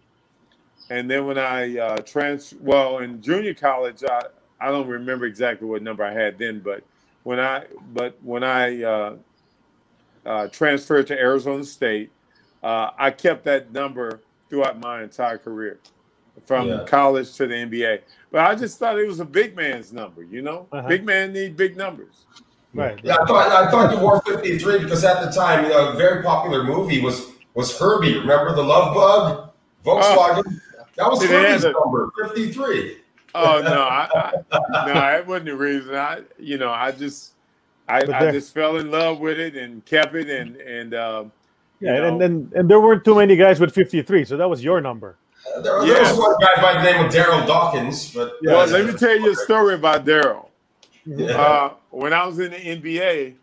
and 0.89 1.11
then 1.11 1.27
when 1.27 1.39
I 1.39 1.79
uh 1.79 1.97
trans 1.99 2.55
well 2.61 2.99
in 2.99 3.21
junior 3.23 3.55
college 3.55 4.03
I 4.05 4.23
I 4.61 4.69
don't 4.71 4.89
remember 4.89 5.27
exactly 5.27 5.69
what 5.69 5.83
number 5.83 6.05
I 6.05 6.13
had 6.13 6.39
then, 6.39 6.61
but 6.61 6.83
when 7.23 7.39
I 7.41 7.65
but 7.93 8.17
when 8.23 8.43
I 8.45 8.83
uh 8.83 9.17
uh, 10.27 10.47
transferred 10.49 11.07
to 11.07 11.19
Arizona 11.19 11.65
State. 11.65 12.11
Uh, 12.63 12.91
I 12.99 13.11
kept 13.11 13.43
that 13.45 13.73
number 13.73 14.21
throughout 14.51 14.79
my 14.79 15.03
entire 15.03 15.39
career. 15.39 15.79
from 16.47 16.69
Yeah. 16.69 16.85
college 16.85 17.35
to 17.37 17.47
the 17.47 17.55
NBA. 17.55 18.01
But 18.31 18.43
I 18.47 18.55
just 18.55 18.79
thought 18.79 18.99
it 18.99 19.07
was 19.07 19.21
a 19.21 19.25
big 19.25 19.57
man's 19.57 19.93
number. 19.93 20.23
You 20.23 20.43
know, 20.43 20.67
Uh-huh. 20.73 20.89
big 20.89 21.05
man 21.05 21.33
need 21.33 21.57
big 21.57 21.77
numbers. 21.77 22.27
Right. 22.73 22.99
Yeah, 23.03 23.17
I 23.21 23.27
thought 23.27 23.51
I 23.51 23.71
thought 23.71 23.93
you 23.93 23.99
wore 24.01 24.21
53 24.23 24.79
because 24.81 25.05
at 25.05 25.25
the 25.25 25.31
time, 25.33 25.65
you 25.65 25.71
know, 25.71 25.89
a 25.93 25.97
very 25.97 26.23
popular 26.23 26.63
movie 26.65 27.01
was 27.01 27.27
was 27.55 27.77
Herbie. 27.79 28.19
Remember 28.19 28.55
the 28.55 28.63
Love 28.63 28.95
Bug? 28.95 29.51
Volkswagen. 29.85 30.61
that 30.97 31.11
was 31.11 31.19
Did 31.21 31.31
they 31.31 31.35
Herbie's 31.35 31.63
have 31.65 31.73
the- 31.73 31.73
number, 31.73 32.11
53. 32.23 32.99
Oh 33.35 33.61
no, 33.63 33.83
I, 33.83 34.09
I, 34.15 34.33
no, 34.87 34.95
that 34.95 35.27
wasn't 35.27 35.47
the 35.47 35.57
reason. 35.57 35.95
I, 35.95 36.23
you 36.39 36.59
know, 36.59 36.71
I 36.71 36.91
just, 36.93 37.33
I, 37.89 38.05
But 38.05 38.15
I 38.17 38.31
just 38.33 38.53
fell 38.53 38.77
in 38.77 38.91
love 38.91 39.21
with 39.21 39.39
it 39.39 39.57
and 39.57 39.85
kept 39.85 40.15
it, 40.17 40.29
and 40.29 40.57
and 40.57 40.95
um, 40.95 41.33
Yeah, 41.81 41.97
you 41.97 42.05
and, 42.05 42.19
know, 42.19 42.25
and 42.25 42.53
and 42.53 42.71
there 42.71 42.81
weren't 42.81 43.05
too 43.05 43.15
many 43.17 43.37
guys 43.37 43.59
with 43.61 43.73
53, 43.75 44.25
so 44.27 44.37
that 44.37 44.49
was 44.51 44.63
your 44.63 44.81
number. 44.81 45.17
Uh, 45.47 45.61
There, 45.61 45.85
there 45.87 46.03
was 46.03 46.19
one 46.19 46.37
guy 46.41 46.61
by 46.61 46.75
the 46.75 46.83
name 46.93 47.07
of 47.07 47.13
Daryl 47.13 47.47
Dawkins, 47.47 48.13
but 48.13 48.35
well, 48.43 48.67
let 48.67 48.85
me 48.87 48.93
tell 48.99 49.17
you 49.19 49.31
a 49.33 49.35
story 49.35 49.75
about 49.75 50.05
Daryl. 50.05 50.49
Yeah. 51.07 51.41
Uh, 51.41 51.75
when 51.91 52.13
I 52.13 52.27
was 52.27 52.39
in 52.39 52.51
the 52.51 52.57
NBA, 52.57 53.35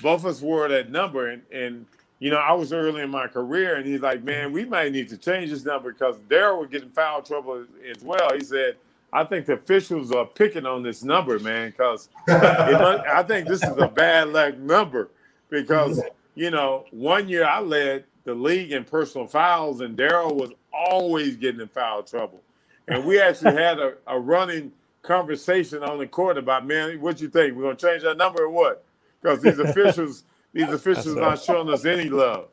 both 0.00 0.20
of 0.20 0.26
us 0.26 0.40
wore 0.40 0.68
that 0.68 0.90
number, 0.90 1.28
and 1.30 1.42
and 1.52 1.86
you 2.18 2.30
know, 2.30 2.38
I 2.38 2.52
was 2.52 2.72
early 2.72 3.02
in 3.02 3.10
my 3.10 3.26
career, 3.26 3.76
and 3.76 3.86
he's 3.86 4.00
like, 4.00 4.22
"Man, 4.22 4.52
we 4.52 4.64
might 4.64 4.92
need 4.92 5.08
to 5.10 5.16
change 5.16 5.50
this 5.50 5.64
number 5.64 5.92
because 5.92 6.18
Daryl 6.30 6.60
was 6.60 6.68
getting 6.70 6.90
foul 6.90 7.22
trouble 7.22 7.64
as, 7.88 8.02
well." 8.02 8.30
He 8.34 8.44
said, 8.44 8.76
"I 9.12 9.24
think 9.24 9.46
the 9.46 9.54
officials 9.54 10.12
are 10.12 10.26
picking 10.26 10.66
on 10.66 10.82
this 10.82 11.02
number, 11.02 11.38
man, 11.38 11.70
because 11.70 12.08
I 12.28 13.22
think 13.26 13.48
this 13.48 13.62
is 13.62 13.76
a 13.78 13.88
bad 13.88 14.28
luck 14.28 14.56
number 14.58 15.10
because 15.50 16.02
you 16.34 16.50
know, 16.50 16.84
one 16.90 17.28
year 17.28 17.44
I 17.44 17.60
led 17.60 18.04
the 18.24 18.34
league 18.34 18.72
in 18.72 18.84
personal 18.84 19.26
fouls, 19.26 19.80
and 19.80 19.96
Daryl 19.96 20.34
was 20.34 20.50
always 20.72 21.36
getting 21.36 21.60
in 21.60 21.68
foul 21.68 22.02
trouble, 22.02 22.42
and 22.88 23.04
we 23.04 23.20
actually 23.20 23.54
had 23.54 23.78
a, 23.78 23.94
a 24.06 24.18
running 24.18 24.72
conversation 25.06 25.82
on 25.82 25.98
the 25.98 26.06
court 26.06 26.38
about, 26.38 26.66
man, 26.66 27.00
what 27.00 27.20
you 27.20 27.28
think? 27.28 27.56
We're 27.56 27.62
gonna 27.62 27.76
change 27.76 28.02
that 28.02 28.16
number 28.16 28.42
or 28.44 28.50
what? 28.50 28.84
Because 29.22 29.40
these 29.40 29.58
officials, 29.70 30.24
these 30.52 30.68
officials 30.68 31.14
not 31.14 31.40
showing 31.40 31.68
us 31.72 31.84
any 31.84 32.08
love. 32.10 32.48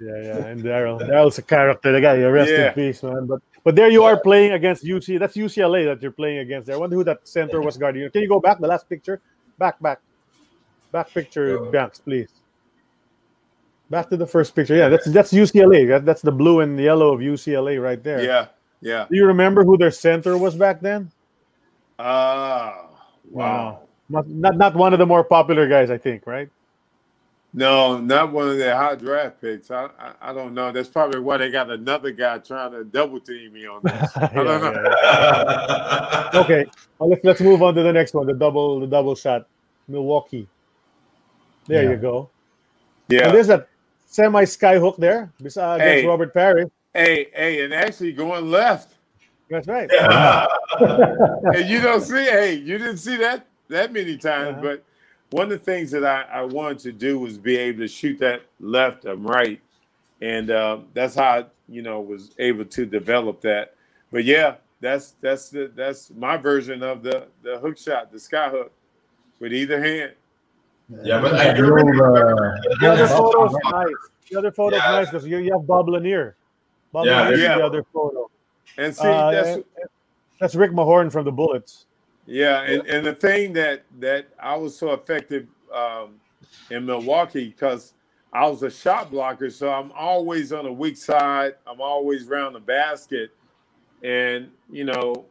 Yeah, 0.00 0.20
yeah. 0.22 0.46
And 0.46 0.62
Daryl, 0.62 1.00
Daryl's 1.00 1.38
a 1.38 1.42
character. 1.42 1.92
The 1.92 2.00
guy, 2.00 2.16
rest 2.24 2.50
Yeah. 2.50 2.68
in 2.68 2.74
peace, 2.74 3.02
man. 3.02 3.26
But 3.26 3.40
but 3.64 3.74
there 3.74 3.88
you 3.88 4.04
are 4.04 4.20
playing 4.20 4.52
against 4.52 4.84
UC. 4.84 5.18
That's 5.18 5.36
UCLA 5.36 5.86
that 5.86 6.02
you're 6.02 6.12
playing 6.12 6.38
against. 6.38 6.66
There. 6.66 6.76
I 6.76 6.78
wonder 6.78 6.96
who 6.96 7.04
that 7.04 7.26
center 7.26 7.60
was 7.62 7.78
guarding 7.78 8.02
you. 8.02 8.10
Can 8.10 8.20
you 8.22 8.28
go 8.28 8.38
back 8.38 8.60
the 8.60 8.66
last 8.66 8.88
picture? 8.88 9.20
Back, 9.58 9.80
back, 9.80 10.00
back 10.92 11.08
picture, 11.10 11.58
Banks, 11.70 11.98
please. 11.98 12.28
Back 13.88 14.10
to 14.10 14.16
the 14.16 14.26
first 14.26 14.54
picture. 14.54 14.74
Yeah, 14.74 14.88
that's 14.88 15.06
that's 15.06 15.32
UCLA. 15.32 15.88
That, 15.88 16.04
that's 16.04 16.22
the 16.22 16.32
blue 16.32 16.60
and 16.60 16.78
yellow 16.78 17.14
of 17.14 17.20
UCLA 17.20 17.82
right 17.82 18.02
there. 18.02 18.22
Yeah, 18.22 18.46
yeah. 18.80 19.06
Do 19.08 19.16
you 19.16 19.26
remember 19.26 19.64
who 19.64 19.78
their 19.78 19.90
center 19.92 20.36
was 20.36 20.54
back 20.54 20.80
then? 20.80 21.10
Ah, 21.98 22.88
wow. 23.30 23.80
Not, 24.08 24.28
not 24.28 24.56
not 24.56 24.74
one 24.74 24.92
of 24.92 24.98
the 24.98 25.06
more 25.06 25.24
popular 25.24 25.66
guys, 25.68 25.90
I 25.90 25.96
think, 25.98 26.26
right? 26.26 26.48
No, 27.56 27.98
not 27.98 28.32
one 28.32 28.48
of 28.48 28.58
their 28.58 28.74
high 28.76 28.96
draft 28.96 29.40
picks. 29.40 29.70
I, 29.70 29.84
I, 29.98 30.12
I 30.20 30.32
don't 30.34 30.54
know. 30.54 30.72
That's 30.72 30.88
probably 30.88 31.20
why 31.20 31.36
they 31.36 31.50
got 31.52 31.70
another 31.70 32.10
guy 32.10 32.38
trying 32.38 32.72
to 32.72 32.82
double 32.84 33.20
team 33.20 33.52
me 33.52 33.66
on 33.66 33.80
this. 33.84 34.10
I 34.16 34.26
don't 34.34 34.46
Yeah, 34.46 34.58
know. 34.58 36.30
yeah, 36.34 36.40
Okay, 36.40 36.64
well, 36.98 37.10
let's 37.10 37.24
let's 37.24 37.40
move 37.40 37.62
on 37.62 37.74
to 37.76 37.82
the 37.82 37.92
next 37.92 38.12
one. 38.14 38.26
The 38.26 38.34
double 38.34 38.80
the 38.80 38.88
double 38.88 39.14
shot, 39.14 39.46
Milwaukee. 39.86 40.48
There 41.66 41.84
Yeah. 41.84 41.90
you 41.90 41.96
go. 41.96 42.28
Yeah. 43.08 43.26
And 43.26 43.34
there's 43.34 43.50
a 43.50 43.66
semi 44.06 44.44
sky 44.44 44.78
hook 44.78 44.96
there 44.96 45.32
bes- 45.40 45.56
against 45.56 45.80
Hey. 45.82 46.06
Robert 46.06 46.34
Parish. 46.34 46.70
Hey, 46.92 47.28
hey, 47.34 47.64
and 47.64 47.72
actually 47.72 48.12
going 48.12 48.50
left. 48.50 48.93
That's 49.50 49.68
right. 49.68 49.90
and 50.80 51.68
you 51.68 51.80
don't 51.80 52.00
see, 52.00 52.24
hey, 52.24 52.54
you 52.54 52.78
didn't 52.78 52.96
see 52.98 53.16
that 53.18 53.46
that 53.68 53.92
many 53.92 54.16
times. 54.16 54.56
Uh-huh. 54.58 54.62
But 54.62 54.84
one 55.30 55.44
of 55.44 55.50
the 55.50 55.58
things 55.58 55.90
that 55.90 56.04
I, 56.04 56.22
I 56.22 56.42
wanted 56.42 56.78
to 56.80 56.92
do 56.92 57.18
was 57.18 57.38
be 57.38 57.56
able 57.56 57.80
to 57.80 57.88
shoot 57.88 58.18
that 58.20 58.42
left 58.60 59.04
and 59.04 59.24
right, 59.28 59.60
and 60.22 60.50
um, 60.50 60.86
that's 60.94 61.14
how 61.14 61.24
I, 61.24 61.44
you 61.68 61.82
know 61.82 62.00
was 62.00 62.30
able 62.38 62.64
to 62.64 62.86
develop 62.86 63.40
that. 63.42 63.74
But 64.10 64.24
yeah, 64.24 64.56
that's 64.80 65.14
that's 65.20 65.50
the, 65.50 65.70
that's 65.74 66.10
my 66.16 66.36
version 66.36 66.82
of 66.82 67.02
the 67.02 67.26
the 67.42 67.58
hook 67.58 67.76
shot, 67.78 68.12
the 68.12 68.18
sky 68.20 68.48
hook, 68.48 68.72
with 69.40 69.52
either 69.52 69.82
hand. 69.82 70.12
Yeah, 71.02 71.20
but 71.20 71.34
I 71.34 71.50
I 71.50 71.52
do 71.54 71.66
drove, 71.66 71.86
remember. 71.86 72.54
uh, 72.56 72.74
The 72.80 72.92
other 72.92 73.02
Yeah. 73.02 73.08
photo's 73.08 73.54
nice. 73.70 73.86
The 74.30 74.38
other 74.38 74.52
photo's 74.52 74.80
Yeah. 74.84 74.90
nice 74.92 75.10
because 75.10 75.26
you, 75.26 75.38
you 75.38 75.52
have 75.52 75.66
Bob 75.66 75.88
Lanier. 75.88 76.36
Bob 76.92 77.06
Yeah, 77.06 77.22
Lanier's 77.22 77.40
in 77.40 77.44
yeah. 77.46 77.58
the 77.58 77.64
other 77.64 77.82
photo. 77.92 78.30
And 78.76 78.94
see, 78.94 79.06
Uh, 79.06 79.30
that's 79.30 79.58
That's 80.40 80.54
Rick 80.54 80.72
Mahorn 80.72 81.10
from 81.12 81.24
the 81.24 81.32
Bullets. 81.32 81.86
Yeah, 82.26 82.62
and, 82.62 82.86
and 82.86 83.06
the 83.06 83.14
thing 83.14 83.52
that 83.54 83.84
that 84.00 84.28
I 84.40 84.56
was 84.56 84.76
so 84.76 84.92
effective 84.92 85.46
um, 85.74 86.20
in 86.70 86.86
Milwaukee 86.86 87.48
because 87.48 87.94
I 88.32 88.46
was 88.48 88.62
a 88.62 88.70
shot 88.70 89.10
blocker, 89.10 89.50
so 89.50 89.70
I'm 89.70 89.92
always 89.92 90.52
on 90.52 90.64
the 90.64 90.72
weak 90.72 90.96
side. 90.96 91.54
I'm 91.66 91.80
always 91.80 92.28
around 92.28 92.54
the 92.54 92.60
basket, 92.60 93.30
and 94.02 94.50
you 94.70 94.84
know 94.84 95.26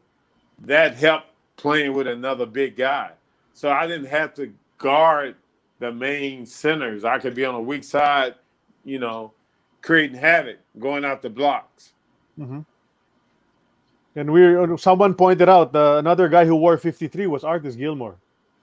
that 0.60 0.96
helped 0.96 1.28
playing 1.58 1.94
with 1.94 2.08
another 2.08 2.46
big 2.46 2.76
guy. 2.76 3.12
So 3.54 3.70
I 3.72 3.88
didn't 3.88 4.08
have 4.08 4.34
to 4.36 4.54
guard 4.78 5.36
the 5.80 5.92
main 5.92 6.46
centers. 6.46 7.04
I 7.04 7.20
could 7.20 7.36
be 7.36 7.46
on 7.46 7.54
the 7.56 7.62
weak 7.62 7.84
side, 7.84 8.36
you 8.86 9.00
know, 9.00 9.34
creating 9.82 10.18
havoc, 10.18 10.58
going 10.80 11.04
out 11.06 11.22
the 11.22 11.30
blocks. 11.30 11.94
And 14.16 14.32
we 14.32 14.78
someone 14.78 15.14
pointed 15.16 15.50
out 15.50 15.76
uh, 15.76 15.98
another 15.98 16.30
guy 16.30 16.46
who 16.46 16.56
wore 16.56 16.78
53 16.78 17.28
was 17.28 17.44
Artis 17.44 17.76
Gilmore. 17.76 18.16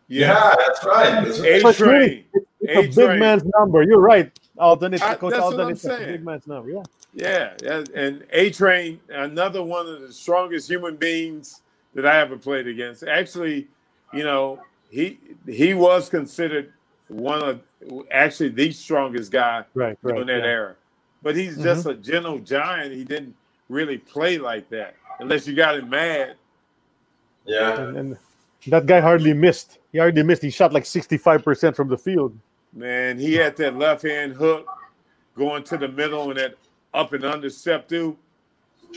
Yeah, 0.07 0.53
that's 0.59 0.85
right. 0.85 1.25
That's 1.25 1.41
right. 1.41 1.49
A 1.63 1.69
it's 1.69 1.81
really- 1.81 2.09
train. 2.09 2.25
It's 2.63 2.97
a 2.97 3.01
big 3.01 3.09
A-Train. 3.09 3.19
man's 3.21 3.45
number. 3.59 3.83
You're 3.83 4.01
right, 4.01 4.31
Alton. 4.59 4.93
It's 4.95 5.03
I- 5.03 5.15
Coach 5.15 5.31
that's 5.33 5.43
what 5.43 5.53
Alton. 5.55 5.61
I'm 5.61 5.71
It's 5.71 5.85
a 5.85 5.97
big 5.99 6.25
man's 6.25 6.47
number. 6.47 6.71
Yeah. 6.71 6.83
Yeah, 7.13 7.55
yeah, 7.63 7.85
and 7.97 8.25
A 8.33 8.51
Train, 8.51 9.01
another 9.09 9.65
one 9.65 9.89
of 9.89 10.01
the 10.01 10.13
strongest 10.13 10.69
human 10.71 10.95
beings 10.97 11.63
that 11.95 12.07
I 12.07 12.21
ever 12.21 12.37
played 12.37 12.69
against. 12.69 13.03
Actually, 13.03 13.67
you 14.13 14.23
know, 14.23 14.61
he 14.91 15.19
he 15.49 15.75
was 15.75 16.09
considered 16.09 16.73
one 17.09 17.43
of 17.43 17.61
actually 18.13 18.51
the 18.51 18.71
strongest 18.71 19.33
guy 19.33 19.65
Right. 19.75 19.99
Right. 20.03 20.21
in 20.21 20.27
that 20.29 20.39
yeah. 20.43 20.45
era. 20.47 20.75
But 21.23 21.35
he's 21.35 21.57
just 21.57 21.87
a 21.87 21.95
gentle 21.95 22.39
giant. 22.39 22.95
He 22.95 23.03
didn't 23.05 23.35
really 23.69 23.99
play 23.99 24.39
like 24.39 24.69
that 24.71 24.95
unless 25.21 25.47
you 25.47 25.55
got 25.55 25.77
him 25.77 25.89
mad. 25.89 26.35
Yeah. 27.45 27.81
And, 27.81 27.97
and 27.97 28.17
that 28.69 28.87
guy 28.87 29.01
hardly 29.01 29.33
missed. 29.33 29.79
He 29.93 29.99
hardly 29.99 30.23
missed. 30.23 30.43
He 30.43 30.51
shot 30.51 30.73
like 30.73 30.85
65% 30.85 31.75
from 31.75 31.89
the 31.89 31.99
field. 31.99 32.37
Man, 32.73 33.19
he 33.19 33.35
had 33.35 33.57
that 33.57 33.77
left 33.77 34.03
hand 34.03 34.33
hook 34.33 34.67
going 35.37 35.65
to 35.65 35.77
the 35.77 35.89
middle 35.89 36.31
and 36.31 36.39
that 36.39 36.55
up 36.95 37.13
and 37.13 37.25
under 37.25 37.51
step 37.51 37.89
through. 37.89 38.17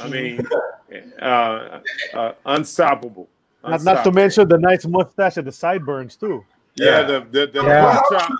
I 0.02 0.10
mean, 0.10 0.46
uh, 1.22 1.80
uh, 2.14 2.34
unstoppable. 2.46 3.28
Not, 3.64 3.84
not 3.84 4.04
to 4.04 4.12
mention 4.12 4.48
the 4.50 4.58
nice 4.58 4.86
mustache 4.86 5.38
and 5.38 5.48
the 5.48 5.52
sideburns 5.52 6.16
too. 6.16 6.44
Yeah, 6.76 7.00
Yeah. 7.00 7.02
the 7.04 7.20
the, 7.32 7.48
the 7.48 7.64
Yeah. 7.64 8.00
pork 8.00 8.06
chop, 8.10 8.32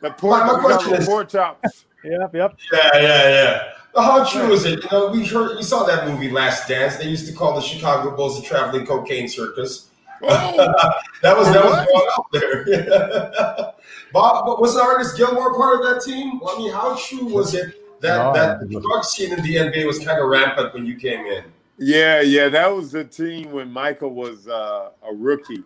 the 0.00 0.10
pork, 0.10 0.46
My- 0.46 0.60
my 0.60 0.98
the 0.98 1.04
pork 1.06 1.28
chops. 1.28 1.84
Yep, 2.04 2.34
yep. 2.34 2.56
Yeah, 2.72 2.90
yeah, 2.94 3.28
yeah. 3.28 3.72
But 3.94 4.02
how 4.04 4.24
true 4.24 4.52
is 4.52 4.64
it? 4.64 4.82
You 4.84 4.88
know, 4.90 5.08
we 5.10 5.26
heard 5.26 5.56
we 5.56 5.62
saw 5.62 5.84
that 5.84 6.08
movie 6.08 6.30
Last 6.30 6.66
Dance. 6.68 6.96
They 6.96 7.08
used 7.08 7.26
to 7.26 7.32
call 7.32 7.54
the 7.54 7.60
Chicago 7.60 8.16
Bulls 8.16 8.40
the 8.40 8.46
traveling 8.46 8.86
cocaine 8.86 9.28
circus. 9.28 9.88
Oh, 10.22 10.28
That 11.22 11.36
was 11.36 11.52
that 11.52 11.64
was 11.64 11.86
going 11.86 12.08
out 12.16 12.26
there. 12.32 13.72
Bob, 14.12 14.46
but 14.46 14.60
was 14.60 14.76
Artis 14.76 15.12
Gilmore 15.14 15.54
part 15.56 15.80
of 15.80 15.86
that 15.94 16.02
team? 16.02 16.38
Well, 16.40 16.54
I 16.56 16.58
mean, 16.58 16.72
how 16.72 16.96
true 16.96 17.26
was 17.26 17.54
it 17.54 18.00
that 18.00 18.32
that 18.34 18.60
the 18.60 18.80
drug 18.80 19.04
scene 19.04 19.32
in 19.32 19.42
the 19.42 19.56
NBA 19.56 19.86
was 19.86 19.98
kind 19.98 20.20
of 20.20 20.28
rampant 20.28 20.72
when 20.74 20.86
you 20.86 20.96
came 20.96 21.26
in? 21.26 21.44
yeah, 21.78 22.20
yeah, 22.20 22.48
that 22.48 22.68
was 22.68 22.92
the 22.92 23.04
team 23.04 23.50
when 23.52 23.70
Michael 23.72 24.14
was 24.14 24.46
uh, 24.48 24.90
a 25.02 25.12
rookie. 25.14 25.64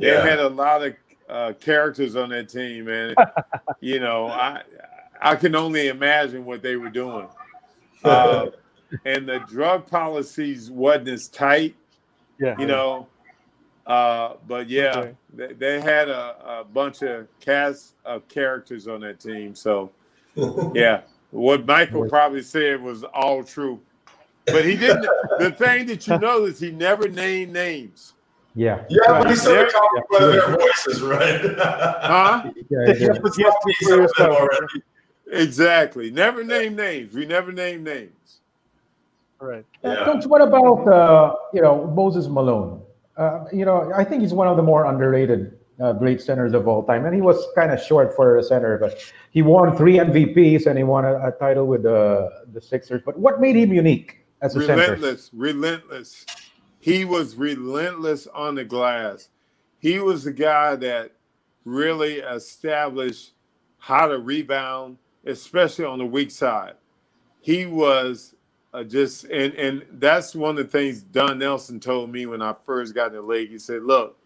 They 0.00 0.08
Yeah. 0.12 0.22
had 0.26 0.40
a 0.40 0.48
lot 0.48 0.82
of 0.82 0.94
uh, 1.28 1.52
characters 1.60 2.16
on 2.16 2.30
that 2.30 2.48
team, 2.48 2.88
and 2.88 3.16
you 3.80 4.00
know, 4.00 4.26
I 4.26 4.62
I 5.20 5.36
can 5.36 5.54
only 5.54 5.88
imagine 5.88 6.44
what 6.44 6.62
they 6.62 6.76
were 6.76 6.90
doing. 6.90 7.28
Uh, 8.04 8.46
and 9.04 9.28
the 9.28 9.40
drug 9.40 9.86
policies 9.86 10.70
wasn't 10.70 11.08
as 11.08 11.28
tight, 11.28 11.74
Yeah. 12.38 12.54
you 12.58 12.66
know. 12.66 13.08
Uh, 13.86 14.34
but 14.46 14.68
yeah, 14.68 14.96
Okay. 14.98 15.14
they, 15.34 15.52
they 15.52 15.80
had 15.80 16.08
a, 16.08 16.60
a 16.60 16.64
bunch 16.64 17.02
of 17.02 17.26
cast 17.40 17.94
of 18.04 18.26
characters 18.28 18.86
on 18.88 19.00
that 19.00 19.20
team. 19.20 19.54
So 19.54 19.90
yeah, 20.74 21.02
what 21.30 21.66
Michael 21.66 22.08
probably 22.08 22.42
said 22.42 22.80
was 22.82 23.04
all 23.04 23.42
true. 23.44 23.80
But 24.46 24.64
he 24.64 24.76
didn't. 24.76 25.06
the 25.38 25.50
thing 25.50 25.86
that 25.86 26.06
you 26.06 26.18
notice, 26.18 26.60
he 26.60 26.70
never 26.70 27.08
named 27.08 27.52
names. 27.52 28.12
Yeah. 28.54 28.84
Yeah, 28.88 29.00
but 29.08 29.30
he 29.30 29.36
started 29.36 29.72
Yeah. 29.74 30.00
calling 30.10 30.30
their 30.36 30.56
voices, 30.56 31.02
right? 31.02 31.40
Huh? 31.58 32.50
Yeah, 32.70 32.78
Yes, 32.86 33.00
yeah. 33.00 33.12
Yes, 35.34 35.46
yes, 35.46 35.48
He's 35.48 35.58
yes, 35.58 35.66
up 35.66 35.66
there 35.66 35.76
yes. 35.76 35.80
already. 35.80 36.10
Exactly. 36.10 36.10
Never 36.10 36.44
name 36.44 36.76
names. 36.76 37.14
We 37.14 37.26
never 37.26 37.52
name 37.52 37.84
names. 37.84 38.40
Right. 39.40 39.64
Uh, 39.84 39.88
Yeah. 39.88 40.04
Coach, 40.04 40.26
what 40.26 40.40
about 40.40 40.88
uh, 40.88 41.34
you 41.52 41.60
know 41.62 41.86
Moses 41.94 42.28
Malone? 42.28 42.82
Uh, 43.16 43.44
you 43.52 43.64
know, 43.64 43.92
I 43.94 44.04
think 44.04 44.22
he's 44.22 44.32
one 44.32 44.48
of 44.48 44.56
the 44.56 44.62
more 44.62 44.86
underrated 44.86 45.56
uh, 45.80 45.92
great 45.92 46.20
centers 46.20 46.52
of 46.52 46.66
all 46.66 46.82
time, 46.84 47.04
and 47.04 47.14
he 47.14 47.20
was 47.20 47.46
kind 47.54 47.70
of 47.70 47.80
short 47.80 48.14
for 48.14 48.38
a 48.38 48.42
center, 48.42 48.78
but 48.78 48.98
he 49.30 49.42
won 49.42 49.76
three 49.76 49.94
MVPs 49.94 50.66
and 50.66 50.78
he 50.78 50.84
won 50.84 51.04
a, 51.04 51.28
a 51.28 51.32
title 51.32 51.66
with 51.66 51.82
the 51.82 52.30
the 52.52 52.60
Sixers. 52.60 53.02
But 53.04 53.18
what 53.18 53.40
made 53.40 53.56
him 53.56 53.72
unique 53.72 54.18
as 54.40 54.56
a 54.56 54.60
center? 54.60 54.82
relentless, 54.82 55.30
relentless. 55.32 56.26
He 56.80 57.04
was 57.04 57.34
relentless 57.36 58.26
on 58.28 58.54
the 58.54 58.64
glass. 58.64 59.30
He 59.78 59.98
was 60.00 60.24
the 60.24 60.32
guy 60.32 60.76
that 60.76 61.12
really 61.64 62.16
established 62.16 63.32
how 63.78 64.06
to 64.06 64.18
rebound, 64.18 64.98
especially 65.26 65.84
on 65.86 65.98
the 65.98 66.06
weak 66.06 66.30
side. 66.30 66.74
He 67.40 67.66
was 67.66 68.34
uh, 68.74 68.84
just, 68.84 69.24
and 69.26 69.54
and 69.54 69.84
that's 69.92 70.34
one 70.34 70.58
of 70.58 70.66
the 70.66 70.70
things 70.70 71.02
Don 71.02 71.38
Nelson 71.38 71.80
told 71.80 72.10
me 72.12 72.26
when 72.26 72.42
I 72.42 72.54
first 72.66 72.94
got 72.94 73.08
in 73.08 73.14
the 73.14 73.22
league. 73.22 73.50
He 73.50 73.58
said, 73.58 73.84
"Look, 73.84 74.18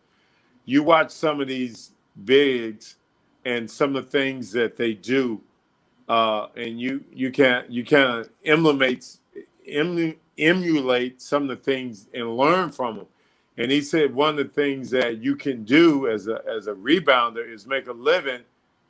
you 0.66 0.83
watch 0.83 1.11
some 1.11 1.41
of 1.41 1.49
these 1.49 1.93
bigs 2.25 2.97
and 3.45 3.70
some 3.70 3.97
of 3.97 4.07
the 4.07 4.11
things 4.11 4.53
that 4.53 4.77
they 4.77 4.95
do, 4.95 5.43
uh, 6.09 6.49
and 6.57 6.81
you 6.81 7.05
you 7.12 7.33
can 7.33 7.65
you 7.69 7.85
kind 7.85 8.20
of 8.20 8.31
emulate 8.45 9.19
emu, 9.69 10.15
emulate 10.39 11.23
some 11.23 11.45
of 11.45 11.49
the 11.51 11.57
things 11.57 12.09
and 12.15 12.37
learn 12.37 12.70
from 12.73 12.99
them. 12.99 13.07
And 13.59 13.70
he 13.73 13.83
said 13.83 14.15
one 14.15 14.39
of 14.39 14.49
the 14.49 14.53
things 14.55 14.91
that 14.91 15.19
you 15.23 15.37
can 15.37 15.65
do 15.65 16.09
as 16.09 16.29
a 16.29 16.43
as 16.49 16.66
a 16.69 16.75
rebounder 16.75 17.49
is 17.53 17.66
make 17.66 17.89
a 17.89 17.93
living 17.93 18.43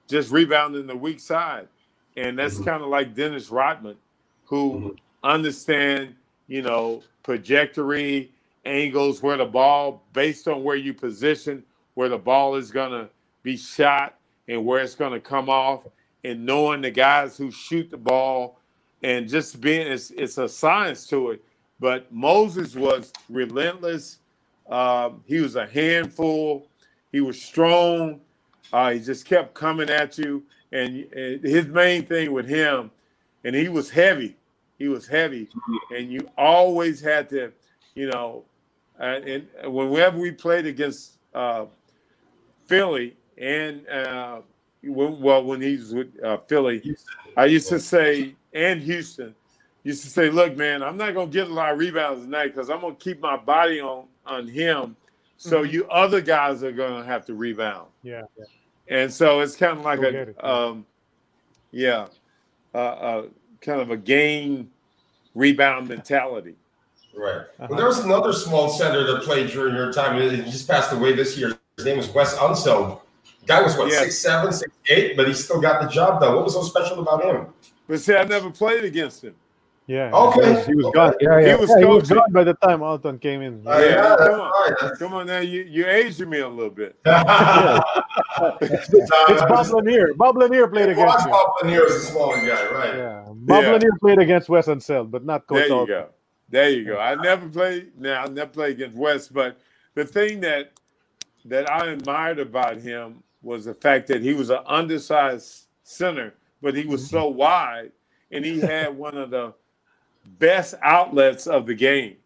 just 0.09 0.31
rebounding 0.31 0.87
the 0.87 0.97
weak 0.97 1.21
side, 1.21 1.69
and 2.19 2.39
that's 2.39 2.59
kind 2.59 2.83
of 2.83 2.89
like 2.89 3.15
Dennis 3.15 3.51
Rodman, 3.51 3.97
who 4.45 4.97
understand 5.23 6.15
you 6.47 6.63
know 6.63 7.03
trajectory 7.25 8.31
angles 8.65 9.23
where 9.23 9.37
the 9.37 9.45
ball 9.45 10.03
based 10.13 10.49
on 10.49 10.63
where 10.63 10.77
you 10.77 10.93
position 10.93 11.63
where 11.95 12.09
the 12.09 12.19
ball 12.19 12.55
is 12.55 12.71
going 12.71 12.91
to 12.91 13.09
be 13.43 13.57
shot 13.57 14.19
and 14.47 14.65
where 14.65 14.81
it's 14.81 14.95
going 14.95 15.13
to 15.13 15.21
come 15.21 15.49
off 15.49 15.87
and 16.25 16.45
knowing 16.45 16.81
the 16.81 16.91
guys 16.91 17.37
who 17.37 17.51
shoot 17.51 17.91
the 17.91 17.97
ball 17.97 18.59
and 19.03 19.29
just 19.29 19.61
being 19.61 19.87
it's, 19.87 20.11
it's 20.11 20.39
a 20.39 20.49
science 20.49 21.07
to 21.07 21.31
it. 21.31 21.45
But 21.81 22.13
moses 22.13 22.75
was 22.75 23.13
relentless. 23.29 24.19
Um, 24.69 25.23
he 25.27 25.41
was 25.41 25.57
a 25.57 25.67
handful. 25.67 26.69
He 27.11 27.21
was 27.21 27.41
strong. 27.41 28.21
Uh, 28.73 28.93
he 28.93 29.01
just 29.01 29.25
kept 29.25 29.55
coming 29.55 29.89
at 29.89 30.19
you 30.19 30.43
and, 30.73 31.11
and 31.13 31.43
his 31.43 31.67
main 31.67 32.05
thing 32.05 32.33
with 32.33 32.49
him 32.49 32.91
and 33.45 33.55
he 33.55 33.69
was 33.69 33.91
heavy 33.91 34.37
he 34.79 34.89
was 34.89 35.07
heavy 35.07 35.49
and 35.95 36.13
you 36.13 36.29
always 36.37 37.01
had 37.01 37.29
to 37.29 37.53
you 37.95 38.09
know 38.11 38.45
uh, 39.01 39.21
and 39.25 39.47
whenever 39.65 40.19
we 40.19 40.31
played 40.31 40.67
against 40.67 41.19
uh, 41.35 41.67
Philly 42.67 43.17
and 43.37 43.87
uh, 43.89 44.41
when, 44.83 45.21
well 45.21 45.45
when 45.45 45.61
he 45.61 45.77
was 45.77 45.95
with 45.95 46.25
uh, 46.25 46.37
Philly, 46.39 46.97
I 47.37 47.47
used 47.47 47.69
to 47.69 47.79
say 47.79 48.35
and 48.53 48.81
Houston 48.83 49.35
used 49.85 50.03
to 50.03 50.11
say, 50.11 50.31
"Look, 50.31 50.57
man, 50.57 50.83
I'm 50.83 50.97
not 50.97 51.15
gonna 51.15 51.31
get 51.31 51.49
a 51.49 51.53
lot 51.53 51.73
of 51.73 51.79
rebounds 51.79 52.25
tonight 52.25 52.49
because 52.49 52.71
I'm 52.71 52.81
gonna 52.81 52.95
keep 52.97 53.21
my 53.21 53.37
body 53.37 53.81
on 53.81 54.07
on 54.27 54.47
him, 54.47 54.97
so 55.37 55.63
Mhm. 55.63 55.73
you 55.73 55.89
other 55.89 56.21
guys 56.21 56.63
are 56.63 56.73
gonna 56.73 57.05
have 57.05 57.25
to 57.27 57.35
rebound." 57.35 57.89
Yeah. 58.03 58.23
yeah. 58.37 58.45
And 58.91 59.13
so 59.13 59.41
it's 59.41 59.55
kind 59.57 59.79
of 59.79 59.85
like 59.85 60.01
Go 60.01 60.09
a, 60.09 60.11
it. 60.11 60.45
um, 60.45 60.87
yeah, 61.73 62.07
uh, 62.75 62.79
uh, 62.79 63.23
kind 63.61 63.81
of 63.81 63.91
a 63.91 63.97
game 63.97 64.71
rebound 65.35 65.89
mentality. 65.89 66.57
Right. 67.15 67.43
Well, 67.59 67.77
there 67.77 67.87
was 67.87 67.99
another 68.01 68.33
small 68.33 68.69
center 68.69 69.05
that 69.13 69.23
played 69.23 69.51
during 69.51 69.75
your 69.75 69.93
time. 69.93 70.21
He 70.21 70.43
just 70.51 70.69
passed 70.69 70.93
away 70.93 71.13
this 71.15 71.37
year. 71.37 71.59
His 71.77 71.85
name 71.85 71.97
was 71.99 72.09
Wes 72.11 72.35
Unseld. 72.37 73.01
Guy 73.47 73.63
was 73.63 73.77
what 73.77 73.89
Yes. 73.89 74.03
six 74.05 74.19
seven, 74.19 74.53
six 74.53 74.71
eight, 74.89 75.17
but 75.17 75.27
he 75.27 75.35
still 75.35 75.61
got 75.61 75.83
the 75.83 75.89
job 75.89 76.21
done. 76.21 76.35
What 76.35 76.45
was 76.45 76.55
so 76.55 76.63
special 76.63 77.01
about 77.01 77.25
him? 77.25 77.47
But 77.89 78.01
see, 78.01 78.15
I 78.15 78.25
never 78.25 78.51
played 78.51 78.85
against 78.85 79.25
him. 79.25 79.35
Yeah. 79.89 80.11
Okay. 80.13 80.45
He 80.45 80.53
was, 80.55 80.67
he 80.67 80.75
was 80.75 80.91
gone. 80.95 81.15
Yeah, 81.19 81.41
He 81.41 81.55
was 81.61 81.71
Yeah, 81.71 81.79
he 81.79 81.85
was 81.87 82.09
gone 82.11 82.31
by 82.31 82.45
the 82.45 82.53
time 82.55 82.83
Alton 82.83 83.19
came 83.19 83.41
in. 83.41 83.67
Uh, 83.67 83.79
yeah, 83.79 83.95
that's 84.03 84.23
come 84.23 84.41
on. 84.41 84.51
right. 84.51 84.99
Come 84.99 85.15
on 85.15 85.27
now, 85.27 85.39
you 85.41 85.63
you 85.63 85.87
aged 85.87 86.21
me 86.29 86.41
a 86.41 86.49
little 86.49 86.71
bit. 86.71 86.97
It's 88.61 89.43
Bob 89.49 89.67
Lanier. 89.69 90.15
Bob 90.15 90.37
Lanier 90.37 90.69
played 90.69 90.91
against 90.91 91.07
Watch 91.17 91.25
him. 91.25 91.31
Bob 91.31 91.53
Lanier 91.63 91.87
is 91.87 91.95
a 91.97 92.01
small 92.01 92.33
guy, 92.37 92.71
right? 92.73 92.95
Yeah. 92.97 93.25
Bob 93.29 93.65
Yeah. 93.65 93.71
Lanier 93.73 93.91
played 94.01 94.19
against 94.19 94.49
Wes 94.49 94.67
Unseld, 94.67 95.11
but 95.11 95.25
not 95.25 95.47
Coach 95.47 95.59
There 95.59 95.67
you 95.69 95.75
Alton. 95.75 95.95
go. 95.95 96.09
There 96.51 96.71
you 96.71 96.85
go. 96.85 96.99
I 96.99 97.15
never 97.17 97.49
played. 97.49 97.93
Now 97.99 98.23
I 98.25 98.29
never 98.29 98.51
played 98.51 98.73
against 98.77 98.97
Wes, 98.97 99.29
but 99.29 99.59
the 99.95 100.05
thing 100.05 100.41
that 100.41 100.73
that 101.47 101.69
I 101.71 101.87
admired 101.89 102.39
about 102.39 102.77
him 102.79 103.23
was 103.43 103.65
the 103.65 103.75
fact 103.75 104.07
that 104.09 104.23
he 104.23 104.35
was 104.35 104.51
an 104.51 104.61
undersized 104.67 105.67
center, 105.83 106.35
but 106.63 106.75
he 106.77 106.85
was 106.85 107.09
so 107.09 107.29
wide, 107.29 107.93
and 108.31 108.45
he 108.45 108.61
had 108.61 108.97
one 108.97 109.17
of 109.17 109.31
the 109.31 109.55
best 110.39 110.75
outlets 110.83 111.47
of 111.47 111.67
the 111.67 111.75
game. 111.75 112.17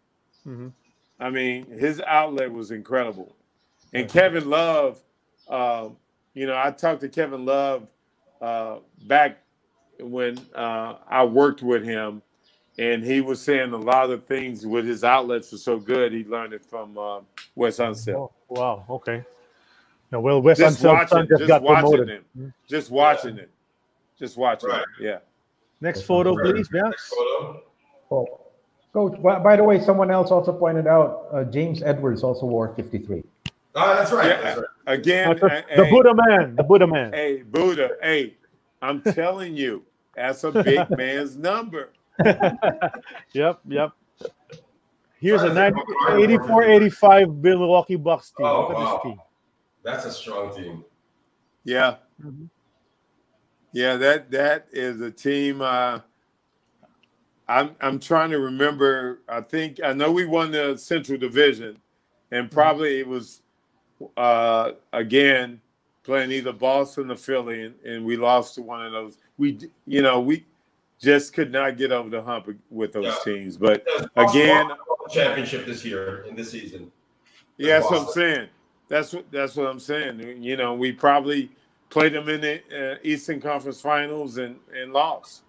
Mhm. 0.46 0.72
I 1.20 1.30
mean, 1.30 1.66
his 1.66 2.00
outlet 2.00 2.52
was 2.52 2.70
incredible. 2.70 3.36
And 3.92 4.08
Kevin 4.08 4.48
Love, 4.48 5.00
uh, 5.48 5.88
you 6.34 6.46
know, 6.46 6.56
I 6.56 6.70
talked 6.70 7.00
to 7.02 7.08
Kevin 7.08 7.44
Love 7.44 7.88
uh, 8.40 8.78
back 9.06 9.38
when 10.00 10.36
uh, 10.54 10.96
I 11.06 11.24
worked 11.24 11.62
with 11.62 11.84
him, 11.84 12.22
and 12.78 13.04
he 13.04 13.20
was 13.20 13.40
saying 13.40 13.72
a 13.72 13.76
lot 13.76 14.10
of 14.10 14.24
things 14.24 14.66
with 14.66 14.84
his 14.86 15.04
outlets 15.04 15.52
were 15.52 15.58
so 15.58 15.78
good. 15.78 16.12
He 16.12 16.24
learned 16.24 16.54
it 16.54 16.64
from 16.64 16.98
uh, 16.98 17.20
Wes 17.54 17.76
Unseld. 17.78 18.16
Oh, 18.16 18.32
wow. 18.48 18.84
Okay. 18.90 19.22
Yeah, 20.10 20.18
well, 20.18 20.42
Wes 20.42 20.58
Just 20.58 20.78
Unseld's 20.82 21.12
watching, 21.12 21.28
just 21.28 21.38
just 21.40 21.48
got 21.48 21.62
watching 21.62 21.90
promoted. 21.90 22.08
him, 22.34 22.54
just 22.68 22.90
watching 22.90 23.38
it, 23.38 23.50
just 24.18 24.36
watching 24.36 24.70
Right. 24.70 24.82
it. 25.00 25.04
Yeah. 25.04 25.18
Next 25.80 26.02
photo, 26.02 26.34
Right. 26.34 26.54
please. 26.54 26.68
Yeah. 26.72 26.82
Next 26.82 27.08
photo. 27.14 27.62
Oh. 28.12 28.38
Coach, 28.92 29.22
by, 29.22 29.38
by 29.38 29.56
the 29.56 29.64
way, 29.64 29.80
someone 29.80 30.10
else 30.10 30.30
also 30.30 30.52
pointed 30.52 30.86
out 30.86 31.26
uh, 31.32 31.44
James 31.44 31.82
Edwards 31.82 32.22
also 32.22 32.44
wore 32.44 32.74
53. 32.74 33.22
Oh, 33.74 33.94
that's 33.96 34.12
right. 34.12 34.28
Yeah. 34.28 34.40
That's 34.42 34.58
right. 34.58 34.66
Again, 34.86 35.38
the, 35.40 35.48
hey, 35.48 35.76
the 35.76 35.84
Buddha 35.86 36.12
man. 36.14 36.56
The 36.56 36.62
Buddha 36.62 36.86
man. 36.86 37.12
Hey, 37.12 37.42
Buddha. 37.42 37.92
Hey, 38.02 38.36
I'm 38.82 39.00
telling 39.00 39.56
you, 39.56 39.82
that's 40.14 40.44
a 40.44 40.52
big 40.52 40.90
man's 40.96 41.36
number. 41.36 41.92
Yep. 43.32 43.60
Yep. 43.66 43.92
Here's 45.18 45.42
a 45.42 45.54
Sorry, 45.54 45.72
90, 46.08 46.34
84 46.34 46.64
85 46.64 47.34
Milwaukee 47.36 47.96
Bucks 47.96 48.32
team. 48.36 48.46
Oh, 48.46 48.60
Look 48.60 48.70
at 48.70 48.76
wow. 48.76 48.92
this 48.94 49.02
team. 49.04 49.20
That's 49.82 50.04
a 50.04 50.12
strong 50.12 50.54
team. 50.54 50.84
Yeah. 51.64 51.96
Mhm. 52.22 52.50
Yeah, 53.72 53.96
that 53.96 54.30
that 54.32 54.66
is 54.70 55.00
a 55.00 55.10
team. 55.10 55.62
Uh, 55.62 56.00
I'm 57.48 57.74
I'm 57.80 57.98
trying 57.98 58.30
to 58.30 58.38
remember. 58.38 59.20
I 59.28 59.40
think 59.40 59.80
I 59.84 59.92
know 59.92 60.10
we 60.12 60.26
won 60.26 60.50
the 60.52 60.76
Central 60.76 61.18
Division, 61.18 61.76
and 62.30 62.50
probably 62.50 63.00
it 63.00 63.06
was 63.06 63.42
uh, 64.16 64.72
again 64.92 65.60
playing 66.04 66.32
either 66.32 66.52
Boston 66.52 67.10
or 67.10 67.16
Philly, 67.16 67.62
and, 67.66 67.74
and 67.84 68.04
we 68.04 68.16
lost 68.16 68.54
to 68.56 68.62
one 68.62 68.84
of 68.86 68.92
those. 68.92 69.18
We 69.38 69.58
you 69.86 70.02
know 70.02 70.20
we 70.20 70.44
just 71.00 71.32
could 71.32 71.50
not 71.50 71.76
get 71.76 71.90
over 71.92 72.08
the 72.08 72.22
hump 72.22 72.48
with 72.70 72.92
those 72.92 73.04
Yeah. 73.06 73.16
teams. 73.24 73.56
But 73.56 73.84
Again- 74.16 74.70
championship 75.10 75.66
this 75.66 75.84
year 75.84 76.24
in 76.28 76.36
this 76.36 76.52
season. 76.52 76.90
Yeah, 77.58 77.80
that's 77.80 77.90
what 77.90 78.02
I'm 78.02 78.12
saying. 78.12 78.48
That's 78.88 79.12
what 79.12 79.30
that's 79.32 79.56
what 79.56 79.66
I'm 79.66 79.80
saying. 79.80 80.42
You 80.42 80.56
know, 80.56 80.74
we 80.74 80.92
probably 80.92 81.50
played 81.90 82.12
them 82.14 82.28
in 82.28 82.40
the 82.40 82.92
uh, 82.92 82.98
Eastern 83.02 83.40
Conference 83.40 83.80
Finals 83.80 84.38
and 84.38 84.56
and 84.74 84.92
lost. 84.92 85.42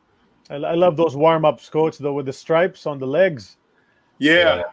I, 0.49 0.55
I 0.55 0.73
love 0.75 0.97
those 0.97 1.15
warm 1.15 1.45
ups, 1.45 1.69
coach, 1.69 1.97
though, 1.97 2.13
with 2.13 2.25
the 2.25 2.33
stripes 2.33 2.85
on 2.85 2.99
the 2.99 3.07
legs. 3.07 3.57
Yeah. 4.19 4.63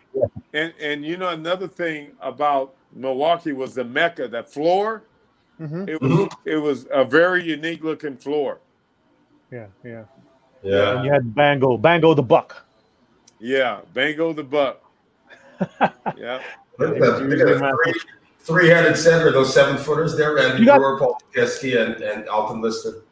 and 0.53 0.73
and 0.81 1.05
you 1.05 1.17
know 1.17 1.29
another 1.31 1.67
thing 1.67 2.13
about 2.21 2.75
Milwaukee 2.93 3.53
was 3.53 3.75
the 3.75 3.85
Mecca, 3.85 4.29
that 4.29 4.53
floor. 4.53 5.03
Mhm. 5.61 5.89
It 5.89 6.01
was 6.01 6.29
it 6.45 6.57
was 6.57 6.87
a 6.93 7.05
very 7.05 7.43
unique 7.43 7.83
looking 7.83 8.17
floor. 8.17 8.59
Yeah. 9.51 9.67
Yeah. 9.85 10.05
Yeah. 10.63 10.97
And 10.97 11.05
you 11.07 11.13
had 11.13 11.35
Bango, 11.35 11.77
Bango 11.79 12.15
the 12.15 12.23
Buck. 12.23 12.65
Yeah, 13.41 13.81
Bango 13.95 14.33
the 14.35 14.45
Buck. 14.45 14.83
yeah, 15.81 15.81
Look 15.81 16.17
Yeah, 16.17 16.37
at 16.37 16.45
that. 16.79 16.95
he 16.95 17.01
was 17.01 17.01
Look 17.01 17.01
at 17.01 17.23
usually 17.31 17.53
that 17.55 17.61
massive. 17.61 17.79
three, 17.85 18.01
three-headed 18.41 18.97
center, 18.97 19.33
those 19.33 19.53
seven 19.55 19.77
footers 19.79 20.17
there, 20.17 20.35
Randy 20.35 20.61
You 20.61 20.67
got- 20.67 20.99
Paul 20.99 21.19
Keski, 21.35 21.81
and, 21.81 22.01
and 22.03 22.29
Alton 22.29 22.61
Lister. 22.61 23.03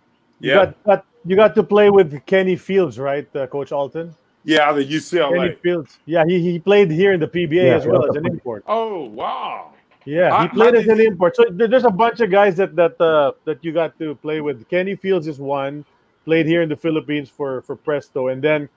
You 0.40 0.50
yeah, 0.50 0.54
got, 0.54 0.84
got 0.84 1.06
you 1.28 1.36
got 1.36 1.54
to 1.54 1.62
play 1.62 1.90
with 1.90 2.24
Kenny 2.26 2.56
Fields, 2.56 2.98
right, 2.98 3.28
uh, 3.36 3.46
Coach 3.46 3.72
Alton? 3.72 4.14
yeah. 4.44 4.72
The 4.72 4.84
UCLA. 4.84 5.36
Kenny 5.36 5.54
Fields. 5.62 5.98
Yeah, 6.06 6.24
he, 6.26 6.40
he 6.40 6.58
played 6.58 6.90
here 6.90 7.12
in 7.12 7.20
the 7.20 7.28
PBA 7.28 7.64
Yeah, 7.68 7.76
as 7.76 7.86
well 7.86 8.08
as 8.08 8.16
an 8.16 8.26
import. 8.26 8.64
Oh 8.66 9.04
wow. 9.04 9.72
Yeah, 10.04 10.30
How- 10.30 10.42
he 10.42 10.48
played 10.48 10.74
how 10.74 10.80
as 10.80 10.86
an 10.88 11.00
import. 11.00 11.36
So 11.36 11.44
there's 11.50 11.84
a 11.84 11.90
bunch 11.90 12.20
of 12.20 12.30
guys 12.30 12.56
that 12.56 12.74
that 12.76 12.98
uh, 13.00 13.32
that 13.44 13.62
you 13.64 13.72
got 13.72 13.98
to 13.98 14.14
play 14.16 14.40
with. 14.40 14.66
Kenny 14.68 14.96
Fields 14.96 15.26
is 15.28 15.38
one. 15.38 15.84
Played 16.24 16.46
here 16.46 16.62
in 16.62 16.68
the 16.68 16.76
Philippines 16.76 17.28
for 17.28 17.62
for 17.62 17.76
Presto, 17.76 18.28
and 18.28 18.40
then 18.42 18.68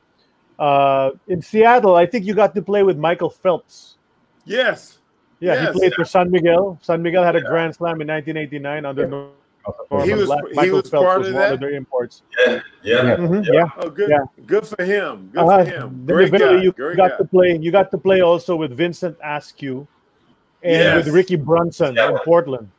Uh, 0.62 1.10
in 1.28 1.42
Seattle, 1.42 1.96
I 1.98 2.06
think 2.06 2.22
you 2.28 2.36
got 2.36 2.54
to 2.54 2.62
play 2.62 2.84
with 2.84 2.98
Michael 2.98 3.32
Phelps. 3.32 3.98
Yes. 4.46 5.00
Yeah, 5.40 5.54
Yes. 5.54 5.74
he 5.74 5.80
played 5.80 5.94
for 5.98 6.06
San 6.06 6.30
Miguel. 6.30 6.78
San 6.86 7.02
Miguel 7.02 7.24
had 7.24 7.36
a 7.36 7.42
Grand 7.42 7.74
Slam 7.74 7.98
in 8.02 8.08
1989 8.08 8.86
under 8.86 9.08
Norman 9.08 9.34
He 10.04 10.14
was- 10.14 10.26
Black. 10.26 10.44
he 10.64 10.72
was 10.72 10.90
Phelps 10.90 11.06
part 11.06 11.20
was 11.20 11.28
of 11.30 11.34
one 11.36 11.42
that? 11.44 11.54
of 11.54 11.60
their 11.60 11.72
imports. 11.72 12.24
Yeah, 12.46 12.60
yeah, 12.84 13.18
yeah. 13.20 13.42
yeah. 13.52 13.66
Oh, 13.78 13.90
good. 13.90 14.10
Yeah. 14.10 14.20
Good 14.48 14.66
for 14.68 14.84
him. 14.84 15.30
Good 15.34 15.40
Uh, 15.44 15.64
for 15.64 15.70
him. 15.70 16.06
Great 16.06 16.28
eventually 16.30 16.56
guy. 16.58 16.64
you 16.64 16.72
Great 16.72 16.98
got 16.98 17.12
guy. 17.12 17.18
to 17.18 17.26
play. 17.26 17.58
You 17.58 17.72
got 17.72 17.92
to 17.92 17.98
play 17.98 18.22
also 18.22 18.56
with 18.56 18.72
Vincent 18.76 19.18
Askew 19.24 19.88
and 20.64 20.74
Yes. 20.74 21.06
with 21.06 21.14
Ricky 21.14 21.36
Brunson 21.36 21.96
Yeah. 21.96 22.10
in 22.12 22.18
Portland. 22.26 22.72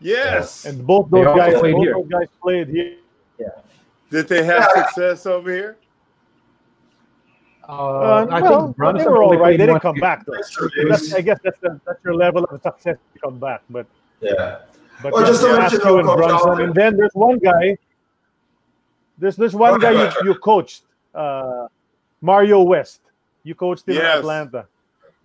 Yes. 0.00 0.64
And 0.66 0.86
both 0.86 1.10
those 1.10 1.24
guys, 1.26 1.58
played 1.58 1.72
both 1.74 1.82
here. 1.82 1.92
those 1.94 2.08
guys 2.08 2.28
played 2.42 2.68
here. 2.68 2.96
Yeah. 3.38 3.48
Did 4.10 4.28
they 4.28 4.44
have 4.44 4.70
success 4.72 5.26
over 5.26 5.50
here? 5.50 5.76
Uh, 7.66 7.72
Uh, 7.72 8.26
I 8.30 8.40
well, 8.42 8.66
think 8.66 8.76
Brunson 8.76 9.04
they 9.04 9.10
were 9.10 9.22
all 9.22 9.24
only 9.30 9.36
right. 9.38 9.42
played 9.56 9.60
They 9.60 9.66
didn't 9.66 9.80
come 9.80 9.96
year. 9.96 10.02
back 10.02 10.26
though. 10.26 10.34
That's 10.34 10.50
true. 10.50 10.68
That's, 10.88 11.14
I 11.14 11.22
guess 11.22 11.38
that's 11.42 11.58
the, 11.60 11.80
that's 11.86 11.98
your 12.04 12.14
level 12.14 12.44
of 12.44 12.60
success 12.62 12.98
to 13.14 13.18
come 13.20 13.38
back. 13.38 13.62
But 13.70 13.86
Yeah. 14.20 14.58
But 15.02 15.12
Well, 15.12 15.26
just 15.26 15.42
to 15.42 15.48
yeah, 15.48 15.52
let 15.54 15.72
you 15.72 15.78
Askew 15.78 15.90
know, 15.90 15.98
and 15.98 16.06
Brunson, 16.16 16.48
Alvin- 16.50 16.64
and 16.66 16.74
then 16.74 16.96
there's 16.96 17.14
one 17.14 17.38
guy. 17.38 17.76
There's 19.18 19.36
this 19.36 19.52
one 19.52 19.74
Go 19.74 19.78
guy 19.80 19.92
you, 19.92 20.10
you 20.24 20.34
coached, 20.36 20.82
uh, 21.14 21.68
Mario 22.20 22.62
West. 22.62 23.00
You 23.42 23.54
coached 23.54 23.86
him 23.88 23.94
Yes. 23.94 24.14
in 24.14 24.18
Atlanta. 24.20 24.66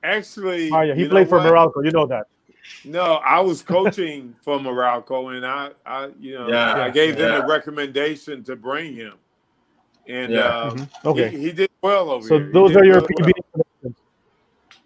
Actually, 0.03 0.69
Mario, 0.69 0.95
he 0.95 1.07
played 1.07 1.27
for 1.29 1.37
what? 1.39 1.47
Meralco. 1.51 1.83
You 1.85 1.91
know 1.91 2.05
that. 2.07 2.27
No, 2.85 3.15
I 3.15 3.39
was 3.39 3.61
coaching 3.61 4.35
for 4.43 4.59
Meralco, 4.59 5.35
and 5.35 5.45
I, 5.45 5.71
I, 5.85 6.09
you 6.19 6.33
know, 6.37 6.49
Yeah, 6.49 6.83
I 6.83 6.89
gave 6.89 7.17
them 7.17 7.31
yeah. 7.33 7.39
the 7.41 7.47
recommendation 7.47 8.43
to 8.43 8.55
bring 8.55 8.93
him, 8.95 9.13
and 10.07 10.31
Yeah. 10.33 10.39
uh, 10.41 10.71
Mhm. 10.71 10.89
Okay. 11.05 11.29
he, 11.29 11.37
he 11.37 11.51
did 11.51 11.69
well 11.81 12.11
over 12.11 12.27
So 12.27 12.37
here. 12.37 12.47
He 12.47 12.51
those 12.53 12.75
are 12.75 12.85
your 12.85 13.01
really 13.01 13.33
PB. 13.33 13.61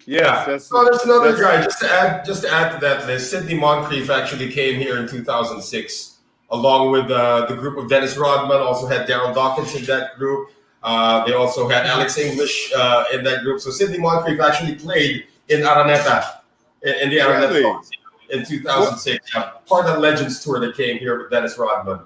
Well. 0.07 0.15
Yes, 0.15 0.45
that's. 0.45 0.65
So 0.65 0.84
there's 0.85 1.01
another 1.03 1.31
that's- 1.31 1.41
guy. 1.41 1.63
Just 1.63 1.80
to 1.81 1.91
add, 1.91 2.25
just 2.25 2.43
to 2.43 2.51
add 2.51 2.73
to 2.73 2.80
that 2.85 3.07
list, 3.07 3.31
Sidney 3.31 3.55
Moncrief 3.55 4.09
actually 4.09 4.51
came 4.51 4.80
here 4.80 4.97
in 4.97 5.07
2006, 5.07 6.17
along 6.51 6.91
with 6.91 7.09
uh, 7.09 7.45
the 7.47 7.55
group 7.55 7.77
of 7.77 7.89
Dennis 7.89 8.17
Rodman. 8.17 8.57
Also 8.57 8.88
had 8.88 9.07
Daryl 9.07 9.34
Dawkins 9.34 9.75
in 9.75 9.85
that 9.85 10.17
group. 10.17 10.49
Uh, 10.84 11.25
they 11.25 11.34
also 11.34 11.67
had 11.69 11.85
Alex 11.85 12.17
English 12.17 12.71
uh, 12.75 13.05
in 13.13 13.23
that 13.23 13.43
group. 13.43 13.61
So 13.61 13.71
Sidney 13.71 13.97
Moncrief 13.99 14.39
actually 14.41 14.75
played 14.75 15.27
in 15.47 15.61
Araneta, 15.61 16.39
in, 16.81 16.93
in 16.95 17.09
the 17.09 17.17
Araneta 17.17 17.49
Really? 17.49 17.88
In 18.31 18.45
2006. 18.45 19.31
Yeah, 19.34 19.51
part 19.65 19.85
of 19.85 19.93
the 19.93 19.99
Legends 19.99 20.43
tour 20.43 20.59
that 20.59 20.75
came 20.75 20.97
here 20.97 21.17
with 21.21 21.31
Dennis 21.31 21.57
Rodman. 21.57 21.99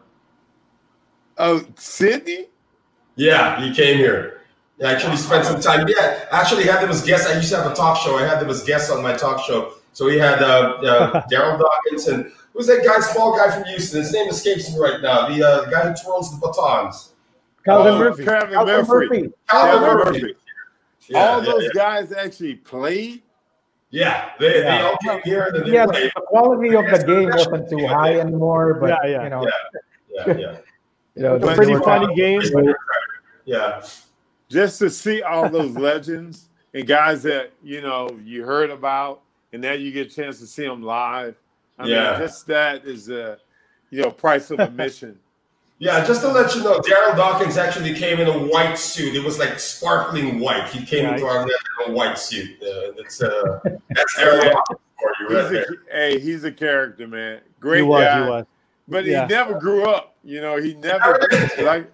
Oh, 1.37 1.65
Sidney. 1.75 2.47
Yeah, 3.15 3.59
he 3.61 3.73
came 3.73 3.97
here. 3.97 4.36
He 4.77 4.83
actually 4.85 5.17
spent 5.17 5.45
some 5.45 5.59
time. 5.59 5.87
Yeah, 5.87 6.25
I 6.31 6.41
actually 6.41 6.63
had 6.65 6.81
them 6.81 6.89
as 6.91 7.03
guests. 7.03 7.27
I 7.27 7.33
used 7.35 7.49
to 7.49 7.57
have 7.57 7.71
a 7.71 7.75
talk 7.75 7.97
show. 7.97 8.17
I 8.17 8.23
had 8.27 8.39
them 8.39 8.49
as 8.49 8.63
guests 8.63 8.91
on 8.91 9.01
my 9.01 9.15
talk 9.15 9.43
show. 9.43 9.73
So 9.93 10.05
we 10.05 10.17
had 10.19 10.41
uh, 10.43 10.77
uh, 10.83 11.23
Daryl 11.31 11.57
Dawkins 11.59 12.07
and 12.07 12.31
who's 12.53 12.67
that 12.67 12.85
guy, 12.85 12.99
small 12.99 13.35
guy 13.35 13.49
from 13.49 13.63
Houston? 13.65 14.01
His 14.01 14.11
name 14.13 14.29
escapes 14.29 14.71
me 14.71 14.79
right 14.79 15.01
now. 15.01 15.27
The, 15.29 15.43
uh, 15.43 15.65
the 15.65 15.71
guy 15.71 15.89
who 15.89 15.95
twirls 16.03 16.31
the 16.31 16.45
batons. 16.45 17.13
Calvin 17.65 17.93
Uh, 17.95 17.99
Murphy. 17.99 18.23
Calvin 18.25 18.51
Calvin 18.53 18.75
Murphy. 18.75 18.89
Murphy. 18.89 19.33
Calvin 19.49 19.79
Calvin 19.79 19.97
Murphy. 19.97 20.21
Murphy. 20.21 20.35
Yeah, 21.09 21.19
All 21.29 21.39
yeah, 21.43 21.51
those 21.51 21.63
yeah. 21.63 21.69
guys 21.73 22.11
actually 22.11 22.55
played. 22.55 23.21
Yeah, 23.89 24.29
they, 24.39 24.49
they 24.49 24.59
Yeah. 24.63 24.85
all 24.85 24.97
came 24.97 25.21
here 25.23 25.43
and 25.45 25.55
then 25.55 25.63
they 25.65 25.71
Yeah, 25.73 25.85
played. 25.87 26.11
the 26.15 26.21
quality 26.21 26.75
of 26.75 26.85
the 26.85 27.03
game 27.03 27.29
wasn't 27.29 27.69
too 27.69 27.87
high 27.87 28.19
anymore, 28.19 28.73
but 28.75 28.89
Yeah, 28.89 28.97
yeah. 29.09 29.23
you 29.23 29.29
know, 29.29 29.43
Yeah, 29.43 30.23
yeah, 30.27 30.37
yeah. 30.37 30.57
you 31.15 31.21
know, 31.23 31.35
It's 31.35 31.45
a 31.47 31.55
pretty 31.55 31.75
funny 31.75 32.13
game. 32.13 32.41
but- 32.53 32.75
Yeah, 33.45 33.81
just 34.49 34.79
to 34.79 34.89
see 34.89 35.21
all 35.21 35.49
those 35.49 35.71
legends 35.77 36.49
and 36.73 36.87
guys 36.87 37.23
that 37.23 37.51
you 37.63 37.81
know 37.81 38.09
you 38.23 38.43
heard 38.43 38.69
about, 38.69 39.21
and 39.53 39.61
now 39.61 39.73
you 39.73 39.91
get 39.91 40.07
a 40.07 40.15
chance 40.15 40.39
to 40.39 40.47
see 40.47 40.65
them 40.65 40.81
live. 40.83 41.35
I 41.79 41.87
Yeah. 41.87 42.11
mean, 42.11 42.19
just 42.21 42.47
that 42.47 42.85
is 42.85 43.09
a 43.09 43.37
you 43.89 44.01
know 44.03 44.11
price 44.11 44.51
of 44.51 44.59
admission. 44.59 45.19
yeah. 45.79 46.03
Just 46.05 46.21
to 46.21 46.27
let 46.29 46.55
you 46.55 46.63
know, 46.63 46.79
Daryl 46.79 47.15
Dawkins 47.15 47.57
actually 47.57 47.93
came 47.93 48.19
in 48.19 48.27
a 48.27 48.37
white 48.47 48.75
suit. 48.77 49.15
It 49.15 49.23
was 49.23 49.37
like 49.39 49.59
sparkling 49.59 50.39
white. 50.39 50.67
He 50.69 50.85
came 50.85 51.03
Yeah, 51.05 51.13
into 51.13 51.25
Araneta 51.25 51.85
in 51.85 51.91
a 51.91 51.95
white 51.95 52.17
suit. 52.17 52.61
Uh, 52.61 52.91
that's 52.97 53.21
uh, 53.21 53.59
that's 53.89 54.15
Daryl 54.19 54.51
Dawkins 54.51 54.79
for 54.99 55.11
you 55.21 55.27
right 55.35 55.41
he's 55.43 55.51
there. 55.51 55.63
a, 55.63 55.95
hey, 55.95 56.19
he's 56.19 56.43
a 56.43 56.51
character, 56.51 57.07
man. 57.07 57.41
Great 57.59 57.77
He 57.77 57.83
was. 57.83 58.03
guy, 58.03 58.23
He 58.23 58.29
was. 58.29 58.45
but 58.87 59.05
Yeah. 59.05 59.27
he 59.27 59.33
never 59.33 59.59
grew 59.59 59.83
up. 59.85 60.15
You 60.23 60.41
know, 60.41 60.57
he 60.57 60.73
never 60.73 61.19
like 61.61 61.89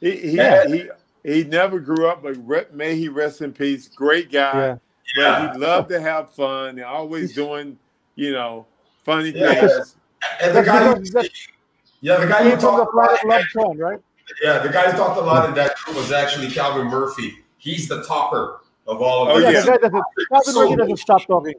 he 0.00 0.12
he, 0.16 0.30
Yeah. 0.36 0.66
he 0.66 0.88
he 1.26 1.44
never 1.44 1.78
grew 1.80 2.06
up. 2.08 2.22
But 2.22 2.36
re- 2.46 2.66
may 2.72 2.96
he 2.96 3.08
rest 3.08 3.42
in 3.42 3.52
peace. 3.52 3.88
Great 3.88 4.30
guy, 4.32 4.78
Yeah. 5.16 5.46
but 5.46 5.52
he 5.54 5.58
loved 5.58 5.88
to 5.90 6.00
have 6.00 6.30
fun. 6.30 6.76
They're 6.76 6.86
always 6.86 7.34
doing 7.34 7.78
you 8.14 8.32
know 8.32 8.66
funny 9.04 9.30
Yeah. 9.30 9.66
things. 9.66 9.96
And 10.40 10.56
the 10.56 10.62
guy, 10.62 10.94
who, 10.94 11.04
yeah, 12.00 12.16
the 12.16 12.26
guy 12.26 12.42
who 12.44 12.50
from 12.50 12.58
the 12.58 12.66
talked 12.84 12.94
a 12.94 12.96
lot, 12.96 13.20
Planet 13.20 13.46
Love 13.54 13.64
song, 13.64 13.78
right? 13.78 14.00
yeah, 14.42 14.58
the 14.58 14.68
guy 14.70 14.90
who 14.90 14.96
talked 14.96 15.18
a 15.18 15.22
lot 15.22 15.48
in 15.48 15.54
that 15.54 15.76
group 15.76 15.96
was 15.96 16.10
actually 16.10 16.48
Calvin 16.50 16.86
Murphy. 16.88 17.38
He's 17.58 17.86
the 17.88 18.02
talker 18.04 18.60
of 18.86 19.00
all 19.02 19.24
of 19.28 19.36
Oh, 19.36 19.40
them. 19.40 19.52
yeah, 19.52 19.64
yeah. 19.64 19.76
the. 19.76 20.02
Calvin 20.32 20.52
So- 20.52 20.60
Murphy 20.62 20.76
doesn't 20.76 20.96
stop 20.98 21.26
talking. 21.26 21.54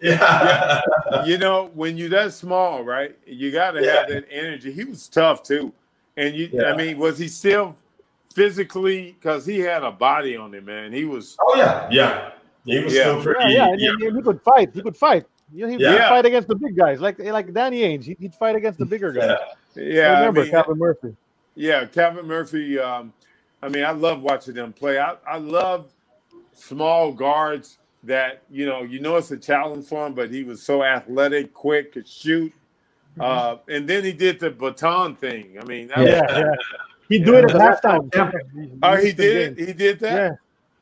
yeah. 0.00 0.80
you 1.24 1.38
know, 1.38 1.70
when 1.74 1.96
you're 1.96 2.08
that 2.10 2.32
small, 2.32 2.84
right? 2.84 3.16
You 3.26 3.50
got 3.50 3.72
to 3.72 3.78
have 3.90 4.08
that 4.08 4.26
energy. 4.30 4.72
He 4.72 4.84
was 4.84 5.08
tough 5.08 5.42
too, 5.42 5.72
and 6.16 6.34
you. 6.34 6.50
Yeah. 6.52 6.64
I 6.72 6.76
mean, 6.76 6.98
was 6.98 7.18
he 7.18 7.28
still 7.28 7.74
physically? 8.36 9.16
Because 9.18 9.46
he 9.46 9.58
had 9.60 9.82
a 9.82 9.90
body 9.90 10.36
on 10.36 10.52
him, 10.54 10.66
man. 10.66 10.92
He 10.92 11.04
was. 11.06 11.36
Oh 11.40 11.54
yeah, 11.56 11.88
yeah. 11.90 12.30
He 12.66 12.78
was 12.84 12.92
Yeah. 12.94 13.00
still 13.02 13.22
pretty. 13.22 13.54
Yeah, 13.54 13.74
yeah, 13.78 13.92
yeah. 13.98 14.08
and 14.08 14.16
he 14.16 14.22
could 14.22 14.42
fight. 14.42 14.70
He 14.74 14.82
could 14.82 14.96
fight. 14.96 15.24
You 15.52 15.66
know, 15.66 15.72
he 15.72 15.82
Yeah. 15.82 16.08
fight 16.10 16.26
against 16.26 16.48
the 16.48 16.54
big 16.56 16.76
guys, 16.76 17.00
like 17.00 17.18
like 17.18 17.52
Danny 17.54 17.80
Ainge. 17.82 18.04
He- 18.04 18.16
He'd 18.20 18.34
fight 18.34 18.54
against 18.56 18.78
the 18.78 18.84
bigger 18.84 19.10
guys. 19.12 19.38
Yeah. 19.74 19.82
Yeah, 19.82 20.08
I 20.12 20.18
remember 20.20 20.42
mean, 20.42 20.50
Calvin 20.50 20.78
Murphy. 20.78 21.16
yeah, 21.54 21.84
Calvin 21.86 22.26
Murphy. 22.26 22.78
Um, 22.78 23.12
I 23.62 23.68
mean, 23.68 23.84
I 23.84 23.90
love 23.92 24.20
watching 24.22 24.54
them 24.54 24.72
play. 24.72 24.98
I, 24.98 25.16
I 25.26 25.38
love 25.38 25.86
small 26.54 27.12
guards 27.12 27.78
that 28.04 28.42
you 28.50 28.66
know. 28.66 28.82
You 28.82 29.00
know, 29.00 29.16
it's 29.16 29.30
a 29.30 29.36
challenge 29.38 29.86
for 29.86 30.06
him, 30.06 30.12
but 30.14 30.30
he 30.30 30.44
was 30.44 30.62
so 30.62 30.82
athletic, 30.84 31.54
quick, 31.54 31.92
could 31.92 32.06
shoot. 32.08 32.52
Uh, 33.18 33.56
and 33.68 33.88
then 33.88 34.04
he 34.04 34.12
did 34.12 34.38
the 34.40 34.50
baton 34.50 35.14
thing. 35.16 35.56
I 35.60 35.64
mean, 35.64 35.88
that 35.88 35.98
Yeah, 36.06 36.20
was- 36.22 36.36
yeah. 36.36 36.54
He'd 37.08 37.24
do 37.24 37.34
it 37.36 37.44
at 37.44 37.50
Yeah. 37.54 37.74
halftime. 37.82 38.14
Yeah. 38.14 38.30
oh, 38.82 38.96
he 38.96 39.12
did 39.12 39.56
games. 39.56 39.58
it. 39.58 39.66
He 39.68 39.72
did 39.72 40.00
that. 40.00 40.12
Yeah, 40.12 40.30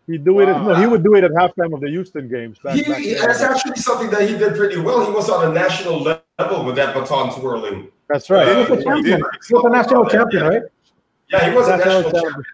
he'd 0.06 0.24
do 0.24 0.40
it. 0.40 0.48
At, 0.48 0.62
no, 0.62 0.74
he 0.74 0.86
would 0.86 1.02
do 1.04 1.14
it 1.16 1.24
at 1.24 1.30
halftime 1.32 1.74
of 1.74 1.80
the 1.80 1.88
Houston 1.88 2.28
games. 2.28 2.58
Back, 2.58 2.76
He, 2.76 2.82
back 2.84 2.98
he- 2.98 3.14
that's 3.14 3.42
actually 3.42 3.76
something 3.76 4.10
that 4.10 4.28
he 4.28 4.36
did 4.38 4.54
pretty 4.56 4.80
well. 4.80 5.04
He 5.04 5.12
was 5.12 5.28
on 5.28 5.50
a 5.50 5.52
national 5.52 6.00
level 6.02 6.64
with 6.64 6.76
that 6.76 6.94
baton 6.94 7.38
twirling. 7.38 7.88
That's 8.08 8.28
right. 8.30 8.46
He 8.48 8.70
was 8.72 8.80
a 8.80 8.84
champion. 8.84 9.22
He 9.48 9.54
was 9.54 9.64
a 9.64 9.70
national 9.70 10.06
champion, 10.08 10.44
right? 10.46 10.62
Yeah, 11.30 11.50
he 11.50 11.56
was 11.56 11.68
a 11.68 11.76
National 11.76 11.94
national 12.02 12.12
champion. 12.12 12.44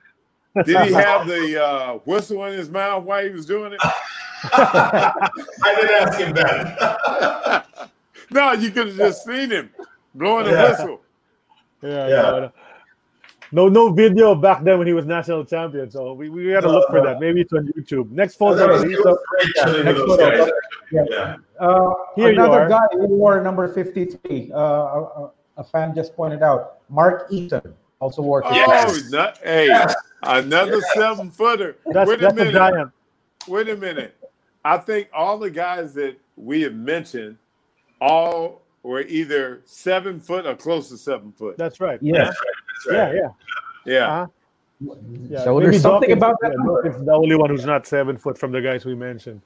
champion. 0.55 0.82
Did 0.82 0.86
he 0.88 0.92
have 0.94 1.26
the 1.28 1.64
uh, 1.64 1.92
whistle 2.05 2.44
in 2.47 2.59
his 2.59 2.70
mouth 2.70 3.05
while 3.05 3.22
he 3.22 3.30
was 3.30 3.47
doing 3.47 3.72
it? 3.72 3.80
I 4.52 5.74
didn't 5.80 6.09
ask 6.09 6.18
him 6.18 6.34
that. 6.34 7.88
no, 8.30 8.52
you 8.52 8.70
could 8.70 8.88
have 8.88 8.97
just 8.97 9.24
seen 9.24 9.51
him 9.51 9.70
blowing 10.14 10.47
the 10.47 10.52
Yeah. 10.52 10.70
whistle. 10.70 11.01
Yeah, 11.82 12.09
Yeah. 12.09 12.22
No, 12.22 12.40
no. 12.40 12.52
No, 13.52 13.68
no 13.68 13.93
video 13.93 14.35
back 14.35 14.62
then 14.62 14.78
when 14.78 14.86
he 14.86 14.93
was 14.93 15.05
national 15.06 15.44
champion. 15.44 15.90
So 15.90 16.12
we, 16.12 16.28
we 16.28 16.51
got 16.52 16.60
to 16.60 16.70
look 16.70 16.89
for 16.89 17.02
that. 17.02 17.18
Maybe 17.20 17.40
it's 17.40 17.52
on 17.52 17.66
YouTube. 17.68 18.10
Next 18.10 18.36
photo. 18.36 18.68
was, 18.72 18.82
please. 18.82 18.98
it 18.98 19.05
was 19.05 19.18
great 19.28 19.55
chilling 19.56 19.86
with 19.86 19.97
next 19.97 20.01
photo. 20.01 20.51
Yeah. 20.93 21.05
Yeah. 21.10 21.36
Uh, 21.59 21.94
Here 22.16 22.28
you 22.28 22.32
another 22.35 22.62
are. 22.62 22.68
guy 22.68 22.86
who 22.93 23.06
wore 23.09 23.40
number 23.43 23.72
53, 23.72 24.51
uh, 24.52 24.56
a, 24.59 25.31
a 25.59 25.64
fan 25.64 25.94
just 25.94 26.14
pointed 26.16 26.43
out, 26.43 26.78
Mark 26.89 27.27
Eaton 27.31 27.74
also 28.01 28.22
wore 28.22 28.43
53. 28.43 28.62
Oh, 28.66 29.01
not, 29.10 29.39
hey, 29.39 29.66
Yes. 29.66 29.94
another 30.22 30.77
Yes. 30.78 30.94
seven 30.94 31.31
footer. 31.31 31.77
That's, 31.86 32.09
Wait 32.09 32.18
a 32.18 32.22
that's 32.22 32.32
a 32.32 32.36
minute. 32.36 32.52
giant. 32.55 32.90
Wait 33.47 33.68
a 33.68 33.77
minute. 33.77 34.16
I 34.64 34.78
think 34.78 35.09
all 35.14 35.39
the 35.39 35.51
guys 35.51 35.94
that 35.94 36.16
we 36.36 36.62
have 36.62 36.74
mentioned 36.74 37.36
all 38.01 38.62
were 38.82 39.02
either 39.02 39.60
seven 39.64 40.18
foot 40.20 40.47
or 40.47 40.55
close 40.55 40.89
to 40.89 40.97
seven 40.97 41.32
foot. 41.32 41.56
That's 41.59 41.81
right. 41.81 41.98
Yes. 42.02 42.28
That's 42.28 42.39
Yeah, 42.39 42.51
right. 42.86 43.15
yeah. 43.15 43.28
Yeah. 43.86 44.07
Uh-huh. 44.23 44.94
yeah. 45.28 45.44
So 45.44 45.55
Maybe 45.59 45.70
there's 45.70 45.82
something 45.82 46.09
Dawkins- 46.11 46.16
about 46.19 46.36
that 46.43 46.51
yeah, 46.51 46.57
number. 46.57 46.82
Dawkins 46.85 47.07
the 47.07 47.12
only 47.12 47.36
one 47.36 47.51
who's 47.51 47.65
not 47.65 47.86
seven 47.86 48.16
foot 48.16 48.36
from 48.39 48.52
the 48.52 48.61
guys 48.61 48.85
we 48.85 48.94
mentioned. 48.94 49.40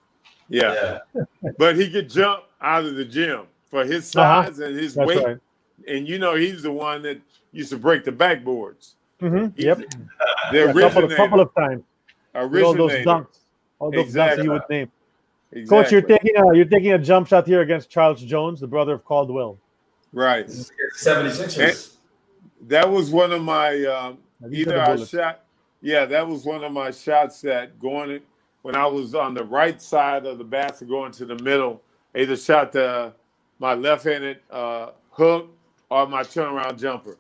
Yeah. 0.48 0.98
Yeah. 1.14 1.22
But 1.58 1.76
he 1.76 1.90
could 1.90 2.10
jump 2.10 2.44
out 2.60 2.84
of 2.84 2.96
the 2.96 3.04
gym 3.04 3.42
for 3.70 3.84
his 3.84 4.14
Uh-huh. 4.14 4.46
size 4.46 4.58
and 4.58 4.78
his 4.78 4.94
That's 4.94 5.08
weight. 5.08 5.24
right. 5.24 5.38
And 5.88 6.08
you 6.08 6.18
know, 6.18 6.34
he's 6.34 6.62
the 6.62 6.72
one 6.72 7.02
that 7.02 7.18
used 7.52 7.70
to 7.70 7.78
break 7.78 8.04
the 8.04 8.12
backboards. 8.12 8.92
hmm 9.20 9.46
Yep. 9.56 9.78
The 10.52 10.58
Yeah, 10.58 10.64
a 10.70 10.72
couple, 10.74 11.04
of, 11.04 11.14
couple 11.14 11.40
of 11.40 11.54
times. 11.54 11.82
All 12.34 12.48
those 12.48 12.92
dunks. 13.04 13.38
All 13.78 13.90
those 13.90 14.00
dunks 14.00 14.04
Exactly. 14.06 14.44
you 14.44 14.50
would 14.52 14.62
name. 14.68 14.90
Exactly. 15.52 15.82
Coach, 15.82 15.92
you're 15.92 16.02
taking 16.02 16.36
a 16.36 16.54
you're 16.56 16.64
taking 16.64 16.92
a 16.92 16.98
jump 16.98 17.28
shot 17.28 17.46
here 17.46 17.60
against 17.60 17.88
Charles 17.88 18.20
Jones, 18.22 18.58
the 18.60 18.66
brother 18.66 18.92
of 18.92 19.04
Caldwell. 19.04 19.56
right. 20.12 20.46
76ers. 20.48 21.93
That 22.68 22.90
was 22.90 23.10
one 23.10 23.32
of 23.32 23.42
my 23.42 23.84
um, 23.84 24.18
either 24.50 24.74
got 24.74 24.76
a 24.78 24.82
I 24.82 24.96
bullet? 24.96 25.10
shot 25.10 25.40
yeah, 25.82 26.06
that 26.06 26.26
was 26.26 26.44
one 26.44 26.64
of 26.64 26.72
my 26.72 26.90
shots 26.90 27.42
that 27.42 27.78
going 27.80 28.20
when 28.62 28.74
I 28.76 28.86
was 28.86 29.14
on 29.14 29.34
the 29.34 29.44
right 29.44 29.80
side 29.82 30.26
of 30.26 30.38
the 30.38 30.44
basket 30.44 30.88
going 30.88 31.12
to 31.12 31.26
the 31.26 31.36
middle, 31.36 31.82
I 32.14 32.20
either 32.20 32.36
shot 32.36 32.72
the 32.72 33.12
my 33.58 33.74
left-handed 33.74 34.38
uh, 34.50 34.90
hook 35.10 35.50
or 35.90 36.06
my 36.08 36.22
turnaround 36.24 36.78
jumper. 36.80 37.18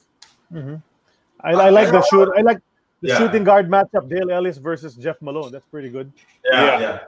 I, 1.40 1.54
I 1.54 1.70
like 1.70 1.90
the 1.92 2.02
shoot. 2.02 2.30
I 2.36 2.42
like 2.42 2.58
the 3.02 3.08
Yeah. 3.08 3.18
shooting 3.18 3.44
guard 3.44 3.68
matchup. 3.70 4.08
Dale 4.10 4.30
Ellis 4.32 4.58
versus 4.58 4.94
Jeff 4.96 5.16
Malone. 5.22 5.52
That's 5.52 5.66
pretty 5.66 5.90
good. 5.90 6.12
Yeah, 6.44 6.64
Yeah. 6.64 6.80
yeah. 6.80 7.00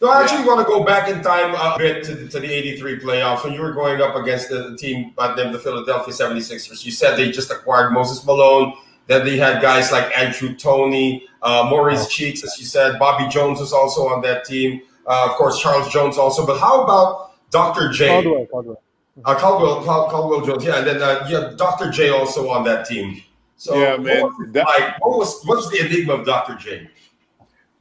So 0.00 0.08
I 0.08 0.22
actually 0.22 0.46
want 0.48 0.60
to 0.60 0.64
go 0.64 0.82
back 0.82 1.10
in 1.10 1.22
time 1.22 1.54
a 1.54 1.76
bit 1.76 2.02
to 2.04 2.14
the, 2.14 2.26
to 2.28 2.40
the 2.40 2.50
83 2.50 3.00
playoffs 3.00 3.44
when 3.44 3.52
you 3.52 3.60
were 3.60 3.72
going 3.72 4.00
up 4.00 4.16
against 4.16 4.48
the, 4.48 4.74
team 4.78 5.12
by 5.14 5.34
the 5.34 5.44
name 5.44 5.52
the 5.52 5.58
Philadelphia 5.58 6.14
76ers. 6.14 6.86
You 6.86 6.90
said 6.90 7.16
they 7.16 7.30
just 7.30 7.50
acquired 7.50 7.92
Moses 7.92 8.24
Malone. 8.24 8.72
Then 9.08 9.26
they 9.26 9.36
had 9.36 9.60
guys 9.60 9.92
like 9.92 10.16
Andrew 10.16 10.54
Toney, 10.54 11.26
uh, 11.42 11.66
Maurice 11.68 12.08
Cheeks, 12.08 12.42
as 12.44 12.58
you 12.58 12.64
said. 12.64 12.98
Bobby 12.98 13.28
Jones 13.28 13.60
was 13.60 13.74
also 13.74 14.08
on 14.08 14.22
that 14.22 14.46
team. 14.46 14.80
Uh, 15.06 15.26
of 15.28 15.32
course, 15.32 15.60
Charles 15.60 15.92
Jones 15.92 16.16
also. 16.16 16.46
But 16.46 16.58
how 16.58 16.82
about 16.82 17.32
Dr. 17.50 17.90
J? 17.90 18.08
Caldwell, 18.08 18.46
Caldwell. 18.46 18.82
Uh, 19.22 19.34
Caldwell, 19.34 19.84
Cal- 19.84 20.08
Caldwell 20.08 20.46
Jones, 20.46 20.64
yeah, 20.64 20.78
and 20.78 20.86
then 20.86 21.02
uh, 21.02 21.26
yeah, 21.28 21.52
Dr. 21.56 21.90
J 21.90 22.08
also 22.08 22.48
on 22.48 22.64
that 22.64 22.86
team. 22.86 23.22
So 23.56 23.74
Yeah, 23.78 23.98
man, 23.98 24.22
what 24.22 24.38
was, 24.38 24.48
that- 24.52 24.64
like, 24.64 25.00
what 25.02 25.18
was 25.18 25.42
what's 25.44 25.68
the 25.68 25.84
enigma 25.84 26.14
of 26.14 26.24
Dr. 26.24 26.54
J? 26.54 26.88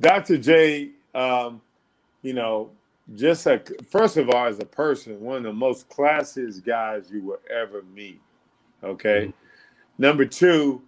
Dr. 0.02 0.38
J, 0.38 0.90
um, 1.16 1.62
you 2.22 2.34
know, 2.34 2.72
just 3.16 3.46
a, 3.48 3.62
first 3.90 4.18
of 4.18 4.30
all, 4.30 4.46
as 4.46 4.60
a 4.60 4.66
person, 4.66 5.20
one 5.20 5.38
of 5.38 5.44
the 5.44 5.54
most 5.54 5.90
classiest 5.90 6.64
guys 6.64 7.10
you 7.12 7.24
will 7.24 7.40
ever 7.50 7.84
meet. 7.94 8.22
Okay. 8.84 9.34
Number 9.98 10.26
two, 10.26 10.82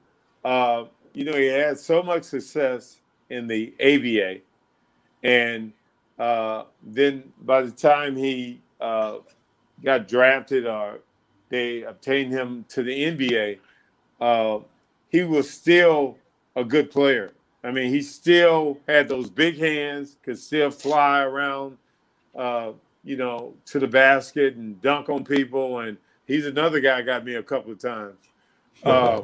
uh, 0.46 0.86
you 1.14 1.26
know, 1.26 1.36
he 1.36 1.48
had 1.48 1.78
so 1.78 2.02
much 2.04 2.24
success 2.24 3.00
in 3.30 3.48
the 3.48 3.74
ABA. 3.80 4.42
And 5.24 5.74
uh, 6.20 6.66
then 6.84 7.32
by 7.42 7.64
the 7.64 7.72
time 7.72 8.16
he 8.16 8.62
uh, 8.80 9.18
got 9.84 10.08
drafted 10.08 10.66
or 10.66 11.00
they 11.50 11.84
obtained 11.84 12.32
him 12.32 12.66
to 12.70 12.84
the 12.84 12.92
NBA, 12.92 13.60
uh, 14.20 14.60
he 15.10 15.24
was 15.24 15.50
still 15.50 16.18
a 16.56 16.64
good 16.64 16.92
player. 16.92 17.34
I 17.64 17.72
mean, 17.72 17.94
he 17.94 18.02
still 18.02 18.80
had 18.88 19.08
those 19.08 19.30
big 19.30 19.58
hands, 19.58 20.18
could 20.24 20.40
still 20.40 20.72
fly 20.72 21.22
around, 21.22 21.78
uh, 22.36 22.72
you 23.04 23.18
know, 23.18 23.54
to 23.68 23.80
the 23.80 23.88
basket 23.88 24.56
and 24.56 24.82
dunk 24.82 25.10
on 25.10 25.24
people. 25.24 25.80
And 25.80 25.98
he's 26.26 26.46
another 26.46 26.80
guy 26.80 27.02
got 27.02 27.24
me 27.24 27.36
a 27.36 27.44
couple 27.44 27.72
of 27.72 27.80
times. 27.80 28.20
Uh, 28.84 29.22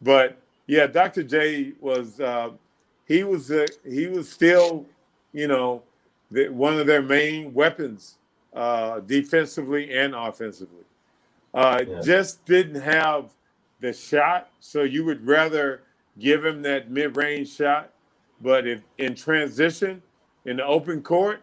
but 0.00 0.38
yeah, 0.66 0.86
Dr. 0.86 1.22
J 1.22 1.72
was 1.80 2.18
uh, 2.18 2.50
he 3.06 3.24
was 3.24 3.50
uh, 3.50 3.66
he 3.86 4.06
was 4.06 4.30
still, 4.30 4.86
you 5.32 5.48
know, 5.48 5.82
the, 6.30 6.48
one 6.48 6.78
of 6.78 6.86
their 6.86 7.02
main 7.02 7.52
weapons 7.52 8.16
uh, 8.54 9.00
defensively 9.00 9.92
and 9.94 10.14
offensively. 10.14 10.84
Uh, 11.52 11.84
Just 12.02 12.44
didn't 12.46 12.80
have 12.80 13.30
the 13.80 13.92
shot, 13.92 14.50
so 14.60 14.82
you 14.82 15.04
would 15.04 15.26
rather 15.26 15.82
give 16.18 16.44
him 16.44 16.62
that 16.62 16.90
mid-range 16.90 17.54
shot. 17.54 17.90
But 18.40 18.66
if 18.66 18.82
in 18.98 19.14
transition 19.14 20.02
in 20.44 20.56
the 20.58 20.66
open 20.66 21.02
court, 21.02 21.42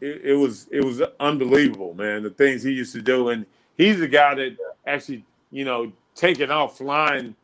it, 0.00 0.20
it 0.24 0.34
was 0.34 0.68
it 0.70 0.84
was 0.84 1.02
unbelievable, 1.18 1.94
man. 1.94 2.22
The 2.22 2.30
things 2.30 2.62
he 2.62 2.72
used 2.72 2.92
to 2.92 3.02
do, 3.02 3.30
and 3.30 3.46
he's 3.76 3.98
the 3.98 4.08
guy 4.08 4.34
that 4.34 4.56
actually, 4.86 5.24
you 5.50 5.64
know, 5.64 5.92
taking 6.14 6.50
off 6.50 6.78
flying, 6.78 7.34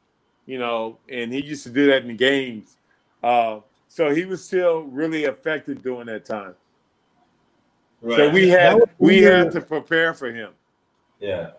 you 0.47 0.59
know, 0.59 0.99
and 1.09 1.33
he 1.33 1.43
used 1.43 1.65
to 1.65 1.71
do 1.71 1.87
that 1.87 2.05
in 2.05 2.17
games. 2.17 2.77
Uh, 3.23 3.61
so 3.89 4.15
he 4.15 4.25
was 4.25 4.45
still 4.45 4.83
really 4.83 5.25
effective 5.25 5.83
during 5.83 6.07
that 6.07 6.25
time. 6.25 6.55
So 8.03 8.29
we 8.29 8.49
had 8.49 8.81
we 8.99 9.23
had 9.23 9.51
to 9.53 9.61
prepare 9.61 10.13
for 10.13 10.31
him. 10.31 10.51
yeah. 11.21 11.53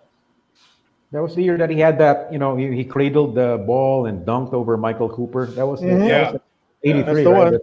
That 1.16 1.22
was 1.22 1.34
the 1.34 1.44
year 1.44 1.58
that 1.58 1.70
he 1.70 1.80
had 1.80 1.98
that, 2.00 2.28
you 2.30 2.38
know, 2.38 2.58
he, 2.58 2.76
he 2.76 2.84
cradled 2.84 3.36
the 3.36 3.64
ball 3.66 4.06
and 4.06 4.26
dunked 4.28 4.52
over 4.52 4.76
Michael 4.76 5.08
Cooper. 5.08 5.46
That 5.46 5.66
was, 5.66 5.80
Mhm. 5.80 6.00
that 6.00 6.08
Yeah. 6.10 6.32
was 6.34 6.42
83, 6.84 7.06
That's 7.06 7.24
the 7.24 7.30
right? 7.32 7.52
one. 7.54 7.60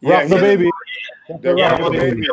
Yeah, 0.00 0.10
Rock 0.10 0.28
the 0.28 0.36
baby. 0.38 0.70
the 1.40 1.54
Yeah, 1.54 1.70
Rock 1.70 1.78
the 1.78 1.90
he 1.92 1.98
baby. 1.98 2.26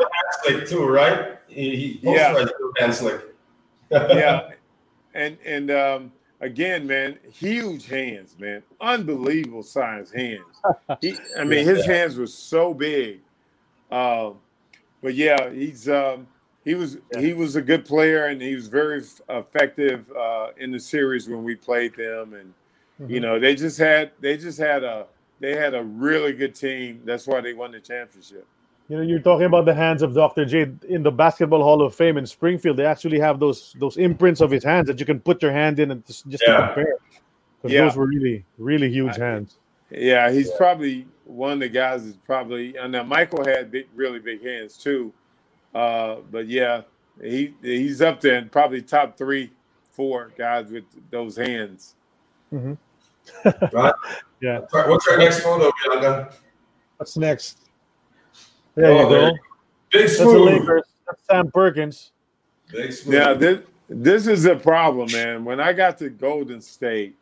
Hanzlik 0.47 0.67
too, 0.67 0.87
right? 0.87 1.37
He, 1.47 1.75
he 1.75 1.99
Yeah. 2.01 2.33
posterized 2.33 3.01
Bill 3.01 3.21
yeah, 4.17 4.49
and 5.13 5.37
and 5.45 5.69
um, 5.69 6.11
again, 6.41 6.87
man, 6.87 7.19
huge 7.31 7.85
hands, 7.85 8.35
man, 8.39 8.63
unbelievable 8.81 9.61
size 9.61 10.11
hands. 10.11 10.41
He, 11.01 11.15
I 11.37 11.43
mean, 11.43 11.67
his 11.67 11.85
hands 11.85 12.17
were 12.17 12.25
so 12.25 12.73
big. 12.73 13.19
Um, 13.91 14.39
but 15.03 15.13
yeah, 15.13 15.51
he's 15.51 15.87
um, 15.87 16.25
he 16.67 16.75
was 16.75 16.97
he 17.17 17.33
was 17.33 17.55
a 17.55 17.61
good 17.61 17.85
player, 17.85 18.25
and 18.25 18.41
he 18.41 18.53
was 18.53 18.67
very 18.67 19.01
effective 19.29 20.11
uh, 20.11 20.47
in 20.57 20.69
the 20.69 20.79
series 20.79 21.29
when 21.29 21.41
we 21.45 21.55
played 21.55 21.95
them, 21.95 22.33
and 22.33 23.09
you 23.09 23.21
know 23.21 23.39
they 23.39 23.55
just 23.55 23.77
had 23.77 24.11
they 24.19 24.35
just 24.35 24.59
had 24.59 24.83
a 24.83 25.07
they 25.39 25.55
had 25.55 25.73
a 25.73 25.83
really 25.83 26.33
good 26.33 26.53
team. 26.53 27.01
That's 27.05 27.25
why 27.25 27.39
they 27.39 27.53
won 27.53 27.71
the 27.71 27.79
championship. 27.79 28.45
You 28.89 28.97
know, 28.97 29.01
you're 29.03 29.19
talking 29.19 29.45
about 29.45 29.63
the 29.65 29.73
hands 29.73 30.01
of 30.01 30.13
Dr. 30.13 30.43
J 30.43 30.69
in 30.89 31.03
the 31.03 31.11
Basketball 31.11 31.63
Hall 31.63 31.81
of 31.81 31.95
Fame 31.95 32.17
in 32.17 32.25
Springfield. 32.25 32.75
They 32.75 32.85
actually 32.85 33.19
have 33.19 33.39
those 33.39 33.73
those 33.79 33.95
imprints 33.95 34.41
of 34.41 34.51
his 34.51 34.65
hands 34.65 34.87
that 34.87 34.99
you 34.99 35.05
can 35.05 35.21
put 35.21 35.41
your 35.41 35.53
hand 35.53 35.79
in 35.79 35.91
and 35.91 36.05
just, 36.05 36.27
just 36.27 36.43
Yeah. 36.45 36.57
to 36.57 36.65
compare. 36.67 36.95
Because 37.61 37.73
Yeah. 37.73 37.81
those 37.85 37.95
were 37.95 38.07
really, 38.07 38.43
really 38.57 38.89
huge 38.91 39.15
hands. 39.15 39.57
Yeah, 39.89 40.29
he's 40.31 40.51
probably 40.51 41.07
one 41.23 41.53
of 41.53 41.59
the 41.59 41.69
guys 41.69 42.03
that's 42.03 42.17
probably. 42.25 42.75
And 42.75 42.91
now 42.91 43.03
Michael 43.03 43.45
had 43.45 43.71
big, 43.71 43.87
really 43.95 44.19
big 44.19 44.43
hands 44.43 44.77
too, 44.77 45.13
uh, 45.77 46.21
but 46.31 46.47
yeah, 46.47 46.81
he 47.21 47.53
he's 47.61 48.01
up 48.01 48.19
there 48.21 48.35
and 48.35 48.51
probably 48.51 48.81
top 48.81 49.17
three, 49.17 49.51
four 49.91 50.31
guys 50.37 50.71
with 50.71 50.85
those 51.11 51.35
hands. 51.37 51.95
right? 52.51 52.77
Yeah. 54.39 54.59
What's 54.71 55.07
our 55.07 55.17
next 55.17 55.39
photo, 55.39 55.71
Bianca? 55.83 56.31
What's 56.97 57.17
next? 57.17 57.57
There 58.75 58.85
Oh, 58.85 59.01
you 59.01 59.09
there- 59.09 59.31
go. 59.31 59.37
Big 59.91 60.01
That's 60.01 60.17
the 60.19 60.23
smooth. 60.25 60.45
Lakers. 60.59 60.83
That's 61.07 61.23
Sam 61.25 61.51
Perkins. 61.51 62.11
Big 62.71 62.93
smooth. 62.93 63.15
Yeah, 63.15 63.33
this 63.33 63.59
this 63.89 64.27
is 64.27 64.45
a 64.45 64.55
problem, 64.55 65.11
man. 65.11 65.43
When 65.43 65.59
I 65.59 65.73
got 65.73 65.97
to 65.99 66.09
Golden 66.09 66.61
State, 66.61 67.15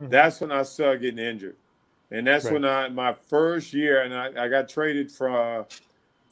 Mhm. 0.00 0.10
that's 0.10 0.40
when 0.40 0.52
I 0.52 0.62
started 0.62 1.00
getting 1.02 1.18
injured, 1.24 1.56
and 2.12 2.24
that's 2.26 2.44
Right. 2.44 2.52
when 2.54 2.64
I 2.64 2.88
my 2.90 3.12
first 3.14 3.72
year, 3.74 4.02
and 4.02 4.14
I, 4.14 4.44
I 4.44 4.48
got 4.48 4.68
traded 4.68 5.10
from 5.10 5.64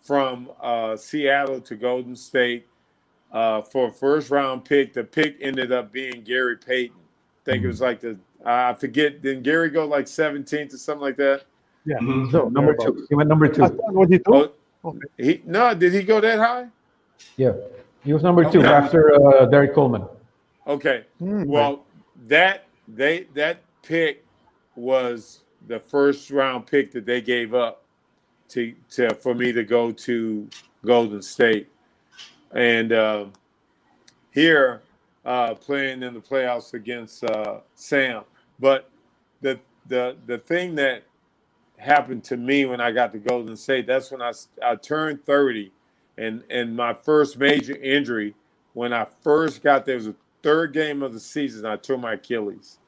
from 0.02 0.50
uh, 0.60 0.96
Seattle 0.96 1.60
to 1.60 1.76
Golden 1.76 2.16
State 2.16 2.66
uh, 3.32 3.60
for 3.60 3.88
a 3.88 3.92
first 3.92 4.30
round 4.30 4.64
pick. 4.64 4.92
The 4.92 5.04
pick 5.04 5.36
ended 5.40 5.72
up 5.72 5.92
being 5.92 6.22
Gary 6.22 6.56
Payton. 6.56 6.96
I 6.96 7.44
think 7.50 7.64
it 7.64 7.66
was 7.66 7.80
like 7.80 8.00
the 8.00 8.18
I 8.44 8.72
forget. 8.74 9.20
Didn't 9.22 9.42
Gary 9.42 9.68
go 9.70 9.86
like 9.86 10.06
17th 10.06 10.74
or 10.74 10.78
something 10.78 11.02
like 11.02 11.16
that? 11.16 11.44
Yeah. 11.84 11.98
Mhm. 11.98 12.32
No, 12.32 12.48
number 12.48 12.74
two. 12.74 13.06
He 13.08 13.14
went 13.14 13.28
number 13.28 13.48
two. 13.48 13.64
I 13.64 13.68
thought, 13.68 13.92
what 13.92 14.08
he 14.10 14.18
do? 14.18 14.24
Oh, 14.28 14.52
Okay. 14.84 14.98
he 15.16 15.42
no, 15.44 15.74
did 15.74 15.92
he 15.92 16.02
go 16.02 16.20
that 16.20 16.38
high? 16.38 16.68
Yeah. 17.36 17.52
He 18.04 18.12
was 18.12 18.22
number 18.22 18.44
two 18.50 18.60
Okay. 18.60 18.68
after 18.68 19.12
uh, 19.14 19.46
Derrick 19.46 19.74
Coleman. 19.74 20.04
Okay. 20.66 21.04
Hmm. 21.18 21.44
Well, 21.44 21.84
that 22.28 22.66
they 22.86 23.26
that 23.34 23.58
pick 23.82 24.24
was 24.76 25.40
the 25.66 25.80
first 25.80 26.30
round 26.30 26.66
pick 26.66 26.92
that 26.92 27.04
they 27.04 27.20
gave 27.20 27.54
up 27.54 27.82
to 28.50 28.74
to 28.90 29.14
for 29.16 29.34
me 29.34 29.52
to 29.52 29.64
go 29.64 29.92
to 29.92 30.48
Golden 30.84 31.22
State, 31.22 31.68
and 32.52 32.92
uh, 32.92 33.26
here 34.32 34.82
uh, 35.24 35.54
playing 35.54 36.02
in 36.02 36.14
the 36.14 36.20
playoffs 36.20 36.74
against 36.74 37.24
uh, 37.24 37.60
Sam. 37.74 38.24
But 38.58 38.90
the 39.40 39.60
the 39.88 40.16
the 40.26 40.38
thing 40.38 40.74
that 40.76 41.04
happened 41.78 42.24
to 42.24 42.36
me 42.36 42.64
when 42.66 42.80
I 42.80 42.90
got 42.92 43.12
to 43.12 43.18
Golden 43.18 43.56
State, 43.56 43.86
that's 43.86 44.10
when 44.10 44.22
I 44.22 44.32
I 44.62 44.76
turned 44.76 45.24
thirty, 45.24 45.72
and 46.16 46.42
and 46.50 46.74
my 46.76 46.94
first 46.94 47.38
major 47.38 47.76
injury 47.76 48.34
when 48.74 48.92
I 48.92 49.06
first 49.22 49.62
got 49.62 49.84
there 49.86 49.96
was 49.96 50.06
a 50.08 50.14
third 50.42 50.72
game 50.72 51.02
of 51.02 51.12
the 51.12 51.20
season. 51.20 51.66
I 51.66 51.76
tore 51.76 51.98
my 51.98 52.14
Achilles, 52.14 52.78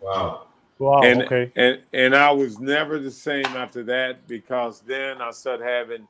Wow. 0.00 0.48
Wow. 0.78 1.00
and 1.04 1.22
okay. 1.22 1.52
and 1.56 1.80
and 1.92 2.16
I 2.16 2.30
was 2.32 2.58
never 2.60 2.98
the 2.98 3.10
same 3.10 3.46
after 3.46 3.82
that 3.84 4.26
because 4.28 4.80
then 4.80 5.22
I 5.22 5.30
started 5.32 5.64
having 5.64 6.08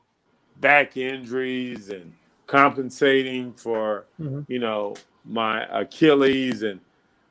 back 0.61 0.97
injuries 0.97 1.89
and 1.89 2.13
compensating 2.47 3.53
for 3.53 4.05
Mhm. 4.19 4.45
you 4.47 4.59
know 4.59 4.95
my 5.25 5.65
Achilles 5.65 6.63
and 6.63 6.79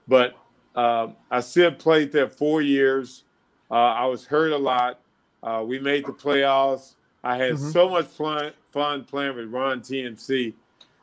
but 0.09 0.37
um, 0.77 1.17
I 1.31 1.41
still 1.41 1.73
played 1.73 2.13
there 2.13 2.29
four 2.29 2.63
years. 2.63 3.25
Uh, 3.71 3.75
I 3.75 4.07
was 4.07 4.27
hurt 4.27 4.53
a 4.53 4.59
lot. 4.59 5.01
Uh, 5.43 5.65
we 5.67 5.79
made 5.79 6.07
the 6.07 6.13
playoffs. 6.13 6.95
I 7.23 7.37
had 7.37 7.55
Mhm. 7.55 7.73
so 7.73 7.89
much 7.89 8.07
fun, 8.07 8.53
fun 8.73 9.05
playing 9.05 9.37
with 9.37 9.49
Run 9.51 9.81
TMC. 9.81 10.55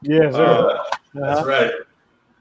Yes, 0.02 0.36
sir. 0.36 0.46
Uh, 0.46 0.84
That's 1.16 1.42
Uh-huh. 1.42 1.46
right. 1.46 1.74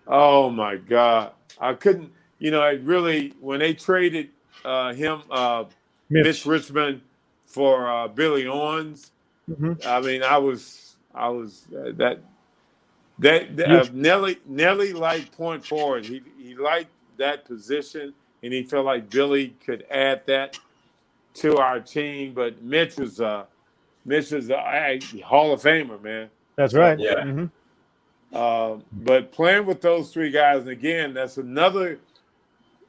Oh 0.06 0.50
my 0.50 0.76
God. 0.76 1.32
I 1.60 1.74
couldn't, 1.74 2.12
you 2.40 2.50
know, 2.50 2.62
I 2.62 2.72
really, 2.72 3.34
when 3.40 3.60
they 3.60 3.74
traded 3.74 4.30
uh, 4.64 4.92
him, 4.94 5.22
uh, 5.30 5.64
Mitch, 6.10 6.24
Mitch. 6.26 6.46
Richmond 6.46 7.02
for 7.46 7.88
uh, 7.88 8.08
Billy 8.08 8.46
Owens. 8.48 9.12
Mhm. 9.50 9.86
I 9.86 10.00
mean, 10.00 10.22
I 10.24 10.38
was, 10.38 10.96
I 11.14 11.28
was 11.28 11.66
uh, 11.76 11.92
that 11.96 12.20
that, 13.20 13.56
that 13.56 13.70
uh, 13.70 13.86
Nelly 13.92 14.38
Nelly 14.46 14.92
liked 14.92 15.36
point 15.36 15.64
forward. 15.64 16.06
He 16.06 16.22
he 16.38 16.54
liked 16.56 16.90
that 17.18 17.44
position, 17.44 18.14
and 18.42 18.52
he 18.52 18.64
felt 18.64 18.86
like 18.86 19.10
Billy 19.10 19.54
could 19.64 19.84
add 19.90 20.22
that 20.26 20.58
to 21.34 21.58
our 21.58 21.80
team. 21.80 22.32
But 22.34 22.62
Mitch 22.62 22.96
was 22.96 23.20
uh 23.20 23.44
Mitch 24.04 24.30
was 24.30 24.50
a 24.50 24.56
a 24.56 25.20
Hall 25.20 25.52
of 25.52 25.62
Famer, 25.62 26.00
man. 26.02 26.30
That's 26.56 26.74
right. 26.74 26.98
Yeah. 26.98 27.22
Mhm. 27.24 27.50
Um, 28.32 28.84
but 28.92 29.32
playing 29.32 29.66
with 29.66 29.80
those 29.80 30.12
three 30.12 30.30
guys, 30.30 30.60
and 30.60 30.70
again, 30.70 31.14
that's 31.14 31.36
another 31.36 31.98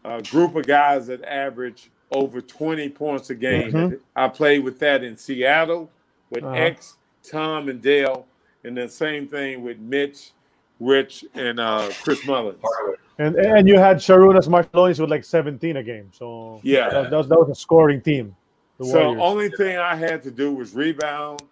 uh, 0.05 0.21
group 0.21 0.55
of 0.55 0.65
guys 0.65 1.07
that 1.07 1.23
average 1.23 1.91
over 2.11 2.41
20 2.41 2.89
points 2.89 3.29
a 3.29 3.35
game. 3.35 3.71
Mhm. 3.71 3.99
I 4.15 4.27
played 4.27 4.63
with 4.63 4.79
that 4.79 5.03
in 5.03 5.15
Seattle 5.15 5.89
with 6.29 6.43
Uh-huh. 6.43 6.55
X, 6.55 6.97
Tom, 7.23 7.69
and 7.69 7.81
Dale, 7.81 8.25
and 8.63 8.75
the 8.77 8.89
same 8.89 9.27
thing 9.27 9.63
with 9.63 9.79
Mitch, 9.79 10.31
Rich, 10.79 11.25
and 11.35 11.59
uh, 11.59 11.89
Chris 12.03 12.25
Mullins. 12.25 12.61
And 13.19 13.35
and 13.35 13.67
you 13.67 13.77
had 13.77 13.97
Sarunas 13.97 14.47
Marciulionis 14.47 14.99
with 14.99 15.09
like 15.11 15.23
17 15.23 15.77
a 15.77 15.83
game. 15.83 16.09
So 16.11 16.59
Yeah. 16.63 16.89
that, 16.89 17.11
that 17.11 17.17
was 17.17 17.27
that 17.29 17.39
was 17.39 17.49
a 17.49 17.55
scoring 17.55 18.01
team. 18.01 18.35
The 18.79 18.85
So 18.85 19.19
only 19.19 19.49
thing 19.49 19.77
I 19.77 19.95
had 19.95 20.23
to 20.23 20.31
do 20.31 20.51
was 20.53 20.73
rebound, 20.73 21.43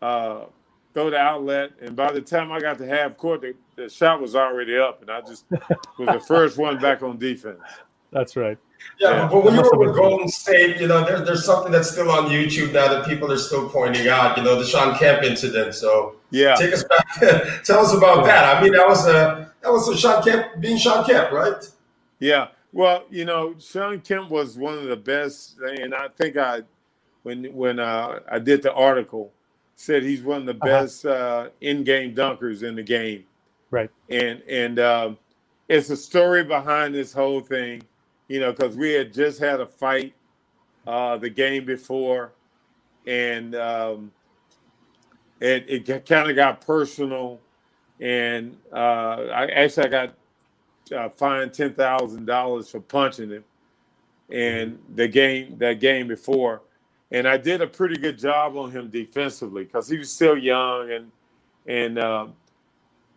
uh, 0.00 0.46
throw 0.94 1.10
the 1.10 1.18
outlet, 1.18 1.72
and 1.82 1.94
by 1.94 2.10
the 2.12 2.20
time 2.22 2.50
I 2.50 2.60
got 2.60 2.78
to 2.78 2.86
half 2.86 3.16
court, 3.18 3.42
the, 3.42 3.54
the 3.82 3.90
shot 3.90 4.20
was 4.20 4.34
already 4.36 4.76
up, 4.78 5.00
and 5.02 5.10
I 5.10 5.20
just 5.20 5.44
was 5.50 6.08
the 6.08 6.20
first 6.26 6.56
one 6.58 6.78
back 6.78 7.02
on 7.02 7.18
defense. 7.18 7.60
That's 8.10 8.36
right. 8.36 8.58
Yeah, 9.00 9.10
Yeah. 9.10 9.28
but 9.28 9.44
when 9.44 9.54
you 9.54 9.62
were 9.62 9.78
with 9.78 9.94
Golden 9.96 10.28
State, 10.28 10.80
you 10.80 10.86
know, 10.88 11.04
there, 11.04 11.20
there's 11.20 11.44
something 11.44 11.70
that's 11.72 11.90
still 11.90 12.10
on 12.10 12.26
YouTube 12.30 12.72
now 12.72 12.88
that 12.88 13.06
people 13.06 13.30
are 13.32 13.38
still 13.38 13.68
pointing 13.68 14.08
out. 14.08 14.36
You 14.36 14.42
know, 14.42 14.58
the 14.58 14.66
Sean 14.66 14.96
Kemp 14.98 15.22
incident. 15.22 15.74
So 15.74 16.16
Yeah, 16.30 16.54
take 16.56 16.72
us 16.72 16.84
back. 16.84 17.06
Tell 17.64 17.80
us 17.80 17.94
about 17.94 18.24
that. 18.24 18.56
I 18.56 18.62
mean, 18.62 18.72
that 18.72 18.86
was 18.86 19.06
a 19.06 19.52
that 19.62 19.70
was 19.72 19.88
a 19.88 19.96
Sean 19.96 20.22
Kemp 20.22 20.60
being 20.60 20.76
Sean 20.78 21.04
Kemp, 21.04 21.30
right? 21.32 21.64
yeah. 22.18 22.48
Well, 22.74 23.04
you 23.10 23.26
know, 23.26 23.54
Sean 23.58 24.00
Kemp 24.00 24.30
was 24.30 24.56
one 24.56 24.78
of 24.78 24.84
the 24.84 24.96
best, 24.96 25.58
and 25.60 25.94
I 25.94 26.08
think 26.08 26.36
I, 26.38 26.62
when 27.22 27.44
when 27.54 27.78
uh, 27.78 28.20
I 28.30 28.38
did 28.38 28.62
the 28.62 28.72
article, 28.72 29.30
said 29.76 30.02
he's 30.02 30.22
one 30.22 30.40
of 30.40 30.46
the 30.46 30.52
Uh-huh. 30.54 30.66
best 30.82 31.04
uh, 31.06 31.48
in-game 31.60 32.14
dunkers 32.14 32.62
in 32.62 32.74
the 32.74 32.82
game. 32.82 33.24
Right. 33.72 33.90
and 34.10 34.42
and 34.42 34.80
um, 34.80 35.18
it's 35.68 35.90
a 35.90 35.98
story 35.98 36.44
behind 36.44 36.94
this 36.94 37.12
whole 37.14 37.40
thing, 37.40 37.82
you 38.28 38.40
know, 38.40 38.52
because 38.52 38.76
we 38.76 38.92
had 38.92 39.14
just 39.14 39.40
had 39.40 39.60
a 39.60 39.66
fight 39.66 40.14
uh, 40.86 41.16
the 41.18 41.30
game 41.30 41.64
before, 41.64 42.32
and 43.06 43.54
um, 43.56 44.12
it 45.40 45.64
it 45.68 46.06
kind 46.06 46.30
of 46.30 46.36
got 46.36 46.60
personal, 46.66 47.40
and 48.00 48.56
uh, 48.72 48.76
I 49.32 49.46
actually 49.48 49.86
I 49.86 49.90
got 49.90 50.14
uh, 50.94 51.08
fined 51.10 51.54
ten 51.54 51.74
thousand 51.74 52.26
dollars 52.26 52.70
for 52.70 52.80
punching 52.80 53.30
him, 53.30 53.44
and 54.30 54.78
the 54.94 55.08
game 55.08 55.56
that 55.58 55.80
game 55.80 56.08
before, 56.08 56.62
and 57.10 57.28
I 57.28 57.38
did 57.38 57.62
a 57.62 57.68
pretty 57.68 57.96
good 57.96 58.18
job 58.18 58.56
on 58.56 58.72
him 58.72 58.90
defensively 58.90 59.64
because 59.64 59.88
he 59.88 59.98
was 59.98 60.12
still 60.12 60.38
young 60.38 60.90
and 60.92 61.12
and 61.66 61.98
um, 61.98 62.34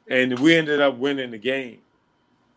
and 0.10 0.38
we 0.40 0.56
ended 0.56 0.82
up 0.82 0.98
winning 0.98 1.32
the 1.32 1.38
game. 1.38 1.80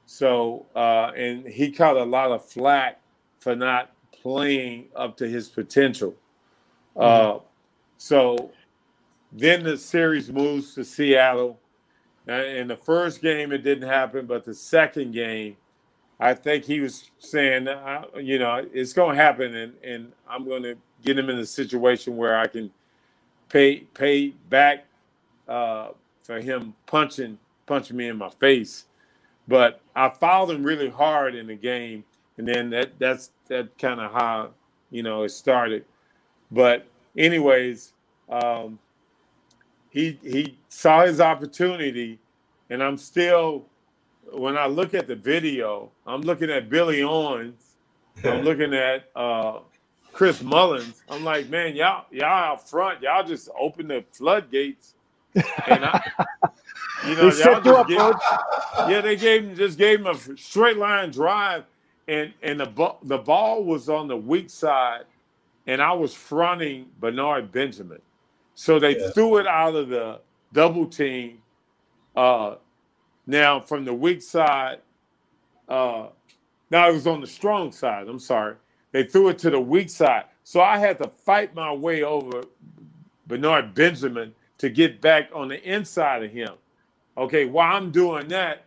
So 0.06 0.66
uh, 0.74 1.12
and 1.16 1.46
he 1.46 1.70
caught 1.70 1.96
a 1.96 2.04
lot 2.04 2.30
of 2.30 2.44
flack 2.44 3.00
for 3.40 3.54
not 3.54 3.92
playing 4.10 4.86
up 4.96 5.16
to 5.18 5.28
his 5.28 5.48
potential. 5.48 6.14
Uh, 6.96 7.38
so 7.98 8.50
then 9.32 9.62
the 9.62 9.76
series 9.76 10.32
moves 10.32 10.74
to 10.74 10.84
Seattle. 10.84 11.58
In 12.26 12.68
the 12.68 12.76
first 12.76 13.22
game, 13.22 13.52
it 13.52 13.58
didn't 13.58 13.88
happen, 13.88 14.26
but 14.26 14.44
the 14.44 14.52
second 14.54 15.12
game, 15.12 15.56
I 16.20 16.34
think 16.34 16.64
he 16.64 16.80
was 16.80 17.10
saying, 17.18 17.68
uh, 17.68 18.04
you 18.20 18.38
know, 18.38 18.66
it's 18.72 18.92
going 18.92 19.16
to 19.16 19.22
happen, 19.22 19.54
and, 19.54 19.72
and 19.82 20.12
I'm 20.28 20.44
going 20.44 20.62
to 20.64 20.76
get 21.02 21.18
him 21.18 21.30
in 21.30 21.38
a 21.38 21.46
situation 21.46 22.16
where 22.16 22.36
I 22.36 22.46
can 22.46 22.70
pay 23.48 23.80
pay 23.94 24.28
back 24.50 24.84
uh, 25.48 25.88
for 26.28 26.40
him 26.40 26.74
punching 26.86 27.38
punching 27.66 27.96
me 27.96 28.06
in 28.06 28.18
my 28.18 28.28
face. 28.28 28.84
But 29.48 29.80
I 29.96 30.10
fouled 30.10 30.50
him 30.50 30.62
really 30.62 30.90
hard 30.90 31.34
in 31.34 31.46
the 31.46 31.54
game, 31.54 32.04
and 32.36 32.46
then 32.46 32.68
that 32.70 32.98
that's 32.98 33.30
that 33.48 33.76
kind 33.78 33.98
of 33.98 34.12
how 34.12 34.50
you 34.90 35.02
know 35.02 35.22
it 35.22 35.30
started. 35.30 35.86
But 36.50 36.86
anyways, 37.16 37.94
um, 38.28 38.78
he 39.88 40.18
he 40.22 40.58
saw 40.68 41.06
his 41.06 41.18
opportunity, 41.18 42.18
and 42.68 42.82
I'm 42.82 42.98
still 42.98 43.64
when 44.30 44.58
I 44.58 44.66
look 44.66 44.92
at 44.92 45.06
the 45.06 45.16
video, 45.16 45.90
I'm 46.06 46.20
looking 46.20 46.50
at 46.50 46.68
Billy 46.68 47.02
Owens, 47.02 47.76
I'm 48.22 48.42
looking 48.44 48.74
at 48.74 49.08
uh, 49.16 49.60
Chris 50.12 50.42
Mullins. 50.42 51.02
I'm 51.08 51.24
like, 51.24 51.48
man, 51.48 51.74
y'all 51.74 52.04
y'all 52.10 52.26
out 52.26 52.68
front, 52.68 53.00
y'all 53.00 53.26
just 53.26 53.48
open 53.58 53.88
the 53.88 54.04
floodgates, 54.12 54.92
and 55.66 55.84
I, 55.84 56.02
you 57.06 57.16
know, 57.16 57.30
They 57.30 57.30
set 57.30 57.64
y'all 57.64 57.76
up, 57.76 57.88
coach. 57.96 58.22
yeah, 58.88 59.00
they 59.00 59.16
gave 59.16 59.44
him 59.44 59.56
just 59.56 59.78
gave 59.78 60.00
him 60.00 60.06
a 60.08 60.16
straight 60.38 60.78
line 60.78 61.10
drive, 61.10 61.64
and 62.08 62.32
and 62.42 62.60
the 62.60 62.66
ball 62.66 62.98
the 63.04 63.18
ball 63.18 63.64
was 63.64 63.88
on 63.88 64.08
the 64.08 64.16
weak 64.16 64.50
side, 64.50 65.04
and 65.66 65.82
I 65.82 65.92
was 65.92 66.14
fronting 66.14 66.86
Benoit 67.00 67.50
Benjamin, 67.52 68.00
so 68.54 68.78
they 68.78 68.94
threw 69.12 69.38
it 69.38 69.46
out 69.46 69.76
of 69.76 69.88
the 69.88 70.20
double 70.52 70.86
team. 70.86 71.38
Uh, 72.16 72.56
now 73.26 73.60
from 73.60 73.84
the 73.84 73.94
weak 73.94 74.22
side, 74.22 74.80
uh, 75.68 76.08
now 76.70 76.88
it 76.90 76.94
was 76.94 77.06
on 77.06 77.20
the 77.20 77.26
strong 77.26 77.72
side. 77.72 78.08
I'm 78.08 78.18
sorry, 78.20 78.56
they 78.92 79.04
threw 79.04 79.28
it 79.28 79.38
to 79.40 79.50
the 79.50 79.60
weak 79.60 79.90
side, 79.90 80.24
so 80.44 80.60
I 80.60 80.78
had 80.78 80.98
to 80.98 81.08
fight 81.08 81.54
my 81.54 81.72
way 81.72 82.02
over 82.02 82.42
Benoit 83.28 83.74
Benjamin 83.74 84.34
to 84.58 84.68
get 84.68 85.00
back 85.00 85.30
on 85.34 85.48
the 85.48 85.62
inside 85.62 86.22
of 86.24 86.30
him. 86.30 86.52
Okay, 87.16 87.46
while 87.46 87.76
I'm 87.76 87.90
doing 87.90 88.28
that, 88.28 88.64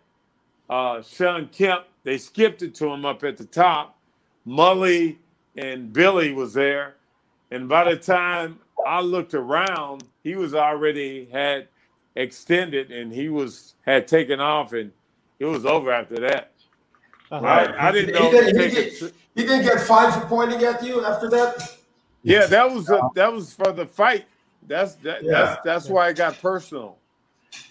uh, 0.70 1.02
Sean 1.02 1.48
Kemp, 1.50 1.86
they 2.04 2.18
skipped 2.18 2.62
it 2.62 2.74
to 2.76 2.88
him 2.88 3.06
up 3.06 3.24
at 3.24 3.38
the 3.38 3.46
top. 3.46 3.98
Mully 4.48 5.18
and 5.58 5.94
Billy 5.94 6.34
was 6.34 6.54
there. 6.54 6.96
And 7.52 7.68
by 7.68 7.84
the 7.84 7.98
time 7.98 8.60
I 8.86 9.02
looked 9.02 9.34
around, 9.34 10.04
he 10.24 10.36
was 10.36 10.54
already 10.54 11.28
had 11.32 11.68
extended 12.16 12.92
and 12.92 13.12
he 13.12 13.30
was 13.30 13.76
had 13.86 14.08
taken 14.08 14.40
off 14.40 14.74
and 14.74 14.92
it 15.40 15.46
was 15.46 15.66
over 15.66 15.92
after 15.92 16.16
that. 16.20 16.52
Uh-huh. 17.32 17.46
I, 17.46 17.88
I 17.88 17.92
didn't 17.92 18.14
know. 18.16 18.32
He, 18.32 18.32
didn't, 18.32 18.56
to 18.56 18.62
he, 18.62 18.70
take 18.70 18.74
did, 18.74 19.04
it- 19.04 19.14
he 19.36 19.44
didn't 19.44 19.64
get 19.64 19.82
fined 19.82 20.14
for 20.14 20.28
pointing 20.28 20.64
at 20.64 20.84
you 20.84 21.06
after 21.06 21.30
that. 21.30 21.78
Yeah, 22.24 22.46
that 22.48 22.70
was 22.70 22.90
a, 22.90 23.10
that 23.16 23.32
was 23.32 23.54
for 23.54 23.72
the 23.72 23.86
fight. 23.86 24.26
That's 24.68 24.96
that, 24.96 25.24
Yeah. 25.24 25.32
that's 25.32 25.62
that's 25.64 25.90
why 25.90 26.10
it 26.10 26.18
got 26.18 26.40
personal. 26.42 26.98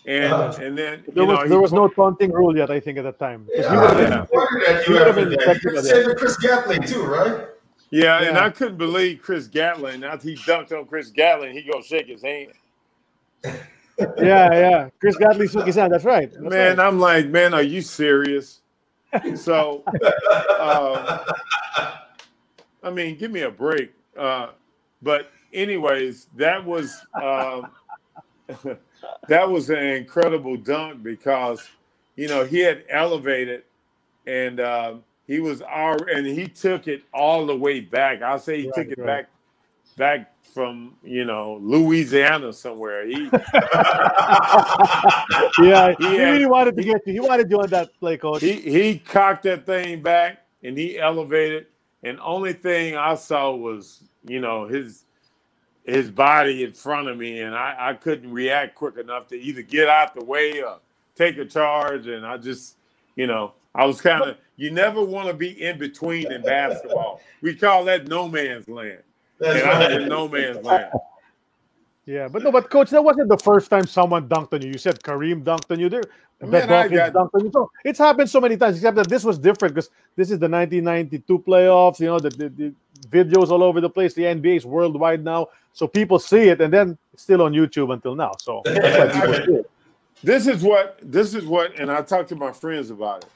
And 0.06 0.32
Uh-huh. 0.32 0.62
and 0.62 0.76
then 0.76 1.04
There 1.08 1.24
you 1.24 1.26
was 1.30 1.38
know, 1.40 1.48
there 1.48 1.60
was 1.60 1.70
put- 1.70 1.76
no 1.76 1.88
taunting 1.88 2.32
rule 2.32 2.56
yet, 2.56 2.70
I 2.70 2.80
think, 2.80 2.98
at 2.98 3.04
the 3.04 3.12
time. 3.12 3.46
'Cause 3.46 3.64
Yeah, 3.64 3.70
he 3.70 3.76
would've 3.78 3.96
been- 3.96 4.12
yeah. 4.12 4.24
pointed 4.32 4.68
at 4.68 4.84
he 4.84 4.92
you 4.92 4.98
would've 4.98 5.08
after 5.08 5.20
been 5.20 5.30
that. 5.30 5.38
detected 5.38 5.72
You 5.72 5.78
at 5.78 5.84
said 5.84 6.06
with 6.06 6.16
Chris 6.18 6.36
Gatling 6.38 6.82
too, 6.82 7.02
right? 7.04 7.46
Yeah, 7.90 8.18
and 8.18 8.36
Yeah. 8.36 8.44
I 8.44 8.50
couldn't 8.50 8.76
believe 8.76 9.20
Chris 9.22 9.46
Gatling. 9.48 10.04
After 10.04 10.28
he 10.28 10.34
dunked 10.36 10.76
on 10.78 10.84
Chris 10.86 11.10
Gatling, 11.10 11.52
he 11.54 11.62
go 11.62 11.80
shake 11.80 12.06
his 12.06 12.22
hand. 12.22 12.52
yeah, 13.44 13.56
yeah. 14.18 14.88
Chris 15.00 15.16
Gatling 15.16 15.48
shook 15.48 15.66
his 15.66 15.76
hand. 15.76 15.92
That's 15.92 16.04
right. 16.04 16.30
That's 16.30 16.42
man, 16.42 16.76
right. 16.76 16.86
I'm 16.86 17.00
like, 17.00 17.26
man, 17.26 17.52
are 17.54 17.62
you 17.62 17.80
serious? 17.82 18.60
so, 19.34 19.82
um, 20.60 21.20
I 22.82 22.90
mean, 22.92 23.16
give 23.16 23.30
me 23.30 23.42
a 23.42 23.50
break. 23.50 23.92
Uh, 24.16 24.48
but 25.02 25.30
anyways, 25.52 26.28
that 26.36 26.64
was 26.64 27.00
um, 27.14 27.70
that 29.28 29.48
was 29.48 29.70
an 29.70 29.78
incredible 29.78 30.56
dunk 30.56 31.02
because 31.02 31.66
you 32.16 32.28
know 32.28 32.44
he 32.44 32.58
had 32.60 32.84
elevated 32.90 33.62
and 34.26 34.60
um, 34.60 35.04
he 35.26 35.40
was 35.40 35.62
our 35.62 35.96
and 36.08 36.26
he 36.26 36.46
took 36.46 36.88
it 36.88 37.02
all 37.14 37.46
the 37.46 37.56
way 37.56 37.80
back. 37.80 38.22
I'll 38.22 38.38
say 38.38 38.62
he 38.62 38.66
Right, 38.66 38.74
took 38.74 38.88
it 38.88 38.98
right. 38.98 39.06
back 39.06 39.28
back 39.96 40.32
from 40.54 40.94
you 41.04 41.24
know 41.24 41.58
Louisiana 41.62 42.52
somewhere. 42.52 43.06
He 43.06 43.28
yeah, 45.60 45.94
He 45.98 46.08
he 46.08 46.16
had- 46.16 46.32
really 46.32 46.46
wanted 46.46 46.76
to 46.76 46.82
get 46.82 47.06
you. 47.06 47.12
He 47.14 47.20
wanted 47.20 47.50
you 47.50 47.60
on 47.60 47.68
that 47.70 47.90
play, 47.98 48.16
coach. 48.16 48.40
he 48.40 48.52
he 48.54 48.98
cocked 48.98 49.44
that 49.44 49.66
thing 49.66 50.02
back 50.02 50.44
and 50.62 50.76
he 50.76 50.98
elevated 50.98 51.66
and 52.02 52.18
only 52.20 52.52
thing 52.52 52.94
i 52.96 53.14
saw 53.14 53.50
was 53.54 54.04
you 54.26 54.38
know 54.40 54.66
his 54.68 55.04
his 55.90 56.10
body 56.10 56.64
in 56.64 56.72
front 56.72 57.08
of 57.08 57.16
me 57.16 57.40
and 57.40 57.54
i 57.54 57.74
i 57.78 57.94
couldn't 57.94 58.32
react 58.32 58.74
quick 58.74 58.96
enough 58.96 59.26
to 59.28 59.36
either 59.38 59.62
get 59.62 59.88
out 59.88 60.14
the 60.14 60.24
way 60.24 60.62
or 60.62 60.78
take 61.16 61.36
a 61.38 61.44
charge 61.44 62.06
and 62.06 62.26
i 62.26 62.36
just 62.36 62.76
you 63.16 63.26
know 63.26 63.52
I 63.74 63.84
was 63.84 64.00
kind 64.00 64.22
of. 64.24 64.36
You 64.56 64.70
never 64.72 65.02
want 65.02 65.28
to 65.28 65.34
be 65.34 65.62
in 65.62 65.78
between 65.78 66.30
in 66.32 66.42
basketball. 66.42 67.20
We 67.40 67.54
call 67.54 67.84
that 67.84 68.08
no 68.08 68.28
man's 68.28 68.68
land. 68.68 68.98
That's 69.38 69.62
and 69.62 69.70
I'm 69.70 70.02
in 70.02 70.08
no 70.08 70.28
man's 70.28 70.64
land. 70.64 70.90
Yeah, 72.04 72.26
but 72.28 72.42
no, 72.42 72.50
but 72.50 72.68
coach, 72.68 72.90
that 72.90 73.02
wasn't 73.04 73.28
the 73.28 73.38
first 73.38 73.70
time 73.70 73.86
someone 73.86 74.28
dunked 74.28 74.52
on 74.52 74.62
you. 74.62 74.72
You 74.72 74.78
said 74.78 75.00
Kareem 75.02 75.44
dunked 75.44 75.70
on 75.70 75.78
you. 75.78 75.88
There, 75.88 76.02
Man, 76.40 76.50
Beth 76.50 76.68
I 76.70 76.82
Hawkins 76.82 76.96
got- 76.98 77.12
dunked 77.12 77.30
on 77.34 77.44
you. 77.44 77.50
So 77.52 77.70
it's 77.84 77.98
happened 77.98 78.28
so 78.28 78.40
many 78.40 78.56
times. 78.56 78.76
Except 78.76 78.96
that 78.96 79.08
this 79.08 79.22
was 79.22 79.38
different 79.38 79.74
because 79.74 79.90
this 80.16 80.32
is 80.32 80.40
the 80.40 80.48
1992 80.48 81.38
playoffs. 81.38 82.00
You 82.00 82.06
know, 82.06 82.18
the, 82.18 82.30
the, 82.30 82.48
the 82.48 82.74
videos 83.08 83.50
all 83.50 83.62
over 83.62 83.80
the 83.80 83.90
place. 83.90 84.14
The 84.14 84.22
NBA 84.22 84.58
is 84.58 84.66
worldwide 84.66 85.24
now, 85.24 85.48
so 85.72 85.86
people 85.86 86.18
see 86.18 86.48
it, 86.48 86.60
and 86.60 86.72
then 86.72 86.98
it's 87.12 87.22
still 87.22 87.42
on 87.42 87.52
YouTube 87.52 87.92
until 87.92 88.14
now. 88.14 88.32
So 88.38 88.62
that's 88.64 89.14
why 89.14 89.20
people 89.20 89.34
see 89.34 89.52
it. 89.60 89.70
This 90.22 90.46
is 90.46 90.62
what 90.62 90.98
this 91.02 91.34
is 91.34 91.46
what, 91.46 91.78
and 91.78 91.90
I 91.90 92.02
talk 92.02 92.26
to 92.28 92.36
my 92.36 92.52
friends 92.52 92.90
about 92.90 93.24
it. 93.24 93.30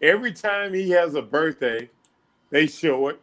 Every 0.00 0.32
time 0.32 0.72
he 0.72 0.90
has 0.90 1.14
a 1.14 1.22
birthday, 1.22 1.90
they 2.50 2.66
show 2.66 3.08
it. 3.08 3.20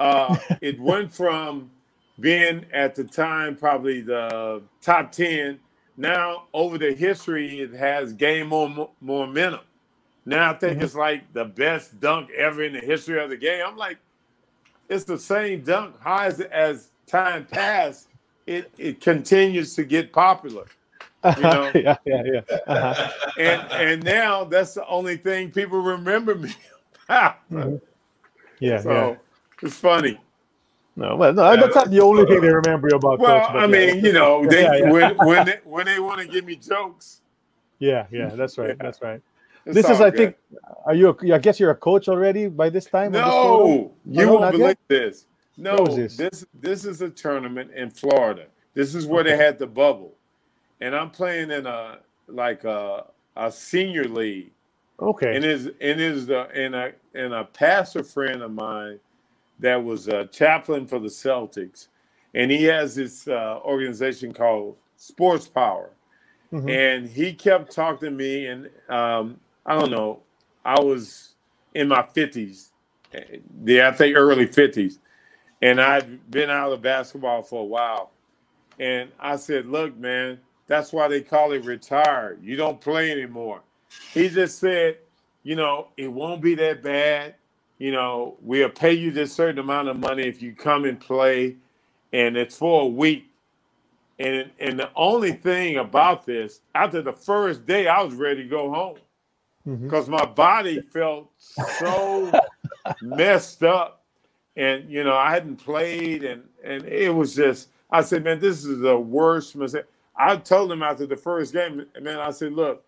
Uh, 0.00 0.36
it 0.60 0.80
went 0.80 1.12
from 1.12 1.70
being 2.18 2.64
at 2.72 2.94
the 2.94 3.04
time 3.04 3.56
probably 3.56 4.00
the 4.00 4.62
top 4.80 5.12
ten. 5.12 5.60
Now 5.96 6.44
over 6.54 6.78
the 6.78 6.94
history, 6.94 7.60
it 7.60 7.74
has 7.74 8.14
gained 8.14 8.48
more 8.48 8.90
momentum. 9.00 9.60
Now 10.24 10.52
I 10.52 10.54
think 10.54 10.82
it's 10.82 10.94
like 10.94 11.30
the 11.34 11.44
best 11.44 12.00
dunk 12.00 12.30
ever 12.30 12.62
in 12.64 12.72
the 12.72 12.80
history 12.80 13.22
of 13.22 13.28
the 13.28 13.36
game. 13.36 13.62
I'm 13.66 13.76
like, 13.76 13.98
it's 14.92 15.04
the 15.04 15.18
same 15.18 15.62
dunk. 15.62 15.96
How 16.00 16.26
it 16.26 16.40
as 16.52 16.90
time 17.06 17.46
passed? 17.46 18.08
It 18.46 18.70
it 18.78 19.00
continues 19.00 19.74
to 19.76 19.84
get 19.84 20.12
popular. 20.12 20.66
You 21.36 21.42
know? 21.42 21.70
yeah, 21.74 21.96
yeah, 22.04 22.22
yeah. 22.24 22.56
Uh-huh. 22.66 23.10
and 23.38 23.72
and 23.72 24.04
now 24.04 24.44
that's 24.44 24.74
the 24.74 24.86
only 24.86 25.16
thing 25.16 25.50
people 25.50 25.80
remember 25.80 26.34
me. 26.34 26.54
about. 27.08 27.36
Yeah, 27.50 27.78
yeah. 28.60 28.80
So 28.80 29.16
it's 29.62 29.76
funny. 29.76 30.20
No, 30.94 31.16
well, 31.16 31.32
no, 31.32 31.56
that's 31.56 31.74
not 31.74 31.90
the 31.90 32.00
only 32.00 32.26
thing 32.26 32.42
they 32.42 32.52
remember 32.52 32.88
you 32.90 32.96
about. 32.96 33.18
Well, 33.18 33.46
coach, 33.46 33.54
I 33.54 33.60
yeah. 33.62 33.66
mean, 33.66 34.04
you 34.04 34.12
know, 34.12 34.46
they 34.46 34.62
Yeah, 34.62 34.74
yeah. 34.74 34.90
when 34.90 35.16
when 35.16 35.46
they, 35.46 35.60
when 35.64 35.86
they 35.86 35.98
want 35.98 36.20
to 36.20 36.26
give 36.26 36.44
me 36.44 36.56
jokes. 36.56 37.22
yeah, 37.78 38.06
yeah, 38.10 38.28
that's 38.34 38.58
right, 38.58 38.76
that's 38.78 39.00
right. 39.00 39.22
It's 39.66 39.74
This 39.74 39.88
is, 39.88 40.00
I 40.00 40.10
good. 40.10 40.16
think, 40.16 40.36
are 40.84 40.94
you? 40.94 41.10
a- 41.10 41.34
I 41.34 41.38
guess 41.38 41.58
you're 41.60 41.70
a 41.70 41.76
coach 41.76 42.08
already 42.08 42.48
by 42.48 42.68
this 42.68 42.86
time. 42.86 43.06
on 43.08 43.12
this? 43.12 43.20
No, 43.22 43.92
you 44.06 44.26
no, 44.26 44.34
won't 44.34 44.52
believe 44.52 44.66
yet? 44.68 44.78
this. 44.88 45.26
No, 45.56 45.84
this? 45.86 46.16
this 46.16 46.44
this 46.54 46.84
is 46.84 47.02
a 47.02 47.10
tournament 47.10 47.70
in 47.74 47.90
Florida. 47.90 48.46
This 48.74 48.94
is 48.94 49.06
where 49.06 49.22
they 49.22 49.36
had 49.36 49.58
the 49.58 49.66
bubble, 49.66 50.14
and 50.80 50.94
I'm 50.96 51.10
playing 51.10 51.50
in 51.50 51.66
a 51.66 51.98
like 52.26 52.64
a 52.64 53.04
a 53.36 53.52
senior 53.52 54.04
league. 54.04 54.50
Okay. 55.00 55.34
and 55.34 55.44
is 55.44 55.66
and 55.80 56.00
is 56.00 56.26
the 56.26 56.48
and 56.50 56.74
a 56.74 56.92
and 57.14 57.32
a 57.34 57.44
pastor 57.44 58.02
friend 58.04 58.40
of 58.42 58.52
mine 58.52 58.98
that 59.58 59.82
was 59.82 60.08
a 60.08 60.26
chaplain 60.26 60.86
for 60.86 60.98
the 60.98 61.08
Celtics, 61.08 61.88
and 62.34 62.50
he 62.50 62.64
has 62.64 62.94
this 62.94 63.28
uh, 63.28 63.58
organization 63.64 64.32
called 64.32 64.76
Sports 64.96 65.48
Power, 65.48 65.90
Mhm. 66.52 66.70
and 66.70 67.08
he 67.08 67.32
kept 67.32 67.72
talking 67.74 68.10
to 68.10 68.14
me, 68.14 68.46
and 68.46 68.70
um, 68.88 69.38
I 69.66 69.78
don't 69.78 69.90
know, 69.90 70.20
I 70.64 70.80
was 70.80 71.34
in 71.74 71.88
my 71.88 72.02
fifties, 72.02 72.70
yeah, 73.64 73.88
I 73.88 73.92
think 73.92 74.16
early 74.16 74.46
fifties, 74.46 74.98
and 75.60 75.80
I'd 75.80 76.30
been 76.30 76.50
out 76.50 76.72
of 76.72 76.82
basketball 76.82 77.42
for 77.42 77.62
a 77.62 77.66
while, 77.66 78.10
and 78.78 79.10
I 79.20 79.36
said, 79.36 79.66
"Look, 79.66 79.96
man, 79.96 80.40
that's 80.66 80.92
why 80.92 81.08
they 81.08 81.20
call 81.20 81.52
it 81.52 81.64
retired. 81.64 82.42
You 82.42 82.56
don't 82.56 82.80
play 82.80 83.12
anymore." 83.12 83.62
He 84.14 84.28
just 84.28 84.58
said, 84.58 84.98
"You 85.42 85.56
know, 85.56 85.88
it 85.96 86.08
won't 86.08 86.42
be 86.42 86.54
that 86.56 86.82
bad. 86.82 87.34
You 87.78 87.92
know, 87.92 88.36
we'll 88.40 88.70
pay 88.70 88.92
you 88.94 89.10
this 89.10 89.32
certain 89.32 89.58
amount 89.58 89.88
of 89.88 89.98
money 89.98 90.24
if 90.24 90.42
you 90.42 90.54
come 90.54 90.84
and 90.84 91.00
play, 91.00 91.56
and 92.12 92.36
it's 92.36 92.58
for 92.58 92.82
a 92.82 92.86
week." 92.86 93.30
And 94.18 94.50
and 94.60 94.78
the 94.78 94.90
only 94.96 95.32
thing 95.32 95.76
about 95.76 96.26
this, 96.26 96.60
after 96.74 97.02
the 97.02 97.12
first 97.12 97.66
day, 97.66 97.88
I 97.88 98.02
was 98.02 98.14
ready 98.14 98.44
to 98.44 98.48
go 98.48 98.72
home 98.72 98.98
Because 99.64 100.08
my 100.08 100.24
body 100.24 100.80
felt 100.80 101.30
so 101.36 102.32
messed 103.02 103.62
up 103.62 104.02
and 104.56 104.90
you 104.90 105.02
know 105.04 105.16
i 105.16 105.30
hadn't 105.30 105.56
played 105.56 106.24
and 106.24 106.42
and 106.62 106.84
it 106.84 107.14
was 107.14 107.34
just 107.34 107.68
i 107.90 108.00
said 108.00 108.24
man 108.24 108.38
this 108.38 108.64
is 108.64 108.80
the 108.80 108.98
worst 108.98 109.56
mistake. 109.56 109.84
I 110.16 110.36
told 110.36 110.70
him 110.70 110.82
after 110.82 111.06
the 111.06 111.16
first 111.16 111.52
game 111.52 111.86
man 112.00 112.18
i 112.18 112.30
said 112.30 112.52
look 112.52 112.84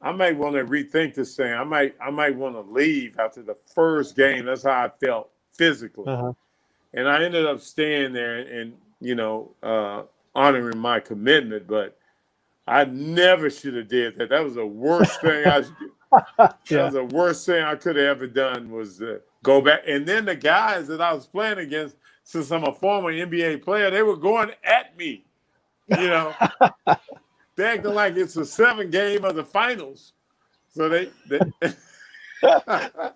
i 0.00 0.10
might 0.10 0.36
want 0.36 0.54
to 0.56 0.64
rethink 0.64 1.14
this 1.14 1.36
thing. 1.36 1.52
I 1.52 1.64
might 1.64 1.94
i 2.00 2.10
might 2.10 2.34
want 2.34 2.54
to 2.56 2.60
leave 2.72 3.18
after 3.18 3.42
the 3.42 3.54
first 3.54 4.16
game. 4.16 4.46
That's 4.46 4.64
how 4.64 4.86
i 4.86 4.90
felt 5.04 5.30
physically. 5.52 6.04
Uh-huh. 6.06 6.32
and 6.94 7.08
i 7.08 7.22
ended 7.22 7.46
up 7.46 7.60
staying 7.60 8.12
there 8.12 8.38
and, 8.38 8.48
and 8.48 8.72
you 9.00 9.14
know 9.14 9.52
uh 9.62 10.02
honoring 10.34 10.78
my 10.78 11.00
commitment 11.00 11.66
but 11.66 11.98
i 12.66 12.84
never 12.84 13.50
should 13.50 13.74
have 13.74 13.88
did 13.88 14.16
that. 14.16 14.28
That 14.28 14.44
was 14.44 14.54
the 14.54 14.66
worst 14.66 15.20
thing 15.20 15.46
i 15.46 15.62
should 15.62 15.74
that 15.78 15.97
Yeah. 16.70 16.84
was 16.84 16.94
the 16.94 17.04
worst 17.04 17.46
thing 17.46 17.62
I 17.62 17.74
could 17.74 17.96
have 17.96 18.04
ever 18.04 18.26
done 18.26 18.70
was 18.70 19.02
uh, 19.02 19.18
go 19.42 19.60
back. 19.60 19.80
And 19.86 20.06
then 20.06 20.24
the 20.24 20.36
guys 20.36 20.86
that 20.88 21.00
I 21.00 21.12
was 21.12 21.26
playing 21.26 21.58
against, 21.58 21.96
since 22.24 22.50
I'm 22.50 22.64
a 22.64 22.72
former 22.72 23.12
NBA 23.12 23.62
player, 23.62 23.90
they 23.90 24.02
were 24.02 24.16
going 24.16 24.50
at 24.64 24.96
me. 24.96 25.24
You 25.88 26.08
know, 26.08 26.34
they 27.56 27.64
acting 27.64 27.94
like 27.94 28.16
it's 28.16 28.36
a 28.36 28.44
seven 28.44 28.90
game 28.90 29.24
of 29.24 29.34
the 29.34 29.44
finals. 29.44 30.12
So 30.68 30.88
they, 30.88 31.10
they 31.28 31.40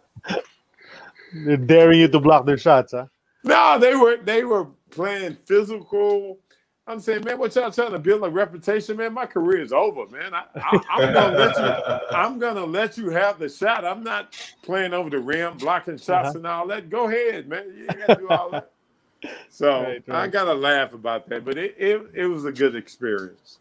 They're 1.35 1.57
daring 1.57 2.01
you 2.01 2.09
to 2.09 2.21
block 2.21 2.47
their 2.47 2.59
shots, 2.59 2.93
huh? 2.93 3.07
no, 3.45 3.79
they 3.79 3.95
were 3.95 4.19
they 4.19 4.45
were 4.45 4.67
playing 4.91 5.37
physical. 5.47 6.39
I'm 6.87 6.99
saying, 6.99 7.25
man, 7.25 7.39
what 7.39 7.55
y'all 7.55 7.71
trying 7.71 7.93
to 7.93 7.99
build 7.99 8.25
a 8.25 8.29
reputation, 8.29 8.97
man? 8.97 9.13
My 9.15 9.25
career 9.27 9.61
is 9.63 9.73
over, 9.73 10.07
man. 10.09 10.35
I, 10.35 10.45
I, 10.57 10.83
I'm 10.91 11.13
gonna 11.13 11.39
let 11.39 11.57
you. 11.57 11.97
I'm 12.17 12.39
gonna 12.41 12.65
let 12.65 12.99
you 12.99 13.11
have 13.11 13.39
the 13.39 13.49
shot. 13.49 13.85
I'm 13.85 14.03
not 14.03 14.35
playing 14.63 14.93
over 14.93 15.09
the 15.09 15.21
rim, 15.21 15.59
blocking 15.59 15.97
shots 15.97 16.31
Uh-huh. 16.31 16.39
and 16.39 16.47
all 16.47 16.67
that. 16.69 16.91
Go 16.91 17.09
ahead, 17.09 17.49
man. 17.49 17.73
You 17.77 17.87
gotta 17.87 18.21
do 18.21 18.29
all 18.29 18.51
that. 18.51 18.71
So 19.51 19.83
Right, 19.83 20.03
I 20.11 20.27
gotta 20.27 20.53
laugh 20.55 20.95
about 20.95 21.29
that, 21.29 21.45
but 21.45 21.57
it, 21.57 21.77
it 21.79 22.03
it 22.13 22.27
was 22.27 22.45
a 22.45 22.51
good 22.51 22.75
experience. 22.75 23.59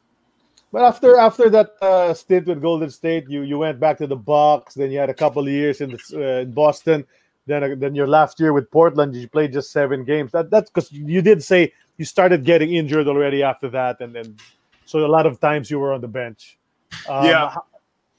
But 0.71 0.81
after 0.81 1.17
after 1.19 1.51
that 1.51 1.73
uh, 1.81 2.15
stint 2.15 2.47
with 2.47 2.61
Golden 2.63 2.89
State, 2.89 3.29
you 3.29 3.43
you 3.43 3.59
went 3.59 3.79
back 3.79 3.99
to 3.99 4.07
the 4.07 4.15
Bucks. 4.15 4.73
Then 4.73 4.89
you 4.89 4.97
had 4.97 5.11
a 5.11 5.13
couple 5.13 5.43
of 5.43 5.49
years 5.49 5.79
in, 5.81 5.91
the, 5.91 5.99
uh, 6.15 6.41
in 6.41 6.51
Boston. 6.51 7.05
Then 7.47 7.63
uh, 7.63 7.75
then 7.77 7.95
your 7.95 8.07
last 8.07 8.39
year 8.39 8.53
with 8.53 8.69
Portland, 8.71 9.15
you 9.15 9.27
played 9.27 9.53
just 9.53 9.71
seven 9.71 10.03
games. 10.05 10.31
That 10.31 10.49
that's 10.49 10.69
because 10.69 10.91
you 10.91 11.21
did 11.21 11.43
say 11.43 11.73
you 11.97 12.05
started 12.05 12.43
getting 12.45 12.73
injured 12.73 13.07
already 13.07 13.43
after 13.43 13.69
that, 13.69 13.99
and 14.01 14.13
then 14.13 14.37
so 14.85 15.05
a 15.05 15.07
lot 15.07 15.25
of 15.25 15.39
times 15.39 15.71
you 15.71 15.79
were 15.79 15.93
on 15.93 16.01
the 16.01 16.07
bench. 16.07 16.57
Um, 17.05 17.25
Yeah. 17.25 17.55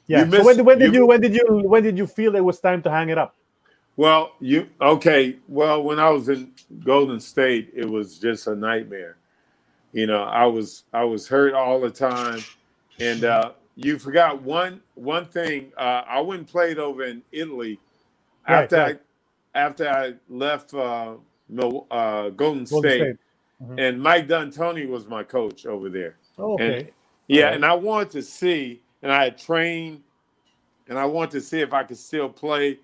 yeah. 0.07 0.25
You 0.25 0.33
so 0.33 0.45
when, 0.45 0.65
when 0.65 0.79
did 0.79 0.95
you- 0.95 1.01
you 1.01 1.07
when 1.07 1.21
did 1.21 1.35
you 1.35 1.45
when 1.49 1.83
did 1.83 1.97
you 1.99 2.07
feel 2.07 2.35
it 2.37 2.45
was 2.45 2.61
time 2.61 2.83
to 2.83 2.91
hang 2.91 3.11
it 3.11 3.19
up? 3.19 3.37
Well, 3.97 4.33
you 4.41 4.69
okay? 4.81 5.37
Well, 5.49 5.83
when 5.83 5.99
I 6.01 6.09
was 6.11 6.29
in 6.29 6.53
Golden 6.85 7.21
State, 7.21 7.71
it 7.75 7.89
was 7.89 8.19
just 8.19 8.47
a 8.47 8.57
nightmare. 8.57 9.17
You 9.93 10.07
know, 10.07 10.23
I 10.25 10.47
was 10.47 10.85
I 10.93 11.05
was 11.05 11.29
hurt 11.29 11.55
all 11.55 11.81
the 11.81 11.91
time, 11.91 12.43
and 12.99 13.25
uh, 13.25 13.53
you 13.77 13.99
forgot 13.99 14.43
one 14.43 14.81
one 14.95 15.27
thing. 15.27 15.73
Uh, 15.77 16.03
I 16.07 16.21
went 16.21 16.41
and 16.41 16.49
played 16.49 16.79
over 16.79 17.05
in 17.05 17.23
Italy 17.33 17.79
Right, 18.49 18.65
after 18.65 18.77
right. 18.77 19.01
I 19.55 19.61
after 19.61 19.89
I 19.89 20.15
left 20.29 20.75
uh, 20.75 21.15
Mil- 21.49 21.87
uh, 21.91 22.31
Golden, 22.31 22.65
Golden 22.65 22.67
State, 22.67 23.01
State. 23.01 23.17
Mhm. 23.63 23.81
and 23.81 24.03
Mike 24.03 24.29
D'Antoni 24.29 24.89
was 24.89 25.07
my 25.07 25.23
coach 25.23 25.67
over 25.67 25.89
there. 25.89 26.17
Oh, 26.39 26.55
okay. 26.55 26.77
And, 26.81 26.89
yeah, 27.29 27.45
Alright. 27.45 27.55
and 27.57 27.65
I 27.67 27.75
wanted 27.75 28.11
to 28.11 28.23
see, 28.23 28.83
and 29.03 29.13
I 29.13 29.25
had 29.25 29.39
trained, 29.39 30.03
and 30.89 30.99
I 30.99 31.05
wanted 31.05 31.33
to 31.33 31.41
see 31.41 31.61
if 31.61 31.73
I 31.73 31.85
could 31.85 31.99
still 31.99 32.29
play. 32.29 32.79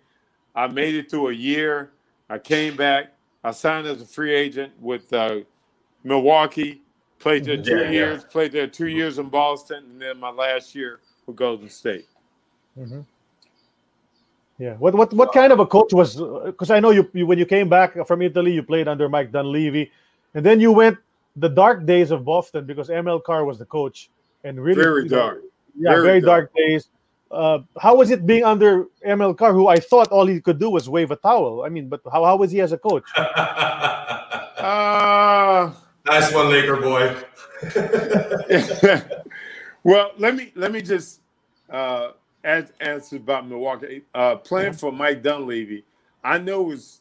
I 0.55 0.67
made 0.69 0.95
it 0.95 1.11
through 1.11 1.29
a 1.29 1.33
year. 1.33 1.93
I 2.31 2.39
came 2.39 2.77
back. 2.77 3.13
I 3.45 3.51
signed 3.53 3.87
as 3.87 4.03
a 4.03 4.07
free 4.07 4.35
agent 4.35 4.73
with 4.81 5.13
uh, 5.13 5.41
Milwaukee. 6.05 6.83
Played 7.19 7.45
there 7.45 7.61
two 7.63 7.77
Yeah, 7.79 7.83
yeah. 7.85 7.91
years. 7.91 8.25
Played 8.25 8.53
there 8.53 8.67
two 8.67 8.89
years 8.89 9.19
in 9.19 9.29
Boston, 9.29 9.85
and 9.91 10.01
then 10.01 10.21
my 10.21 10.31
last 10.31 10.75
year 10.75 11.01
with 11.27 11.37
Golden 11.37 11.69
State. 11.69 12.07
Mhm. 12.79 13.05
Yeah. 14.59 14.75
What 14.75 14.95
what 14.95 15.13
what 15.15 15.33
kind 15.33 15.53
of 15.53 15.61
a 15.61 15.67
coach 15.67 15.93
was? 15.93 16.17
Because 16.17 16.71
I 16.71 16.81
know 16.81 16.91
you, 16.91 17.09
you 17.15 17.27
when 17.27 17.39
you 17.39 17.47
came 17.47 17.69
back 17.69 17.95
from 18.07 18.23
Italy, 18.23 18.53
you 18.53 18.63
played 18.63 18.89
under 18.89 19.09
Mike 19.09 19.31
Dunleavy, 19.31 19.91
and 20.35 20.45
then 20.45 20.61
you 20.61 20.73
went 20.73 20.99
the 21.37 21.49
dark 21.49 21.87
days 21.87 22.11
of 22.11 22.25
Boston 22.25 22.67
because 22.67 22.89
ML 22.89 23.23
Carr 23.23 23.45
was 23.45 23.59
the 23.59 23.65
coach, 23.67 24.11
and 24.43 24.61
really 24.61 24.83
Very 24.83 25.03
you 25.05 25.11
know, 25.11 25.17
dark. 25.17 25.43
yeah, 25.79 25.91
very, 25.91 26.03
very 26.03 26.21
dark. 26.21 26.53
days. 26.55 26.89
Uh, 27.31 27.59
how 27.79 27.95
was 27.95 28.11
it 28.11 28.27
being 28.27 28.43
under 28.43 28.87
ML 29.07 29.37
Carr, 29.37 29.53
who 29.53 29.69
I 29.69 29.79
thought 29.79 30.09
all 30.09 30.27
he 30.27 30.41
could 30.41 30.59
do 30.59 30.71
was 30.71 30.89
wave 30.89 31.11
a 31.11 31.17
towel? 31.17 31.63
I 31.63 31.69
mean, 31.69 31.89
but 31.89 32.01
how, 32.11 32.25
how 32.25 32.37
was 32.37 32.51
he 32.51 32.61
as 32.61 32.73
a 32.73 32.79
coach? 32.79 33.05
Uh, 34.59 35.73
nice 36.05 36.35
one, 36.35 36.49
Laker 36.51 36.77
boy. 36.79 37.15
well, 39.85 40.11
let 40.19 40.35
me 40.35 40.51
let 40.57 40.73
me 40.73 40.83
just 40.83 41.21
uh, 41.71 42.11
as 42.49 42.73
answer 42.81 43.17
about 43.17 43.47
Milwaukee. 43.47 44.03
Uh, 44.15 44.37
playing 44.37 44.73
for 44.73 44.91
Mike 44.91 45.23
Dunleavy, 45.23 45.85
I 46.25 46.39
know 46.39 46.63
it 46.63 46.69
was 46.69 47.01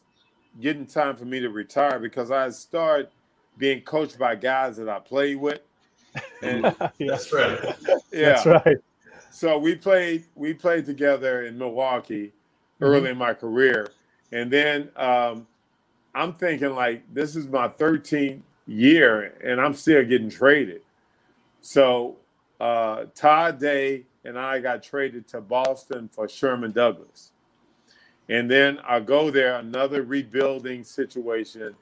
getting 0.60 0.84
time 0.84 1.16
for 1.16 1.24
me 1.24 1.40
to 1.40 1.48
retire 1.48 1.98
because 1.98 2.30
I 2.30 2.50
started 2.50 3.08
being 3.56 3.80
coached 3.80 4.18
by 4.18 4.34
guys 4.34 4.76
that 4.76 4.90
I 4.90 5.00
played 5.00 5.36
with. 5.36 5.60
And 6.42 6.64
yeah, 6.64 6.90
That's 7.10 7.32
right. 7.32 7.58
yeah, 8.12 8.42
that's 8.42 8.46
right. 8.46 8.76
so 9.30 9.58
we 9.58 9.74
played 9.74 10.24
we 10.34 10.54
played 10.54 10.86
together 10.86 11.42
in 11.42 11.58
Milwaukee 11.58 12.32
early 12.80 13.10
in 13.10 13.18
my 13.18 13.34
career, 13.34 13.88
and 14.32 14.50
then 14.50 14.88
um, 14.96 15.46
I'm 16.14 16.32
thinking 16.32 16.74
like 16.74 17.02
this 17.12 17.36
is 17.36 17.46
my 17.46 17.68
13th 17.68 18.40
year, 18.66 19.34
and 19.44 19.60
I'm 19.60 19.74
still 19.74 20.02
getting 20.04 20.30
traded. 20.30 20.80
So 21.60 22.16
uh, 22.58 23.04
Todd 23.14 23.60
Day 23.60 24.06
and 24.28 24.38
I 24.38 24.60
got 24.60 24.82
traded 24.82 25.26
to 25.28 25.40
Boston 25.40 26.08
for 26.12 26.28
Sherman 26.28 26.72
Douglas, 26.72 27.32
and 28.28 28.50
then 28.50 28.78
I 28.86 29.00
go 29.00 29.30
there 29.30 29.56
another 29.56 30.02
rebuilding 30.02 30.84
situation. 30.84 31.74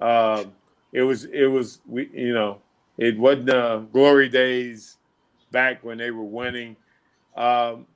Um, 0.00 0.52
it 0.92 1.02
was 1.02 1.24
it 1.26 1.46
was 1.46 1.80
we 1.86 2.08
you 2.14 2.32
know 2.32 2.62
it 2.96 3.18
wasn't 3.18 3.50
uh, 3.50 3.78
glory 3.92 4.28
days 4.28 4.98
back 5.50 5.82
when 5.84 5.98
they 5.98 6.10
were 6.10 6.24
winning. 6.24 6.76
Um, 7.36 7.86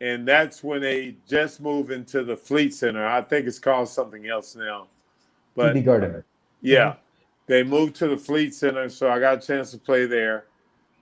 and 0.00 0.26
that's 0.26 0.64
when 0.64 0.80
they 0.80 1.16
just 1.28 1.60
moved 1.60 1.90
into 1.90 2.24
the 2.24 2.36
Fleet 2.36 2.72
Center. 2.72 3.06
I 3.06 3.20
think 3.20 3.46
it's 3.46 3.58
called 3.58 3.88
something 3.88 4.26
else 4.26 4.56
now. 4.56 4.86
But 5.54 5.76
TD 5.76 5.84
Garden. 5.84 6.24
yeah, 6.62 6.94
they 7.46 7.62
moved 7.62 7.96
to 7.96 8.08
the 8.08 8.16
Fleet 8.16 8.54
Center, 8.54 8.88
so 8.88 9.10
I 9.10 9.20
got 9.20 9.42
a 9.42 9.46
chance 9.46 9.72
to 9.72 9.78
play 9.78 10.06
there. 10.06 10.46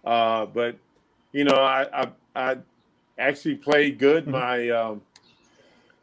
Uh, 0.05 0.47
but 0.47 0.77
you 1.33 1.45
know, 1.45 1.57
I, 1.57 2.03
I 2.03 2.09
I 2.35 2.57
actually 3.19 3.57
played 3.57 3.99
good. 3.99 4.25
Mm-hmm. 4.25 4.33
My 4.33 4.71
um, 4.71 5.03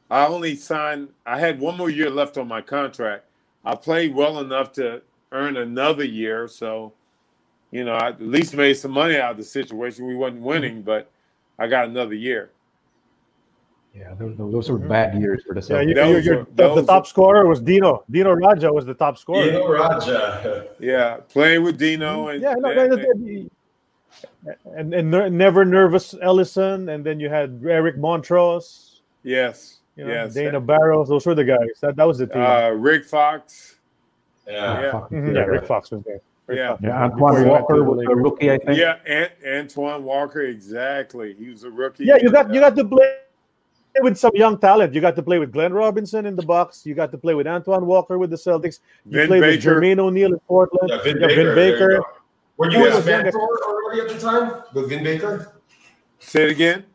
I 0.10 0.27
only 0.27 0.56
signed. 0.56 1.10
I 1.26 1.39
had 1.39 1.60
one 1.60 1.77
more 1.77 1.89
year 1.89 2.10
left 2.10 2.38
on 2.38 2.47
my 2.47 2.61
contract. 2.61 3.26
I 3.64 3.76
played 3.76 4.14
well 4.14 4.39
enough 4.39 4.72
to 4.73 5.02
earn 5.31 5.57
another 5.57 6.03
year, 6.03 6.47
so 6.47 6.93
you 7.72 7.84
know, 7.84 7.93
I 7.93 8.10
at 8.10 8.22
least 8.22 8.53
made 8.53 8.76
some 8.76 8.91
money 8.91 9.18
out 9.18 9.31
of 9.31 9.38
the 9.38 9.43
situation. 9.43 10.06
We 10.07 10.15
wasn't 10.15 10.38
mm-hmm. 10.38 10.45
winning, 10.45 10.81
but 10.81 11.10
I 11.57 11.68
got 11.68 11.88
another 11.88 12.14
year. 12.14 12.52
Yeah, 13.95 14.14
those, 14.14 14.35
those 14.38 14.69
were 14.69 14.77
bad 14.77 15.14
mm-hmm. 15.14 15.22
years 15.22 15.43
for 15.47 15.53
the 15.53 15.61
Yeah, 15.61 15.81
you, 15.81 15.95
Celtics. 15.95 15.95
Those 15.95 16.26
you're, 16.26 16.35
you're, 16.35 16.47
the, 16.53 16.81
the 16.81 16.85
top 16.85 17.07
scorer 17.07 17.47
was 17.47 17.61
Dino. 17.61 18.03
Dino 18.11 18.35
Radja 18.35 18.73
was 18.73 18.85
the 18.85 18.93
top 18.93 19.18
scorer. 19.18 19.45
Dino 19.45 19.68
Radja. 19.68 20.68
Yeah, 20.80 21.18
playing 21.30 21.64
with 21.64 21.77
Dino 21.77 22.27
and 22.27 22.41
yeah, 22.41 22.56
no, 22.57 22.69
and- 22.69 22.91
no, 22.91 22.95
no, 22.95 23.14
no, 23.14 23.49
and 24.76 24.94
and 24.94 25.12
ner- 25.12 25.30
never 25.30 25.66
Pervis 25.66 26.18
Ellison, 26.22 26.90
and 26.90 27.04
then 27.06 27.20
you 27.20 27.30
had 27.30 27.62
Eric 27.68 27.98
Montross, 27.98 29.00
yes, 29.24 29.80
you 29.96 30.06
know, 30.06 30.12
yes. 30.12 30.34
Dana 30.34 30.60
Barros. 30.60 31.10
Those 31.10 31.26
were 31.26 31.36
the 31.36 31.44
guys. 31.44 31.68
That 31.82 31.96
that 31.96 32.06
was 32.08 32.18
the 32.20 32.28
team. 32.28 32.42
Uh, 32.42 32.70
Rick 32.70 33.06
Fox. 33.06 33.76
Yeah. 34.48 34.82
Yeah. 34.82 34.92
Fuck, 34.92 35.10
Mhm, 35.12 35.28
yeah, 35.28 35.40
yeah, 35.40 35.46
Rick. 35.46 35.64
Fox 35.66 35.92
was 35.92 36.04
there. 36.04 36.20
Rick 36.48 36.58
Yeah. 36.60 36.70
Fox. 36.70 36.82
Yeah, 36.84 37.04
Antoine 37.04 37.48
Walker 37.48 37.84
was 37.84 38.06
a 38.08 38.16
rookie, 38.16 38.52
I 38.52 38.58
think. 38.60 38.78
Yeah, 38.78 38.98
Ant- 39.08 39.32
Antoine 39.48 40.04
Walker, 40.04 40.42
exactly. 40.42 41.34
He 41.34 41.50
was 41.50 41.64
a 41.64 41.72
rookie. 41.72 42.06
Yeah, 42.06 42.18
you 42.22 42.32
got 42.32 42.54
you 42.54 42.60
got 42.60 42.76
to 42.76 42.86
play 42.86 43.18
with 44.02 44.18
some 44.18 44.32
young 44.36 44.58
talent. 44.60 44.94
You 44.94 45.02
got 45.02 45.16
to 45.16 45.24
play 45.24 45.40
with 45.40 45.52
Glenn 45.52 45.74
Robinson 45.74 46.26
in 46.28 46.36
the 46.36 46.44
box. 46.44 46.86
You 46.86 46.94
got 46.94 47.10
to 47.12 47.18
play 47.18 47.34
with 47.34 47.48
Antoine 47.48 47.86
Walker 47.88 48.20
with 48.20 48.30
the 48.30 48.36
Celtics. 48.36 48.80
You 49.06 49.20
Vin 49.20 49.28
played 49.28 49.42
with 49.42 49.64
Jermaine 49.64 49.98
O'Neal 50.00 50.34
in 50.34 50.40
Portland. 50.48 50.90
Yeah, 50.92 51.02
Vin 51.02 51.18
Yeah, 51.22 51.28
Baker. 51.28 51.36
Vin 51.44 51.56
there 51.56 51.72
Baker. 52.00 52.04
Go. 52.57 52.64
Were 52.64 52.72
you 52.72 52.86
Yeah. 52.86 52.95
his 52.95 53.06
mentor 53.06 53.60
already 53.65 54.02
at 54.02 54.10
the 54.10 54.19
time 54.19 54.64
with 54.73 54.90
Vin 54.90 55.03
Baker? 55.03 55.53
Say 56.19 56.44
it 56.44 56.52
again. 56.52 56.86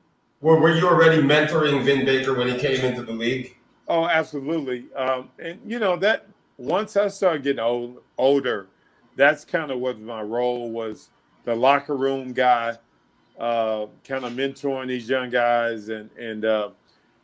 Were, 0.41 0.59
were 0.59 0.74
you 0.74 0.89
already 0.89 1.23
mentoring 1.23 1.85
Vin 1.85 2.05
Baker 2.05 2.35
when 2.35 2.49
he 2.49 2.59
came 2.59 2.85
into 2.85 3.03
the 3.03 3.12
league? 3.12 3.57
Oh, 3.89 4.07
absolutely. 4.07 4.87
Um, 4.95 5.31
and 5.39 5.59
you 5.66 5.78
know 5.78 5.97
that 5.97 6.27
once 6.57 6.97
I 6.97 7.09
started 7.09 7.43
getting 7.43 7.61
old, 7.61 8.03
older, 8.19 8.69
that's 9.16 9.45
kind 9.45 9.70
of 9.70 9.81
what 9.81 10.01
my 10.01 10.23
role 10.23 10.70
was. 10.70 11.11
The 11.45 11.55
locker 11.55 11.97
room 11.97 12.32
guy, 12.32 12.77
uh, 13.39 13.87
kind 14.07 14.24
of 14.24 14.32
mentoring 14.32 14.89
these 14.89 15.09
young 15.09 15.31
guys 15.31 15.89
and 15.89 16.11
and 16.19 16.45
uh, 16.45 16.70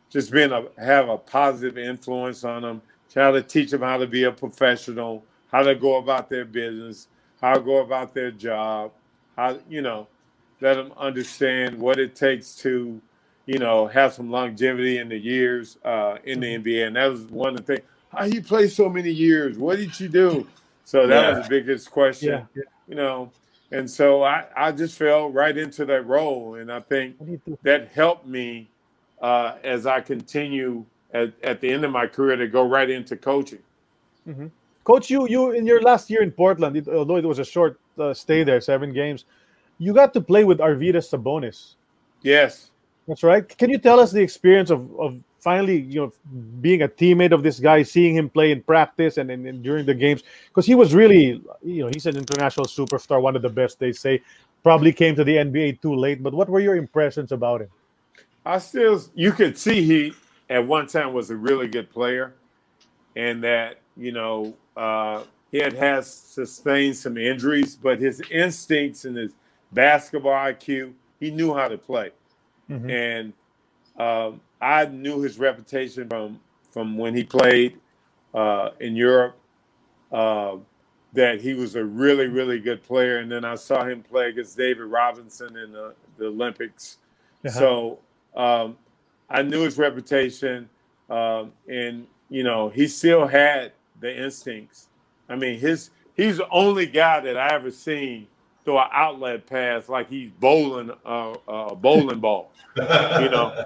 just 0.09 0.31
being 0.31 0.51
a 0.51 0.65
have 0.77 1.09
a 1.09 1.17
positive 1.17 1.77
influence 1.77 2.43
on 2.43 2.61
them. 2.63 2.81
Try 3.11 3.31
to 3.31 3.41
teach 3.41 3.71
them 3.71 3.81
how 3.81 3.97
to 3.97 4.07
be 4.07 4.23
a 4.23 4.31
professional, 4.31 5.23
how 5.51 5.63
to 5.63 5.73
go 5.75 5.97
about 5.97 6.29
their 6.29 6.45
business, 6.45 7.07
how 7.41 7.55
to 7.55 7.61
go 7.61 7.77
about 7.79 8.13
their 8.13 8.31
job, 8.31 8.91
how 9.37 9.59
you 9.69 9.81
know, 9.81 10.07
let 10.61 10.75
them 10.75 10.93
understand 10.97 11.79
what 11.79 11.99
it 11.99 12.15
takes 12.15 12.55
to 12.57 13.01
you 13.47 13.59
know, 13.59 13.87
have 13.87 14.13
some 14.13 14.31
longevity 14.31 14.99
in 14.99 15.09
the 15.09 15.17
years 15.17 15.77
uh, 15.85 16.17
in 16.25 16.41
the 16.41 16.47
NBA. 16.57 16.87
And 16.87 16.97
that 16.97 17.07
was 17.07 17.23
one 17.25 17.55
of 17.55 17.65
the 17.65 17.75
things. 17.75 17.87
How 18.09 18.25
you 18.25 18.41
play 18.43 18.69
so 18.69 18.89
many 18.89 19.11
years? 19.11 19.57
What 19.57 19.77
did 19.77 19.99
you 19.99 20.09
do? 20.09 20.47
So 20.85 21.07
that 21.07 21.21
Yeah. 21.21 21.29
was 21.29 21.37
the 21.39 21.43
biggest 21.49 21.91
question, 21.91 22.33
Yeah, 22.33 22.45
yeah. 22.55 22.63
you 22.87 22.95
know. 22.95 23.33
And 23.71 23.89
so 23.89 24.23
I, 24.23 24.45
I 24.55 24.71
just 24.73 24.97
fell 24.97 25.31
right 25.31 25.57
into 25.57 25.85
that 25.85 26.07
role. 26.07 26.55
And 26.55 26.71
I 26.71 26.81
think 26.81 27.17
What 27.17 27.27
do 27.27 27.31
you 27.33 27.41
do? 27.45 27.57
that 27.63 27.89
helped 27.89 28.27
me 28.27 28.71
uh, 29.21 29.55
as 29.63 29.87
I 29.87 30.01
continue 30.01 30.85
at, 31.13 31.33
at 31.43 31.61
the 31.61 31.71
end 31.71 31.85
of 31.85 31.91
my 31.91 32.07
career 32.07 32.35
to 32.37 32.47
go 32.47 32.67
right 32.67 32.89
into 32.89 33.17
coaching. 33.17 33.63
Coach, 34.87 35.09
you 35.09 35.27
you 35.27 35.51
in 35.51 35.67
your 35.67 35.81
last 35.81 36.09
year 36.09 36.23
in 36.23 36.31
Portland, 36.31 36.77
it, 36.77 36.87
although 36.87 37.17
it 37.17 37.25
was 37.25 37.39
a 37.39 37.43
short 37.43 37.77
uh, 37.99 38.13
stay 38.13 38.45
there, 38.45 38.61
seven 38.61 38.93
games, 38.93 39.25
you 39.79 39.93
got 39.93 40.13
to 40.13 40.21
play 40.21 40.45
with 40.45 40.59
Arvydas 40.59 41.11
Sabonis. 41.11 41.75
Yes. 42.21 42.71
That's 43.05 43.21
right. 43.21 43.45
Can 43.45 43.69
you 43.69 43.79
tell 43.79 43.99
us 43.99 44.13
the 44.13 44.21
experience 44.21 44.69
of, 44.69 44.87
of 44.97 45.19
finally, 45.41 45.81
you 45.81 45.99
know, 45.99 46.13
being 46.61 46.83
a 46.83 46.87
teammate 46.87 47.33
of 47.33 47.43
this 47.43 47.59
guy, 47.59 47.83
seeing 47.83 48.15
him 48.15 48.29
play 48.29 48.53
in 48.53 48.61
practice 48.63 49.17
and, 49.17 49.29
and, 49.29 49.45
and 49.45 49.61
during 49.61 49.85
the 49.85 49.93
games? 49.93 50.23
Because 50.47 50.65
he 50.65 50.73
was 50.73 50.95
really, 50.95 51.43
you 51.63 51.83
know, 51.83 51.89
he's 51.93 52.05
an 52.05 52.15
international 52.15 52.65
superstar, 52.65 53.21
one 53.21 53.35
of 53.35 53.41
the 53.41 53.49
best, 53.49 53.79
they 53.79 53.91
say. 53.91 54.21
Probably 54.63 54.93
came 54.93 55.15
to 55.15 55.25
the 55.25 55.35
NBA 55.35 55.81
too 55.81 55.95
late. 55.95 56.23
But 56.23 56.33
what 56.33 56.47
were 56.47 56.61
your 56.61 56.77
impressions 56.77 57.33
about 57.33 57.59
him? 57.59 57.69
I 58.45 58.57
still, 58.59 59.03
you 59.15 59.33
could 59.33 59.57
see 59.57 59.83
he 59.83 60.13
at 60.49 60.65
one 60.65 60.87
time 60.87 61.11
was 61.11 61.29
a 61.29 61.35
really 61.35 61.67
good 61.67 61.89
player, 61.89 62.35
and 63.17 63.43
that 63.43 63.81
you 63.97 64.13
know 64.13 64.55
uh, 64.77 65.23
he 65.51 65.59
had 65.59 65.73
has 65.73 66.13
sustained 66.13 66.97
some 66.97 67.17
injuries, 67.17 67.75
but 67.75 67.99
his 67.99 68.21
instincts 68.31 69.05
and 69.05 69.17
his 69.17 69.33
basketball 69.73 70.33
IQ, 70.33 70.93
he 71.19 71.31
knew 71.31 71.53
how 71.55 71.67
to 71.67 71.77
play, 71.77 72.11
Mhm. 72.69 72.91
and 72.91 73.33
um, 73.99 74.41
I 74.61 74.85
knew 74.85 75.21
his 75.21 75.39
reputation 75.39 76.07
from 76.09 76.39
from 76.71 76.97
when 76.97 77.15
he 77.15 77.23
played 77.23 77.79
uh, 78.33 78.71
in 78.79 78.95
Europe. 78.95 79.37
Uh, 80.11 80.57
that 81.13 81.41
he 81.41 81.55
was 81.55 81.75
a 81.75 81.83
really, 81.83 82.27
really 82.27 82.59
good 82.59 82.83
player, 82.83 83.17
and 83.19 83.31
then 83.31 83.43
I 83.43 83.55
saw 83.55 83.83
him 83.85 84.03
play 84.03 84.29
against 84.29 84.57
David 84.57 84.83
Robinson 84.83 85.57
in 85.57 85.71
the, 85.71 85.95
the 86.17 86.27
Olympics. 86.27 86.97
Uh-huh. 87.45 87.57
So 87.57 87.99
um, 88.35 88.77
I 89.29 89.41
knew 89.41 89.61
his 89.61 89.77
reputation, 89.79 90.69
um, 91.09 91.53
and 91.67 92.05
you 92.29 92.43
know 92.43 92.69
he 92.69 92.87
still 92.87 93.25
had 93.25 93.71
the 93.99 94.23
instincts. 94.23 94.87
I 95.29 95.35
mean, 95.35 95.59
his 95.59 95.89
he's 96.15 96.37
the 96.37 96.49
only 96.49 96.85
guy 96.85 97.19
that 97.21 97.37
I 97.37 97.53
ever 97.55 97.71
seen 97.71 98.27
throw 98.65 98.79
an 98.79 98.87
outlet 98.91 99.45
pass 99.45 99.87
like 99.89 100.09
he's 100.09 100.29
bowling 100.31 100.91
uh, 101.05 101.33
a 101.47 101.75
bowling 101.75 102.19
ball. 102.19 102.51
You 102.75 102.83
know, 103.29 103.65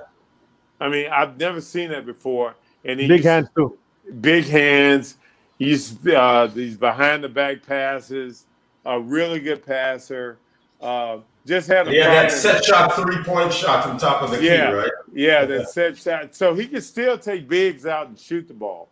I 0.80 0.90
mean, 0.90 1.10
I've 1.12 1.38
never 1.38 1.60
seen 1.62 1.90
that 1.92 2.06
before. 2.06 2.56
And 2.86 3.00
he 3.00 3.08
Big 3.08 3.18
used- 3.18 3.28
hands 3.28 3.48
too. 3.56 3.78
big 4.22 4.46
hands. 4.46 5.18
He's 5.60 5.96
uh, 6.08 6.50
these 6.54 6.78
behind 6.78 7.24
the 7.24 7.30
back 7.30 7.66
passes. 7.66 8.46
A 8.86 9.00
really 9.00 9.40
good 9.40 9.64
passer. 9.66 10.40
Uh, 10.82 11.18
just 11.46 11.68
had 11.68 11.88
a 11.88 11.94
Yeah, 11.94 12.10
that 12.10 12.32
set 12.32 12.64
shot, 12.66 12.96
three 12.96 13.22
point 13.24 13.54
shot 13.54 13.84
from 13.84 13.98
top 14.00 14.24
of 14.24 14.32
the 14.32 14.42
Yeah. 14.44 14.68
key, 14.70 14.74
right? 14.78 14.92
yeah, 15.14 15.46
that 15.46 15.70
set 15.70 15.98
shot. 15.98 16.34
So 16.36 16.56
he 16.56 16.66
can 16.68 16.82
still 16.82 17.18
take 17.18 17.48
bigs 17.48 17.86
out 17.86 18.08
and 18.08 18.18
shoot 18.18 18.48
the 18.48 18.54
ball. 18.56 18.90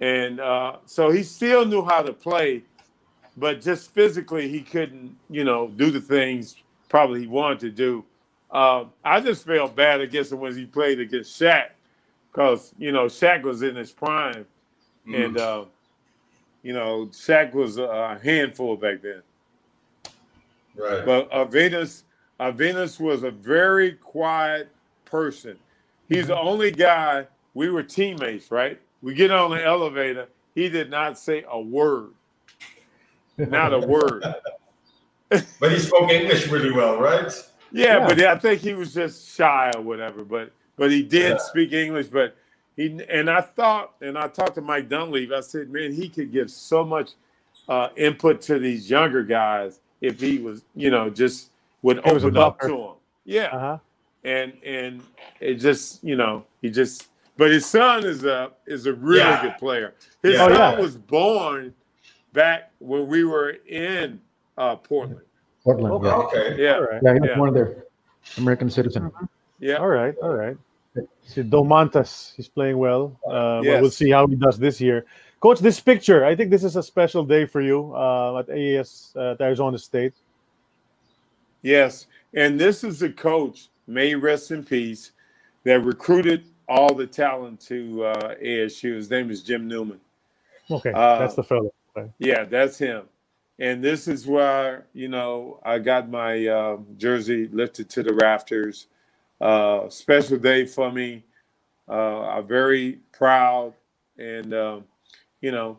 And 0.00 0.40
uh, 0.40 0.76
so 0.86 1.10
he 1.10 1.22
still 1.22 1.66
knew 1.66 1.84
how 1.84 2.02
to 2.02 2.12
play, 2.12 2.62
but 3.36 3.60
just 3.60 3.92
physically 3.92 4.48
he 4.48 4.60
couldn't, 4.62 5.16
you 5.28 5.44
know, 5.44 5.68
do 5.68 5.90
the 5.90 6.00
things 6.00 6.56
probably 6.88 7.20
he 7.20 7.26
wanted 7.26 7.60
to 7.60 7.70
do. 7.70 8.04
Uh, 8.50 8.84
I 9.04 9.20
just 9.20 9.44
felt 9.44 9.76
bad 9.76 10.00
against 10.00 10.32
him 10.32 10.40
when 10.40 10.56
he 10.56 10.64
played 10.64 11.00
against 11.00 11.40
Shaq 11.40 11.68
because, 12.32 12.74
you 12.78 12.92
know, 12.92 13.04
Shaq 13.04 13.42
was 13.42 13.62
in 13.62 13.76
his 13.76 13.92
prime. 13.92 14.46
And, 15.06 15.38
uh, 15.38 15.64
you 16.62 16.72
know, 16.72 17.06
Shaq 17.06 17.52
was 17.52 17.78
a 17.78 18.18
handful 18.22 18.76
back 18.76 19.02
then. 19.02 19.22
Right. 20.76 21.04
But 21.04 21.30
Avinas, 21.30 22.04
Avinas 22.38 23.00
was 23.00 23.22
a 23.22 23.30
very 23.30 23.92
quiet 23.92 24.68
person. 25.04 25.58
He's 26.08 26.28
the 26.28 26.38
only 26.38 26.70
guy. 26.70 27.26
We 27.54 27.70
were 27.70 27.82
teammates, 27.82 28.50
right? 28.50 28.80
We 29.02 29.14
get 29.14 29.30
on 29.30 29.50
the 29.50 29.64
elevator. 29.64 30.28
He 30.54 30.68
did 30.68 30.90
not 30.90 31.18
say 31.18 31.44
a 31.48 31.60
word. 31.60 32.10
Not 33.38 33.72
a 33.72 33.78
word. 33.78 34.24
But 35.60 35.70
he 35.70 35.78
spoke 35.78 36.10
English 36.10 36.48
really 36.48 36.72
well, 36.72 36.98
right? 37.00 37.32
Yeah, 37.70 37.98
Yeah. 37.98 38.06
but 38.08 38.20
I 38.20 38.36
think 38.36 38.60
he 38.62 38.74
was 38.74 38.92
just 38.92 39.36
shy 39.36 39.70
or 39.76 39.80
whatever. 39.80 40.24
But 40.24 40.50
but 40.76 40.90
he 40.90 41.04
did 41.04 41.30
Yeah. 41.32 41.36
speak 41.38 41.72
English. 41.72 42.08
But 42.08 42.34
he 42.76 43.00
and 43.08 43.30
I 43.30 43.40
thought, 43.40 43.94
and 44.00 44.18
I 44.18 44.26
talked 44.26 44.56
to 44.56 44.60
Mike 44.60 44.88
Dunleavy. 44.88 45.32
I 45.32 45.38
said, 45.40 45.70
man, 45.70 45.92
he 45.92 46.08
could 46.08 46.32
give 46.32 46.50
so 46.50 46.84
much 46.84 47.10
uh, 47.68 47.90
input 47.96 48.40
to 48.42 48.58
these 48.58 48.90
younger 48.90 49.22
guys 49.22 49.78
if 50.00 50.20
he 50.20 50.38
was, 50.38 50.64
you 50.74 50.90
know, 50.90 51.08
just 51.08 51.50
would 51.82 51.98
He 52.04 52.10
open 52.10 52.36
up 52.36 52.58
to 52.62 52.66
them. 52.68 52.94
Yeah, 53.24 53.50
Uh-huh. 53.52 53.78
and 54.24 54.52
and 54.64 55.00
it 55.38 55.54
just, 55.54 56.02
you 56.02 56.16
know, 56.16 56.44
he 56.60 56.70
just. 56.70 57.06
But 57.40 57.50
his 57.52 57.64
son 57.64 58.04
is 58.04 58.22
a 58.24 58.50
is 58.66 58.84
a 58.84 58.92
really 58.92 59.20
Yeah. 59.20 59.40
good 59.40 59.56
player. 59.56 59.94
His 60.22 60.34
Yeah. 60.34 60.44
Oh, 60.44 60.48
son 60.48 60.74
yeah. 60.74 60.78
was 60.78 60.94
born 60.98 61.72
back 62.34 62.70
when 62.80 63.06
we 63.06 63.24
were 63.24 63.56
in 63.66 64.20
uh, 64.58 64.76
Portland. 64.76 65.22
Portland. 65.64 65.94
Okay. 65.94 66.06
Yeah, 66.06 66.16
Okay. 66.26 66.62
Yeah, 66.62 66.74
All 66.74 66.82
right. 66.82 67.00
yeah, 67.02 67.14
he 67.14 67.20
was 67.20 67.30
Yeah. 67.30 67.36
born 67.38 67.54
there. 67.54 67.84
American 68.36 68.68
citizen. 68.68 69.10
yeah. 69.58 69.76
All 69.76 69.88
right. 69.88 70.14
All 70.22 70.34
right. 70.34 70.54
See, 71.22 71.42
Domantas, 71.42 72.34
he's 72.36 72.48
playing 72.48 72.76
well. 72.76 73.18
Uh, 73.24 73.30
well, 73.30 73.64
Yes. 73.64 73.80
We'll 73.80 73.90
see 73.90 74.10
how 74.10 74.26
he 74.26 74.36
does 74.36 74.58
this 74.58 74.78
year. 74.78 75.06
Coach, 75.40 75.60
this 75.60 75.80
picture, 75.80 76.26
I 76.26 76.36
think 76.36 76.50
this 76.50 76.62
is 76.62 76.76
a 76.76 76.82
special 76.82 77.24
day 77.24 77.46
for 77.46 77.62
you 77.62 77.90
uh, 77.96 78.40
at 78.40 78.50
AES 78.50 79.14
uh, 79.16 79.30
at 79.32 79.40
Arizona 79.40 79.78
State. 79.78 80.12
Yes, 81.62 82.06
and 82.34 82.60
this 82.60 82.84
is 82.84 82.98
the 82.98 83.08
coach, 83.10 83.70
may 83.86 84.14
rest 84.14 84.50
in 84.50 84.62
peace, 84.62 85.12
that 85.64 85.80
recruited 85.80 86.44
all 86.70 86.94
the 86.94 87.06
talent 87.06 87.60
to 87.60 88.04
uh, 88.04 88.34
ASU. 88.36 88.94
His 88.94 89.10
name 89.10 89.30
is 89.30 89.42
Jim 89.42 89.68
Newman. 89.68 90.00
Okay, 90.70 90.92
Uh, 90.92 91.18
that's 91.18 91.34
the 91.34 91.42
fellow. 91.42 91.72
Okay. 91.96 92.10
Yeah, 92.18 92.44
that's 92.44 92.78
him. 92.78 93.02
And 93.58 93.82
this 93.84 94.08
is 94.08 94.26
where 94.26 94.86
you 94.94 95.08
know 95.08 95.60
I 95.64 95.80
got 95.80 96.08
my 96.08 96.46
uh, 96.46 96.78
jersey 96.96 97.48
lifted 97.48 97.90
to 97.90 98.02
the 98.04 98.14
rafters. 98.14 98.86
Uh, 99.40 99.88
special 99.90 100.38
day 100.38 100.64
for 100.64 100.92
me. 100.92 101.24
Uh, 101.88 102.22
I'm 102.22 102.46
very 102.46 103.00
proud, 103.12 103.74
and 104.16 104.54
um, 104.54 104.84
you 105.40 105.50
know, 105.50 105.78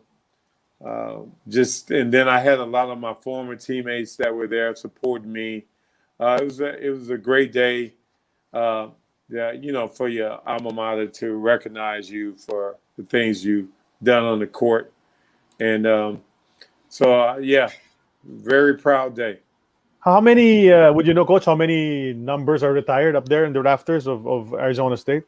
uh, 0.84 1.20
just 1.48 1.90
and 1.90 2.12
then 2.12 2.28
I 2.28 2.38
had 2.40 2.58
a 2.58 2.64
lot 2.64 2.90
of 2.90 2.98
my 2.98 3.14
former 3.14 3.56
teammates 3.56 4.16
that 4.16 4.34
were 4.34 4.46
there 4.46 4.76
supporting 4.76 5.32
me. 5.32 5.64
Uh, 6.20 6.38
it 6.40 6.44
was 6.44 6.60
a 6.60 6.86
it 6.86 6.90
was 6.90 7.08
a 7.10 7.16
great 7.18 7.52
day. 7.52 7.94
Uh, 8.52 8.88
yeah, 9.28 9.52
you 9.52 9.72
know, 9.72 9.88
for 9.88 10.08
your 10.08 10.40
alma 10.46 10.72
mater 10.72 11.06
to 11.06 11.34
recognize 11.34 12.10
you 12.10 12.34
for 12.34 12.76
the 12.96 13.04
things 13.04 13.44
you've 13.44 13.68
done 14.02 14.24
on 14.24 14.38
the 14.38 14.46
court, 14.46 14.92
and 15.60 15.86
um, 15.86 16.22
so 16.88 17.12
uh, 17.12 17.36
yeah, 17.36 17.70
very 18.24 18.76
proud 18.76 19.16
day. 19.16 19.38
How 20.00 20.20
many, 20.20 20.70
uh, 20.72 20.92
would 20.92 21.06
you 21.06 21.14
know, 21.14 21.24
Coach, 21.24 21.44
how 21.44 21.54
many 21.54 22.12
numbers 22.12 22.64
are 22.64 22.72
retired 22.72 23.14
up 23.14 23.28
there 23.28 23.44
in 23.44 23.52
the 23.52 23.62
rafters 23.62 24.08
of, 24.08 24.26
of 24.26 24.52
Arizona 24.52 24.96
State? 24.96 25.22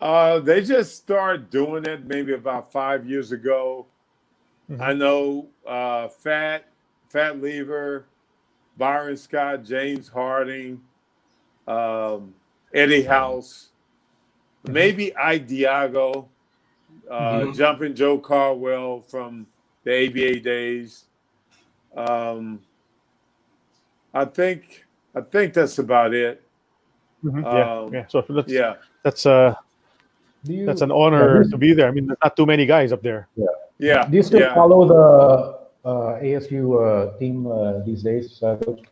Uh, 0.00 0.38
they 0.38 0.62
just 0.62 0.96
started 0.96 1.50
doing 1.50 1.84
it 1.84 2.06
maybe 2.06 2.34
about 2.34 2.70
five 2.70 3.08
years 3.08 3.32
ago. 3.32 3.86
Mhm. 4.70 4.80
I 4.80 4.92
know 4.92 5.48
uh, 5.66 6.08
Fat 6.08 6.68
Fat 7.08 7.40
Lever, 7.40 8.06
Byron 8.76 9.16
Scott, 9.16 9.64
James 9.64 10.08
Harden, 10.08 10.80
um, 11.66 12.34
Eddie 12.74 13.02
House, 13.02 13.68
maybe 14.64 15.16
Ike 15.16 15.46
Diogu, 15.46 16.26
uh, 17.10 17.40
Mhm. 17.40 17.56
Jumping 17.56 17.94
Joe 17.94 18.18
Caldwell 18.18 19.00
from 19.00 19.46
the 19.84 19.92
ABA 19.92 20.40
days. 20.40 21.04
Um, 21.96 22.60
I 24.12 24.24
think 24.24 24.84
I 25.14 25.22
think 25.22 25.54
that's 25.54 25.78
about 25.78 26.12
it. 26.12 26.42
Mhm. 27.24 27.42
Yeah, 27.42 27.80
Um, 27.80 27.94
yeah. 27.94 28.06
So 28.08 28.20
that's 28.28 28.52
Yeah. 28.52 28.74
that's 29.02 29.24
uh 29.24 29.54
you, 30.44 30.66
that's 30.66 30.82
an 30.82 30.92
honor 30.92 31.42
Yeah. 31.42 31.50
to 31.50 31.56
be 31.56 31.72
there. 31.72 31.88
I 31.88 31.90
mean, 31.90 32.06
there's 32.06 32.18
not 32.22 32.36
too 32.36 32.46
many 32.46 32.66
guys 32.66 32.92
up 32.92 33.02
there. 33.02 33.28
Yeah. 33.34 33.46
Yeah. 33.78 34.06
Do 34.06 34.16
you 34.16 34.22
still 34.22 34.40
yeah. 34.40 34.54
follow 34.54 34.86
the 34.86 35.88
uh, 35.88 36.18
ASU 36.20 36.76
uh, 36.78 37.16
team 37.18 37.46
uh, 37.46 37.78
these 37.80 38.02
days? 38.02 38.42
Uh, 38.42 38.56
Coach? 38.56 38.82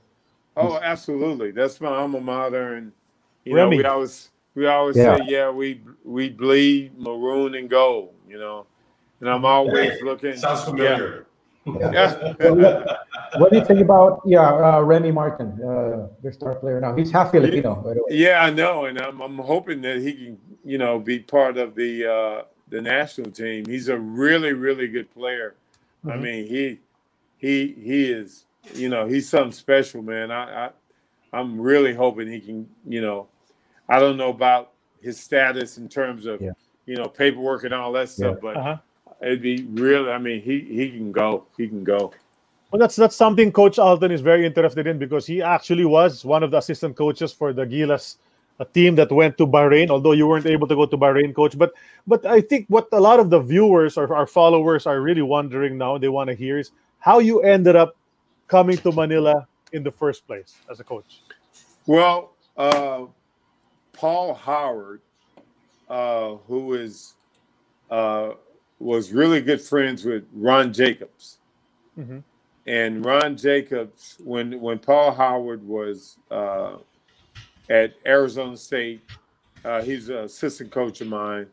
Oh, 0.56 0.78
absolutely. 0.80 1.50
That's 1.50 1.80
my 1.80 1.88
alma 1.88 2.20
mater, 2.20 2.74
and 2.74 2.92
you 3.44 3.54
Remy. 3.54 3.76
know 3.76 3.82
we 3.82 3.84
always 3.84 4.30
we 4.54 4.66
always 4.66 4.96
Yeah. 4.96 5.16
say, 5.16 5.24
yeah, 5.26 5.50
we 5.50 5.80
we 6.04 6.30
bleed 6.30 6.98
maroon 6.98 7.54
and 7.54 7.68
gold, 7.68 8.14
you 8.28 8.38
know, 8.38 8.66
and 9.20 9.28
I'm 9.28 9.44
always 9.44 10.00
looking. 10.02 10.36
Sounds 10.36 10.64
familiar. 10.64 11.26
Yeah. 11.66 12.34
Well, 12.40 12.56
what, 12.56 12.98
what 13.38 13.50
do 13.50 13.58
you 13.58 13.64
think 13.64 13.80
about 13.80 14.20
yeah 14.26 14.42
uh, 14.76 14.80
Remy 14.82 15.12
Martin, 15.12 15.48
uh, 15.64 16.08
their 16.22 16.32
star 16.32 16.54
player 16.56 16.78
now? 16.80 16.94
He's 16.94 17.10
half 17.10 17.30
Filipino, 17.32 17.76
by 17.76 17.94
the 17.94 18.00
way. 18.00 18.16
yeah, 18.16 18.44
I 18.44 18.50
know, 18.50 18.84
and 18.84 18.98
I'm 18.98 19.20
I'm 19.22 19.38
hoping 19.38 19.80
that 19.82 19.98
he 20.02 20.12
can, 20.12 20.38
you 20.64 20.76
know, 20.78 20.98
be 20.98 21.20
part 21.20 21.56
of 21.56 21.74
the 21.74 22.06
uh, 22.06 22.42
the 22.68 22.82
national 22.82 23.30
team. 23.30 23.64
He's 23.66 23.88
a 23.88 23.98
really 23.98 24.52
really 24.52 24.88
good 24.88 25.10
player. 25.14 25.54
I 26.04 26.16
Mhm. 26.16 26.20
mean, 26.20 26.46
he 26.46 26.78
he 27.38 27.72
he 27.82 28.12
is, 28.12 28.44
you 28.74 28.90
know, 28.90 29.06
he's 29.06 29.26
something 29.28 29.52
special, 29.52 30.02
man. 30.02 30.30
I, 30.30 30.66
I 30.66 30.70
I'm 31.32 31.58
really 31.58 31.94
hoping 31.94 32.28
he 32.30 32.40
can, 32.40 32.68
you 32.86 33.00
know, 33.00 33.26
I 33.88 33.98
don't 33.98 34.16
know 34.16 34.30
about 34.30 34.72
his 35.00 35.20
status 35.20 35.78
in 35.78 35.88
terms 35.88 36.26
of, 36.26 36.40
Yeah. 36.40 36.52
you 36.86 36.96
know, 36.96 37.06
paperwork 37.06 37.64
and 37.64 37.74
all 37.74 37.92
that 37.92 38.08
stuff, 38.08 38.38
but 38.40 38.56
Uh-huh. 38.56 38.76
it'd 39.22 39.42
be 39.42 39.66
really. 39.72 40.10
I 40.10 40.18
mean, 40.18 40.40
he 40.40 40.60
he 40.60 40.90
can 40.90 41.12
go. 41.12 41.44
He 41.56 41.68
can 41.68 41.84
go. 41.84 42.12
Well, 42.70 42.80
that's 42.80 42.96
that's 42.96 43.14
something 43.16 43.52
Coach 43.52 43.78
Alton 43.78 44.10
is 44.10 44.20
very 44.20 44.44
interested 44.46 44.86
in 44.86 44.98
because 44.98 45.26
he 45.26 45.42
actually 45.42 45.84
was 45.84 46.24
one 46.24 46.42
of 46.42 46.50
the 46.50 46.58
assistant 46.58 46.96
coaches 46.96 47.32
for 47.32 47.52
the 47.52 47.64
Gilas, 47.66 48.16
a 48.58 48.64
team 48.64 48.96
that 48.96 49.12
went 49.12 49.38
to 49.38 49.46
Bahrain. 49.46 49.90
Although 49.90 50.12
you 50.12 50.26
weren't 50.26 50.46
able 50.46 50.66
to 50.66 50.74
go 50.74 50.86
to 50.86 50.96
Bahrain, 50.96 51.34
Coach, 51.34 51.56
but 51.56 51.72
but 52.06 52.24
I 52.26 52.40
think 52.40 52.66
what 52.68 52.88
a 52.92 53.00
lot 53.00 53.20
of 53.20 53.30
the 53.30 53.38
viewers 53.40 53.96
or 53.96 54.12
our 54.14 54.26
followers 54.26 54.86
are 54.86 55.00
really 55.00 55.22
wondering 55.22 55.78
now, 55.78 55.98
they 55.98 56.08
want 56.08 56.28
to 56.30 56.34
hear 56.34 56.58
is 56.58 56.72
how 56.98 57.18
you 57.20 57.42
ended 57.42 57.76
up 57.76 57.96
coming 58.48 58.76
to 58.78 58.90
Manila 58.92 59.46
in 59.72 59.82
the 59.84 59.90
first 59.92 60.26
place 60.26 60.56
as 60.70 60.80
a 60.80 60.84
coach. 60.84 61.22
Well, 61.86 62.32
uh, 62.56 63.06
Paul 63.94 64.34
Howard, 64.34 65.00
uh, 65.88 66.34
who 66.46 66.74
is 66.74 67.14
uh, 67.90 68.32
was 68.78 69.12
really 69.12 69.40
good 69.40 69.60
friends 69.60 70.04
with 70.04 70.24
Ron 70.32 70.72
Jacobs, 70.72 71.38
Mhm. 71.98 72.22
and 72.66 73.04
Ron 73.04 73.36
Jacobs, 73.36 74.18
when 74.24 74.60
when 74.60 74.78
Paul 74.78 75.12
Howard 75.12 75.66
was 75.66 76.18
uh, 76.30 76.78
at 77.70 77.94
Arizona 78.04 78.56
State, 78.56 79.02
uh, 79.64 79.82
he's 79.82 80.08
an 80.08 80.16
assistant 80.18 80.70
coach 80.72 81.00
of 81.00 81.06
mine, 81.08 81.46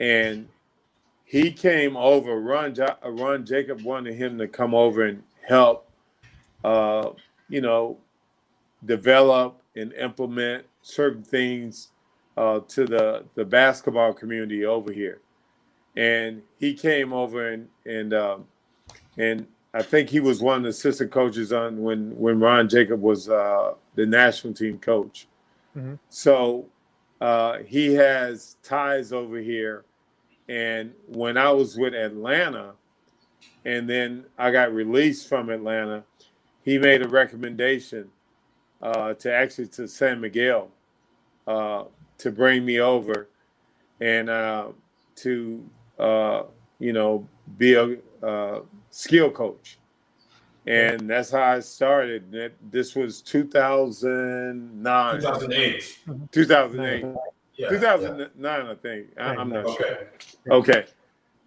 and 0.00 0.48
he 1.24 1.50
came 1.52 1.96
over. 1.96 2.40
Ron 2.40 2.74
ja- 2.74 2.96
Ron 3.04 3.44
Jacob 3.44 3.82
wanted 3.82 4.14
him 4.14 4.38
to 4.38 4.48
come 4.48 4.74
over 4.74 5.02
and 5.02 5.22
help, 5.46 5.88
uh, 6.64 7.10
you 7.48 7.60
know, 7.60 7.98
develop 8.84 9.60
and 9.74 9.92
implement 9.94 10.64
certain 10.86 11.22
things 11.22 11.88
uh, 12.36 12.60
to 12.68 12.84
the 12.86 13.24
the 13.34 13.44
basketball 13.44 14.12
community 14.14 14.64
over 14.64 14.92
here. 14.92 15.20
And 15.96 16.42
he 16.58 16.74
came 16.74 17.12
over 17.12 17.50
and 17.50 17.68
and 17.84 18.14
um, 18.14 18.44
and 19.18 19.46
I 19.74 19.82
think 19.82 20.08
he 20.08 20.20
was 20.20 20.40
one 20.40 20.58
of 20.58 20.62
the 20.62 20.68
assistant 20.68 21.10
coaches 21.10 21.52
on 21.52 21.82
when 21.82 22.16
when 22.16 22.38
Ron 22.38 22.68
Jacob 22.68 23.00
was 23.02 23.28
uh, 23.28 23.74
the 23.96 24.06
national 24.06 24.54
team 24.54 24.78
coach. 24.78 25.26
Mhm. 25.76 25.98
So 26.08 26.66
uh, 27.20 27.58
he 27.66 27.94
has 27.94 28.56
ties 28.62 29.12
over 29.12 29.38
here. 29.38 29.84
And 30.48 30.92
when 31.08 31.36
I 31.36 31.50
was 31.50 31.76
with 31.76 31.94
Atlanta, 31.94 32.74
and 33.64 33.90
then 33.90 34.26
I 34.38 34.52
got 34.52 34.72
released 34.72 35.28
from 35.28 35.50
Atlanta, 35.50 36.04
he 36.62 36.78
made 36.78 37.02
a 37.02 37.08
recommendation 37.08 38.08
uh, 38.80 39.14
to 39.14 39.32
actually 39.32 39.66
to 39.68 39.88
San 39.88 40.20
Miguel 40.20 40.70
uh, 41.46 41.84
to 42.18 42.30
bring 42.30 42.64
me 42.64 42.80
over 42.80 43.28
and 44.00 44.28
uh, 44.28 44.68
to 45.16 45.64
uh, 45.98 46.42
you 46.78 46.92
know 46.92 47.26
be 47.58 47.74
a 47.74 47.96
uh, 48.22 48.60
skill 48.90 49.30
coach, 49.30 49.78
and 50.66 51.08
that's 51.08 51.30
how 51.30 51.42
I 51.42 51.60
started. 51.60 52.52
This 52.70 52.94
was 52.94 53.20
2009, 53.22 55.20
2008. 55.20 55.98
2008, 56.32 57.04
Yeah. 57.56 57.68
2009, 57.70 58.66
I 58.66 58.74
think. 58.74 59.06
I, 59.18 59.22
I'm 59.34 59.48
not 59.50 59.64
sure. 59.76 59.86
Okay. 59.86 60.10
Okay. 60.50 60.84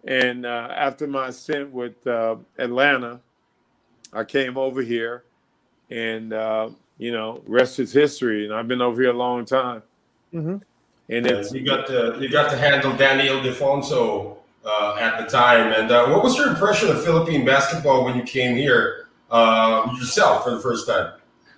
And 0.04 0.46
uh, 0.46 0.68
after 0.70 1.06
my 1.06 1.30
stint 1.30 1.70
with 1.70 2.06
uh, 2.06 2.36
Atlanta, 2.58 3.20
I 4.12 4.24
came 4.24 4.56
over 4.56 4.80
here, 4.82 5.24
and 5.90 6.32
uh, 6.32 6.70
you 6.98 7.12
know, 7.12 7.42
rest 7.46 7.78
is 7.78 7.92
history. 7.92 8.44
And 8.46 8.54
I've 8.54 8.66
been 8.66 8.80
over 8.80 9.00
here 9.02 9.10
a 9.10 9.16
long 9.16 9.44
time. 9.44 9.82
Mhm. 10.32 10.62
And 11.08 11.26
And 11.26 11.26
it's 11.26 11.52
you 11.52 11.64
got 11.64 11.86
to 11.88 12.16
you 12.20 12.28
got 12.28 12.50
to 12.50 12.56
handle 12.56 12.96
Danny 12.96 13.28
Ildefonso 13.28 14.36
uh, 14.64 14.96
at 15.00 15.18
the 15.18 15.26
time. 15.26 15.72
And 15.72 15.90
uh, 15.90 16.08
what 16.08 16.22
was 16.22 16.36
your 16.36 16.48
impression 16.48 16.88
of 16.90 17.02
Philippine 17.04 17.44
basketball 17.44 18.04
when 18.04 18.16
you 18.16 18.22
came 18.22 18.56
here 18.56 19.08
uh, 19.30 19.90
yourself 19.98 20.44
for 20.44 20.50
the 20.50 20.60
first 20.60 20.86
time? 20.86 21.14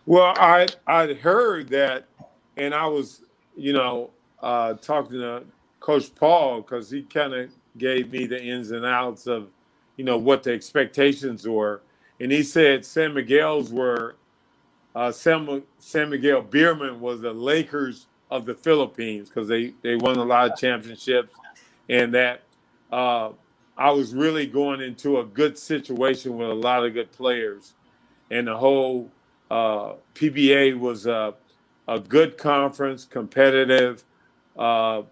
Well, 0.07 0.35
I 0.39 0.69
I'd 0.87 1.19
heard 1.19 1.69
that, 1.69 2.07
and 2.57 2.75
I 2.75 2.87
was, 2.87 3.23
you 3.57 3.73
know, 3.73 4.11
uh, 4.43 4.75
talking 4.75 5.21
to 5.21 5.45
Coach 5.81 6.15
Paul 6.15 6.63
because 6.63 6.91
he 6.91 7.03
kind 7.03 7.35
of 7.35 7.51
gave 7.79 8.11
me 8.11 8.27
the 8.27 8.43
ins 8.43 8.71
and 8.71 8.85
outs 8.85 9.27
of, 9.27 9.49
you 9.97 10.05
know, 10.05 10.19
what 10.19 10.43
the 10.43 10.53
expectations 10.53 11.47
were, 11.47 11.83
and 12.21 12.33
he 12.33 12.43
said 12.43 12.85
San 12.85 13.15
Miguel's 13.15 13.73
were, 13.73 14.17
uh, 14.95 15.13
San, 15.13 15.63
San 15.79 16.11
Miguel 16.11 16.43
Beerman 16.43 16.99
was 16.99 17.21
the 17.21 17.33
Lakers 17.33 18.07
of 18.33 18.47
the 18.47 18.55
Philippines 18.55 19.29
because 19.29 19.47
they 19.47 19.75
they 19.83 19.95
won 19.95 20.17
a 20.17 20.25
lot 20.25 20.51
of 20.51 20.59
championships, 20.59 21.37
and 21.91 22.15
that 22.15 22.43
uh, 22.91 23.31
I 23.77 23.91
was 23.91 24.15
really 24.15 24.47
going 24.47 24.81
into 24.81 25.19
a 25.21 25.25
good 25.25 25.59
situation 25.59 26.39
with 26.39 26.49
a 26.49 26.55
lot 26.55 26.85
of 26.85 26.95
good 26.95 27.13
players, 27.13 27.75
and 28.31 28.47
the 28.49 28.57
whole 28.57 29.11
uh, 29.51 29.93
PBA 30.15 30.79
was 30.79 31.05
a, 31.07 31.35
a 31.87 32.01
good 32.01 32.39
conference, 32.39 33.05
competitive, 33.05 34.03
uh, 34.59 35.03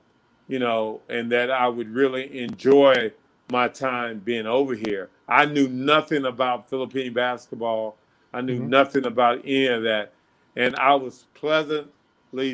you 0.48 0.58
know, 0.58 1.02
and 1.10 1.30
that 1.30 1.50
I 1.50 1.68
would 1.68 1.94
really 1.94 2.40
enjoy 2.40 3.12
my 3.50 3.68
time 3.68 4.20
being 4.20 4.46
over 4.46 4.74
here. 4.74 5.10
I 5.28 5.44
knew 5.44 5.68
nothing 5.68 6.24
about 6.24 6.70
Philippine 6.70 7.12
basketball. 7.12 7.98
I 8.32 8.40
knew 8.40 8.60
mm-hmm. 8.60 8.70
nothing 8.70 9.04
about 9.04 9.40
any 9.44 9.66
of 9.66 9.82
that. 9.82 10.14
And 10.56 10.74
I 10.76 10.94
was 10.94 11.26
pleasantly 11.34 11.92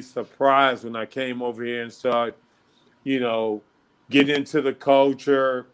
surprised 0.03 0.85
when 0.85 0.97
I 0.97 1.07
came 1.07 1.43
over 1.43 1.65
here 1.65 1.83
and 1.83 1.93
started, 1.93 2.35
you 3.05 3.21
know, 3.21 3.63
getting 4.11 4.37
into 4.37 4.61
the 4.63 4.73
culture, 4.73 5.67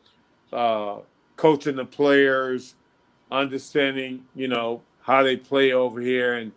uh, 0.53 0.99
coaching 1.37 1.77
the 1.77 1.85
players, 1.85 2.75
understanding, 3.31 4.25
you 4.35 4.49
know, 4.49 4.83
how 5.03 5.23
they 5.23 5.37
play 5.37 5.73
over 5.73 6.01
here 6.01 6.35
and 6.35 6.53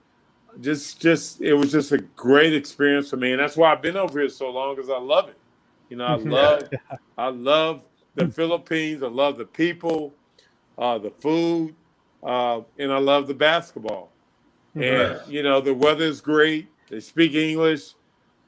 just 0.61 1.01
just 1.01 1.41
it 1.41 1.53
was 1.53 1.71
just 1.71 1.91
a 1.91 1.97
great 1.97 2.53
experience 2.53 3.09
for 3.09 3.17
me 3.17 3.31
and 3.33 3.41
that's 3.41 3.57
why 3.57 3.71
I've 3.71 3.81
been 3.81 3.97
over 3.97 4.19
here 4.19 4.29
so 4.29 4.49
long 4.49 4.75
because 4.75 4.89
I 4.89 4.97
love 4.97 5.29
it. 5.29 5.37
You 5.89 5.97
know, 5.97 6.05
I 6.05 6.15
love 6.15 6.69
I 7.17 7.27
love 7.27 7.83
the 8.15 8.27
Philippines, 8.27 9.03
I 9.03 9.07
love 9.07 9.37
the 9.37 9.45
people, 9.45 10.13
uh, 10.77 10.97
the 10.97 11.09
food, 11.11 11.75
uh, 12.23 12.61
and 12.79 12.91
I 12.91 12.97
love 12.99 13.27
the 13.27 13.33
basketball. 13.33 14.09
And 14.75 15.19
you 15.27 15.43
know, 15.43 15.61
the 15.61 15.73
weather 15.73 16.05
is 16.05 16.21
great. 16.21 16.67
They 16.89 16.99
speak 16.99 17.33
English, 17.33 17.93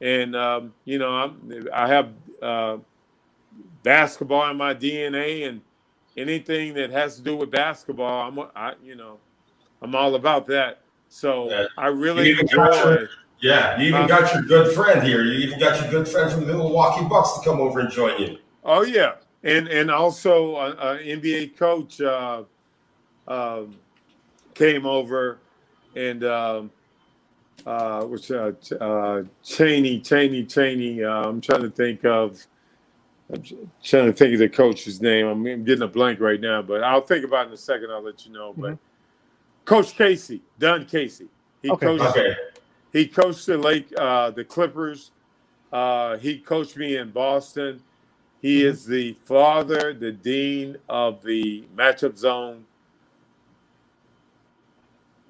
and 0.01 0.35
um, 0.35 0.73
you 0.85 0.99
know, 0.99 1.09
I'm, 1.09 1.67
I 1.73 1.87
have 1.87 2.09
uh, 2.41 2.77
basketball 3.83 4.49
in 4.49 4.57
my 4.57 4.73
DNA, 4.73 5.47
and 5.47 5.61
anything 6.15 6.73
that 6.75 6.91
has 6.91 7.15
to 7.17 7.21
do 7.21 7.35
with 7.35 7.51
basketball, 7.51 8.27
I'm, 8.27 8.49
I, 8.55 8.73
you 8.83 8.95
know, 8.95 9.17
I'm 9.81 9.95
all 9.95 10.15
about 10.15 10.45
that. 10.47 10.81
So 11.09 11.49
yeah. 11.49 11.65
I 11.77 11.87
really 11.87 12.37
enjoy. 12.39 12.65
Your, 12.65 13.09
yeah, 13.39 13.79
you 13.79 13.89
even 13.89 14.01
uh, 14.01 14.07
got 14.07 14.33
your 14.33 14.43
good 14.43 14.75
friend 14.75 15.01
here. 15.03 15.23
You 15.23 15.33
even 15.47 15.59
got 15.59 15.79
your 15.79 15.89
good 15.89 16.07
friend 16.07 16.31
from 16.31 16.47
the 16.47 16.53
Milwaukee 16.53 17.05
Bucks 17.07 17.37
to 17.37 17.45
come 17.45 17.61
over 17.61 17.79
and 17.79 17.91
join 17.91 18.19
you. 18.19 18.37
Oh 18.63 18.81
yeah, 18.81 19.15
and 19.43 19.67
and 19.67 19.91
also 19.91 20.57
an 20.57 20.97
NBA 20.99 21.55
coach 21.55 22.01
uh, 22.01 22.43
um, 23.27 23.75
came 24.53 24.85
over, 24.85 25.39
and 25.95 26.23
um, 26.23 26.71
uh, 27.65 28.03
which 28.05 28.31
uh, 28.31 28.51
uh, 28.79 29.23
Cheney, 29.43 29.99
Cheney, 29.99 30.45
Cheney. 30.45 31.03
Uh, 31.03 31.29
I'm 31.29 31.41
trying 31.41 31.61
to 31.61 31.69
think 31.69 32.05
of. 32.05 32.45
I'm 33.31 33.43
trying 33.83 34.05
to 34.05 34.13
think 34.13 34.33
of 34.33 34.39
the 34.39 34.47
coach's 34.47 35.01
name. 35.01 35.27
I'm, 35.27 35.63
getting 35.65 35.81
a 35.81 35.87
blank 35.87 36.21
right 36.21 36.39
now, 36.39 36.61
but 36.61 36.81
I'll 36.81 37.01
think 37.01 37.25
about 37.25 37.45
it 37.45 37.49
in 37.49 37.53
a 37.55 37.57
second. 37.57 37.91
I'll 37.91 38.01
let 38.01 38.25
you 38.25 38.31
know. 38.31 38.53
But 38.55 38.71
mm-hmm. 38.71 39.65
Coach 39.65 39.95
Casey, 39.95 40.41
Don 40.57 40.85
Casey. 40.85 41.27
He 41.61 41.69
okay. 41.69 41.85
coached. 41.85 42.03
Okay. 42.05 42.35
He 42.93 43.05
coached 43.05 43.45
the 43.45 43.57
Lake, 43.57 43.91
uh, 43.97 44.31
the 44.31 44.45
Clippers. 44.45 45.11
Uh, 45.73 46.17
he 46.17 46.37
coached 46.37 46.77
me 46.77 46.95
in 46.95 47.11
Boston. 47.11 47.81
He 48.41 48.61
mm-hmm. 48.61 48.69
is 48.69 48.85
the 48.85 49.13
father, 49.25 49.93
the 49.93 50.13
dean 50.13 50.77
of 50.87 51.21
the 51.21 51.65
matchup 51.75 52.17
zone, 52.17 52.65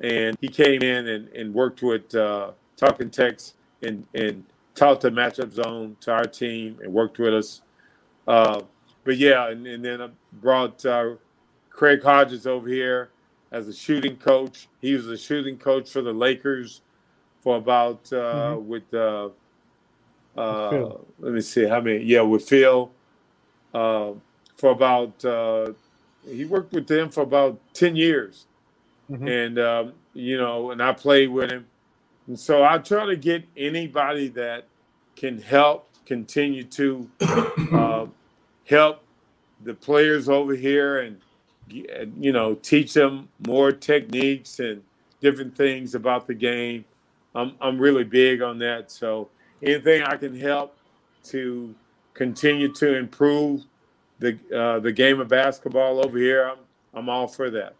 and 0.02 0.38
he 0.42 0.48
came 0.48 0.82
in 0.82 1.08
and, 1.08 1.28
and 1.30 1.54
worked 1.54 1.82
with 1.82 2.14
uh, 2.16 2.52
Talk 2.76 3.02
'N 3.02 3.10
Text 3.10 3.56
and 3.82 4.06
and 4.14 4.44
taught 4.76 5.02
the 5.02 5.10
matchup 5.10 5.52
zone 5.52 5.98
to 6.02 6.12
our 6.12 6.26
team 6.26 6.80
and 6.84 6.94
worked 6.94 7.18
with 7.18 7.34
us. 7.34 7.62
Uh, 8.28 8.62
but 9.04 9.18
yeah, 9.18 9.50
and, 9.50 9.66
and 9.66 9.84
then 9.84 10.02
I 10.02 10.10
brought 10.34 10.86
uh, 10.86 11.16
Craig 11.70 12.04
Hodges 12.04 12.46
over 12.46 12.68
here 12.68 13.10
as 13.52 13.68
a 13.68 13.74
shooting 13.74 14.18
coach. 14.18 14.68
He 14.82 14.94
was 14.94 15.08
a 15.08 15.18
shooting 15.18 15.58
coach 15.58 15.90
for 15.90 16.02
the 16.02 16.14
Lakers 16.14 16.82
for 17.42 17.58
about 17.58 18.02
uh, 18.12 18.56
mm-hmm. 18.56 18.68
with 18.68 18.94
uh, 18.94 19.30
uh, 20.38 20.98
let 21.20 21.34
me 21.34 21.42
see 21.42 21.66
how 21.66 21.82
many. 21.82 22.04
Yeah, 22.04 22.22
with 22.22 22.48
Phil 22.48 22.92
uh, 23.74 24.12
for 24.56 24.72
about 24.72 25.24
uh, 25.26 25.72
he 26.30 26.46
worked 26.46 26.74
with 26.74 26.88
them 26.88 27.10
for 27.10 27.22
about 27.22 27.60
ten 27.74 27.96
years, 27.96 28.46
mm-hmm. 29.10 29.28
and 29.28 29.60
um, 29.60 29.94
you 30.14 30.38
know, 30.38 30.72
and 30.72 30.82
I 30.82 30.94
played 30.94 31.30
with 31.30 31.52
him, 31.52 31.66
and 32.28 32.40
so 32.40 32.64
I 32.64 32.78
try 32.78 33.06
to 33.06 33.16
get 33.16 33.44
anybody 33.56 34.28
that 34.30 34.66
can 35.16 35.42
help 35.42 35.90
continue 36.06 36.64
to 36.64 37.10
uh, 37.72 38.06
help 38.66 39.04
the 39.64 39.74
players 39.74 40.30
over 40.30 40.54
here 40.54 41.00
and 41.00 41.20
you 41.70 42.32
know, 42.32 42.56
teach 42.56 42.94
them 42.94 43.30
more 43.46 43.72
techniques 43.72 44.60
and 44.60 44.84
different 45.22 45.56
things 45.56 45.96
about 45.96 46.28
the 46.28 46.34
game. 46.34 46.86
I'm 47.36 47.54
I'm 47.60 47.78
really 47.78 48.04
big 48.04 48.42
on 48.42 48.60
that. 48.60 48.92
So 48.92 49.30
anything 49.62 50.04
I 50.04 50.16
can 50.18 50.40
help 50.40 50.78
to 51.26 51.76
continue 52.14 52.74
to 52.74 52.96
improve 52.96 53.64
the 54.20 54.38
uh, 54.56 54.80
the 54.80 54.92
game 54.92 55.20
of 55.20 55.28
basketball 55.28 56.04
over 56.06 56.18
here, 56.18 56.48
I'm 56.48 56.60
I'm 56.94 57.10
all 57.10 57.28
for 57.28 57.50
that. 57.52 57.76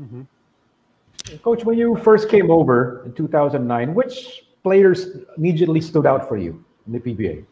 Mm-hmm. 0.00 1.36
Coach, 1.38 1.64
when 1.64 1.78
you 1.78 1.96
first 1.96 2.28
came 2.28 2.50
over 2.50 3.04
in 3.04 3.12
2009, 3.12 3.94
which 3.94 4.44
players 4.62 5.08
immediately 5.36 5.80
stood 5.80 6.06
out 6.06 6.28
for 6.28 6.36
you 6.36 6.64
in 6.86 6.92
the 6.92 7.00
PBA? 7.00 7.44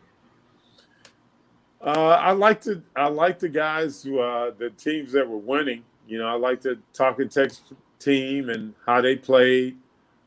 Uh, 1.81 2.19
I 2.21 2.33
like 2.33 2.61
to 2.63 2.83
I 2.97 3.09
like 3.09 3.39
the 3.39 3.49
guys 3.49 4.03
who 4.03 4.19
uh, 4.19 4.51
the 4.59 4.71
teams 4.71 5.13
that 5.13 5.29
were 5.29 5.39
winning. 5.39 5.85
You 6.09 6.19
know, 6.19 6.27
I 6.27 6.35
like 6.35 6.61
the 6.61 6.79
Talk 6.93 7.21
'N 7.21 7.29
Text 7.29 7.73
team 7.99 8.49
and 8.49 8.75
how 8.85 9.01
they 9.01 9.15
played. 9.15 9.77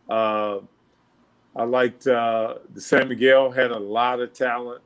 Uh, 0.09 0.59
I 1.55 1.63
liked 1.63 2.07
uh, 2.07 2.55
the 2.73 2.79
San 2.79 3.09
Miguel 3.09 3.51
had 3.51 3.71
a 3.71 3.79
lot 3.79 4.19
of 4.19 4.33
talent. 4.33 4.81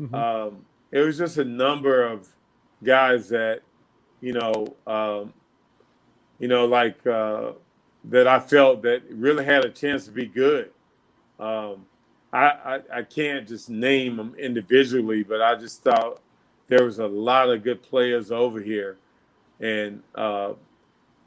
Mm-hmm. 0.00 0.14
Um, 0.14 0.64
it 0.90 1.00
was 1.00 1.18
just 1.18 1.36
a 1.36 1.44
number 1.44 2.02
of 2.02 2.28
guys 2.82 3.28
that, 3.28 3.60
you 4.20 4.32
know, 4.32 4.76
um, 4.86 5.32
you 6.40 6.48
know, 6.48 6.64
like 6.64 7.06
uh, 7.06 7.52
that 8.04 8.26
I 8.26 8.40
felt 8.40 8.82
that 8.82 9.02
really 9.10 9.44
had 9.44 9.64
a 9.64 9.70
chance 9.70 10.06
to 10.06 10.10
be 10.10 10.26
good. 10.26 10.70
Um, 11.38 11.86
I, 12.32 12.46
I, 12.46 12.80
I 12.98 13.02
can't 13.02 13.46
just 13.46 13.70
name 13.70 14.16
them 14.16 14.34
individually, 14.38 15.22
but 15.22 15.42
I 15.42 15.54
just 15.54 15.82
thought 15.82 16.20
there 16.66 16.84
was 16.84 16.98
a 16.98 17.06
lot 17.06 17.50
of 17.50 17.62
good 17.62 17.82
players 17.82 18.32
over 18.32 18.60
here, 18.60 18.96
and 19.60 20.02
uh, 20.14 20.54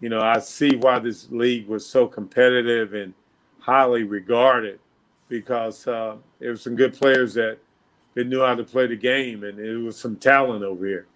you 0.02 0.10
know 0.10 0.22
I 0.22 0.40
see 0.40 0.76
why 0.76 0.99
this 0.99 1.30
league 1.31 1.68
was 1.68 1.85
so 1.85 2.07
competitive 2.07 2.94
and 2.94 3.14
highly 3.60 4.03
regarded 4.03 4.80
because 5.30 5.88
uh, 5.88 6.15
there 6.40 6.52
were 6.52 6.57
some 6.57 6.76
good 6.76 6.94
players 6.94 7.34
that 7.35 7.60
that 8.15 8.27
knew 8.27 8.41
how 8.41 8.56
to 8.56 8.64
play 8.64 8.88
the 8.88 8.95
game, 8.95 9.44
and 9.44 9.60
it 9.60 9.77
was 9.77 9.98
some 9.98 10.15
talent 10.15 10.64
over 10.64 10.85
here. 10.85 11.07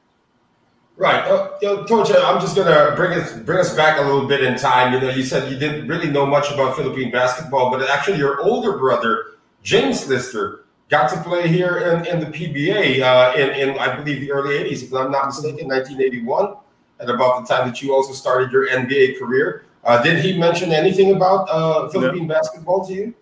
Right, 0.98 1.24
uh, 1.26 1.52
you 1.62 1.68
know, 1.68 1.86
I'm 2.26 2.42
just 2.42 2.56
gonna 2.56 2.96
bring 2.96 3.20
us 3.20 3.32
bring 3.32 3.60
us 3.60 3.76
back 3.76 4.00
a 4.00 4.02
little 4.02 4.28
bit 4.28 4.44
in 4.44 4.58
time. 4.58 4.94
You 4.94 5.00
know, 5.00 5.10
you 5.10 5.22
said 5.22 5.52
you 5.52 5.58
didn't 5.58 5.88
really 5.88 6.10
know 6.10 6.26
much 6.26 6.52
about 6.52 6.76
Philippine 6.76 7.12
basketball, 7.12 7.70
but 7.70 7.88
actually, 7.88 8.18
your 8.18 8.42
older 8.42 8.80
brother 8.80 9.38
James 9.62 10.08
Lister 10.08 10.66
got 10.90 11.10
to 11.12 11.22
play 11.22 11.48
here 11.48 11.78
in, 11.78 12.06
in 12.06 12.20
the 12.20 12.26
PBA 12.26 13.02
uh, 13.02 13.38
in, 13.38 13.50
in, 13.70 13.78
I 13.78 13.96
believe, 13.96 14.22
the 14.22 14.32
early 14.32 14.56
80s, 14.56 14.84
if 14.84 14.94
I'm 14.94 15.12
not 15.12 15.28
mistaken, 15.28 15.68
1981, 15.68 16.56
at 17.00 17.10
about 17.10 17.46
the 17.46 17.54
time 17.54 17.68
that 17.68 17.82
you 17.82 17.94
also 17.94 18.14
started 18.14 18.52
your 18.52 18.70
NBA 18.70 19.20
career. 19.20 19.66
Uh, 19.84 20.02
did 20.02 20.24
he 20.24 20.38
mention 20.38 20.72
anything 20.72 21.16
about 21.16 21.48
uh, 21.50 21.90
Philippine 21.90 22.28
no. 22.28 22.34
basketball 22.34 22.86
to 22.88 22.94
you? 22.94 23.14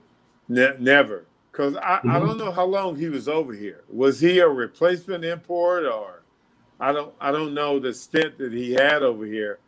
Ne- 0.48 0.76
never. 0.80 1.26
Because 1.52 1.76
I, 1.78 1.98
mm-hmm. 1.98 2.12
I 2.12 2.20
don't 2.20 2.38
know 2.38 2.52
how 2.52 2.66
long 2.66 2.96
he 2.96 3.10
was 3.10 3.28
over 3.28 3.54
here. 3.54 3.84
Was 3.90 4.20
he 4.20 4.40
a 4.40 4.48
replacement 4.48 5.26
import 5.26 5.86
or 5.86 6.15
I 6.80 6.92
don't 6.92 7.14
I 7.20 7.32
don't 7.32 7.54
know 7.54 7.80
the 7.80 7.94
stint 7.94 8.38
that 8.38 8.52
he 8.52 8.72
had 8.74 9.04
over 9.04 9.26
here. 9.26 9.60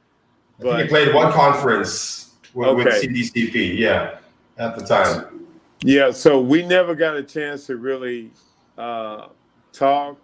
But 0.59 0.81
he 0.81 0.87
played 0.87 1.13
one 1.13 1.31
conference 1.31 2.33
with, 2.53 2.67
okay. 2.69 2.83
with 2.83 3.03
CDCP, 3.03 3.77
yeah, 3.77 4.17
at 4.57 4.75
the 4.75 4.83
time. 4.83 5.45
Yeah, 5.81 6.11
so 6.11 6.41
we 6.41 6.65
never 6.65 6.95
got 6.95 7.15
a 7.15 7.21
chance 7.21 7.67
to 7.67 7.77
really 7.77 8.31
uh, 8.77 9.27
talk 9.71 10.17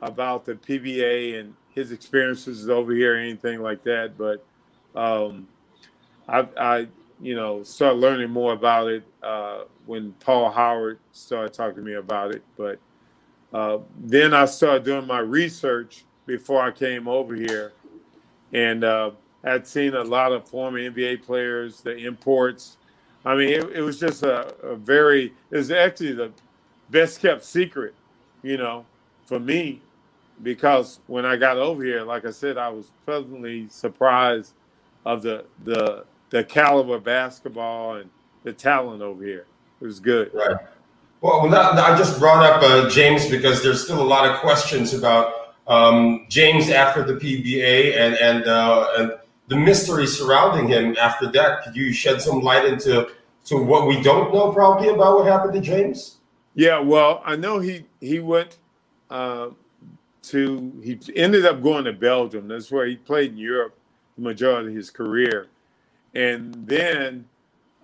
about 0.00 0.46
the 0.46 0.54
PBA 0.54 1.38
and 1.38 1.54
his 1.74 1.92
experiences 1.92 2.70
over 2.70 2.94
here, 2.94 3.14
or 3.14 3.18
anything 3.18 3.60
like 3.60 3.84
that. 3.84 4.16
But 4.16 4.44
um, 4.98 5.46
I, 6.26 6.48
I, 6.58 6.86
you 7.20 7.34
know, 7.34 7.62
start 7.62 7.96
learning 7.96 8.30
more 8.30 8.54
about 8.54 8.88
it 8.88 9.04
uh, 9.22 9.64
when 9.84 10.12
Paul 10.14 10.50
Howard 10.50 10.98
started 11.12 11.52
talking 11.52 11.76
to 11.76 11.82
me 11.82 11.94
about 11.94 12.34
it. 12.34 12.42
But 12.56 12.78
uh, 13.52 13.78
then 13.98 14.32
I 14.32 14.46
started 14.46 14.84
doing 14.84 15.06
my 15.06 15.18
research 15.18 16.04
before 16.26 16.62
I 16.62 16.70
came 16.70 17.08
over 17.08 17.34
here, 17.34 17.72
and 18.52 18.84
uh, 18.84 19.12
I'd 19.44 19.66
seen 19.66 19.94
a 19.94 20.02
lot 20.02 20.32
of 20.32 20.48
former 20.48 20.78
NBA 20.78 21.22
players, 21.22 21.80
the 21.80 21.96
imports. 21.96 22.76
I 23.24 23.34
mean, 23.36 23.48
it, 23.48 23.64
it 23.76 23.82
was 23.82 23.98
just 23.98 24.22
a, 24.22 24.54
a 24.62 24.76
very, 24.76 25.32
it 25.50 25.56
was 25.56 25.70
actually 25.70 26.12
the 26.12 26.32
best 26.90 27.20
kept 27.20 27.44
secret, 27.44 27.94
you 28.42 28.56
know, 28.56 28.84
for 29.24 29.38
me, 29.38 29.80
because 30.42 31.00
when 31.06 31.24
I 31.24 31.36
got 31.36 31.56
over 31.56 31.82
here, 31.84 32.02
like 32.02 32.24
I 32.24 32.30
said, 32.30 32.58
I 32.58 32.68
was 32.68 32.90
pleasantly 33.04 33.68
surprised 33.68 34.52
of 35.04 35.22
the 35.22 35.44
the 35.64 36.04
the 36.30 36.42
caliber 36.42 36.96
of 36.96 37.04
basketball 37.04 37.94
and 37.94 38.10
the 38.42 38.52
talent 38.52 39.02
over 39.02 39.24
here. 39.24 39.46
It 39.80 39.84
was 39.84 40.00
good. 40.00 40.32
Right. 40.34 40.56
Well, 41.20 41.54
I 41.54 41.96
just 41.96 42.18
brought 42.18 42.44
up 42.44 42.62
uh, 42.62 42.90
James 42.90 43.28
because 43.28 43.62
there's 43.62 43.82
still 43.82 44.00
a 44.00 44.04
lot 44.04 44.28
of 44.28 44.40
questions 44.40 44.94
about 44.94 45.45
um, 45.66 46.26
James 46.28 46.70
after 46.70 47.02
the 47.02 47.14
PBA 47.14 47.96
and 47.96 48.14
and 48.14 48.44
uh, 48.46 48.88
and 48.98 49.12
the 49.48 49.56
mystery 49.56 50.06
surrounding 50.06 50.68
him 50.68 50.96
after 51.00 51.30
that. 51.32 51.62
Could 51.64 51.76
you 51.76 51.92
shed 51.92 52.20
some 52.20 52.40
light 52.40 52.64
into 52.64 53.08
to 53.46 53.62
what 53.62 53.86
we 53.86 54.02
don't 54.02 54.32
know 54.32 54.52
probably 54.52 54.88
about 54.88 55.18
what 55.18 55.26
happened 55.26 55.54
to 55.54 55.60
James? 55.60 56.16
Yeah, 56.54 56.78
well, 56.78 57.22
I 57.24 57.36
know 57.36 57.58
he 57.58 57.84
he 58.00 58.18
went 58.18 58.58
uh, 59.10 59.50
to 60.24 60.72
he 60.82 60.98
ended 61.14 61.46
up 61.46 61.62
going 61.62 61.84
to 61.84 61.92
Belgium. 61.92 62.48
That's 62.48 62.70
where 62.70 62.86
he 62.86 62.96
played 62.96 63.32
in 63.32 63.38
Europe 63.38 63.76
the 64.16 64.22
majority 64.22 64.70
of 64.70 64.74
his 64.74 64.90
career, 64.90 65.48
and 66.14 66.54
then 66.66 67.26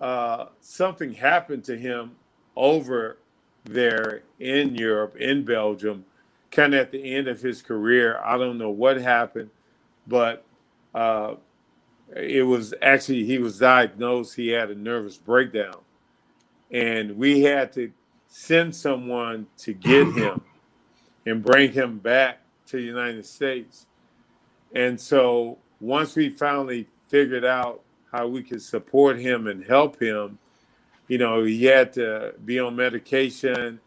uh, 0.01 0.47
something 0.59 1.13
happened 1.13 1.63
to 1.65 1.77
him 1.77 2.11
over 2.55 3.17
there 3.63 4.23
in 4.39 4.75
Europe, 4.75 5.15
in 5.17 5.45
Belgium, 5.45 6.03
kind 6.53 6.73
of 6.73 6.79
at 6.79 6.91
the 6.91 7.15
end 7.15 7.27
of 7.27 7.41
his 7.41 7.61
career. 7.61 8.19
I 8.23 8.37
don't 8.37 8.57
know 8.57 8.69
what 8.69 8.97
happened, 8.97 9.49
but 10.07 10.45
uh, 10.93 11.35
it 12.15 12.43
was 12.43 12.73
actually 12.81 13.25
he 13.25 13.39
was 13.39 13.59
diagnosed. 13.59 14.35
He 14.35 14.49
had 14.49 14.69
a 14.69 14.75
nervous 14.75 15.17
breakdown, 15.17 15.79
and 16.71 17.17
we 17.17 17.41
had 17.41 17.73
to 17.73 17.91
send 18.27 18.75
someone 18.75 19.47
to 19.57 19.73
get 19.73 20.07
him 20.15 20.41
and 21.25 21.43
bring 21.43 21.71
him 21.71 21.97
back 21.99 22.39
to 22.67 22.77
the 22.77 22.83
United 22.83 23.25
States. 23.25 23.87
And 24.75 24.99
so 24.99 25.57
once 25.79 26.15
we 26.15 26.29
finally 26.29 26.87
figured 27.07 27.45
out 27.45 27.81
how 28.11 28.27
we 28.27 28.43
could 28.43 28.61
support 28.61 29.19
him 29.19 29.47
and 29.47 29.63
help 29.65 29.99
him, 29.99 30.37
you 31.07 31.17
know, 31.17 31.43
he 31.43 31.65
had 31.65 31.93
to 31.93 32.33
be 32.45 32.59
on 32.59 32.75
medication, 32.75 33.79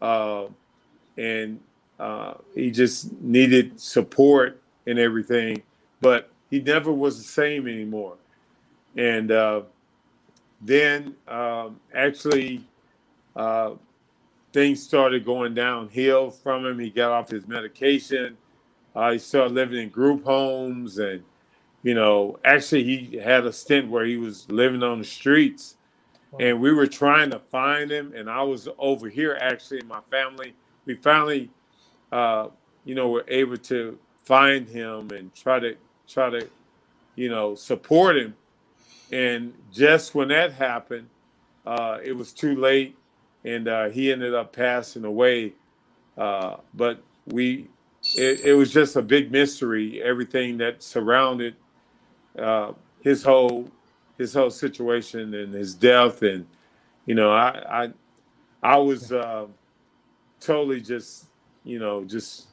uh, 0.00 0.46
and 1.16 1.60
uh, 2.02 2.34
he 2.52 2.72
just 2.72 3.12
needed 3.20 3.80
support 3.80 4.60
and 4.88 4.98
everything. 4.98 5.62
But 6.00 6.30
he 6.50 6.60
never 6.60 6.92
was 6.92 7.16
the 7.16 7.24
same 7.24 7.68
anymore. 7.68 8.16
And 8.96 9.30
uh, 9.30 9.62
then 10.60 11.14
um, 11.28 11.78
actually, 11.94 12.64
uh, 13.36 13.74
things 14.52 14.82
started 14.82 15.24
going 15.24 15.54
downhill 15.54 16.30
from 16.30 16.66
him. 16.66 16.80
He 16.80 16.90
got 16.90 17.12
off 17.12 17.30
his 17.30 17.46
medication. 17.46 18.36
Uh, 18.96 19.12
he 19.12 19.18
started 19.18 19.54
living 19.54 19.78
in 19.80 19.88
group 19.88 20.24
homes, 20.24 20.98
and 20.98 21.22
you 21.84 21.94
know, 21.94 22.38
actually, 22.44 22.82
he 22.82 23.16
had 23.16 23.46
a 23.46 23.52
stint 23.52 23.88
where 23.88 24.04
he 24.04 24.16
was 24.16 24.50
living 24.50 24.82
on 24.82 24.98
the 24.98 25.04
streets, 25.04 25.76
and 26.40 26.60
we 26.60 26.72
were 26.72 26.88
trying 26.88 27.30
to 27.30 27.38
find 27.38 27.90
him. 27.92 28.12
And 28.14 28.28
I 28.28 28.42
was 28.42 28.68
over 28.76 29.08
here 29.08 29.38
actually, 29.40 29.82
my 29.82 30.00
family. 30.10 30.54
We 30.84 30.96
finally, 30.96 31.48
uh, 32.12 32.48
you 32.84 32.94
know, 32.94 33.08
we 33.08 33.14
were 33.14 33.24
able 33.28 33.56
to 33.56 33.98
find 34.24 34.68
him 34.68 35.10
and 35.10 35.34
try 35.34 35.58
to 35.58 35.76
try 36.06 36.30
to, 36.30 36.46
you 37.16 37.28
know, 37.28 37.54
support 37.54 38.16
him. 38.16 38.36
And 39.10 39.54
just 39.72 40.14
when 40.14 40.28
that 40.28 40.52
happened, 40.52 41.08
uh, 41.66 41.98
it 42.04 42.12
was 42.12 42.32
too 42.32 42.56
late, 42.56 42.96
and 43.44 43.66
uh, 43.66 43.88
he 43.88 44.12
ended 44.12 44.34
up 44.34 44.52
passing 44.52 45.04
away. 45.04 45.54
Uh, 46.16 46.56
but 46.74 47.02
we, 47.26 47.68
it, 48.14 48.40
it, 48.40 48.54
was 48.54 48.72
just 48.72 48.96
a 48.96 49.02
big 49.02 49.32
mystery. 49.32 50.02
Everything 50.02 50.58
that 50.58 50.82
surrounded 50.82 51.56
uh, 52.38 52.72
his 53.00 53.22
whole 53.22 53.70
his 54.18 54.34
whole 54.34 54.50
situation 54.50 55.32
and 55.34 55.54
his 55.54 55.74
death, 55.74 56.22
and 56.22 56.46
you 57.06 57.14
know, 57.14 57.32
I 57.32 57.84
I, 57.84 57.92
I 58.62 58.76
was 58.76 59.12
uh, 59.12 59.46
totally 60.40 60.80
just 60.80 61.26
you 61.64 61.78
know 61.78 62.04
just 62.04 62.48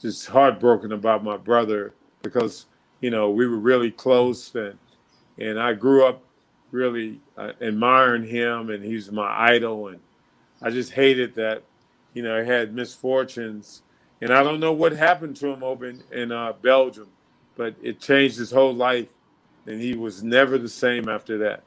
just 0.00 0.26
heartbroken 0.26 0.92
about 0.92 1.24
my 1.24 1.36
brother 1.36 1.94
because 2.22 2.66
you 3.00 3.10
know 3.10 3.30
we 3.30 3.46
were 3.46 3.58
really 3.58 3.90
close 3.90 4.54
and 4.54 4.78
and 5.38 5.58
I 5.60 5.72
grew 5.72 6.04
up 6.04 6.22
really 6.70 7.20
uh, 7.36 7.52
admiring 7.60 8.24
him 8.24 8.70
and 8.70 8.84
he's 8.84 9.10
my 9.10 9.28
idol 9.50 9.88
and 9.88 10.00
I 10.60 10.70
just 10.70 10.92
hated 10.92 11.34
that 11.34 11.62
you 12.14 12.22
know 12.22 12.42
he 12.42 12.48
had 12.48 12.74
misfortunes 12.74 13.82
and 14.20 14.32
I 14.32 14.42
don't 14.42 14.60
know 14.60 14.72
what 14.72 14.92
happened 14.92 15.36
to 15.36 15.48
him 15.48 15.62
over 15.62 15.86
in, 15.86 16.02
in 16.12 16.32
uh, 16.32 16.52
Belgium 16.60 17.08
but 17.56 17.74
it 17.82 18.00
changed 18.00 18.38
his 18.38 18.50
whole 18.50 18.74
life 18.74 19.08
and 19.66 19.80
he 19.80 19.94
was 19.94 20.22
never 20.22 20.58
the 20.58 20.68
same 20.68 21.08
after 21.08 21.38
that. 21.38 21.62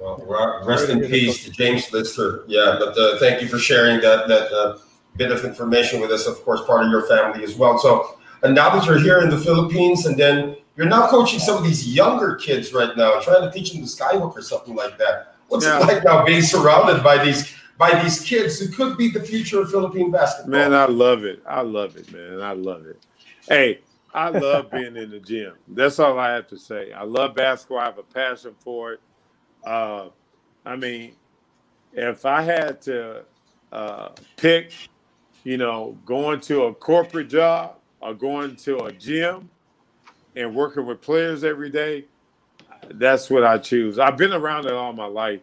Well 0.00 0.62
rest 0.64 0.88
in 0.88 1.00
peace 1.00 1.44
to 1.44 1.50
James 1.50 1.92
Lister. 1.92 2.44
Yeah 2.48 2.76
but 2.78 2.98
uh, 2.98 3.18
thank 3.18 3.40
you 3.40 3.48
for 3.48 3.58
sharing 3.58 4.00
that 4.00 4.26
that 4.28 4.52
uh, 4.52 4.78
bit 5.16 5.30
of 5.30 5.44
information 5.44 6.00
with 6.00 6.10
us 6.10 6.26
of 6.26 6.42
course 6.44 6.60
part 6.66 6.84
of 6.84 6.90
your 6.90 7.06
family 7.06 7.44
as 7.44 7.54
well 7.56 7.78
so 7.78 8.16
and 8.44 8.54
now 8.54 8.68
that 8.76 8.86
you're 8.86 8.98
here 8.98 9.20
in 9.22 9.30
the 9.30 9.38
Philippines, 9.38 10.04
and 10.04 10.18
then 10.18 10.56
you're 10.76 10.86
now 10.86 11.08
coaching 11.08 11.38
some 11.38 11.56
of 11.56 11.64
these 11.64 11.88
younger 11.88 12.34
kids 12.34 12.74
right 12.74 12.94
now, 12.94 13.18
trying 13.20 13.40
to 13.40 13.50
teach 13.50 13.72
them 13.72 13.80
the 13.80 13.86
skyhook 13.86 14.36
or 14.36 14.42
something 14.42 14.74
like 14.74 14.98
that. 14.98 15.34
What's 15.48 15.64
yeah. 15.64 15.80
it 15.80 15.86
like 15.86 16.04
now 16.04 16.26
being 16.26 16.42
surrounded 16.42 17.02
by 17.02 17.24
these 17.24 17.54
by 17.78 18.02
these 18.02 18.20
kids 18.20 18.60
who 18.60 18.68
could 18.68 18.98
be 18.98 19.08
the 19.08 19.20
future 19.20 19.62
of 19.62 19.70
Philippine 19.70 20.10
basketball? 20.10 20.50
Man, 20.50 20.74
I 20.74 20.84
love 20.84 21.24
it. 21.24 21.42
I 21.48 21.62
love 21.62 21.96
it, 21.96 22.12
man. 22.12 22.42
I 22.42 22.52
love 22.52 22.84
it. 22.84 23.02
Hey, 23.48 23.80
I 24.12 24.28
love 24.28 24.70
being 24.72 24.94
in 24.94 25.10
the 25.10 25.20
gym. 25.20 25.54
That's 25.68 25.98
all 25.98 26.18
I 26.18 26.32
have 26.34 26.46
to 26.48 26.58
say. 26.58 26.92
I 26.92 27.04
love 27.04 27.34
basketball. 27.34 27.78
I 27.78 27.86
have 27.86 27.98
a 27.98 28.02
passion 28.02 28.54
for 28.58 28.92
it. 28.92 29.00
Uh, 29.64 30.10
I 30.66 30.76
mean, 30.76 31.14
if 31.94 32.26
I 32.26 32.42
had 32.42 32.82
to 32.82 33.24
uh, 33.72 34.10
pick, 34.36 34.72
you 35.44 35.58
know, 35.58 35.96
going 36.06 36.40
to 36.40 36.64
a 36.64 36.74
corporate 36.74 37.28
job 37.28 37.76
or 38.00 38.14
going 38.14 38.56
to 38.56 38.84
a 38.84 38.92
gym 38.92 39.48
and 40.34 40.54
working 40.54 40.86
with 40.86 41.00
players 41.00 41.44
every 41.44 41.70
day, 41.70 42.06
that's 42.94 43.30
what 43.30 43.44
I 43.44 43.58
choose. 43.58 43.98
I've 43.98 44.16
been 44.16 44.32
around 44.32 44.66
it 44.66 44.72
all 44.72 44.92
my 44.92 45.06
life, 45.06 45.40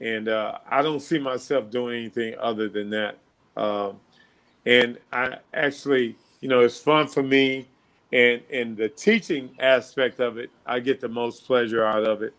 and 0.00 0.28
uh, 0.28 0.58
I 0.68 0.82
don't 0.82 1.00
see 1.00 1.18
myself 1.18 1.70
doing 1.70 1.98
anything 1.98 2.34
other 2.38 2.68
than 2.68 2.90
that. 2.90 3.18
Um, 3.56 4.00
and 4.66 4.98
I 5.12 5.38
actually, 5.54 6.16
you 6.40 6.48
know, 6.48 6.60
it's 6.60 6.78
fun 6.78 7.06
for 7.08 7.22
me, 7.22 7.68
and 8.12 8.42
and 8.52 8.76
the 8.76 8.88
teaching 8.88 9.50
aspect 9.58 10.20
of 10.20 10.38
it, 10.38 10.50
I 10.66 10.80
get 10.80 11.00
the 11.00 11.08
most 11.08 11.46
pleasure 11.46 11.84
out 11.84 12.04
of 12.04 12.22
it. 12.22 12.34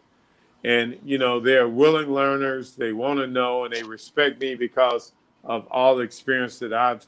And 0.64 0.98
you 1.04 1.18
know, 1.18 1.40
they're 1.40 1.68
willing 1.68 2.14
learners. 2.14 2.76
They 2.76 2.94
want 2.94 3.20
to 3.20 3.28
know, 3.28 3.66
and 3.66 3.74
they 3.74 3.84
respect 3.84 4.40
me 4.40 4.56
because 4.56 5.14
of 5.44 5.68
all 5.72 5.96
the 5.96 6.04
experience 6.04 6.60
that 6.60 6.74
I've, 6.74 7.06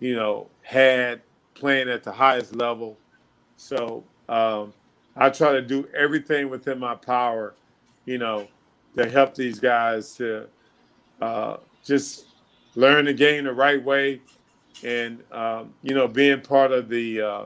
you 0.00 0.14
know, 0.14 0.48
had 0.62 1.22
playing 1.54 1.88
at 1.88 2.02
the 2.02 2.12
highest 2.12 2.56
level. 2.56 2.96
So 3.56 4.04
um, 4.28 4.72
I 5.16 5.30
try 5.30 5.52
to 5.52 5.62
do 5.62 5.88
everything 5.94 6.48
within 6.50 6.78
my 6.78 6.94
power, 6.94 7.54
you 8.06 8.18
know, 8.18 8.48
to 8.96 9.08
help 9.08 9.34
these 9.34 9.60
guys 9.60 10.14
to 10.16 10.46
uh, 11.20 11.56
just 11.84 12.26
learn 12.74 13.04
the 13.04 13.12
game 13.12 13.44
the 13.44 13.52
right 13.52 13.82
way, 13.82 14.20
and 14.82 15.22
um, 15.30 15.72
you 15.82 15.94
know, 15.94 16.08
being 16.08 16.40
part 16.40 16.72
of 16.72 16.88
the 16.88 17.20
uh, 17.20 17.44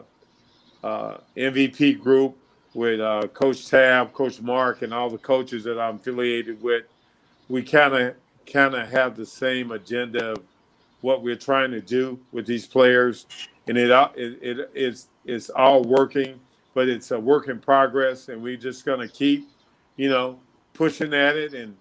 uh, 0.82 1.18
MVP 1.36 2.00
group 2.00 2.36
with 2.74 3.00
uh, 3.00 3.26
Coach 3.32 3.68
Tab, 3.68 4.12
Coach 4.12 4.40
Mark, 4.40 4.82
and 4.82 4.92
all 4.92 5.10
the 5.10 5.18
coaches 5.18 5.64
that 5.64 5.80
I'm 5.80 5.96
affiliated 5.96 6.62
with, 6.62 6.84
we 7.48 7.62
kind 7.62 7.94
of 7.94 8.14
kind 8.50 8.74
of 8.74 8.88
have 8.90 9.16
the 9.16 9.26
same 9.26 9.72
agenda 9.72 10.32
of 10.32 10.42
what 11.00 11.22
we're 11.22 11.36
trying 11.36 11.70
to 11.70 11.80
do 11.80 12.18
with 12.32 12.46
these 12.46 12.66
players 12.66 13.26
and 13.68 13.76
it 13.76 13.90
it, 14.16 14.38
it 14.42 14.70
it's 14.74 15.08
it's 15.24 15.50
all 15.50 15.82
working, 15.82 16.38
but 16.74 16.88
it's 16.88 17.10
a 17.10 17.18
work 17.18 17.48
in 17.48 17.58
progress, 17.58 18.28
and 18.28 18.42
we're 18.42 18.56
just 18.56 18.84
gonna 18.84 19.08
keep, 19.08 19.48
you 19.96 20.08
know, 20.08 20.38
pushing 20.72 21.12
at 21.14 21.36
it 21.36 21.54
and 21.54 21.76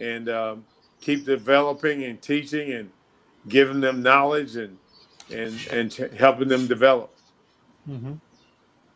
and 0.00 0.28
um, 0.28 0.64
keep 1.00 1.24
developing 1.24 2.04
and 2.04 2.20
teaching 2.22 2.72
and 2.72 2.90
giving 3.48 3.80
them 3.80 4.02
knowledge 4.02 4.56
and 4.56 4.78
and 5.32 5.54
and 5.70 5.92
helping 6.18 6.48
them 6.48 6.66
develop. 6.66 7.14
Mm-hmm. 7.88 8.14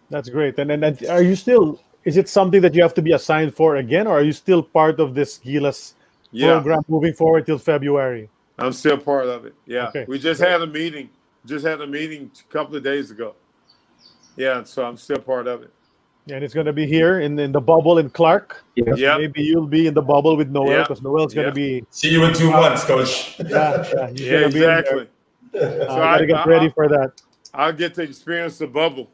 That's 0.09 0.29
great. 0.29 0.59
And, 0.59 0.73
and 0.73 0.85
and 0.85 1.07
are 1.07 1.23
you 1.23 1.37
still 1.37 1.81
is 2.05 2.17
it 2.17 2.29
something 2.29 2.63
that 2.63 2.75
you 2.75 2.83
have 2.83 2.95
to 2.95 3.03
be 3.03 3.13
assigned 3.13 3.55
for 3.55 3.77
again, 3.77 4.07
or 4.07 4.19
are 4.19 4.23
you 4.23 4.33
still 4.33 4.63
part 4.63 4.99
of 4.99 5.15
this 5.15 5.39
Gilas 5.39 5.93
Yeah, 6.33 6.55
program 6.55 6.83
moving 6.89 7.15
forward 7.15 7.47
till 7.47 7.59
February? 7.59 8.29
I'm 8.59 8.73
still 8.73 8.99
part 8.99 9.27
of 9.27 9.47
it. 9.47 9.55
Yeah, 9.67 9.89
Okay. 9.89 10.05
we 10.07 10.19
just 10.19 10.41
had 10.41 10.61
a 10.63 10.67
meeting. 10.67 11.11
Just 11.47 11.65
had 11.67 11.81
a 11.81 11.87
meeting 11.87 12.31
a 12.49 12.53
couple 12.53 12.77
of 12.77 12.85
days 12.85 13.11
ago. 13.11 13.35
Yeah, 14.37 14.63
so 14.65 14.85
I'm 14.85 14.97
still 14.97 15.19
part 15.19 15.47
of 15.47 15.63
it. 15.63 15.71
And 16.31 16.45
it's 16.45 16.53
going 16.55 16.67
to 16.67 16.73
be 16.73 16.87
here 16.87 17.21
in, 17.21 17.39
in 17.39 17.51
the 17.51 17.61
bubble 17.61 17.99
in 17.99 18.11
Clark. 18.11 18.63
Yeah. 18.77 18.95
Yeah, 18.95 19.17
Maybe 19.19 19.43
you'll 19.43 19.67
be 19.67 19.87
in 19.87 19.95
the 19.95 20.03
bubble 20.03 20.37
with 20.37 20.51
Noel 20.51 20.67
because 20.83 21.01
because 21.01 21.03
Noel's 21.03 21.35
going 21.35 21.47
Yeah. 21.47 21.51
to 21.51 21.55
be. 21.55 21.85
See 21.91 22.11
you 22.11 22.23
in 22.25 22.35
two 22.35 22.51
months, 22.51 22.85
coach. 22.85 23.41
Yeah, 23.41 23.49
yeah, 23.49 24.11
yeah, 24.15 24.41
gonna 24.41 24.49
be 24.49 24.55
in 24.57 24.61
there. 24.61 24.79
exactly. 24.81 25.09
Uh, 25.55 25.59
So 25.61 25.87
gotta 25.87 26.23
I, 26.23 26.27
get 26.27 26.37
I, 26.37 26.45
ready 26.45 26.69
for 26.69 26.89
that. 26.89 27.23
I'll 27.55 27.73
get 27.73 27.95
to 27.95 28.03
experience 28.03 28.59
the 28.59 28.67
bubble. 28.69 29.11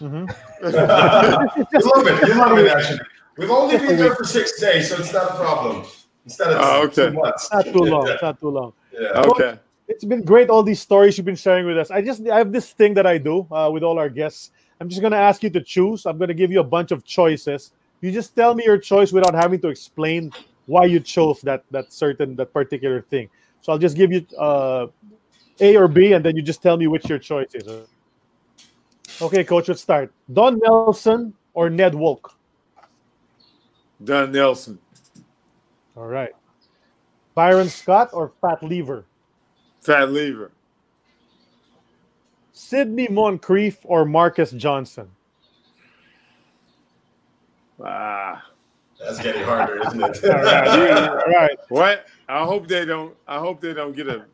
Mhm. 0.00 0.28
you 0.62 1.80
love 1.80 2.06
it. 2.06 2.28
You 2.28 2.34
love 2.34 2.58
it, 2.58 2.68
actually. 2.70 3.00
We've 3.38 3.50
only 3.50 3.78
been 3.78 3.96
there 3.96 4.14
for 4.14 4.24
six 4.24 4.60
days, 4.60 4.90
so 4.90 4.96
it's 4.98 5.12
not 5.12 5.30
a 5.30 5.34
problem. 5.36 5.86
Instead 6.24 6.48
of 6.52 6.58
Oh, 6.60 6.82
okay. 6.84 7.06
two 7.06 7.12
months. 7.12 7.50
Not 7.52 7.64
too 7.66 7.84
long. 7.84 8.16
Not 8.22 8.40
too 8.40 8.48
long. 8.48 8.72
Yeah. 8.92 9.22
Okay. 9.26 9.58
It's 9.88 10.04
been 10.04 10.22
great. 10.22 10.48
All 10.48 10.62
these 10.62 10.80
stories 10.80 11.18
you've 11.18 11.26
been 11.26 11.36
sharing 11.36 11.66
with 11.66 11.76
us. 11.76 11.90
I 11.90 12.00
just 12.00 12.26
I 12.28 12.38
have 12.38 12.52
this 12.52 12.72
thing 12.72 12.94
that 12.94 13.06
I 13.06 13.18
do 13.18 13.46
uh, 13.50 13.70
with 13.72 13.82
all 13.82 13.98
our 13.98 14.08
guests. 14.08 14.50
I'm 14.80 14.88
just 14.88 15.02
gonna 15.02 15.16
ask 15.16 15.42
you 15.42 15.50
to 15.50 15.60
choose. 15.60 16.06
I'm 16.06 16.18
gonna 16.18 16.34
give 16.34 16.50
you 16.50 16.60
a 16.60 16.64
bunch 16.64 16.92
of 16.92 17.04
choices. 17.04 17.72
You 18.00 18.10
just 18.10 18.34
tell 18.34 18.54
me 18.54 18.64
your 18.64 18.78
choice 18.78 19.12
without 19.12 19.34
having 19.34 19.60
to 19.60 19.68
explain 19.68 20.32
why 20.66 20.84
you 20.86 21.00
chose 21.00 21.40
that 21.42 21.64
that 21.70 21.92
certain 21.92 22.36
that 22.36 22.52
particular 22.52 23.02
thing. 23.02 23.28
So 23.60 23.72
I'll 23.72 23.78
just 23.78 23.96
give 23.96 24.12
you 24.12 24.26
uh, 24.38 24.86
A 25.60 25.76
or 25.76 25.88
B, 25.88 26.14
and 26.14 26.24
then 26.24 26.36
you 26.36 26.42
just 26.42 26.62
tell 26.62 26.76
me 26.76 26.86
which 26.86 27.08
your 27.08 27.18
choice 27.18 27.54
is. 27.54 27.66
Okay, 29.20 29.44
coach. 29.44 29.68
Let's 29.68 29.82
start. 29.82 30.12
Don 30.32 30.58
Nelson 30.58 31.34
or 31.54 31.68
Ned 31.70 31.94
Wulk. 31.94 32.34
Don 34.02 34.32
Nelson. 34.32 34.78
All 35.96 36.06
right. 36.06 36.32
Byron 37.34 37.68
Scott 37.68 38.10
or 38.12 38.32
Fat 38.40 38.62
Lever. 38.62 39.04
Fat 39.80 40.10
lever. 40.10 40.52
Sidney 42.52 43.08
Moncrief 43.08 43.78
or 43.84 44.04
Marques 44.04 44.52
Johnson. 44.52 45.10
Ah. 47.84 48.44
That's 49.00 49.20
getting 49.20 49.42
harder, 49.42 49.80
isn't 49.86 50.02
it? 50.02 50.24
All 50.30 50.42
right. 50.42 51.08
All 51.08 51.32
right. 51.32 51.58
What? 51.68 52.06
I 52.28 52.44
hope 52.44 52.68
they 52.68 52.84
don't. 52.84 53.16
I 53.26 53.38
hope 53.38 53.60
they 53.60 53.74
don't 53.74 53.96
get 53.96 54.08
a 54.08 54.24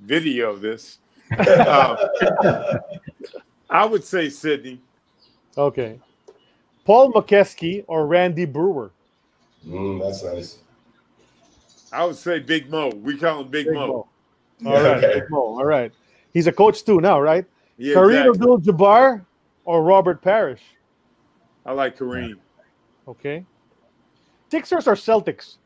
video 0.00 0.50
of 0.50 0.62
this. 0.62 0.98
Uh, 1.38 1.96
I 3.70 3.84
would 3.84 4.04
say 4.04 4.30
Sidney. 4.30 4.80
Okay. 5.58 6.00
Paul 6.86 7.12
Mokeski 7.12 7.84
or 7.86 8.06
Randy 8.06 8.46
Breuer? 8.46 8.90
Mm, 9.66 10.00
that's 10.00 10.24
nice. 10.24 10.58
I 11.92 12.04
would 12.04 12.16
say 12.16 12.38
Big 12.38 12.70
Mo. 12.70 12.90
We 12.90 13.16
call 13.16 13.40
him 13.40 13.48
Big, 13.48 13.66
Big 13.66 13.74
Mo. 13.74 14.08
Mo. 14.60 14.70
All 14.70 14.82
right. 14.82 15.02
Okay. 15.04 15.20
Big 15.20 15.30
Mo. 15.30 15.38
All 15.38 15.64
right. 15.64 15.92
He's 16.32 16.46
a 16.46 16.52
coach 16.52 16.84
too 16.84 17.00
now, 17.00 17.20
right? 17.20 17.44
Yeah, 17.76 17.94
Kareem 17.94 18.26
exactly. 18.26 18.52
Abdul-Jabbar 18.52 19.24
or 19.64 19.82
Robert 19.82 20.20
Parish? 20.20 20.62
I 21.64 21.72
like 21.72 21.96
Kareem. 21.96 22.36
Okay. 23.06 23.44
Sixers 24.50 24.86
or 24.86 24.94
Celtics? 24.94 25.56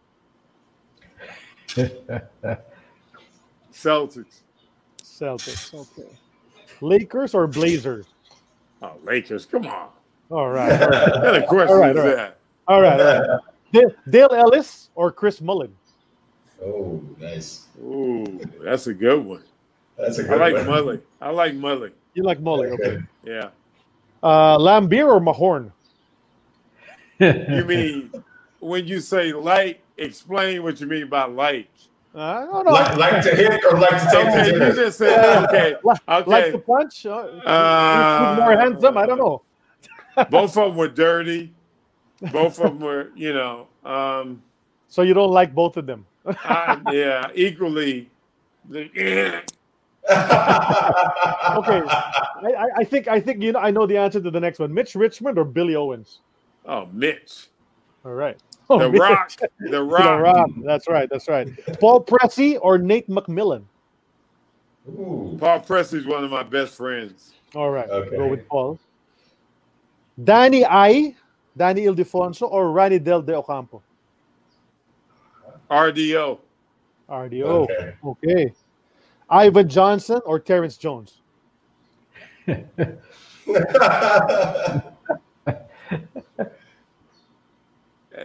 Celtics. 3.73 4.43
Celtics. 5.03 5.75
Okay. 5.75 6.09
Lakers 6.81 7.35
or 7.35 7.47
Blazers? 7.47 8.07
Oh, 8.83 8.93
Lakers. 9.05 9.47
Come 9.47 9.67
on. 9.67 9.89
All 10.31 10.51
right. 10.51 10.83
All 10.83 10.89
right. 10.89 11.09
What 11.13 11.23
kind 11.23 11.37
of 11.37 11.47
question 11.49 11.75
All 11.75 11.81
right, 11.81 11.97
is 11.97 11.99
all 11.99 12.07
right. 12.07 12.17
that? 12.17 12.39
All 12.69 12.83
right. 12.83 13.01
All 13.01 13.29
right. 13.29 13.41
Dale, 13.73 13.91
Dale 14.11 14.35
Ellis 14.35 14.91
or 14.95 15.11
Chris 15.13 15.41
Mullin? 15.41 15.75
Oh, 16.65 17.03
nice. 17.19 17.67
Ooh, 17.81 18.41
that's 18.63 18.87
a 18.87 18.95
good 18.95 19.25
one. 19.25 19.43
That's 19.97 20.19
a 20.19 20.23
good 20.23 20.31
one. 20.31 20.43
I 20.43 20.51
like 20.51 20.67
one. 20.67 20.85
Mully. 20.85 21.01
I 21.21 21.31
like 21.31 21.55
Mully. 21.55 21.93
You 22.15 22.25
like 22.25 22.41
Mullin? 22.41 22.73
Okay. 22.73 22.99
Yeah. 23.25 23.51
Uh, 24.23 24.59
Laimbeer 24.59 25.09
or 25.09 25.21
Mahorn? 25.21 25.73
You 27.19 27.65
mean 27.65 28.13
when 28.61 28.87
you 28.87 29.01
say 29.01 29.33
like, 29.33 29.83
explain 29.97 30.63
what 30.63 30.81
you 30.81 30.87
mean 30.87 31.09
by 31.09 31.25
like. 31.25 31.71
Uh, 32.15 32.45
no, 32.51 32.63
no. 32.63 32.73
Like, 32.73 32.97
like 32.97 33.23
to 33.23 33.35
hit 33.35 33.65
or 33.71 33.79
like 33.79 33.99
to 33.99 34.09
take 34.11 34.29
Okay, 34.29 34.51
to 34.51 34.67
you 34.67 34.75
just 34.75 34.99
said 34.99 35.45
okay. 35.45 35.77
Like, 35.85 36.27
like 36.27 36.45
Okay. 36.55 36.59
punch? 36.67 37.07
Uh, 37.07 37.41
Uh, 37.47 38.35
more 38.37 38.59
handsome? 38.59 38.99
I 38.99 39.07
don't 39.07 39.19
know. 39.19 39.43
Both 40.31 40.57
of 40.59 40.69
them 40.69 40.77
were 40.77 40.89
dirty. 40.89 41.55
Both 42.31 42.61
of 42.61 42.75
them 42.75 42.81
were, 42.81 43.11
you 43.15 43.33
know, 43.33 43.67
um, 43.85 44.43
So 44.89 45.03
you 45.03 45.15
don't 45.15 45.33
like 45.33 45.55
both 45.55 45.77
of 45.79 45.87
them? 45.87 46.07
I, 46.27 46.81
yeah, 46.93 47.31
equally. 47.35 48.09
Okay, 48.73 49.43
I, 51.87 52.53
I- 52.59 52.69
I 52.79 52.85
think 52.85 53.09
I 53.09 53.21
think 53.21 53.43
you 53.43 53.53
know 53.53 53.59
I 53.61 53.71
know 53.71 53.87
the 53.87 53.97
answer 53.97 54.21
to 54.21 54.31
the 54.31 54.41
next 54.41 54.59
one. 54.59 54.73
Mitch 54.75 54.95
Richmond 54.95 55.39
or 55.39 55.45
Billy 55.45 55.75
Owens? 55.77 56.19
oh, 56.67 56.87
Mitch, 56.93 57.49
All 58.05 58.13
right. 58.13 58.37
Oh, 58.71 58.79
the 58.79 58.91
Mitch. 58.91 59.01
Rock, 59.01 59.33
the 59.37 59.49
The 59.71 59.83
Rock. 59.83 60.21
Rock. 60.21 60.51
That's 60.65 60.89
right. 60.89 61.09
That's 61.11 61.29
right. 61.29 61.49
Paul 61.81 62.05
Pressey 62.05 62.59
or 62.61 62.79
Nate 62.79 63.09
McMillan? 63.09 63.65
Ooh. 64.89 65.37
Paul 65.41 65.61
Pressey's 65.61 66.07
one 66.07 66.25
of 66.25 66.31
my 66.31 66.43
best 66.43 66.77
friends. 66.77 67.33
All 67.55 67.71
right. 67.71 67.89
Okay. 67.89 68.17
Go 68.17 68.29
with 68.29 68.47
Paul. 68.49 68.79
Danny 70.25 70.65
I, 70.65 71.15
Danny 71.57 71.83
Ildefonso 71.83 72.51
or 72.51 72.67
Ranidel 72.73 73.25
De 73.27 73.35
Ocampo? 73.37 73.83
RDO. 75.73 76.39
RDO. 77.09 77.45
Okay. 77.45 77.95
Okay. 78.05 78.53
Ivan 79.31 79.69
Johnson 79.69 80.21
or 80.27 80.39
Terrence 80.39 80.77
Jones? 80.77 81.21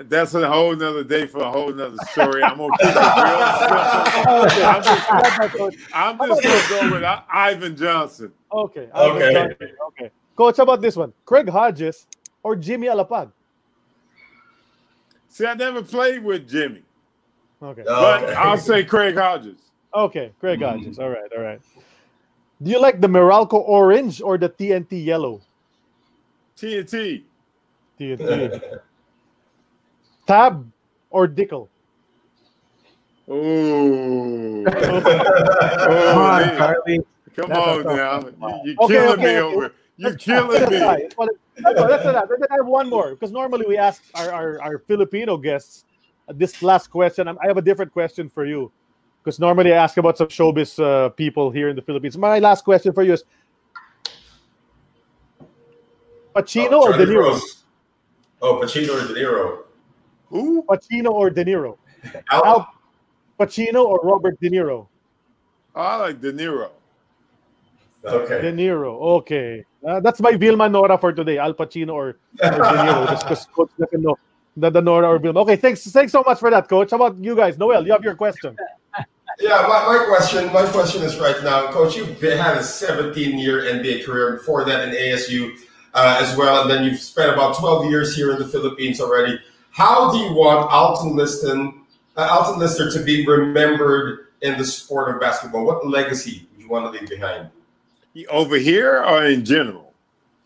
That's 0.02 0.34
a 0.34 0.48
whole 0.48 0.76
nother 0.76 1.04
day 1.06 1.26
for 1.28 1.40
a 1.40 1.50
whole 1.50 1.72
nother 1.72 1.98
story. 2.12 2.44
I'm 2.44 2.58
gonna 2.58 2.70
keep 2.78 2.90
it 2.90 2.96
real 2.96 4.50
simple. 4.50 4.66
I'm 4.66 4.84
just, 4.84 5.10
I'm 5.94 6.18
just 6.18 6.70
gonna 6.70 6.90
go 6.90 6.92
with 6.96 7.04
Ivan 7.32 7.78
Johnson. 7.78 8.34
Okay. 8.52 8.90
Ivan 8.94 9.16
Okay. 9.22 9.34
Johnson. 9.34 9.70
Okay. 9.88 10.12
Coach, 10.36 10.58
how 10.58 10.64
about 10.64 10.82
this 10.82 10.98
one? 10.98 11.14
Craig 11.26 11.48
Hodges 11.48 12.06
or 12.44 12.56
Jimmy 12.58 12.88
Alapag? 12.88 13.32
See, 15.30 15.46
I 15.46 15.54
never 15.54 15.82
played 15.82 16.24
with 16.24 16.50
Jimmy, 16.50 16.82
Okay. 17.62 17.84
but 17.86 18.24
Okay. 18.24 18.34
I'll 18.34 18.58
say 18.58 18.84
Craig 18.84 19.16
Hodges. 19.18 19.60
Okay, 19.94 20.32
Craig 20.40 20.60
hmm. 20.60 20.66
Hodges. 20.66 21.00
All 21.00 21.10
right, 21.10 21.32
all 21.36 21.44
right. 21.44 21.62
Do 22.62 22.72
you 22.72 22.80
like 22.80 23.02
the 23.02 23.08
Meralco 23.08 23.62
orange 23.68 24.22
or 24.22 24.38
the 24.38 24.50
TNT 24.50 25.04
yellow? 25.06 25.42
TNT. 26.58 27.24
TNT. 28.00 28.80
Tab 30.28 30.70
or 31.10 31.28
Dickel? 31.28 31.68
Ooh. 33.30 34.64
Come 34.72 35.04
oh, 35.06 36.20
on, 36.20 36.42
man. 36.42 36.58
Carly. 36.58 37.00
Come 37.36 37.50
That's 37.50 37.86
on 37.86 37.96
now. 37.96 38.60
You, 38.64 38.72
you're 38.72 38.84
Okay, 38.84 38.94
killing 38.94 39.10
okay, 39.12 39.22
me 39.22 39.30
okay. 39.30 39.40
over. 39.40 39.74
You're 39.98 40.12
That's 40.12 40.24
killing 40.24 40.62
fine. 40.62 40.70
me. 40.72 40.80
That's 40.80 41.18
what- 41.18 41.30
that's 41.60 41.80
what- 41.80 41.90
that's 41.90 42.06
enough. 42.06 42.30
Then 42.30 42.48
I 42.52 42.56
have 42.56 42.68
one 42.68 42.88
more 42.90 43.12
because 43.12 43.32
normally 43.32 43.66
we 43.68 43.78
ask 43.78 44.04
our, 44.14 44.32
our, 44.32 44.62
our 44.62 44.78
Filipino 44.80 45.38
guests 45.38 45.86
this 46.30 46.62
last 46.62 46.88
question. 46.90 47.28
I'm- 47.28 47.38
have 47.42 47.58
a 47.58 47.62
different 47.62 47.92
question 47.92 48.30
for 48.30 48.46
you 48.46 48.72
because 49.24 49.40
normally 49.40 49.74
I 49.74 49.78
ask 49.84 49.98
about 49.98 50.18
some 50.18 50.28
showbiz 50.28 50.80
uh, 50.82 51.10
people 51.10 51.52
here 51.52 51.70
in 51.70 51.76
the 51.76 51.82
Philippines. 51.82 52.18
My 52.18 52.40
last 52.40 52.64
question 52.64 52.94
for 52.94 53.04
you 53.04 53.14
is 53.14 53.24
Pacino 56.36 56.70
Oh, 56.72 56.90
or 56.94 56.98
De 56.98 57.06
Niro? 57.06 57.24
Rose. 57.32 57.64
Oh, 58.42 58.60
Pacino 58.62 58.90
or 58.94 59.14
De 59.14 59.20
Niro? 59.20 59.64
Who? 60.30 60.64
Pacino 60.64 61.12
or 61.12 61.30
De 61.30 61.44
Niro? 61.44 61.78
Al- 62.32 62.46
Al 62.46 62.68
Pacino 63.40 63.86
or 63.86 64.00
Robert 64.04 64.40
De 64.40 64.50
Niro? 64.50 64.88
I 65.76 65.96
like 65.98 66.22
De 66.22 66.32
Niro. 66.34 66.70
Okay. 68.06 68.42
De. 68.42 68.52
Niro. 68.54 69.02
Okay. 69.20 69.66
Uh, 69.86 70.00
that's 70.00 70.22
my 70.22 70.36
Vilma 70.36 70.70
Nora 70.70 70.98
for 70.98 71.12
today. 71.12 71.38
Al 71.38 71.54
Pacino 71.54 71.94
or, 71.94 72.08
or 72.10 72.16
De 72.40 72.50
Niro. 72.50 73.08
Just 73.10 73.24
because 73.28 73.46
Coach 73.48 73.72
doesn't 73.80 74.02
know 74.02 74.18
the, 74.58 74.70
the 74.72 74.82
Nora 74.82 75.08
or 75.08 75.20
Vilma. 75.20 75.40
Okay, 75.42 75.56
thanks, 75.56 75.86
thanks 75.92 76.12
so 76.12 76.24
much 76.26 76.40
for 76.40 76.50
that, 76.50 76.68
Coach. 76.68 76.92
How 76.92 76.98
about 76.98 77.18
you 77.24 77.36
guys? 77.36 77.58
Noel, 77.58 77.86
you 77.86 77.92
have 77.94 78.04
your 78.04 78.16
question. 78.16 78.58
Yeah, 79.40 79.68
my, 79.70 79.86
my 79.86 80.04
question, 80.08 80.52
my 80.52 80.66
question 80.66 81.04
is 81.04 81.18
right 81.18 81.44
now, 81.44 81.72
Coach. 81.72 81.96
You've 81.96 82.20
had 82.20 82.58
a 82.58 82.62
17-year 82.62 83.66
NBA 83.66 84.04
career. 84.04 84.38
Before 84.38 84.66
that, 84.66 84.88
in 84.88 84.96
ASU 84.96 85.56
uh, 85.94 86.18
as 86.20 86.36
well, 86.36 86.64
and 86.64 86.72
then 86.72 86.84
you've 86.84 87.00
spent 87.00 87.32
about 87.32 87.56
12 87.56 87.86
years 87.86 88.16
here 88.16 88.32
in 88.32 88.40
the 88.40 88.48
Philippines 88.48 89.00
already. 89.00 89.40
How 89.70 90.12
do 90.12 90.18
you 90.18 90.34
want 90.34 90.72
Alton 90.72 91.16
Liston, 91.16 91.84
uh, 92.16 92.28
Alton 92.32 92.60
Lister, 92.60 92.90
to 92.90 93.04
be 93.04 93.28
remembered 93.28 94.30
in 94.42 94.58
the 94.58 94.66
sport 94.66 95.14
of 95.14 95.22
basketball? 95.22 95.66
What 95.66 95.86
legacy 95.86 96.48
do 96.56 96.64
you 96.64 96.68
want 96.68 96.92
to 96.92 97.00
leave 97.00 97.08
behind? 97.08 97.52
Over 98.32 98.58
here 98.58 99.04
or 99.04 99.24
in 99.24 99.46
general? 99.46 99.87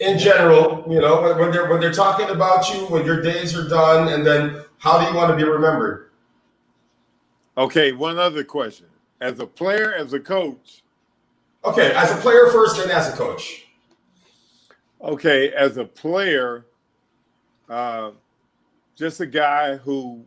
In 0.01 0.17
general, 0.17 0.83
you 0.89 0.99
know, 0.99 1.21
when, 1.21 1.37
when 1.37 1.51
they're 1.51 1.69
when 1.69 1.79
they're 1.79 1.93
talking 1.93 2.29
about 2.29 2.67
you, 2.73 2.87
when 2.87 3.05
your 3.05 3.21
days 3.21 3.55
are 3.55 3.69
done, 3.69 4.11
and 4.11 4.25
then 4.25 4.63
how 4.79 4.99
do 4.99 5.07
you 5.07 5.15
want 5.15 5.29
to 5.29 5.37
be 5.37 5.49
remembered? 5.49 6.09
Okay, 7.57 7.91
one 7.91 8.17
other 8.17 8.43
question. 8.43 8.87
As 9.21 9.39
a 9.39 9.45
player, 9.45 9.93
as 9.93 10.13
a 10.13 10.19
coach. 10.19 10.83
Okay, 11.63 11.93
as 11.93 12.11
a 12.11 12.15
player 12.15 12.47
first, 12.47 12.77
then 12.77 12.89
as 12.89 13.13
a 13.13 13.15
coach. 13.15 13.67
Okay, 15.01 15.51
as 15.53 15.77
a 15.77 15.85
player, 15.85 16.65
uh, 17.69 18.11
just 18.95 19.21
a 19.21 19.27
guy 19.27 19.77
who 19.77 20.25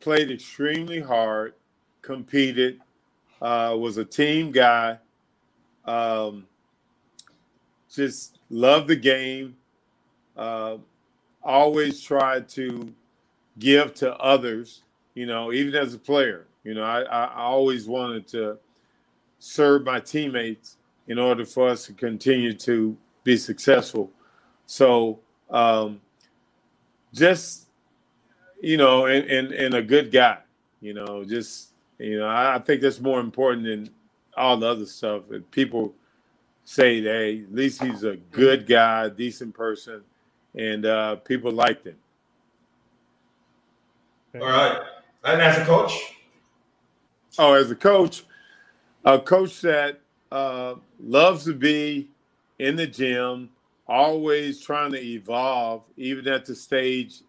played 0.00 0.30
extremely 0.30 1.00
hard, 1.00 1.52
competed, 2.00 2.80
uh, 3.42 3.76
was 3.78 3.98
a 3.98 4.04
team 4.04 4.50
guy, 4.50 4.98
um, 5.84 6.46
just 7.94 8.38
loved 8.54 8.86
the 8.86 8.96
game, 8.96 9.56
uh, 10.36 10.76
always 11.42 12.00
tried 12.00 12.48
to 12.48 12.94
give 13.58 13.94
to 13.94 14.14
others, 14.16 14.82
you 15.14 15.26
know, 15.26 15.52
even 15.52 15.74
as 15.74 15.92
a 15.92 15.98
player. 15.98 16.46
You 16.62 16.74
know, 16.74 16.84
I, 16.84 17.02
I 17.02 17.42
always 17.42 17.88
wanted 17.88 18.28
to 18.28 18.58
serve 19.40 19.84
my 19.84 19.98
teammates 19.98 20.76
in 21.08 21.18
order 21.18 21.44
for 21.44 21.68
us 21.68 21.84
to 21.86 21.92
continue 21.92 22.54
to 22.54 22.96
be 23.24 23.36
successful. 23.36 24.10
So, 24.66 25.18
um, 25.50 26.00
just, 27.12 27.66
you 28.62 28.76
know, 28.76 29.06
and, 29.06 29.28
and, 29.28 29.52
and 29.52 29.74
a 29.74 29.82
good 29.82 30.12
guy, 30.12 30.38
you 30.80 30.94
know, 30.94 31.24
just, 31.24 31.72
you 31.98 32.18
know, 32.20 32.26
I, 32.26 32.54
I 32.54 32.58
think 32.60 32.80
that's 32.80 33.00
more 33.00 33.20
important 33.20 33.64
than 33.66 33.90
all 34.36 34.56
the 34.56 34.68
other 34.68 34.86
stuff. 34.86 35.24
That 35.28 35.50
people 35.50 35.94
say, 36.64 37.02
hey, 37.02 37.42
at 37.42 37.54
least 37.54 37.82
he's 37.82 38.04
a 38.04 38.16
good 38.16 38.66
guy, 38.66 39.08
decent 39.08 39.54
person, 39.54 40.02
and 40.54 40.86
uh, 40.86 41.16
people 41.16 41.52
liked 41.52 41.86
him. 41.86 41.96
All 44.34 44.40
right. 44.40 44.80
And 45.24 45.40
as 45.40 45.58
a 45.58 45.64
coach? 45.64 45.92
Oh, 47.38 47.54
as 47.54 47.70
a 47.70 47.76
coach, 47.76 48.24
a 49.04 49.18
coach 49.18 49.60
that 49.62 50.00
uh, 50.32 50.74
loves 51.00 51.44
to 51.44 51.54
be 51.54 52.10
in 52.58 52.76
the 52.76 52.86
gym, 52.86 53.50
always 53.86 54.60
trying 54.60 54.92
to 54.92 55.02
evolve, 55.02 55.82
even 55.96 56.26
at 56.28 56.44
the 56.44 56.54
stage 56.54 57.20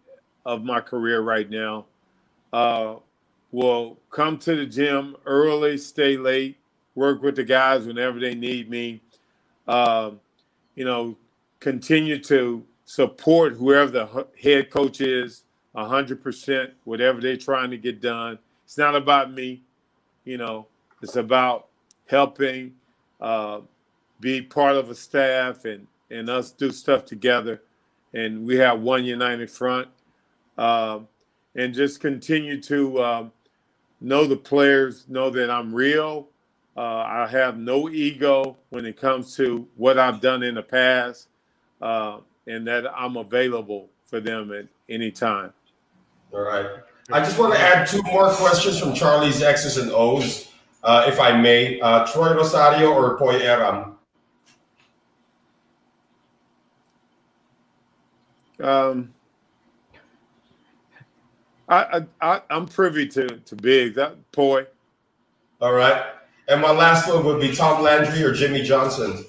of 0.44 0.64
my 0.64 0.80
career 0.80 1.20
right 1.20 1.48
now. 1.48 1.86
Uh, 2.52 2.96
will 3.52 3.98
come 4.10 4.38
to 4.38 4.54
the 4.56 4.66
gym 4.66 5.16
early, 5.24 5.78
stay 5.78 6.16
late, 6.16 6.56
work 6.94 7.22
with 7.22 7.36
the 7.36 7.44
guys 7.44 7.86
whenever 7.86 8.18
they 8.18 8.34
need 8.34 8.68
me. 8.68 9.00
Um, 9.66 10.20
you 10.74 10.84
know, 10.84 11.16
continue 11.60 12.18
to 12.24 12.64
support 12.84 13.54
whoever 13.54 13.90
the 13.90 14.26
head 14.40 14.70
coach 14.70 15.00
is 15.00 15.44
100%, 15.74 16.70
whatever 16.84 17.20
they're 17.20 17.36
trying 17.36 17.70
to 17.70 17.78
get 17.78 18.00
done. 18.00 18.38
It's 18.64 18.78
not 18.78 18.96
about 18.96 19.32
me, 19.32 19.62
you 20.24 20.38
know, 20.38 20.66
it's 21.02 21.16
about 21.16 21.68
helping 22.06 22.74
uh, 23.20 23.60
be 24.20 24.42
part 24.42 24.76
of 24.76 24.90
a 24.90 24.94
staff 24.94 25.64
and, 25.64 25.86
and 26.10 26.30
us 26.30 26.50
do 26.52 26.70
stuff 26.70 27.04
together. 27.04 27.62
And 28.14 28.46
we 28.46 28.56
have 28.56 28.80
one 28.80 29.04
united 29.04 29.50
front. 29.50 29.88
Um, 30.56 31.08
and 31.54 31.74
just 31.74 32.00
continue 32.00 32.60
to 32.62 33.02
um, 33.02 33.32
know 34.00 34.26
the 34.26 34.36
players, 34.36 35.06
know 35.08 35.30
that 35.30 35.50
I'm 35.50 35.74
real. 35.74 36.28
Uh, 36.76 36.80
I 36.80 37.26
have 37.30 37.56
no 37.56 37.88
ego 37.88 38.56
when 38.68 38.84
it 38.84 39.00
comes 39.00 39.34
to 39.36 39.66
what 39.76 39.98
I've 39.98 40.20
done 40.20 40.42
in 40.42 40.56
the 40.56 40.62
past, 40.62 41.28
uh, 41.80 42.18
and 42.46 42.66
that 42.66 42.84
I'm 42.94 43.16
available 43.16 43.88
for 44.04 44.20
them 44.20 44.52
at 44.52 44.66
any 44.88 45.10
time. 45.10 45.52
All 46.32 46.40
right. 46.40 46.66
I 47.10 47.20
just 47.20 47.38
want 47.38 47.54
to 47.54 47.60
add 47.60 47.86
two 47.86 48.02
more 48.02 48.30
questions 48.30 48.78
from 48.78 48.92
Charlie's 48.92 49.40
X's 49.40 49.78
and 49.78 49.90
O's, 49.92 50.50
uh, 50.82 51.04
if 51.06 51.18
I 51.18 51.40
may. 51.40 51.80
Uh, 51.80 52.06
Troy 52.06 52.34
Rosario 52.34 52.92
or 52.92 53.16
Poy 53.16 53.40
Erram? 53.40 53.94
Um, 58.60 59.14
I, 61.68 62.02
I, 62.20 62.36
I 62.36 62.42
am 62.50 62.66
privy 62.66 63.06
to 63.08 63.26
to 63.26 63.56
big 63.56 63.94
that 63.94 64.16
Poy. 64.32 64.66
All 65.60 65.72
right. 65.72 66.04
And 66.48 66.60
my 66.60 66.70
last 66.70 67.08
one 67.08 67.24
would 67.24 67.40
be 67.40 67.54
Tom 67.54 67.82
Landry 67.82 68.22
or 68.22 68.32
Jimmy 68.32 68.62
Johnson. 68.62 69.24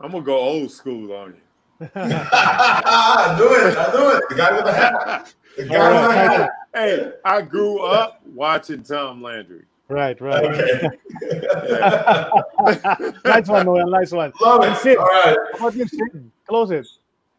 I'm 0.00 0.10
gonna 0.10 0.24
go 0.24 0.36
old 0.36 0.70
school 0.70 1.12
on 1.12 1.34
you. 1.34 1.88
I 1.94 3.34
do 3.38 3.52
it. 3.54 3.76
I 3.76 3.92
do 3.92 4.10
it. 4.16 4.28
The 4.28 4.34
guy 4.34 4.52
with 4.52 4.64
the 4.64 4.72
hat. 4.72 5.34
The 5.56 5.64
guy 5.64 5.92
with 5.92 6.08
the 6.10 6.14
hat. 6.14 6.50
Hey, 6.74 7.12
I 7.24 7.42
grew 7.42 7.80
up 7.84 8.20
watching 8.26 8.82
Tom 8.82 9.22
Landry. 9.22 9.64
Right, 9.88 10.20
right. 10.20 10.44
Okay. 10.44 10.88
nice 13.24 13.48
one, 13.48 13.66
Noel. 13.66 13.88
Nice 13.88 14.10
one. 14.12 14.32
Love 14.40 14.64
And 14.64 14.74
it. 14.74 14.78
Sid, 14.78 14.98
All 14.98 15.06
right. 15.06 15.36
how 15.52 15.68
about 15.68 15.74
you, 15.76 15.86
Sid? 15.86 16.30
Close 16.46 16.70
it. 16.72 16.86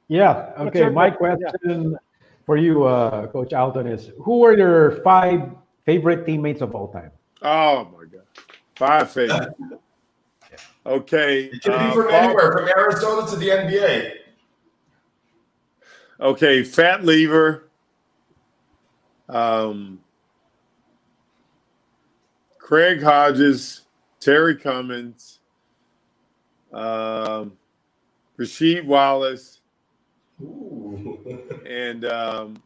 Yeah. 0.08 0.54
Okay. 0.58 0.90
My 0.90 1.10
question? 1.10 1.50
question 1.50 1.98
for 2.46 2.56
you, 2.58 2.86
uh, 2.86 3.28
Coach 3.28 3.54
Alton, 3.54 3.88
is 3.88 4.12
who 4.24 4.46
are 4.46 4.58
your 4.58 4.92
five 5.04 5.52
favorite 5.88 6.26
teammates 6.26 6.62
of 6.62 6.76
all 6.76 6.90
time? 6.90 7.12
Oh 7.42 7.86
my 7.86 8.04
God, 8.06 8.26
five 8.76 9.10
favorites. 9.14 9.56
Okay. 10.86 11.46
It 11.46 11.62
can 11.64 11.74
uh, 11.74 11.88
be 11.90 11.96
from 11.96 12.08
Paul- 12.10 12.14
anywhere, 12.16 12.52
from 12.52 12.70
Arizona 12.78 13.28
to 13.30 13.36
the 13.38 13.50
NBA. 13.50 14.12
Okay, 16.20 16.64
Fat 16.64 17.04
Lever. 17.04 17.70
Um, 19.30 20.00
Craig 22.60 23.02
Hodges, 23.02 23.82
Terry 24.20 24.56
Cummings, 24.56 25.40
um, 26.74 27.54
Rasheed 28.40 28.86
Wallace, 28.86 29.60
and 31.66 32.06
um, 32.06 32.64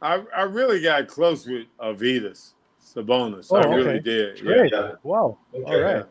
I, 0.00 0.22
I 0.36 0.42
really 0.42 0.80
got 0.80 1.08
close 1.08 1.46
with 1.46 1.66
Arvydas 1.80 2.52
Sabonis. 2.82 3.48
Oh, 3.50 3.56
I 3.56 3.66
Oh, 3.66 3.70
really 3.74 4.00
did. 4.00 4.38
Yeah. 4.38 4.44
Great. 4.44 4.72
Yeah. 4.72 4.92
Wow. 5.02 5.38
Okay. 5.54 5.80
right. 5.80 6.04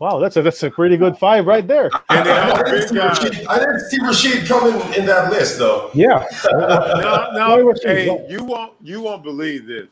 Wow, 0.00 0.18
that's 0.18 0.36
a 0.36 0.42
that's 0.42 0.60
a 0.64 0.70
pretty 0.70 0.96
good 0.96 1.16
five 1.16 1.46
right 1.46 1.66
there. 1.66 1.88
And 2.10 2.26
then 2.26 2.36
I 2.36 2.50
I'm 2.50 2.64
didn't, 2.64 2.88
see. 2.88 2.96
Rasheed, 2.96 3.46
I 3.48 3.58
didn't 3.60 3.80
see 3.80 3.98
Rasheed 4.00 4.46
coming 4.46 4.74
in 4.94 5.06
that 5.06 5.30
list, 5.30 5.58
though. 5.58 5.90
Yeah. 5.94 6.26
no, 6.52 7.30
no. 7.32 7.74
Hey, 7.84 8.26
you 8.28 8.42
won't 8.42 8.72
you 8.82 9.00
won't 9.02 9.22
believe 9.22 9.66
this. 9.66 9.86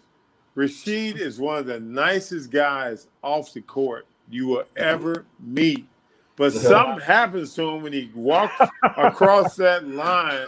Rasheed 0.57 1.17
is 1.19 1.39
one 1.39 1.59
of 1.59 1.67
the 1.67 1.79
nicest 1.79 2.51
guys 2.51 3.07
off 3.23 3.53
the 3.55 3.63
court 3.63 4.07
you 4.29 4.49
will 4.49 4.65
ever 4.77 5.25
meet. 5.41 5.87
But 6.37 6.53
something 6.53 7.05
happens 7.05 7.55
to 7.55 7.63
him 7.69 7.83
when 7.83 7.93
he 7.93 8.11
walks 8.15 8.55
across 8.97 9.55
that 9.57 9.87
line 9.87 10.47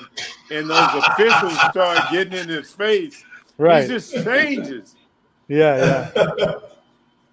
and 0.50 0.68
those 0.70 0.88
officials 0.94 1.58
start 1.70 1.98
getting 2.10 2.38
in 2.38 2.48
his 2.48 2.70
face. 2.72 3.22
Right. 3.58 3.82
He 3.82 3.88
just 3.88 4.12
changes. 4.24 4.96
Yeah, 5.46 6.10
yeah. 6.16 6.54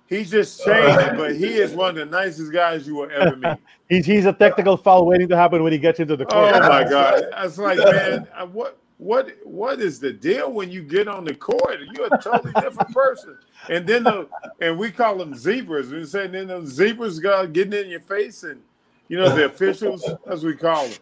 He 0.07 0.25
just 0.25 0.63
changes, 0.65 1.17
but 1.17 1.35
he 1.37 1.53
is 1.53 1.71
one 1.71 1.91
of 1.91 1.95
the 1.95 2.05
nicest 2.05 2.51
guys 2.51 2.85
you 2.85 2.95
will 2.95 3.09
ever 3.09 3.37
meet. 3.37 3.55
He's 3.89 4.05
he's 4.05 4.25
a 4.25 4.31
technical 4.33 4.75
foul 4.77 5.05
waiting 5.05 5.27
to 5.29 5.35
happen 5.37 5.63
when 5.63 5.73
he 5.73 5.77
gets 5.79 5.99
into 5.99 6.15
the 6.17 6.25
court. 6.25 6.53
Oh 6.55 6.59
my 6.61 6.83
God! 6.83 7.23
That's 7.31 7.57
like, 7.57 7.77
man, 7.77 8.25
I- 8.33 8.43
what 8.45 8.77
what 9.01 9.35
what 9.43 9.81
is 9.81 9.99
the 9.99 10.13
deal 10.13 10.51
when 10.53 10.69
you 10.69 10.83
get 10.83 11.07
on 11.07 11.25
the 11.25 11.33
court? 11.33 11.79
You're 11.91 12.05
a 12.05 12.21
totally 12.21 12.53
different 12.53 12.93
person. 12.93 13.35
And 13.67 13.87
then 13.87 14.03
the 14.03 14.27
and 14.59 14.77
we 14.77 14.91
call 14.91 15.17
them 15.17 15.33
zebras. 15.33 15.89
We 15.89 16.05
say 16.05 16.27
then 16.27 16.47
the 16.49 16.63
zebras 16.67 17.17
got 17.17 17.51
getting 17.51 17.73
in 17.73 17.89
your 17.89 17.99
face, 18.01 18.43
and 18.43 18.61
you 19.07 19.17
know 19.17 19.35
the 19.35 19.45
officials, 19.45 20.07
as 20.27 20.43
we 20.43 20.55
call 20.55 20.87
them, 20.87 20.97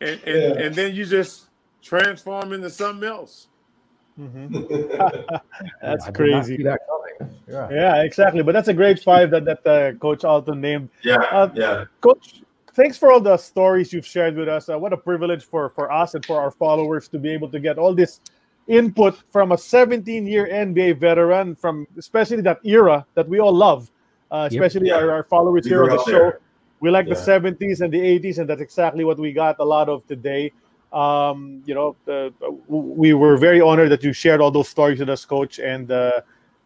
and 0.00 0.20
and, 0.22 0.60
and 0.60 0.74
then 0.76 0.94
you 0.94 1.04
just 1.04 1.48
transform 1.82 2.52
into 2.52 2.70
something 2.70 3.08
else. 3.08 3.48
That's 4.16 6.06
I 6.06 6.10
did 6.10 6.14
not 6.14 6.14
crazy. 6.14 6.62
that. 6.62 6.80
Yeah. 7.48 7.68
Yeah, 7.70 8.02
exactly. 8.02 8.42
But 8.42 8.52
that's 8.52 8.68
a 8.68 8.74
great 8.74 9.00
five 9.02 9.30
that 9.32 9.44
that 9.44 9.66
uh, 9.66 9.92
Coach 9.98 10.24
Alton 10.24 10.60
named. 10.60 10.88
Yeah, 11.02 11.16
Uh, 11.32 11.50
yeah. 11.54 11.84
Coach, 12.00 12.42
thanks 12.74 12.96
for 12.96 13.12
all 13.12 13.20
the 13.20 13.36
stories 13.36 13.92
you've 13.92 14.06
shared 14.06 14.36
with 14.36 14.48
us. 14.48 14.68
Uh, 14.68 14.78
what 14.78 14.92
a 14.92 14.96
privilege 14.96 15.44
for 15.44 15.68
for 15.68 15.90
us 15.92 16.14
and 16.14 16.24
for 16.24 16.40
our 16.40 16.50
followers 16.50 17.08
to 17.08 17.18
be 17.18 17.30
able 17.30 17.48
to 17.50 17.60
get 17.60 17.78
all 17.78 17.94
this 17.94 18.20
input 18.68 19.16
from 19.32 19.52
a 19.52 19.56
17-year 19.56 20.46
NBA 20.48 20.98
veteran, 20.98 21.56
from 21.56 21.86
especially 21.98 22.40
that 22.42 22.58
era 22.64 23.04
that 23.14 23.28
we 23.28 23.40
all 23.40 23.52
love, 23.52 23.90
uh, 24.30 24.48
Yep. 24.50 24.62
especially 24.62 24.88
Yeah. 24.88 24.96
our, 24.96 25.10
our 25.10 25.24
followers 25.24 25.64
We 25.64 25.70
here 25.70 25.82
on 25.84 25.96
the 25.96 26.04
show. 26.04 26.10
there. 26.12 26.40
We 26.80 26.90
like 26.90 27.06
the 27.08 27.14
70s 27.14 27.82
and 27.82 27.92
the 27.92 28.00
80s, 28.00 28.38
and 28.38 28.48
that's 28.48 28.62
exactly 28.62 29.04
what 29.04 29.18
we 29.18 29.32
got 29.32 29.56
a 29.58 29.64
lot 29.64 29.88
of 29.90 30.06
today. 30.06 30.50
Um, 30.92 31.62
you 31.66 31.74
know, 31.74 31.94
uh, 32.08 32.30
we 32.68 33.12
were 33.12 33.36
very 33.36 33.60
honored 33.60 33.90
that 33.90 34.02
you 34.02 34.12
shared 34.12 34.40
all 34.40 34.50
those 34.50 34.68
stories 34.68 34.98
with 34.98 35.10
us, 35.10 35.24
Coach, 35.24 35.58
and 35.58 35.90
uh, 35.92 36.22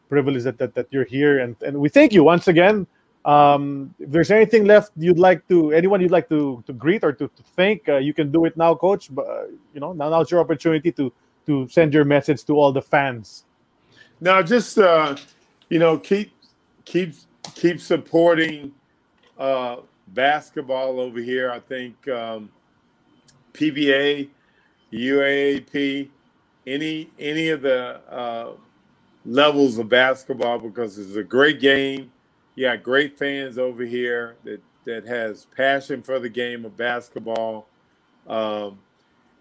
privileged 0.08 0.44
that, 0.44 0.56
that 0.58 0.74
that 0.74 0.86
you're 0.90 1.04
here. 1.04 1.40
And 1.40 1.56
and 1.62 1.76
we 1.78 1.88
thank 1.88 2.12
you 2.12 2.22
once 2.22 2.46
again 2.48 2.86
Um, 3.24 3.94
if 3.98 4.10
there's 4.10 4.30
anything 4.30 4.66
left 4.66 4.92
you'd 4.96 5.18
like 5.18 5.48
to, 5.48 5.72
anyone 5.72 6.00
you'd 6.00 6.10
like 6.10 6.28
to, 6.28 6.62
to 6.66 6.72
greet 6.74 7.02
or 7.04 7.12
to, 7.12 7.26
to 7.26 7.42
thank, 7.56 7.88
uh, 7.88 7.96
you 7.96 8.12
can 8.12 8.30
do 8.30 8.44
it 8.44 8.56
now, 8.56 8.74
Coach. 8.74 9.14
But 9.14 9.26
uh, 9.26 9.44
you 9.72 9.80
know, 9.80 9.92
now 9.92 10.10
now's 10.10 10.30
your 10.30 10.40
opportunity 10.40 10.92
to 10.92 11.12
to 11.46 11.68
send 11.68 11.94
your 11.94 12.04
message 12.04 12.44
to 12.44 12.54
all 12.54 12.72
the 12.72 12.82
fans. 12.82 13.44
Now, 14.20 14.42
just 14.42 14.78
uh, 14.78 15.16
you 15.68 15.78
know, 15.78 15.98
keep 15.98 16.32
keep 16.84 17.14
keep 17.54 17.80
supporting 17.80 18.72
uh, 19.38 19.76
basketball 20.08 21.00
over 21.00 21.20
here. 21.20 21.50
I 21.50 21.60
think 21.60 22.06
um, 22.08 22.50
PBA, 23.52 24.28
UAAP, 24.92 26.08
any 26.66 27.10
any 27.18 27.48
of 27.48 27.62
the 27.62 28.00
uh, 28.10 28.52
levels 29.24 29.78
of 29.78 29.88
basketball 29.88 30.58
because 30.58 30.98
it's 30.98 31.16
a 31.16 31.24
great 31.24 31.60
game. 31.60 32.10
Got 32.58 32.82
great 32.82 33.18
fans 33.18 33.58
over 33.58 33.84
here 33.84 34.36
that 34.44 34.62
that 34.84 35.06
has 35.06 35.46
passion 35.56 36.02
for 36.02 36.18
the 36.18 36.28
game 36.28 36.64
of 36.64 36.76
basketball. 36.76 37.66
Um, 38.26 38.78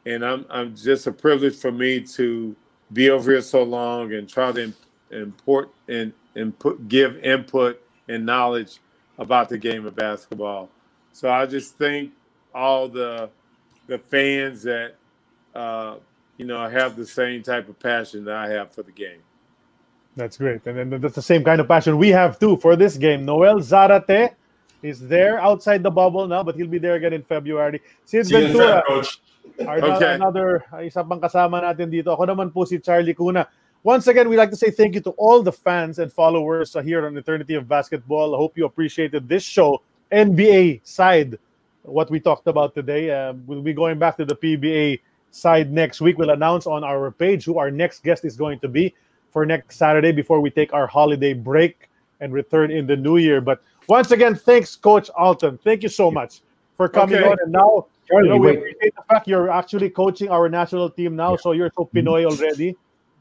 and 0.05 0.25
I'm 0.25 0.45
I'm 0.49 0.75
just 0.75 1.07
a 1.07 1.11
privilege 1.11 1.55
for 1.55 1.71
me 1.71 2.01
to 2.01 2.55
be 2.91 3.09
over 3.09 3.31
here 3.31 3.41
so 3.41 3.63
long 3.63 4.13
and 4.13 4.27
try 4.27 4.51
to 4.51 4.73
import 5.11 5.69
and 5.87 6.13
input 6.35 6.87
give 6.87 7.17
input 7.17 7.81
and 8.07 8.25
knowledge 8.25 8.79
about 9.17 9.49
the 9.49 9.57
game 9.57 9.85
of 9.85 9.95
basketball. 9.95 10.69
So 11.11 11.29
I 11.29 11.45
just 11.45 11.77
thank 11.77 12.11
all 12.53 12.87
the 12.87 13.29
the 13.87 13.99
fans 13.99 14.63
that 14.63 14.95
uh, 15.53 15.97
you 16.37 16.45
know 16.45 16.67
have 16.67 16.95
the 16.95 17.05
same 17.05 17.43
type 17.43 17.69
of 17.69 17.79
passion 17.79 18.25
that 18.25 18.35
I 18.35 18.49
have 18.49 18.71
for 18.71 18.83
the 18.83 18.91
game. 18.91 19.21
That's 20.15 20.37
great, 20.37 20.61
and 20.67 20.77
then 20.77 21.01
that's 21.01 21.15
the 21.15 21.25
same 21.25 21.43
kind 21.43 21.59
of 21.59 21.67
passion 21.67 21.97
we 21.97 22.09
have 22.09 22.37
too 22.37 22.57
for 22.57 22.75
this 22.75 22.97
game. 22.97 23.25
Noel 23.25 23.57
Zarate 23.59 24.35
is 24.83 25.01
there 25.01 25.41
outside 25.41 25.81
the 25.81 25.89
bubble 25.89 26.27
now, 26.27 26.43
but 26.43 26.55
he'll 26.55 26.67
be 26.67 26.77
there 26.77 26.93
again 26.95 27.13
in 27.13 27.23
February. 27.23 27.81
Sid 28.05 28.27
See 28.27 28.33
Ventura, 28.33 28.83
our 29.65 29.81
Okay. 29.81 30.13
another 30.13 30.63
uh, 30.71 30.85
isa 30.85 31.03
pang 31.03 31.17
kasama 31.17 31.65
natin 31.65 31.89
dito. 31.89 32.13
Ako 32.13 32.29
naman 32.29 32.53
po 32.53 32.61
si 32.65 32.77
Charlie 32.77 33.17
Cuna. 33.17 33.47
Once 33.81 34.05
again, 34.07 34.29
we'd 34.29 34.37
like 34.37 34.53
to 34.53 34.55
say 34.55 34.69
thank 34.69 34.93
you 34.95 35.01
to 35.01 35.11
all 35.17 35.41
the 35.41 35.51
fans 35.51 35.97
and 35.97 36.13
followers 36.13 36.75
uh, 36.75 36.81
here 36.81 37.05
on 37.05 37.17
Eternity 37.17 37.55
of 37.55 37.67
Basketball. 37.67 38.35
I 38.35 38.37
hope 38.37 38.55
you 38.55 38.65
appreciated 38.69 39.27
this 39.27 39.43
show, 39.43 39.81
NBA 40.11 40.85
side, 40.85 41.35
what 41.81 42.07
we 42.13 42.21
talked 42.21 42.47
about 42.47 42.77
today. 42.77 43.09
Uh, 43.11 43.33
we'll 43.49 43.65
be 43.65 43.73
going 43.73 43.97
back 43.99 44.15
to 44.21 44.25
the 44.25 44.37
PBA 44.37 45.01
side 45.31 45.73
next 45.73 45.99
week. 45.99 46.17
We'll 46.21 46.31
announce 46.31 46.69
on 46.69 46.83
our 46.85 47.11
page 47.11 47.43
who 47.43 47.57
our 47.57 47.71
next 47.71 48.03
guest 48.03 48.23
is 48.23 48.37
going 48.37 48.59
to 48.61 48.69
be 48.69 48.93
for 49.33 49.45
next 49.45 49.77
Saturday 49.77 50.11
before 50.11 50.39
we 50.39 50.49
take 50.51 50.71
our 50.73 50.85
holiday 50.87 51.33
break 51.33 51.89
and 52.21 52.31
return 52.31 52.69
in 52.71 52.85
the 52.87 52.95
new 52.95 53.17
year. 53.17 53.41
But 53.41 53.61
once 53.89 54.11
again, 54.11 54.35
thanks, 54.35 54.75
Coach 54.75 55.09
Alton. 55.17 55.57
Thank 55.63 55.81
you 55.83 55.89
so 55.89 56.11
much 56.11 56.41
for 56.77 56.87
coming 56.87 57.17
Okay. 57.17 57.27
on. 57.27 57.37
And 57.43 57.51
now, 57.51 57.87
Charlie, 58.07 58.27
you 58.27 58.33
know, 58.35 58.37
we 58.37 58.47
wait. 58.47 58.57
appreciate 58.59 58.95
the 58.95 59.01
fact 59.09 59.27
you're 59.27 59.49
actually 59.49 59.89
coaching 59.89 60.29
our 60.29 60.47
national 60.47 60.89
team 60.91 61.15
now, 61.15 61.35
so 61.35 61.51
you're 61.51 61.71
so 61.75 61.89
Pinoy 61.93 62.25
already. 62.25 62.75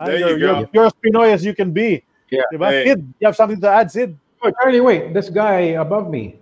There 0.05 0.19
you 0.19 0.27
you're, 0.29 0.39
go. 0.39 0.59
You're, 0.61 0.69
you're 0.73 0.87
as 0.87 0.93
Pinoy 1.05 1.33
as 1.33 1.45
you 1.45 1.55
can 1.55 1.73
be. 1.73 2.05
Yeah. 2.31 2.43
Diba? 2.53 2.69
Hey. 2.71 2.85
Sid, 2.89 3.15
you 3.21 3.27
have 3.27 3.37
something 3.37 3.61
to 3.61 3.69
add, 3.69 3.91
Sid? 3.91 4.17
Oh, 4.43 4.51
Charlie, 4.61 4.81
wait. 4.81 5.15
This 5.15 5.29
guy 5.31 5.79
above 5.81 6.11
me. 6.11 6.39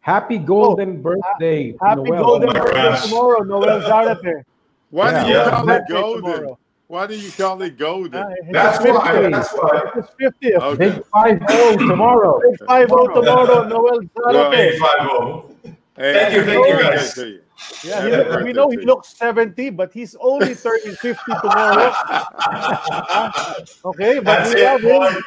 Happy 0.00 0.36
oh. 0.36 0.40
golden 0.40 1.00
birthday, 1.00 1.72
to 1.72 1.78
Oh, 1.80 1.86
Happy 1.86 2.02
Noel. 2.02 2.22
Golden 2.24 2.48
Oh 2.50 2.52
Birthday 2.52 2.82
gosh. 2.82 3.04
tomorrow, 3.08 3.42
Noel 3.42 3.80
Zarate. 3.82 4.42
Why 4.90 5.22
do 5.22 5.28
you 5.28 5.34
Yeah. 5.34 5.50
call 5.50 5.70
it 5.70 5.82
golden? 5.88 6.22
tomorrow. 6.22 6.58
Why 6.86 7.06
do 7.06 7.16
you 7.16 7.30
call 7.32 7.60
it 7.62 7.78
golden? 7.78 8.14
Uh, 8.14 8.28
That's 8.50 8.84
his 8.84 8.94
why. 8.94 9.12
50th. 9.12 9.30
That's 9.32 9.52
why. 9.52 9.80
His 9.94 10.32
50th. 10.52 10.62
Okay. 10.62 10.90
Big 10.90 11.06
5 11.06 11.42
0 11.50 11.76
tomorrow. 11.88 12.40
Big 12.42 12.68
5 12.68 12.88
tomorrow, 12.88 13.68
Noel 13.68 14.00
Zarate. 14.00 14.50
Big 14.50 14.78
five 14.80 14.90
oh. 15.00 15.50
Thank 15.96 16.34
you, 16.34 16.44
thank 16.44 16.66
you, 16.66 16.82
guys. 16.82 17.16
you. 17.16 17.40
Yeah, 17.84 18.00
Happy 18.00 18.10
he 18.10 18.16
look, 18.16 18.44
we 18.44 18.52
know 18.52 18.68
he 18.68 18.76
looks 18.78 19.16
70, 19.16 19.70
but 19.70 19.92
he's 19.92 20.14
only 20.20 20.54
turning 20.54 20.94
50 20.96 21.14
tomorrow. 21.40 21.94
okay, 23.86 24.18
but 24.18 24.24
That's 24.24 24.54
we 24.54 24.60
it, 24.60 24.66
have 24.66 24.80
him. 24.82 24.90
boy. 24.90 25.20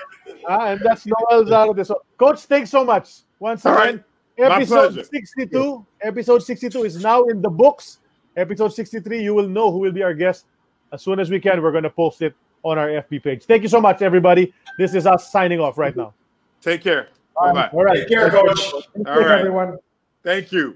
Ah, 0.48 0.68
and 0.72 0.82
that's 0.82 1.06
Noel 1.06 1.44
Zarate. 1.46 1.86
So, 1.86 2.02
Coach, 2.18 2.42
thanks 2.42 2.70
so 2.70 2.84
much. 2.84 3.22
Once 3.40 3.66
All 3.66 3.78
again, 3.78 4.04
right. 4.40 4.52
Episode 4.52 5.06
62. 5.06 5.86
Episode 6.02 6.44
62 6.44 6.84
is 6.84 7.02
now 7.02 7.24
in 7.24 7.42
the 7.42 7.50
books. 7.50 8.00
Episode 8.36 8.74
63, 8.74 9.24
you 9.24 9.34
will 9.34 9.48
know 9.48 9.72
who 9.72 9.80
will 9.80 9.92
be 9.92 10.04
our 10.04 10.14
guest 10.14 10.46
as 10.92 11.02
soon 11.02 11.20
as 11.20 11.30
we 11.30 11.40
can. 11.40 11.62
We're 11.62 11.72
going 11.72 11.84
to 11.84 11.90
post 11.90 12.22
it 12.22 12.34
on 12.64 12.78
our 12.78 12.88
FB 12.88 13.24
page. 13.24 13.44
Thank 13.46 13.64
you 13.64 13.70
so 13.70 13.80
much, 13.80 14.02
everybody. 14.02 14.54
This 14.78 14.94
is 14.94 15.06
us 15.08 15.32
signing 15.32 15.60
off 15.60 15.78
right 15.78 15.96
now. 15.96 16.14
Take 16.62 16.82
care. 16.82 17.10
Bye 17.40 17.54
bye. 17.54 17.70
All 17.72 17.84
right. 17.84 18.00
Take 18.00 18.10
care, 18.10 18.30
Coach. 18.30 18.60
Thank 18.94 19.08
All 19.08 19.16
you, 19.16 19.28
right. 19.28 19.40
everyone. 19.40 19.78
Thank 20.24 20.52
you. 20.52 20.76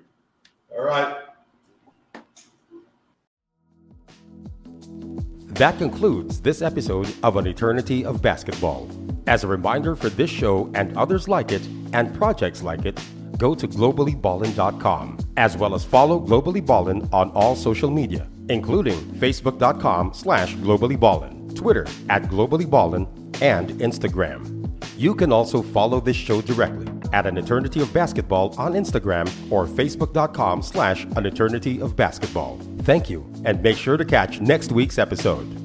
All 0.78 0.84
right. 0.84 1.16
That 5.56 5.78
concludes 5.78 6.40
this 6.42 6.62
episode 6.62 7.14
of 7.24 7.36
An 7.36 7.46
Eternity 7.46 8.06
of 8.06 8.22
Basketball. 8.22 8.90
As 9.28 9.44
a 9.44 9.48
reminder 9.48 9.96
for 9.96 10.10
this 10.10 10.30
show 10.30 10.72
and 10.74 10.96
others 10.98 11.28
like 11.28 11.52
it, 11.52 11.62
and 11.94 12.16
projects 12.16 12.64
like 12.64 12.86
it, 12.86 13.00
go 13.38 13.54
to 13.54 13.68
globallyballin.com, 13.68 15.18
as 15.38 15.58
well 15.58 15.76
as 15.76 15.84
follow 15.84 16.20
Globally 16.20 16.66
Ballin 16.66 17.08
on 17.12 17.32
all 17.32 17.56
social 17.56 17.92
media, 17.92 18.28
including 18.52 19.00
facebook.com 19.16 20.14
slash 20.14 20.56
globallyballin, 20.58 21.56
Twitter 21.56 21.88
at 22.10 22.24
globallyballin, 22.24 23.08
and 23.42 23.70
Instagram. 23.82 24.70
You 24.98 25.16
can 25.16 25.32
also 25.32 25.62
follow 25.62 26.00
this 26.00 26.16
show 26.16 26.42
directly 26.42 26.88
at 27.14 27.26
An 27.26 27.38
Eternity 27.38 27.82
of 27.82 27.92
Basketball 27.94 28.54
on 28.58 28.74
Instagram 28.74 29.28
or 29.52 29.66
facebook.com 29.66 30.62
slash 30.62 31.06
An 31.16 31.26
Eternity 31.26 31.82
of 31.82 31.96
Basketball. 31.96 32.60
Thank 32.84 33.10
you, 33.10 33.32
and 33.46 33.62
make 33.62 33.78
sure 33.78 33.98
to 33.98 34.06
catch 34.06 34.40
next 34.42 34.72
week's 34.72 34.98
episode. 34.98 35.61